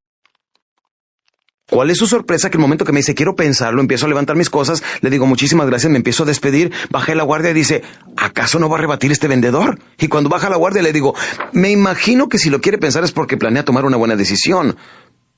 ¿Cuál 1.72 1.88
es 1.88 1.96
su 1.96 2.06
sorpresa 2.06 2.50
que 2.50 2.58
el 2.58 2.60
momento 2.60 2.84
que 2.84 2.92
me 2.92 2.98
dice 2.98 3.14
quiero 3.14 3.34
pensarlo, 3.34 3.80
empiezo 3.80 4.04
a 4.04 4.08
levantar 4.10 4.36
mis 4.36 4.50
cosas, 4.50 4.82
le 5.00 5.08
digo 5.08 5.24
muchísimas 5.24 5.66
gracias, 5.66 5.90
me 5.90 5.96
empiezo 5.96 6.24
a 6.24 6.26
despedir, 6.26 6.70
bajé 6.90 7.14
la 7.14 7.22
guardia 7.22 7.52
y 7.52 7.54
dice, 7.54 7.82
¿acaso 8.14 8.58
no 8.58 8.68
va 8.68 8.76
a 8.76 8.80
rebatir 8.82 9.10
este 9.10 9.26
vendedor? 9.26 9.78
Y 9.98 10.08
cuando 10.08 10.28
baja 10.28 10.50
la 10.50 10.58
guardia 10.58 10.82
le 10.82 10.92
digo, 10.92 11.14
me 11.52 11.70
imagino 11.70 12.28
que 12.28 12.38
si 12.38 12.50
lo 12.50 12.60
quiere 12.60 12.76
pensar 12.76 13.04
es 13.04 13.12
porque 13.12 13.38
planea 13.38 13.64
tomar 13.64 13.86
una 13.86 13.96
buena 13.96 14.16
decisión, 14.16 14.76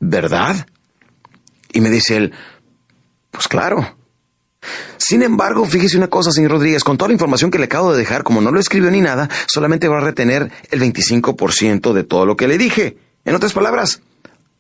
¿verdad? 0.00 0.66
Y 1.72 1.80
me 1.80 1.88
dice 1.88 2.16
él, 2.16 2.32
pues 3.30 3.46
claro. 3.46 3.96
Sin 4.96 5.22
embargo, 5.22 5.64
fíjese 5.66 5.96
una 5.96 6.08
cosa, 6.08 6.32
señor 6.32 6.50
Rodríguez, 6.50 6.82
con 6.82 6.98
toda 6.98 7.10
la 7.10 7.14
información 7.14 7.52
que 7.52 7.60
le 7.60 7.66
acabo 7.66 7.92
de 7.92 7.98
dejar, 7.98 8.24
como 8.24 8.40
no 8.40 8.50
lo 8.50 8.58
escribió 8.58 8.90
ni 8.90 9.00
nada, 9.00 9.28
solamente 9.46 9.86
va 9.86 9.98
a 9.98 10.04
retener 10.04 10.50
el 10.72 10.80
25% 10.80 11.92
de 11.92 12.02
todo 12.02 12.26
lo 12.26 12.36
que 12.36 12.48
le 12.48 12.58
dije. 12.58 12.96
En 13.24 13.36
otras 13.36 13.52
palabras, 13.52 14.02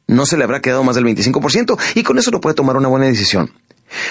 no 0.06 0.26
se 0.26 0.36
le 0.36 0.44
habrá 0.44 0.60
quedado 0.60 0.84
más 0.84 0.96
del 0.96 1.04
25% 1.04 1.78
y 1.94 2.02
con 2.02 2.18
eso 2.18 2.30
no 2.30 2.40
puede 2.40 2.54
tomar 2.54 2.76
una 2.76 2.88
buena 2.88 3.06
decisión. 3.06 3.50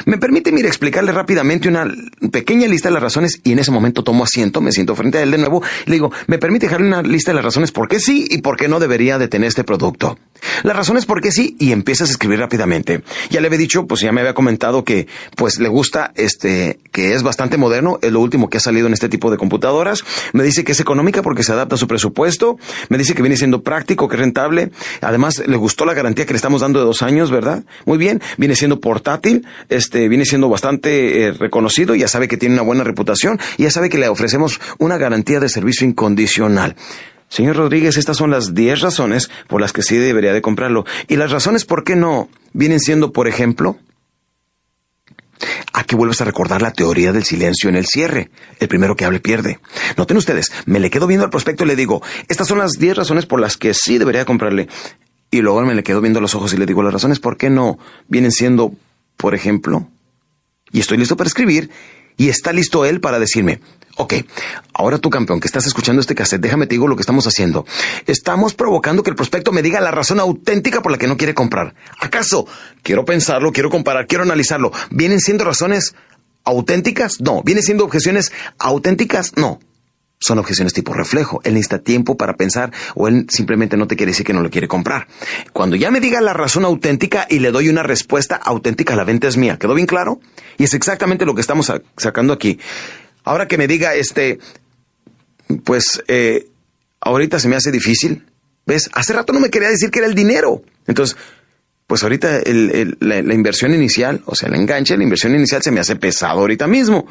Me 0.05 0.17
permite, 0.17 0.51
mire, 0.51 0.67
explicarle 0.67 1.11
rápidamente 1.11 1.67
una 1.67 1.91
pequeña 2.31 2.67
lista 2.67 2.89
de 2.89 2.93
las 2.93 3.03
razones 3.03 3.39
y 3.43 3.51
en 3.51 3.59
ese 3.59 3.71
momento 3.71 4.03
tomo 4.03 4.23
asiento, 4.23 4.61
me 4.61 4.71
siento 4.71 4.95
frente 4.95 5.17
a 5.17 5.23
él 5.23 5.31
de 5.31 5.37
nuevo 5.37 5.63
le 5.85 5.93
digo, 5.93 6.11
me 6.27 6.37
permite 6.37 6.67
dejarle 6.67 6.87
una 6.87 7.01
lista 7.01 7.31
de 7.31 7.35
las 7.35 7.45
razones 7.45 7.71
por 7.71 7.87
qué 7.87 7.99
sí 7.99 8.25
y 8.29 8.39
por 8.39 8.57
qué 8.57 8.67
no 8.67 8.79
debería 8.79 9.17
de 9.17 9.27
tener 9.27 9.47
este 9.47 9.63
producto. 9.63 10.17
Las 10.63 10.75
razones 10.75 11.05
por 11.05 11.21
qué 11.21 11.31
sí 11.31 11.55
y 11.59 11.71
empiezas 11.71 12.09
a 12.09 12.11
escribir 12.11 12.39
rápidamente. 12.39 13.03
Ya 13.29 13.39
le 13.39 13.47
había 13.47 13.59
dicho, 13.59 13.87
pues 13.87 14.01
ya 14.01 14.11
me 14.11 14.21
había 14.21 14.33
comentado 14.33 14.83
que 14.83 15.07
pues 15.35 15.59
le 15.59 15.69
gusta 15.69 16.11
este, 16.15 16.79
que 16.91 17.13
es 17.13 17.23
bastante 17.23 17.57
moderno, 17.57 17.97
es 18.01 18.11
lo 18.11 18.19
último 18.19 18.49
que 18.49 18.57
ha 18.57 18.61
salido 18.61 18.87
en 18.87 18.93
este 18.93 19.09
tipo 19.09 19.31
de 19.31 19.37
computadoras. 19.37 20.03
Me 20.33 20.43
dice 20.43 20.63
que 20.63 20.73
es 20.73 20.79
económica 20.79 21.21
porque 21.21 21.43
se 21.43 21.53
adapta 21.53 21.75
a 21.75 21.77
su 21.77 21.87
presupuesto. 21.87 22.57
Me 22.89 22.97
dice 22.97 23.13
que 23.13 23.21
viene 23.21 23.37
siendo 23.37 23.61
práctico, 23.61 24.07
que 24.07 24.15
es 24.15 24.19
rentable. 24.19 24.71
Además, 25.01 25.41
le 25.45 25.57
gustó 25.57 25.85
la 25.85 25.93
garantía 25.93 26.25
que 26.25 26.33
le 26.33 26.37
estamos 26.37 26.61
dando 26.61 26.79
de 26.79 26.85
dos 26.85 27.01
años, 27.01 27.31
¿verdad? 27.31 27.63
Muy 27.85 27.97
bien. 27.97 28.21
Viene 28.37 28.55
siendo 28.55 28.79
portátil 28.79 29.47
este, 29.75 30.07
viene 30.09 30.25
siendo 30.25 30.49
bastante 30.49 31.23
eh, 31.23 31.31
reconocido, 31.33 31.95
ya 31.95 32.07
sabe 32.07 32.27
que 32.27 32.37
tiene 32.37 32.55
una 32.55 32.63
buena 32.63 32.83
reputación 32.83 33.39
ya 33.57 33.71
sabe 33.71 33.89
que 33.89 33.97
le 33.97 34.07
ofrecemos 34.07 34.59
una 34.77 34.97
garantía 34.97 35.39
de 35.39 35.49
servicio 35.49 35.87
incondicional. 35.87 36.75
Señor 37.29 37.55
Rodríguez, 37.55 37.97
estas 37.97 38.17
son 38.17 38.29
las 38.29 38.53
10 38.53 38.81
razones 38.81 39.29
por 39.47 39.61
las 39.61 39.73
que 39.73 39.81
sí 39.81 39.97
debería 39.97 40.33
de 40.33 40.41
comprarlo. 40.41 40.85
Y 41.07 41.15
las 41.15 41.31
razones 41.31 41.65
por 41.65 41.83
qué 41.83 41.95
no 41.95 42.29
vienen 42.53 42.79
siendo, 42.79 43.11
por 43.11 43.27
ejemplo, 43.27 43.77
Aquí 45.73 45.95
vuelves 45.95 46.21
a 46.21 46.25
recordar 46.25 46.61
la 46.61 46.71
teoría 46.71 47.11
del 47.11 47.25
silencio 47.25 47.69
en 47.69 47.75
el 47.75 47.85
cierre. 47.85 48.29
El 48.59 48.69
primero 48.69 48.95
que 48.95 49.03
hable 49.03 49.19
pierde. 49.19 49.59
Noten 49.97 50.15
ustedes, 50.15 50.53
me 50.65 50.79
le 50.79 50.89
quedo 50.89 51.07
viendo 51.07 51.25
al 51.25 51.31
prospecto 51.31 51.65
y 51.65 51.67
le 51.67 51.75
digo, 51.75 52.01
estas 52.29 52.47
son 52.47 52.59
las 52.59 52.73
10 52.73 52.95
razones 52.95 53.25
por 53.25 53.41
las 53.41 53.57
que 53.57 53.73
sí 53.73 53.97
debería 53.97 54.23
comprarle. 54.23 54.69
Y 55.31 55.41
luego 55.41 55.61
me 55.63 55.75
le 55.75 55.83
quedo 55.83 55.99
viendo 55.99 56.21
los 56.21 56.35
ojos 56.35 56.53
y 56.53 56.57
le 56.57 56.65
digo, 56.65 56.83
las 56.83 56.93
razones 56.93 57.19
por 57.19 57.35
qué 57.35 57.49
no 57.49 57.77
vienen 58.07 58.31
siendo, 58.31 58.71
por 59.17 59.35
ejemplo, 59.35 59.89
y 60.71 60.79
estoy 60.79 60.97
listo 60.97 61.15
para 61.15 61.27
escribir 61.27 61.69
y 62.17 62.29
está 62.29 62.53
listo 62.53 62.85
él 62.85 62.99
para 62.99 63.19
decirme, 63.19 63.59
ok, 63.97 64.13
ahora 64.73 64.97
tú 64.97 65.09
campeón 65.09 65.39
que 65.39 65.47
estás 65.47 65.65
escuchando 65.65 66.01
este 66.01 66.15
cassette, 66.15 66.41
déjame 66.41 66.67
te 66.67 66.75
digo 66.75 66.87
lo 66.87 66.95
que 66.95 67.01
estamos 67.01 67.27
haciendo. 67.27 67.65
Estamos 68.07 68.53
provocando 68.53 69.03
que 69.03 69.09
el 69.09 69.15
prospecto 69.15 69.51
me 69.51 69.61
diga 69.61 69.79
la 69.81 69.91
razón 69.91 70.19
auténtica 70.19 70.81
por 70.81 70.91
la 70.91 70.97
que 70.97 71.07
no 71.07 71.17
quiere 71.17 71.33
comprar. 71.33 71.75
¿Acaso 71.99 72.47
quiero 72.81 73.05
pensarlo, 73.05 73.51
quiero 73.51 73.69
comparar, 73.69 74.07
quiero 74.07 74.23
analizarlo? 74.23 74.71
¿Vienen 74.89 75.19
siendo 75.19 75.43
razones 75.43 75.95
auténticas? 76.43 77.21
No. 77.21 77.43
¿Vienen 77.43 77.63
siendo 77.63 77.85
objeciones 77.85 78.31
auténticas? 78.57 79.33
No 79.35 79.59
son 80.23 80.39
objeciones 80.39 80.73
tipo 80.73 80.93
reflejo. 80.93 81.41
Él 81.43 81.53
necesita 81.53 81.79
tiempo 81.79 82.15
para 82.15 82.35
pensar 82.35 82.71
o 82.95 83.07
él 83.07 83.27
simplemente 83.29 83.75
no 83.75 83.87
te 83.87 83.95
quiere 83.97 84.11
decir 84.11 84.25
que 84.25 84.33
no 84.33 84.41
lo 84.41 84.49
quiere 84.49 84.67
comprar. 84.67 85.07
Cuando 85.51 85.75
ya 85.75 85.91
me 85.91 85.99
diga 85.99 86.21
la 86.21 86.33
razón 86.33 86.63
auténtica 86.63 87.27
y 87.29 87.39
le 87.39 87.51
doy 87.51 87.67
una 87.67 87.83
respuesta 87.83 88.35
auténtica, 88.35 88.95
la 88.95 89.03
venta 89.03 89.27
es 89.27 89.35
mía. 89.35 89.57
¿Quedó 89.59 89.73
bien 89.73 89.85
claro? 89.87 90.21
Y 90.57 90.63
es 90.63 90.73
exactamente 90.73 91.25
lo 91.25 91.35
que 91.35 91.41
estamos 91.41 91.71
sacando 91.97 92.31
aquí. 92.31 92.57
Ahora 93.25 93.47
que 93.47 93.57
me 93.57 93.67
diga 93.67 93.95
este, 93.95 94.39
pues 95.65 96.01
eh, 96.07 96.47
ahorita 97.01 97.39
se 97.39 97.49
me 97.49 97.57
hace 97.57 97.71
difícil. 97.71 98.25
¿Ves? 98.65 98.89
Hace 98.93 99.11
rato 99.11 99.33
no 99.33 99.41
me 99.41 99.49
quería 99.49 99.69
decir 99.69 99.91
que 99.91 99.99
era 99.99 100.07
el 100.07 100.15
dinero. 100.15 100.61
Entonces, 100.87 101.17
pues 101.85 102.01
ahorita 102.01 102.39
la, 102.45 103.21
la 103.21 103.33
inversión 103.33 103.73
inicial, 103.73 104.21
o 104.25 104.35
sea, 104.35 104.47
el 104.47 104.55
enganche, 104.55 104.95
la 104.95 105.03
inversión 105.03 105.35
inicial 105.35 105.61
se 105.61 105.71
me 105.71 105.81
hace 105.81 105.97
pesado 105.97 106.39
ahorita 106.39 106.65
mismo. 106.65 107.05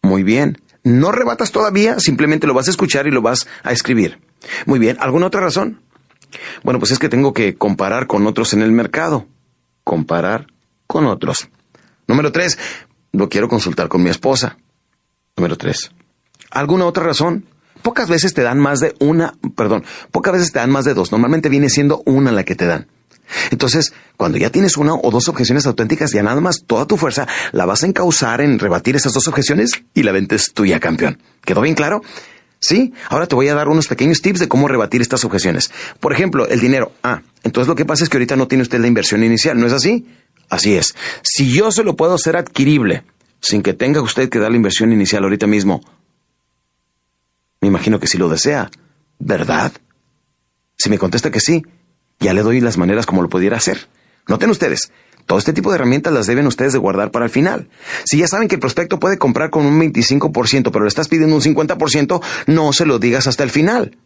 Muy 0.00 0.22
bien 0.22 0.56
no 0.86 1.10
rebatas 1.10 1.50
todavía, 1.50 1.98
simplemente 1.98 2.46
lo 2.46 2.54
vas 2.54 2.68
a 2.68 2.70
escuchar 2.70 3.08
y 3.08 3.10
lo 3.10 3.20
vas 3.20 3.48
a 3.64 3.72
escribir. 3.72 4.20
Muy 4.66 4.78
bien, 4.78 4.96
¿alguna 5.00 5.26
otra 5.26 5.40
razón? 5.40 5.80
Bueno, 6.62 6.78
pues 6.78 6.92
es 6.92 7.00
que 7.00 7.08
tengo 7.08 7.32
que 7.32 7.56
comparar 7.56 8.06
con 8.06 8.24
otros 8.24 8.52
en 8.52 8.62
el 8.62 8.70
mercado. 8.70 9.26
Comparar 9.82 10.46
con 10.86 11.06
otros. 11.06 11.48
Número 12.06 12.30
tres, 12.30 12.56
lo 13.10 13.28
quiero 13.28 13.48
consultar 13.48 13.88
con 13.88 14.00
mi 14.00 14.10
esposa. 14.10 14.58
Número 15.36 15.56
tres. 15.56 15.90
¿Alguna 16.52 16.86
otra 16.86 17.02
razón? 17.02 17.46
Pocas 17.82 18.08
veces 18.08 18.32
te 18.32 18.42
dan 18.42 18.60
más 18.60 18.78
de 18.78 18.94
una, 19.00 19.34
perdón, 19.56 19.84
pocas 20.12 20.34
veces 20.34 20.52
te 20.52 20.60
dan 20.60 20.70
más 20.70 20.84
de 20.84 20.94
dos. 20.94 21.10
Normalmente 21.10 21.48
viene 21.48 21.68
siendo 21.68 22.00
una 22.06 22.30
la 22.30 22.44
que 22.44 22.54
te 22.54 22.66
dan. 22.66 22.86
Entonces, 23.50 23.92
cuando 24.16 24.38
ya 24.38 24.50
tienes 24.50 24.76
una 24.76 24.94
o 24.94 25.10
dos 25.10 25.28
objeciones 25.28 25.66
auténticas, 25.66 26.12
ya 26.12 26.22
nada 26.22 26.40
más 26.40 26.64
toda 26.66 26.86
tu 26.86 26.96
fuerza 26.96 27.26
la 27.52 27.66
vas 27.66 27.82
a 27.82 27.86
encauzar 27.86 28.40
en 28.40 28.58
rebatir 28.58 28.96
esas 28.96 29.12
dos 29.12 29.28
objeciones 29.28 29.70
y 29.94 30.02
la 30.02 30.12
venta 30.12 30.34
es 30.34 30.52
tuya, 30.52 30.80
campeón. 30.80 31.18
¿Quedó 31.44 31.60
bien 31.60 31.74
claro? 31.74 32.02
Sí, 32.58 32.92
ahora 33.10 33.26
te 33.26 33.34
voy 33.34 33.48
a 33.48 33.54
dar 33.54 33.68
unos 33.68 33.86
pequeños 33.86 34.22
tips 34.22 34.40
de 34.40 34.48
cómo 34.48 34.66
rebatir 34.66 35.00
estas 35.02 35.24
objeciones. 35.24 35.70
Por 36.00 36.12
ejemplo, 36.12 36.48
el 36.48 36.60
dinero. 36.60 36.92
Ah, 37.02 37.22
entonces 37.42 37.68
lo 37.68 37.74
que 37.74 37.84
pasa 37.84 38.02
es 38.02 38.10
que 38.10 38.16
ahorita 38.16 38.36
no 38.36 38.48
tiene 38.48 38.62
usted 38.62 38.80
la 38.80 38.86
inversión 38.86 39.22
inicial, 39.22 39.58
¿no 39.58 39.66
es 39.66 39.72
así? 39.72 40.06
Así 40.48 40.74
es. 40.74 40.94
Si 41.22 41.52
yo 41.52 41.70
se 41.70 41.84
lo 41.84 41.96
puedo 41.96 42.14
hacer 42.14 42.36
adquirible 42.36 43.04
sin 43.40 43.62
que 43.62 43.74
tenga 43.74 44.00
usted 44.00 44.28
que 44.28 44.38
dar 44.38 44.50
la 44.50 44.56
inversión 44.56 44.92
inicial 44.92 45.24
ahorita 45.24 45.46
mismo, 45.46 45.80
me 47.60 47.68
imagino 47.68 48.00
que 48.00 48.06
sí 48.06 48.16
lo 48.16 48.28
desea, 48.28 48.70
¿verdad? 49.18 49.72
Si 50.76 50.88
me 50.88 50.98
contesta 50.98 51.30
que 51.30 51.40
sí, 51.40 51.62
ya 52.20 52.32
le 52.34 52.42
doy 52.42 52.60
las 52.60 52.78
maneras 52.78 53.06
como 53.06 53.22
lo 53.22 53.28
pudiera 53.28 53.56
hacer. 53.56 53.88
Noten 54.26 54.50
ustedes, 54.50 54.90
todo 55.26 55.38
este 55.38 55.52
tipo 55.52 55.70
de 55.70 55.76
herramientas 55.76 56.12
las 56.12 56.26
deben 56.26 56.46
ustedes 56.46 56.72
de 56.72 56.78
guardar 56.78 57.10
para 57.10 57.24
el 57.24 57.30
final. 57.30 57.68
Si 58.04 58.18
ya 58.18 58.28
saben 58.28 58.48
que 58.48 58.54
el 58.54 58.60
prospecto 58.60 59.00
puede 59.00 59.18
comprar 59.18 59.50
con 59.50 59.66
un 59.66 59.80
25%, 59.80 60.70
pero 60.70 60.84
le 60.84 60.88
estás 60.88 61.08
pidiendo 61.08 61.34
un 61.34 61.42
50%, 61.42 62.22
no 62.46 62.72
se 62.72 62.86
lo 62.86 62.98
digas 62.98 63.26
hasta 63.26 63.42
el 63.42 63.50
final. 63.50 63.98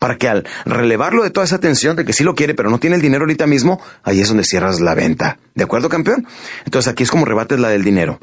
Para 0.00 0.16
que 0.16 0.28
al 0.28 0.44
relevarlo 0.66 1.22
de 1.22 1.30
toda 1.30 1.46
esa 1.46 1.60
tensión 1.60 1.96
de 1.96 2.04
que 2.04 2.12
sí 2.12 2.24
lo 2.24 2.34
quiere, 2.34 2.54
pero 2.54 2.70
no 2.70 2.78
tiene 2.78 2.96
el 2.96 3.02
dinero 3.02 3.22
ahorita 3.22 3.46
mismo, 3.46 3.80
ahí 4.02 4.20
es 4.20 4.28
donde 4.28 4.44
cierras 4.44 4.80
la 4.80 4.94
venta. 4.94 5.38
¿De 5.54 5.64
acuerdo, 5.64 5.88
campeón? 5.88 6.26
Entonces 6.64 6.92
aquí 6.92 7.04
es 7.04 7.10
como 7.10 7.24
rebates 7.24 7.58
la 7.58 7.68
del 7.68 7.84
dinero. 7.84 8.18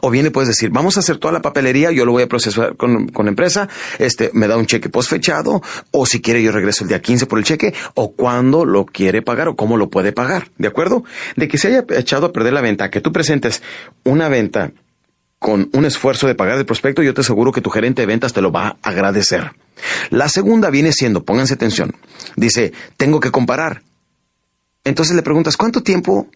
O 0.00 0.10
bien 0.10 0.24
le 0.24 0.30
puedes 0.30 0.48
decir, 0.48 0.70
vamos 0.70 0.96
a 0.96 1.00
hacer 1.00 1.18
toda 1.18 1.32
la 1.32 1.42
papelería, 1.42 1.90
yo 1.92 2.04
lo 2.04 2.12
voy 2.12 2.22
a 2.22 2.28
procesar 2.28 2.76
con, 2.76 3.10
la 3.14 3.28
empresa, 3.28 3.68
este, 3.98 4.30
me 4.32 4.48
da 4.48 4.56
un 4.56 4.66
cheque 4.66 4.88
postfechado, 4.88 5.62
o 5.90 6.06
si 6.06 6.20
quiere 6.20 6.42
yo 6.42 6.52
regreso 6.52 6.84
el 6.84 6.88
día 6.88 7.00
15 7.00 7.26
por 7.26 7.38
el 7.38 7.44
cheque, 7.44 7.74
o 7.94 8.12
cuándo 8.12 8.64
lo 8.64 8.84
quiere 8.86 9.22
pagar, 9.22 9.48
o 9.48 9.56
cómo 9.56 9.76
lo 9.76 9.90
puede 9.90 10.12
pagar, 10.12 10.48
¿de 10.58 10.68
acuerdo? 10.68 11.04
De 11.36 11.48
que 11.48 11.58
se 11.58 11.68
haya 11.68 11.84
echado 11.90 12.26
a 12.26 12.32
perder 12.32 12.52
la 12.52 12.60
venta, 12.60 12.90
que 12.90 13.00
tú 13.00 13.12
presentes 13.12 13.62
una 14.04 14.28
venta 14.28 14.72
con 15.38 15.70
un 15.72 15.84
esfuerzo 15.84 16.26
de 16.26 16.34
pagar 16.34 16.58
el 16.58 16.66
prospecto, 16.66 17.02
yo 17.02 17.14
te 17.14 17.20
aseguro 17.20 17.52
que 17.52 17.60
tu 17.60 17.70
gerente 17.70 18.02
de 18.02 18.06
ventas 18.06 18.32
te 18.32 18.42
lo 18.42 18.50
va 18.50 18.68
a 18.68 18.76
agradecer. 18.82 19.52
La 20.10 20.28
segunda 20.28 20.70
viene 20.70 20.92
siendo, 20.92 21.24
pónganse 21.24 21.54
atención, 21.54 21.94
dice, 22.36 22.72
tengo 22.96 23.20
que 23.20 23.30
comparar. 23.30 23.82
Entonces 24.84 25.14
le 25.14 25.22
preguntas, 25.22 25.56
¿cuánto 25.56 25.82
tiempo 25.82 26.28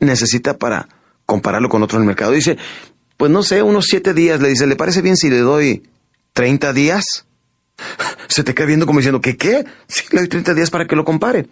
necesita 0.00 0.58
para 0.58 0.88
compararlo 1.26 1.68
con 1.68 1.82
otro 1.82 1.98
en 1.98 2.02
el 2.02 2.06
mercado. 2.06 2.32
Dice, 2.32 2.58
pues 3.16 3.30
no 3.30 3.42
sé, 3.42 3.62
unos 3.62 3.86
siete 3.88 4.14
días. 4.14 4.40
Le 4.40 4.48
dice, 4.48 4.66
¿le 4.66 4.76
parece 4.76 5.02
bien 5.02 5.16
si 5.16 5.30
le 5.30 5.38
doy 5.38 5.82
30 6.32 6.72
días? 6.72 7.26
Se 8.28 8.44
te 8.44 8.54
queda 8.54 8.66
viendo 8.66 8.86
como 8.86 8.98
diciendo, 8.98 9.20
¿qué 9.20 9.36
qué? 9.36 9.64
Sí, 9.86 10.04
le 10.12 10.20
doy 10.20 10.28
30 10.28 10.54
días 10.54 10.70
para 10.70 10.86
que 10.86 10.96
lo 10.96 11.04
compare. 11.04 11.46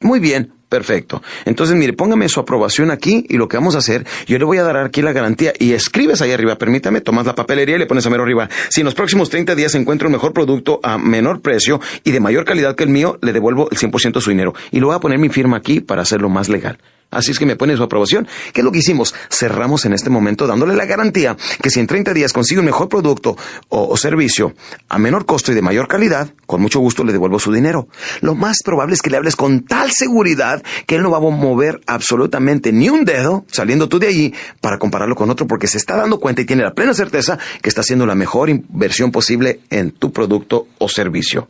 Muy 0.00 0.20
bien, 0.20 0.52
perfecto. 0.74 1.22
Entonces, 1.44 1.76
mire, 1.76 1.92
póngame 1.92 2.28
su 2.28 2.40
aprobación 2.40 2.90
aquí 2.90 3.24
y 3.28 3.36
lo 3.36 3.46
que 3.46 3.56
vamos 3.56 3.76
a 3.76 3.78
hacer, 3.78 4.04
yo 4.26 4.38
le 4.40 4.44
voy 4.44 4.58
a 4.58 4.64
dar 4.64 4.76
aquí 4.78 5.02
la 5.02 5.12
garantía 5.12 5.52
y 5.56 5.70
escribes 5.70 6.20
ahí 6.20 6.32
arriba, 6.32 6.56
permítame, 6.56 7.00
tomas 7.00 7.26
la 7.26 7.36
papelería 7.36 7.76
y 7.76 7.78
le 7.78 7.86
pones 7.86 8.04
a 8.06 8.10
mero 8.10 8.24
arriba. 8.24 8.48
Si 8.70 8.80
en 8.80 8.86
los 8.86 8.94
próximos 8.94 9.30
30 9.30 9.54
días 9.54 9.72
encuentro 9.76 10.08
un 10.08 10.12
mejor 10.14 10.32
producto 10.32 10.80
a 10.82 10.98
menor 10.98 11.42
precio 11.42 11.80
y 12.02 12.10
de 12.10 12.18
mayor 12.18 12.44
calidad 12.44 12.74
que 12.74 12.82
el 12.82 12.90
mío, 12.90 13.20
le 13.22 13.32
devuelvo 13.32 13.68
el 13.70 13.78
100% 13.78 14.14
de 14.14 14.20
su 14.20 14.30
dinero. 14.30 14.52
Y 14.72 14.80
lo 14.80 14.88
voy 14.88 14.96
a 14.96 14.98
poner 14.98 15.20
mi 15.20 15.28
firma 15.28 15.58
aquí 15.58 15.78
para 15.78 16.02
hacerlo 16.02 16.28
más 16.28 16.48
legal. 16.48 16.76
Así 17.14 17.30
es 17.30 17.38
que 17.38 17.46
me 17.46 17.56
pone 17.56 17.76
su 17.76 17.82
aprobación. 17.82 18.26
¿Qué 18.52 18.60
es 18.60 18.64
lo 18.64 18.72
que 18.72 18.78
hicimos? 18.78 19.14
Cerramos 19.30 19.84
en 19.84 19.92
este 19.92 20.10
momento 20.10 20.46
dándole 20.46 20.74
la 20.74 20.84
garantía 20.84 21.36
que 21.62 21.70
si 21.70 21.78
en 21.78 21.86
30 21.86 22.12
días 22.12 22.32
consigue 22.32 22.58
un 22.58 22.66
mejor 22.66 22.88
producto 22.88 23.36
o, 23.68 23.96
servicio 23.96 24.54
a 24.88 24.98
menor 24.98 25.24
costo 25.24 25.52
y 25.52 25.54
de 25.54 25.62
mayor 25.62 25.86
calidad, 25.86 26.34
con 26.46 26.60
mucho 26.60 26.80
gusto 26.80 27.04
le 27.04 27.12
devuelvo 27.12 27.38
su 27.38 27.52
dinero. 27.52 27.86
Lo 28.20 28.34
más 28.34 28.58
probable 28.64 28.94
es 28.94 29.02
que 29.02 29.10
le 29.10 29.16
hables 29.16 29.36
con 29.36 29.64
tal 29.64 29.92
seguridad 29.92 30.62
que 30.86 30.96
él 30.96 31.02
no 31.02 31.10
va 31.10 31.18
a 31.18 31.20
mover 31.20 31.80
absolutamente 31.86 32.72
ni 32.72 32.88
un 32.88 33.04
dedo 33.04 33.44
saliendo 33.50 33.88
tú 33.88 33.98
de 33.98 34.08
allí 34.08 34.34
para 34.60 34.78
compararlo 34.78 35.14
con 35.14 35.30
otro 35.30 35.46
porque 35.46 35.66
se 35.66 35.78
está 35.78 35.96
dando 35.96 36.20
cuenta 36.20 36.42
y 36.42 36.44
tiene 36.44 36.62
la 36.62 36.74
plena 36.74 36.94
certeza 36.94 37.38
que 37.62 37.68
está 37.68 37.82
haciendo 37.82 38.06
la 38.06 38.14
mejor 38.14 38.50
inversión 38.50 39.10
posible 39.10 39.60
en 39.70 39.90
tu 39.90 40.12
producto 40.12 40.66
o 40.78 40.88
servicio. 40.88 41.48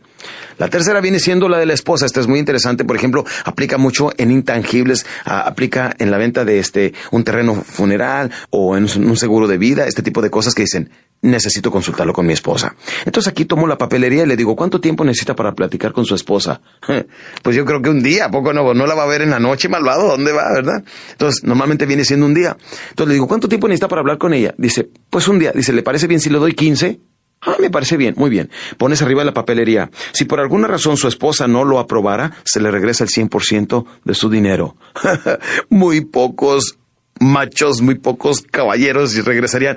La 0.58 0.68
tercera 0.68 1.00
viene 1.00 1.18
siendo 1.18 1.48
la 1.48 1.58
de 1.58 1.66
la 1.66 1.74
esposa. 1.74 2.06
Esta 2.06 2.20
es 2.20 2.26
muy 2.26 2.38
interesante. 2.38 2.84
Por 2.84 2.96
ejemplo, 2.96 3.24
aplica 3.44 3.78
mucho 3.78 4.10
en 4.16 4.30
intangibles, 4.30 5.06
aplica 5.24 5.94
en 5.98 6.10
la 6.10 6.18
venta 6.18 6.44
de 6.44 6.58
este 6.58 6.94
un 7.10 7.24
terreno 7.24 7.54
funeral 7.54 8.30
o 8.50 8.76
en 8.76 8.84
un 8.84 9.16
seguro 9.16 9.46
de 9.46 9.58
vida, 9.58 9.86
este 9.86 10.02
tipo 10.02 10.22
de 10.22 10.30
cosas 10.30 10.54
que 10.54 10.62
dicen, 10.62 10.90
necesito 11.24 11.70
consultarlo 11.70 12.12
con 12.12 12.26
mi 12.26 12.32
esposa. 12.32 12.76
Entonces 13.04 13.30
aquí 13.30 13.46
tomo 13.46 13.66
la 13.66 13.78
papelería 13.78 14.24
y 14.24 14.26
le 14.26 14.36
digo, 14.36 14.54
¿cuánto 14.54 14.80
tiempo 14.80 15.04
necesita 15.04 15.34
para 15.34 15.52
platicar 15.52 15.92
con 15.92 16.04
su 16.04 16.14
esposa? 16.14 16.60
Pues 17.42 17.56
yo 17.56 17.64
creo 17.64 17.82
que 17.82 17.90
un 17.90 18.02
día, 18.02 18.30
poco 18.30 18.52
no? 18.52 18.72
No 18.72 18.86
la 18.86 18.94
va 18.94 19.02
a 19.02 19.06
ver 19.06 19.20
en 19.22 19.30
la 19.30 19.38
noche, 19.38 19.68
malvado? 19.68 20.08
¿Dónde 20.08 20.32
va, 20.32 20.50
verdad? 20.52 20.82
Entonces, 21.12 21.44
normalmente 21.44 21.84
viene 21.84 22.04
siendo 22.04 22.24
un 22.24 22.32
día. 22.32 22.56
Entonces 22.90 23.08
le 23.08 23.14
digo, 23.14 23.26
¿cuánto 23.26 23.48
tiempo 23.48 23.68
necesita 23.68 23.88
para 23.88 24.00
hablar 24.00 24.16
con 24.16 24.32
ella? 24.32 24.54
Dice, 24.56 24.88
pues 25.10 25.28
un 25.28 25.38
día. 25.38 25.52
Dice, 25.52 25.72
¿le 25.72 25.82
parece 25.82 26.06
bien 26.06 26.20
si 26.20 26.30
le 26.30 26.38
doy 26.38 26.54
15? 26.54 26.98
Ah, 27.46 27.56
me 27.60 27.70
parece 27.70 27.96
bien, 27.96 28.14
muy 28.16 28.30
bien. 28.30 28.50
Pones 28.78 29.02
arriba 29.02 29.22
la 29.24 29.34
papelería. 29.34 29.90
Si 30.12 30.24
por 30.24 30.40
alguna 30.40 30.66
razón 30.66 30.96
su 30.96 31.08
esposa 31.08 31.46
no 31.46 31.64
lo 31.64 31.78
aprobara, 31.78 32.32
se 32.44 32.60
le 32.60 32.70
regresa 32.70 33.04
el 33.04 33.10
100% 33.10 33.84
de 34.04 34.14
su 34.14 34.30
dinero. 34.30 34.76
muy 35.68 36.00
pocos 36.02 36.78
machos, 37.20 37.82
muy 37.82 37.96
pocos 37.96 38.42
caballeros 38.42 39.14
y 39.16 39.20
regresarían. 39.20 39.76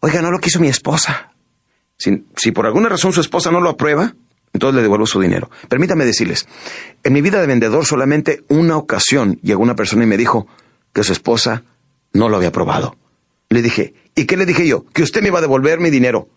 Oiga, 0.00 0.22
no 0.22 0.30
lo 0.30 0.38
quiso 0.38 0.58
mi 0.58 0.68
esposa. 0.68 1.32
Si, 1.98 2.24
si 2.36 2.50
por 2.50 2.66
alguna 2.66 2.88
razón 2.88 3.12
su 3.12 3.20
esposa 3.20 3.50
no 3.50 3.60
lo 3.60 3.70
aprueba, 3.70 4.14
entonces 4.52 4.76
le 4.76 4.82
devuelvo 4.82 5.06
su 5.06 5.20
dinero. 5.20 5.50
Permítame 5.68 6.04
decirles, 6.04 6.48
en 7.04 7.12
mi 7.12 7.20
vida 7.20 7.40
de 7.40 7.46
vendedor 7.46 7.84
solamente 7.84 8.44
una 8.48 8.76
ocasión 8.76 9.38
llegó 9.42 9.62
una 9.62 9.76
persona 9.76 10.04
y 10.04 10.06
me 10.06 10.16
dijo 10.16 10.46
que 10.92 11.04
su 11.04 11.12
esposa 11.12 11.64
no 12.12 12.28
lo 12.28 12.36
había 12.36 12.48
aprobado. 12.48 12.96
Le 13.48 13.62
dije, 13.62 13.94
¿y 14.14 14.24
qué 14.24 14.36
le 14.36 14.46
dije 14.46 14.66
yo? 14.66 14.84
Que 14.92 15.02
usted 15.02 15.22
me 15.22 15.28
iba 15.28 15.38
a 15.38 15.42
devolver 15.42 15.78
mi 15.78 15.90
dinero 15.90 16.28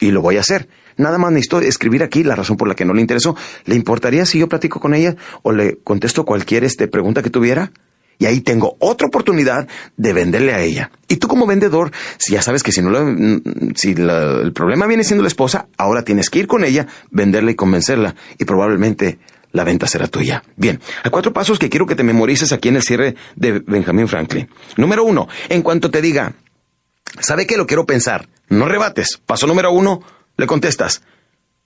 y 0.00 0.10
lo 0.10 0.22
voy 0.22 0.36
a 0.36 0.40
hacer. 0.40 0.68
Nada 0.96 1.18
más 1.18 1.32
necesito 1.32 1.60
escribir 1.60 2.02
aquí 2.02 2.22
la 2.22 2.36
razón 2.36 2.56
por 2.56 2.68
la 2.68 2.74
que 2.74 2.84
no 2.84 2.94
le 2.94 3.00
interesó. 3.00 3.36
¿Le 3.64 3.74
importaría 3.74 4.24
si 4.26 4.38
yo 4.38 4.48
platico 4.48 4.80
con 4.80 4.94
ella 4.94 5.16
o 5.42 5.52
le 5.52 5.78
contesto 5.82 6.24
cualquier 6.24 6.64
este, 6.64 6.88
pregunta 6.88 7.22
que 7.22 7.30
tuviera? 7.30 7.72
Y 8.18 8.26
ahí 8.26 8.40
tengo 8.40 8.76
otra 8.78 9.08
oportunidad 9.08 9.66
de 9.96 10.12
venderle 10.12 10.54
a 10.54 10.60
ella. 10.60 10.90
Y 11.08 11.16
tú 11.16 11.26
como 11.26 11.46
vendedor, 11.46 11.90
si 12.16 12.32
ya 12.32 12.42
sabes 12.42 12.62
que 12.62 12.70
si 12.70 12.80
no 12.80 12.90
si 13.74 13.90
el 13.90 14.52
problema 14.52 14.86
viene 14.86 15.02
siendo 15.02 15.22
la 15.22 15.28
esposa, 15.28 15.66
ahora 15.76 16.04
tienes 16.04 16.30
que 16.30 16.38
ir 16.38 16.46
con 16.46 16.64
ella, 16.64 16.86
venderla 17.10 17.50
y 17.50 17.54
convencerla. 17.56 18.14
Y 18.38 18.44
probablemente 18.44 19.18
la 19.50 19.64
venta 19.64 19.86
será 19.86 20.06
tuya. 20.06 20.42
Bien, 20.56 20.80
hay 21.02 21.10
cuatro 21.10 21.32
pasos 21.32 21.58
que 21.58 21.68
quiero 21.68 21.86
que 21.86 21.96
te 21.96 22.02
memorices 22.02 22.52
aquí 22.52 22.68
en 22.68 22.76
el 22.76 22.82
cierre 22.82 23.14
de 23.36 23.60
Benjamin 23.60 24.08
Franklin. 24.08 24.48
Número 24.76 25.04
uno, 25.04 25.28
en 25.48 25.62
cuanto 25.62 25.90
te 25.90 26.00
diga, 26.00 26.34
¿sabe 27.20 27.46
que 27.46 27.56
lo 27.56 27.66
quiero 27.66 27.86
pensar? 27.86 28.28
No 28.48 28.68
rebates. 28.68 29.20
Paso 29.24 29.46
número 29.46 29.72
uno, 29.72 30.02
le 30.36 30.46
contestas. 30.46 31.02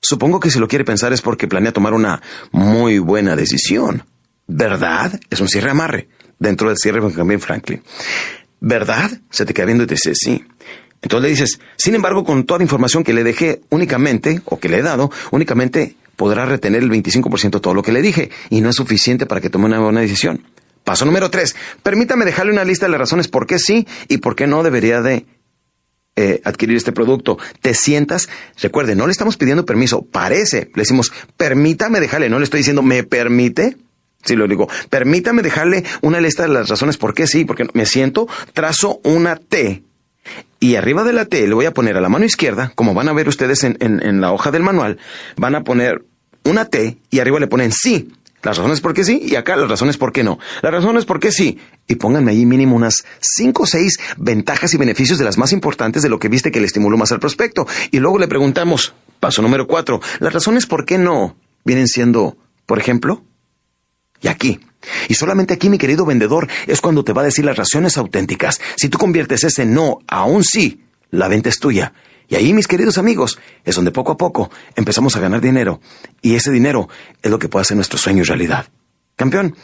Supongo 0.01 0.41
que 0.41 0.51
si 0.51 0.59
lo 0.59 0.69
quiere 0.69 0.85
pensar 0.85 1.13
es 1.13 1.23
porque 1.23 1.49
planea 1.49 1.73
tomar 1.73 1.93
una 1.93 2.23
muy 2.53 2.99
buena 2.99 3.37
decisión. 3.37 4.05
¿Verdad? 4.47 5.21
Es 5.29 5.41
un 5.41 5.49
cierre 5.49 5.71
amarre 5.71 6.09
dentro 6.39 6.69
del 6.69 6.79
cierre 6.79 7.01
Benjamin 7.01 7.41
Franklin. 7.41 7.83
¿Verdad? 8.61 9.11
Se 9.31 9.45
te 9.45 9.53
queda 9.53 9.67
viendo 9.67 9.85
y 9.85 9.87
te 9.87 9.95
dice 9.95 10.15
sí. 10.15 10.45
Entonces 11.03 11.23
le 11.23 11.29
dices, 11.29 11.61
sin 11.77 11.95
embargo, 11.95 12.25
con 12.25 12.45
toda 12.45 12.59
la 12.59 12.65
información 12.65 13.05
que 13.05 13.13
le 13.13 13.23
dejé 13.23 13.61
únicamente, 13.71 14.41
o 14.47 14.59
que 14.59 14.69
le 14.69 14.79
he 14.79 14.83
dado, 14.83 15.11
únicamente 15.31 15.97
podrá 16.17 16.45
retener 16.45 16.83
el 16.83 16.91
25% 16.91 17.51
de 17.51 17.61
todo 17.61 17.75
lo 17.75 17.83
que 17.83 17.93
le 17.93 18.03
dije, 18.03 18.31
y 18.51 18.61
no 18.61 18.71
es 18.71 18.77
suficiente 18.77 19.27
para 19.27 19.41
que 19.41 19.51
tome 19.51 19.67
una 19.67 19.79
buena 19.79 20.01
decisión. 20.01 20.45
Paso 20.83 21.05
número 21.05 21.31
tres, 21.31 21.55
permítame 21.83 22.25
dejarle 22.25 22.53
una 22.53 22.65
lista 22.65 22.87
de 22.87 22.93
las 22.93 23.01
razones 23.01 23.29
por 23.29 23.47
qué 23.47 23.59
sí 23.59 23.87
y 24.09 24.19
por 24.19 24.35
qué 24.35 24.47
no 24.47 24.63
debería 24.63 25.01
de 25.03 25.27
eh, 26.21 26.41
adquirir 26.43 26.77
este 26.77 26.91
producto, 26.91 27.39
te 27.61 27.75
sientas, 27.75 28.29
recuerde, 28.61 28.97
no 28.97 29.07
le 29.07 29.13
estamos 29.13 29.37
pidiendo 29.37 29.65
permiso, 29.65 30.03
parece, 30.03 30.69
le 30.75 30.83
decimos, 30.83 31.13
permítame 31.37 32.01
dejarle, 32.01 32.29
no 32.29 32.39
le 32.41 32.45
estoy 32.45 32.59
diciendo, 32.59 32.83
¿me 32.83 33.05
permite? 33.05 33.77
Si 34.25 34.35
lo 34.35 34.49
digo, 34.49 34.69
permítame 34.91 35.43
dejarle 35.43 35.85
una 36.03 36.21
lista 36.21 36.43
de 36.43 36.49
las 36.49 36.69
razones 36.69 36.97
por 36.97 37.15
qué 37.15 37.29
sí, 37.29 37.45
porque 37.45 37.69
me 37.73 37.87
siento, 37.87 38.27
trazo 38.53 39.01
una 39.05 39.37
T 39.37 39.85
y 40.59 40.75
arriba 40.75 41.05
de 41.05 41.13
la 41.13 41.27
T 41.27 41.47
le 41.47 41.55
voy 41.55 41.67
a 41.67 41.73
poner 41.73 41.97
a 41.97 42.01
la 42.01 42.09
mano 42.09 42.25
izquierda, 42.25 42.73
como 42.75 42.95
van 42.95 43.09
a 43.09 43.13
ver 43.13 43.29
ustedes 43.29 43.63
en, 43.63 43.77
en 43.79 44.21
la 44.21 44.33
hoja 44.33 44.51
del 44.51 44.65
manual, 44.65 44.99
van 45.37 45.55
a 45.55 45.63
poner 45.63 46.03
una 46.43 46.65
T 46.65 46.99
y 47.11 47.21
arriba 47.21 47.39
le 47.39 47.47
ponen 47.47 47.71
sí. 47.71 48.11
Las 48.43 48.57
razones 48.57 48.81
por 48.81 48.95
qué 48.95 49.05
sí 49.05 49.21
y 49.25 49.35
acá 49.35 49.57
las 49.57 49.69
razones 49.69 49.97
por 49.97 50.13
qué 50.13 50.23
no. 50.23 50.39
Las 50.63 50.73
razones 50.73 51.05
por 51.05 51.19
qué 51.19 51.33
sí. 51.33 51.59
Y 51.89 51.97
pónganme 51.97 52.31
ahí 52.31 52.47
mínimo 52.47 52.77
unas 52.77 53.05
cinco 53.21 53.65
o 53.65 53.67
seis 53.67 53.99
ventajas 54.17 54.73
y 54.75 54.77
beneficios 54.77 55.19
de 55.19 55.25
las 55.25 55.39
más 55.39 55.53
importantes 55.53 56.03
de 56.03 56.09
lo 56.09 56.19
que 56.19 56.29
viste 56.29 56.53
que 56.53 56.61
le 56.61 56.67
estimuló 56.67 56.97
más 56.97 57.11
al 57.11 57.21
prospecto. 57.21 57.67
Y 57.91 57.99
luego 57.99 58.19
le 58.19 58.29
preguntamos, 58.29 58.95
paso 59.19 59.43
número 59.43 59.67
cuatro, 59.67 60.01
las 60.21 60.33
razones 60.33 60.67
por 60.67 60.85
qué 60.85 60.99
no 60.99 61.37
vienen 61.65 61.89
siendo, 61.89 62.37
por 62.65 62.79
ejemplo, 62.79 63.25
y 64.21 64.29
aquí. 64.29 64.61
Y 65.09 65.15
solamente 65.15 65.55
aquí, 65.55 65.69
mi 65.69 65.79
querido 65.79 66.07
vendedor, 66.07 66.49
es 66.67 66.81
cuando 66.81 67.03
te 67.03 67.13
va 67.13 67.23
a 67.23 67.25
decir 67.25 67.45
las 67.45 67.57
razones 67.57 67.99
auténticas. 67.99 68.61
Si 68.77 68.89
tú 68.89 68.99
conviertes 68.99 69.45
ese 69.45 69.67
no 69.67 69.99
a 70.07 70.25
un 70.25 70.45
sí, 70.45 70.85
la 71.11 71.29
venta 71.29 71.49
es 71.49 71.59
tuya. 71.59 71.93
Y 72.29 72.37
ahí, 72.37 72.53
mis 72.53 72.69
queridos 72.69 72.99
amigos, 72.99 73.39
es 73.65 73.75
donde 73.75 73.91
poco 73.91 74.13
a 74.13 74.17
poco 74.17 74.51
empezamos 74.77 75.17
a 75.17 75.21
ganar 75.21 75.41
dinero. 75.41 75.81
Y 76.21 76.35
ese 76.35 76.51
dinero 76.51 76.89
es 77.23 77.31
lo 77.31 77.39
que 77.39 77.49
puede 77.49 77.63
hacer 77.63 77.77
nuestros 77.77 78.03
sueños 78.03 78.29
realidad. 78.29 78.67
Campeón, 79.17 79.57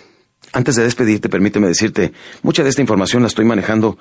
antes 0.52 0.74
de 0.76 0.82
despedirte, 0.82 1.28
permíteme 1.28 1.66
decirte, 1.66 2.12
mucha 2.42 2.62
de 2.62 2.70
esta 2.70 2.80
información 2.80 3.22
la 3.22 3.28
estoy 3.28 3.44
manejando 3.44 3.98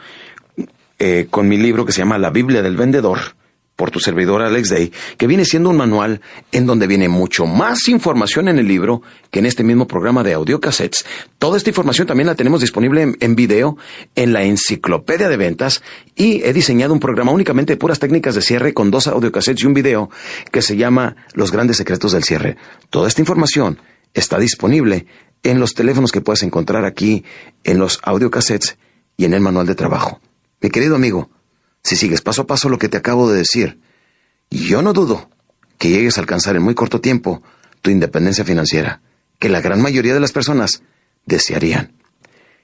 eh, 0.98 1.27
con 1.30 1.48
mi 1.48 1.57
libro 1.57 1.85
que 1.85 1.91
se 1.91 1.99
llama 1.99 2.18
La 2.18 2.30
Biblia 2.30 2.61
del 2.61 2.77
Vendedor 2.77 3.19
por 3.76 3.91
tu 3.91 4.00
servidor 4.00 4.41
Alex 4.41 4.70
Day, 4.70 4.91
que 5.18 5.28
viene 5.28 5.45
siendo 5.45 5.70
un 5.70 5.78
manual 5.78 6.22
en 6.52 6.66
donde 6.66 6.88
viene 6.88 7.10
mucho 7.10 7.45
más 7.45 7.88
información 7.88 8.48
en 8.48 8.60
el 8.60 8.68
libro 8.68 9.02
que 9.32 9.40
en 9.40 9.45
este 9.45 9.64
mismo 9.64 9.88
programa 9.88 10.24
de 10.24 10.34
audiocassettes. 10.34 11.06
Toda 11.40 11.58
esta 11.58 11.70
información 11.70 12.08
también 12.08 12.28
la 12.28 12.36
tenemos 12.36 12.62
disponible 12.62 13.16
en, 13.20 13.36
video 13.36 13.78
en 14.16 14.34
la 14.34 14.44
enciclopedia 14.44 15.28
de 15.28 15.38
ventas 15.38 15.82
y 16.16 16.44
he 16.44 16.54
diseñado 16.54 16.94
un 16.94 17.00
programa 17.00 17.32
únicamente 17.32 17.74
de 17.74 17.78
puras 17.78 18.00
técnicas 18.00 18.36
de 18.36 18.41
cierre 18.41 18.74
con 18.74 18.91
dos 18.91 19.08
audiocassettes 19.08 19.64
y 19.64 19.68
un 19.68 19.74
video 19.74 20.10
que 20.52 20.62
se 20.62 20.78
llama 20.78 21.16
Los 21.34 21.52
grandes 21.52 21.78
secretos 21.78 22.12
del 22.12 22.24
cierre. 22.24 22.58
Toda 22.90 23.08
esta 23.08 23.22
información 23.22 23.80
está 24.14 24.38
disponible 24.38 25.08
en 25.41 25.60
los 25.60 25.74
teléfonos 25.74 26.12
que 26.12 26.22
puedes 26.22 26.44
encontrar 26.44 26.86
aquí, 26.86 27.26
en 27.64 27.80
los 27.80 28.00
audiocassettes 28.04 28.78
y 29.18 29.26
en 29.26 29.34
el 29.34 29.41
manual 29.41 29.66
de 29.66 29.76
trabajo. 29.76 30.22
Mi 30.62 30.70
querido 30.70 30.95
amigo, 30.95 31.30
si 31.84 31.95
sigues 31.95 32.22
paso 32.22 32.43
a 32.43 32.47
paso 32.47 32.69
lo 32.69 32.77
que 32.77 32.89
te 32.89 32.97
acabo 32.97 33.30
de 33.30 33.38
decir, 33.38 33.80
yo 34.49 34.81
no 34.81 34.93
dudo 34.93 35.30
que 35.77 35.89
llegues 35.89 36.18
a 36.18 36.22
alcanzar 36.22 36.55
en 36.55 36.64
muy 36.64 36.76
corto 36.76 37.01
tiempo 37.01 37.43
tu 37.81 37.89
independencia 37.91 38.45
financiera, 38.45 39.01
que 39.39 39.49
la 39.49 39.61
gran 39.61 39.81
mayoría 39.81 40.14
de 40.14 40.19
las 40.19 40.31
personas 40.31 40.84
desearían. 41.26 41.93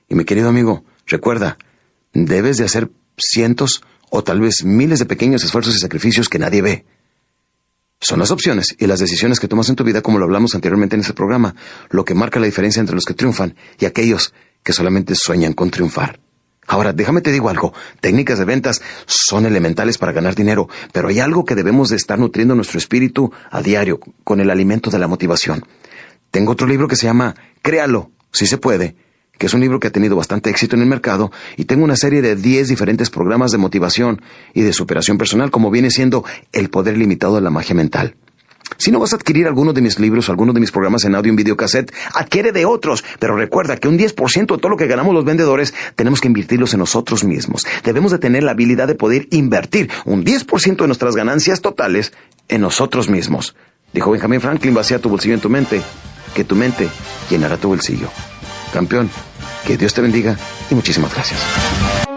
Y 0.08 0.16
mi 0.16 0.24
querido 0.24 0.50
amigo, 0.50 0.86
recuerda, 1.06 1.58
debes 2.14 2.58
de 2.58 2.66
hacer 2.66 2.90
cientos 3.18 3.84
o 4.10 4.24
tal 4.24 4.40
vez 4.40 4.64
miles 4.64 5.00
de 5.00 5.06
pequeños 5.06 5.44
esfuerzos 5.44 5.76
y 5.76 5.80
sacrificios 5.80 6.30
que 6.30 6.40
nadie 6.40 6.62
ve. 6.62 6.86
Son 8.00 8.20
las 8.20 8.32
opciones 8.32 8.76
y 8.80 8.88
las 8.88 9.02
decisiones 9.02 9.42
que 9.42 9.50
tomas 9.50 9.68
en 9.68 9.76
tu 9.76 9.84
vida, 9.84 10.02
como 10.02 10.20
lo 10.20 10.26
hablamos 10.26 10.56
anteriormente 10.56 10.96
en 10.96 11.02
este 11.02 11.14
programa, 11.14 11.56
lo 11.90 12.06
que 12.06 12.16
marca 12.16 12.40
la 12.40 12.46
diferencia 12.46 12.80
entre 12.80 12.96
los 12.96 13.04
que 13.04 13.14
triunfan 13.14 13.56
y 13.78 13.86
aquellos 13.86 14.34
que 14.64 14.72
solamente 14.72 15.16
sueñan 15.16 15.54
con 15.54 15.70
triunfar. 15.70 16.20
Ahora, 16.72 16.94
déjame 16.94 17.22
te 17.22 17.32
digo 17.32 17.50
algo, 17.50 17.74
técnicas 18.00 18.38
de 18.38 18.46
ventas 18.46 18.84
son 19.08 19.48
elementales 19.48 19.98
para 19.98 20.12
ganar 20.12 20.36
dinero, 20.36 20.70
pero 20.94 21.08
hay 21.08 21.20
algo 21.20 21.44
que 21.44 21.56
debemos 21.56 21.90
de 21.90 21.96
estar 21.96 22.20
nutriendo 22.20 22.54
nuestro 22.54 22.78
espíritu 22.78 23.34
a 23.50 23.64
diario 23.64 24.00
con 24.24 24.40
el 24.40 24.52
alimento 24.52 24.92
de 24.92 25.00
la 25.00 25.08
motivación. 25.08 25.66
Tengo 26.30 26.52
otro 26.52 26.68
libro 26.68 26.88
que 26.88 26.96
se 26.96 27.08
llama 27.08 27.34
Créalo, 27.64 28.12
si 28.32 28.46
se 28.46 28.60
puede, 28.60 28.96
que 29.40 29.48
es 29.48 29.54
un 29.56 29.62
libro 29.62 29.80
que 29.80 29.88
ha 29.88 29.92
tenido 29.92 30.16
bastante 30.16 30.52
éxito 30.52 30.76
en 30.76 30.84
el 30.84 30.88
mercado, 30.88 31.32
y 31.58 31.66
tengo 31.66 31.84
una 31.84 31.96
serie 31.96 32.22
de 32.22 32.36
10 32.36 32.68
diferentes 32.68 33.10
programas 33.10 33.50
de 33.50 33.58
motivación 33.58 34.22
y 34.54 34.62
de 34.62 34.72
superación 34.72 35.18
personal, 35.18 35.50
como 35.50 35.72
viene 35.72 35.90
siendo 35.90 36.24
El 36.52 36.70
poder 36.70 37.00
limitado 37.00 37.34
de 37.34 37.42
la 37.42 37.50
magia 37.50 37.74
mental. 37.74 38.14
Si 38.78 38.92
no 38.92 39.00
vas 39.00 39.14
a 39.14 39.18
adquirir 39.18 39.48
alguno 39.48 39.74
de 39.74 39.82
mis 39.82 40.00
libros 40.00 40.30
alguno 40.30 40.54
de 40.54 40.60
mis 40.60 40.72
programas 40.72 41.06
en 41.06 41.16
audio 41.16 41.34
en 41.34 41.56
cassette, 41.56 41.94
adquiere 42.14 42.52
de 42.52 42.66
otros. 42.66 43.04
Pero 43.20 43.36
recuerda 43.36 43.78
que 43.78 43.88
un 43.88 43.98
10% 43.98 44.40
de 44.40 44.46
todo 44.46 44.70
lo 44.70 44.78
que 44.78 44.88
ganamos 44.88 45.14
los 45.14 45.26
vendedores 45.26 45.74
tenemos 45.96 46.22
que 46.22 46.28
invertirlos 46.28 46.74
en 46.74 46.80
nosotros 46.80 47.24
mismos. 47.24 47.66
Debemos 47.84 48.12
de 48.12 48.20
tener 48.20 48.44
la 48.44 48.52
habilidad 48.52 48.88
de 48.88 48.96
poder 48.96 49.28
invertir 49.32 49.90
un 50.06 50.24
10% 50.24 50.78
de 50.78 50.88
nuestras 50.88 51.16
ganancias 51.16 51.62
totales 51.62 52.14
en 52.48 52.62
nosotros 52.62 53.10
mismos. 53.10 53.56
Dijo 53.94 54.12
Benjamin 54.12 54.42
Franklin, 54.42 54.74
vacía 54.74 55.00
tu 55.00 55.10
bolsillo 55.10 55.34
en 55.34 55.42
tu 55.42 55.50
mente, 55.50 55.82
que 56.36 56.44
tu 56.44 56.56
mente 56.56 56.88
llenará 57.30 57.58
tu 57.58 57.70
bolsillo. 57.70 58.10
Campeón, 58.74 59.10
que 59.66 59.78
Dios 59.78 59.94
te 59.94 60.02
bendiga 60.02 60.38
y 60.70 60.76
muchísimas 60.76 61.14
gracias. 61.14 62.09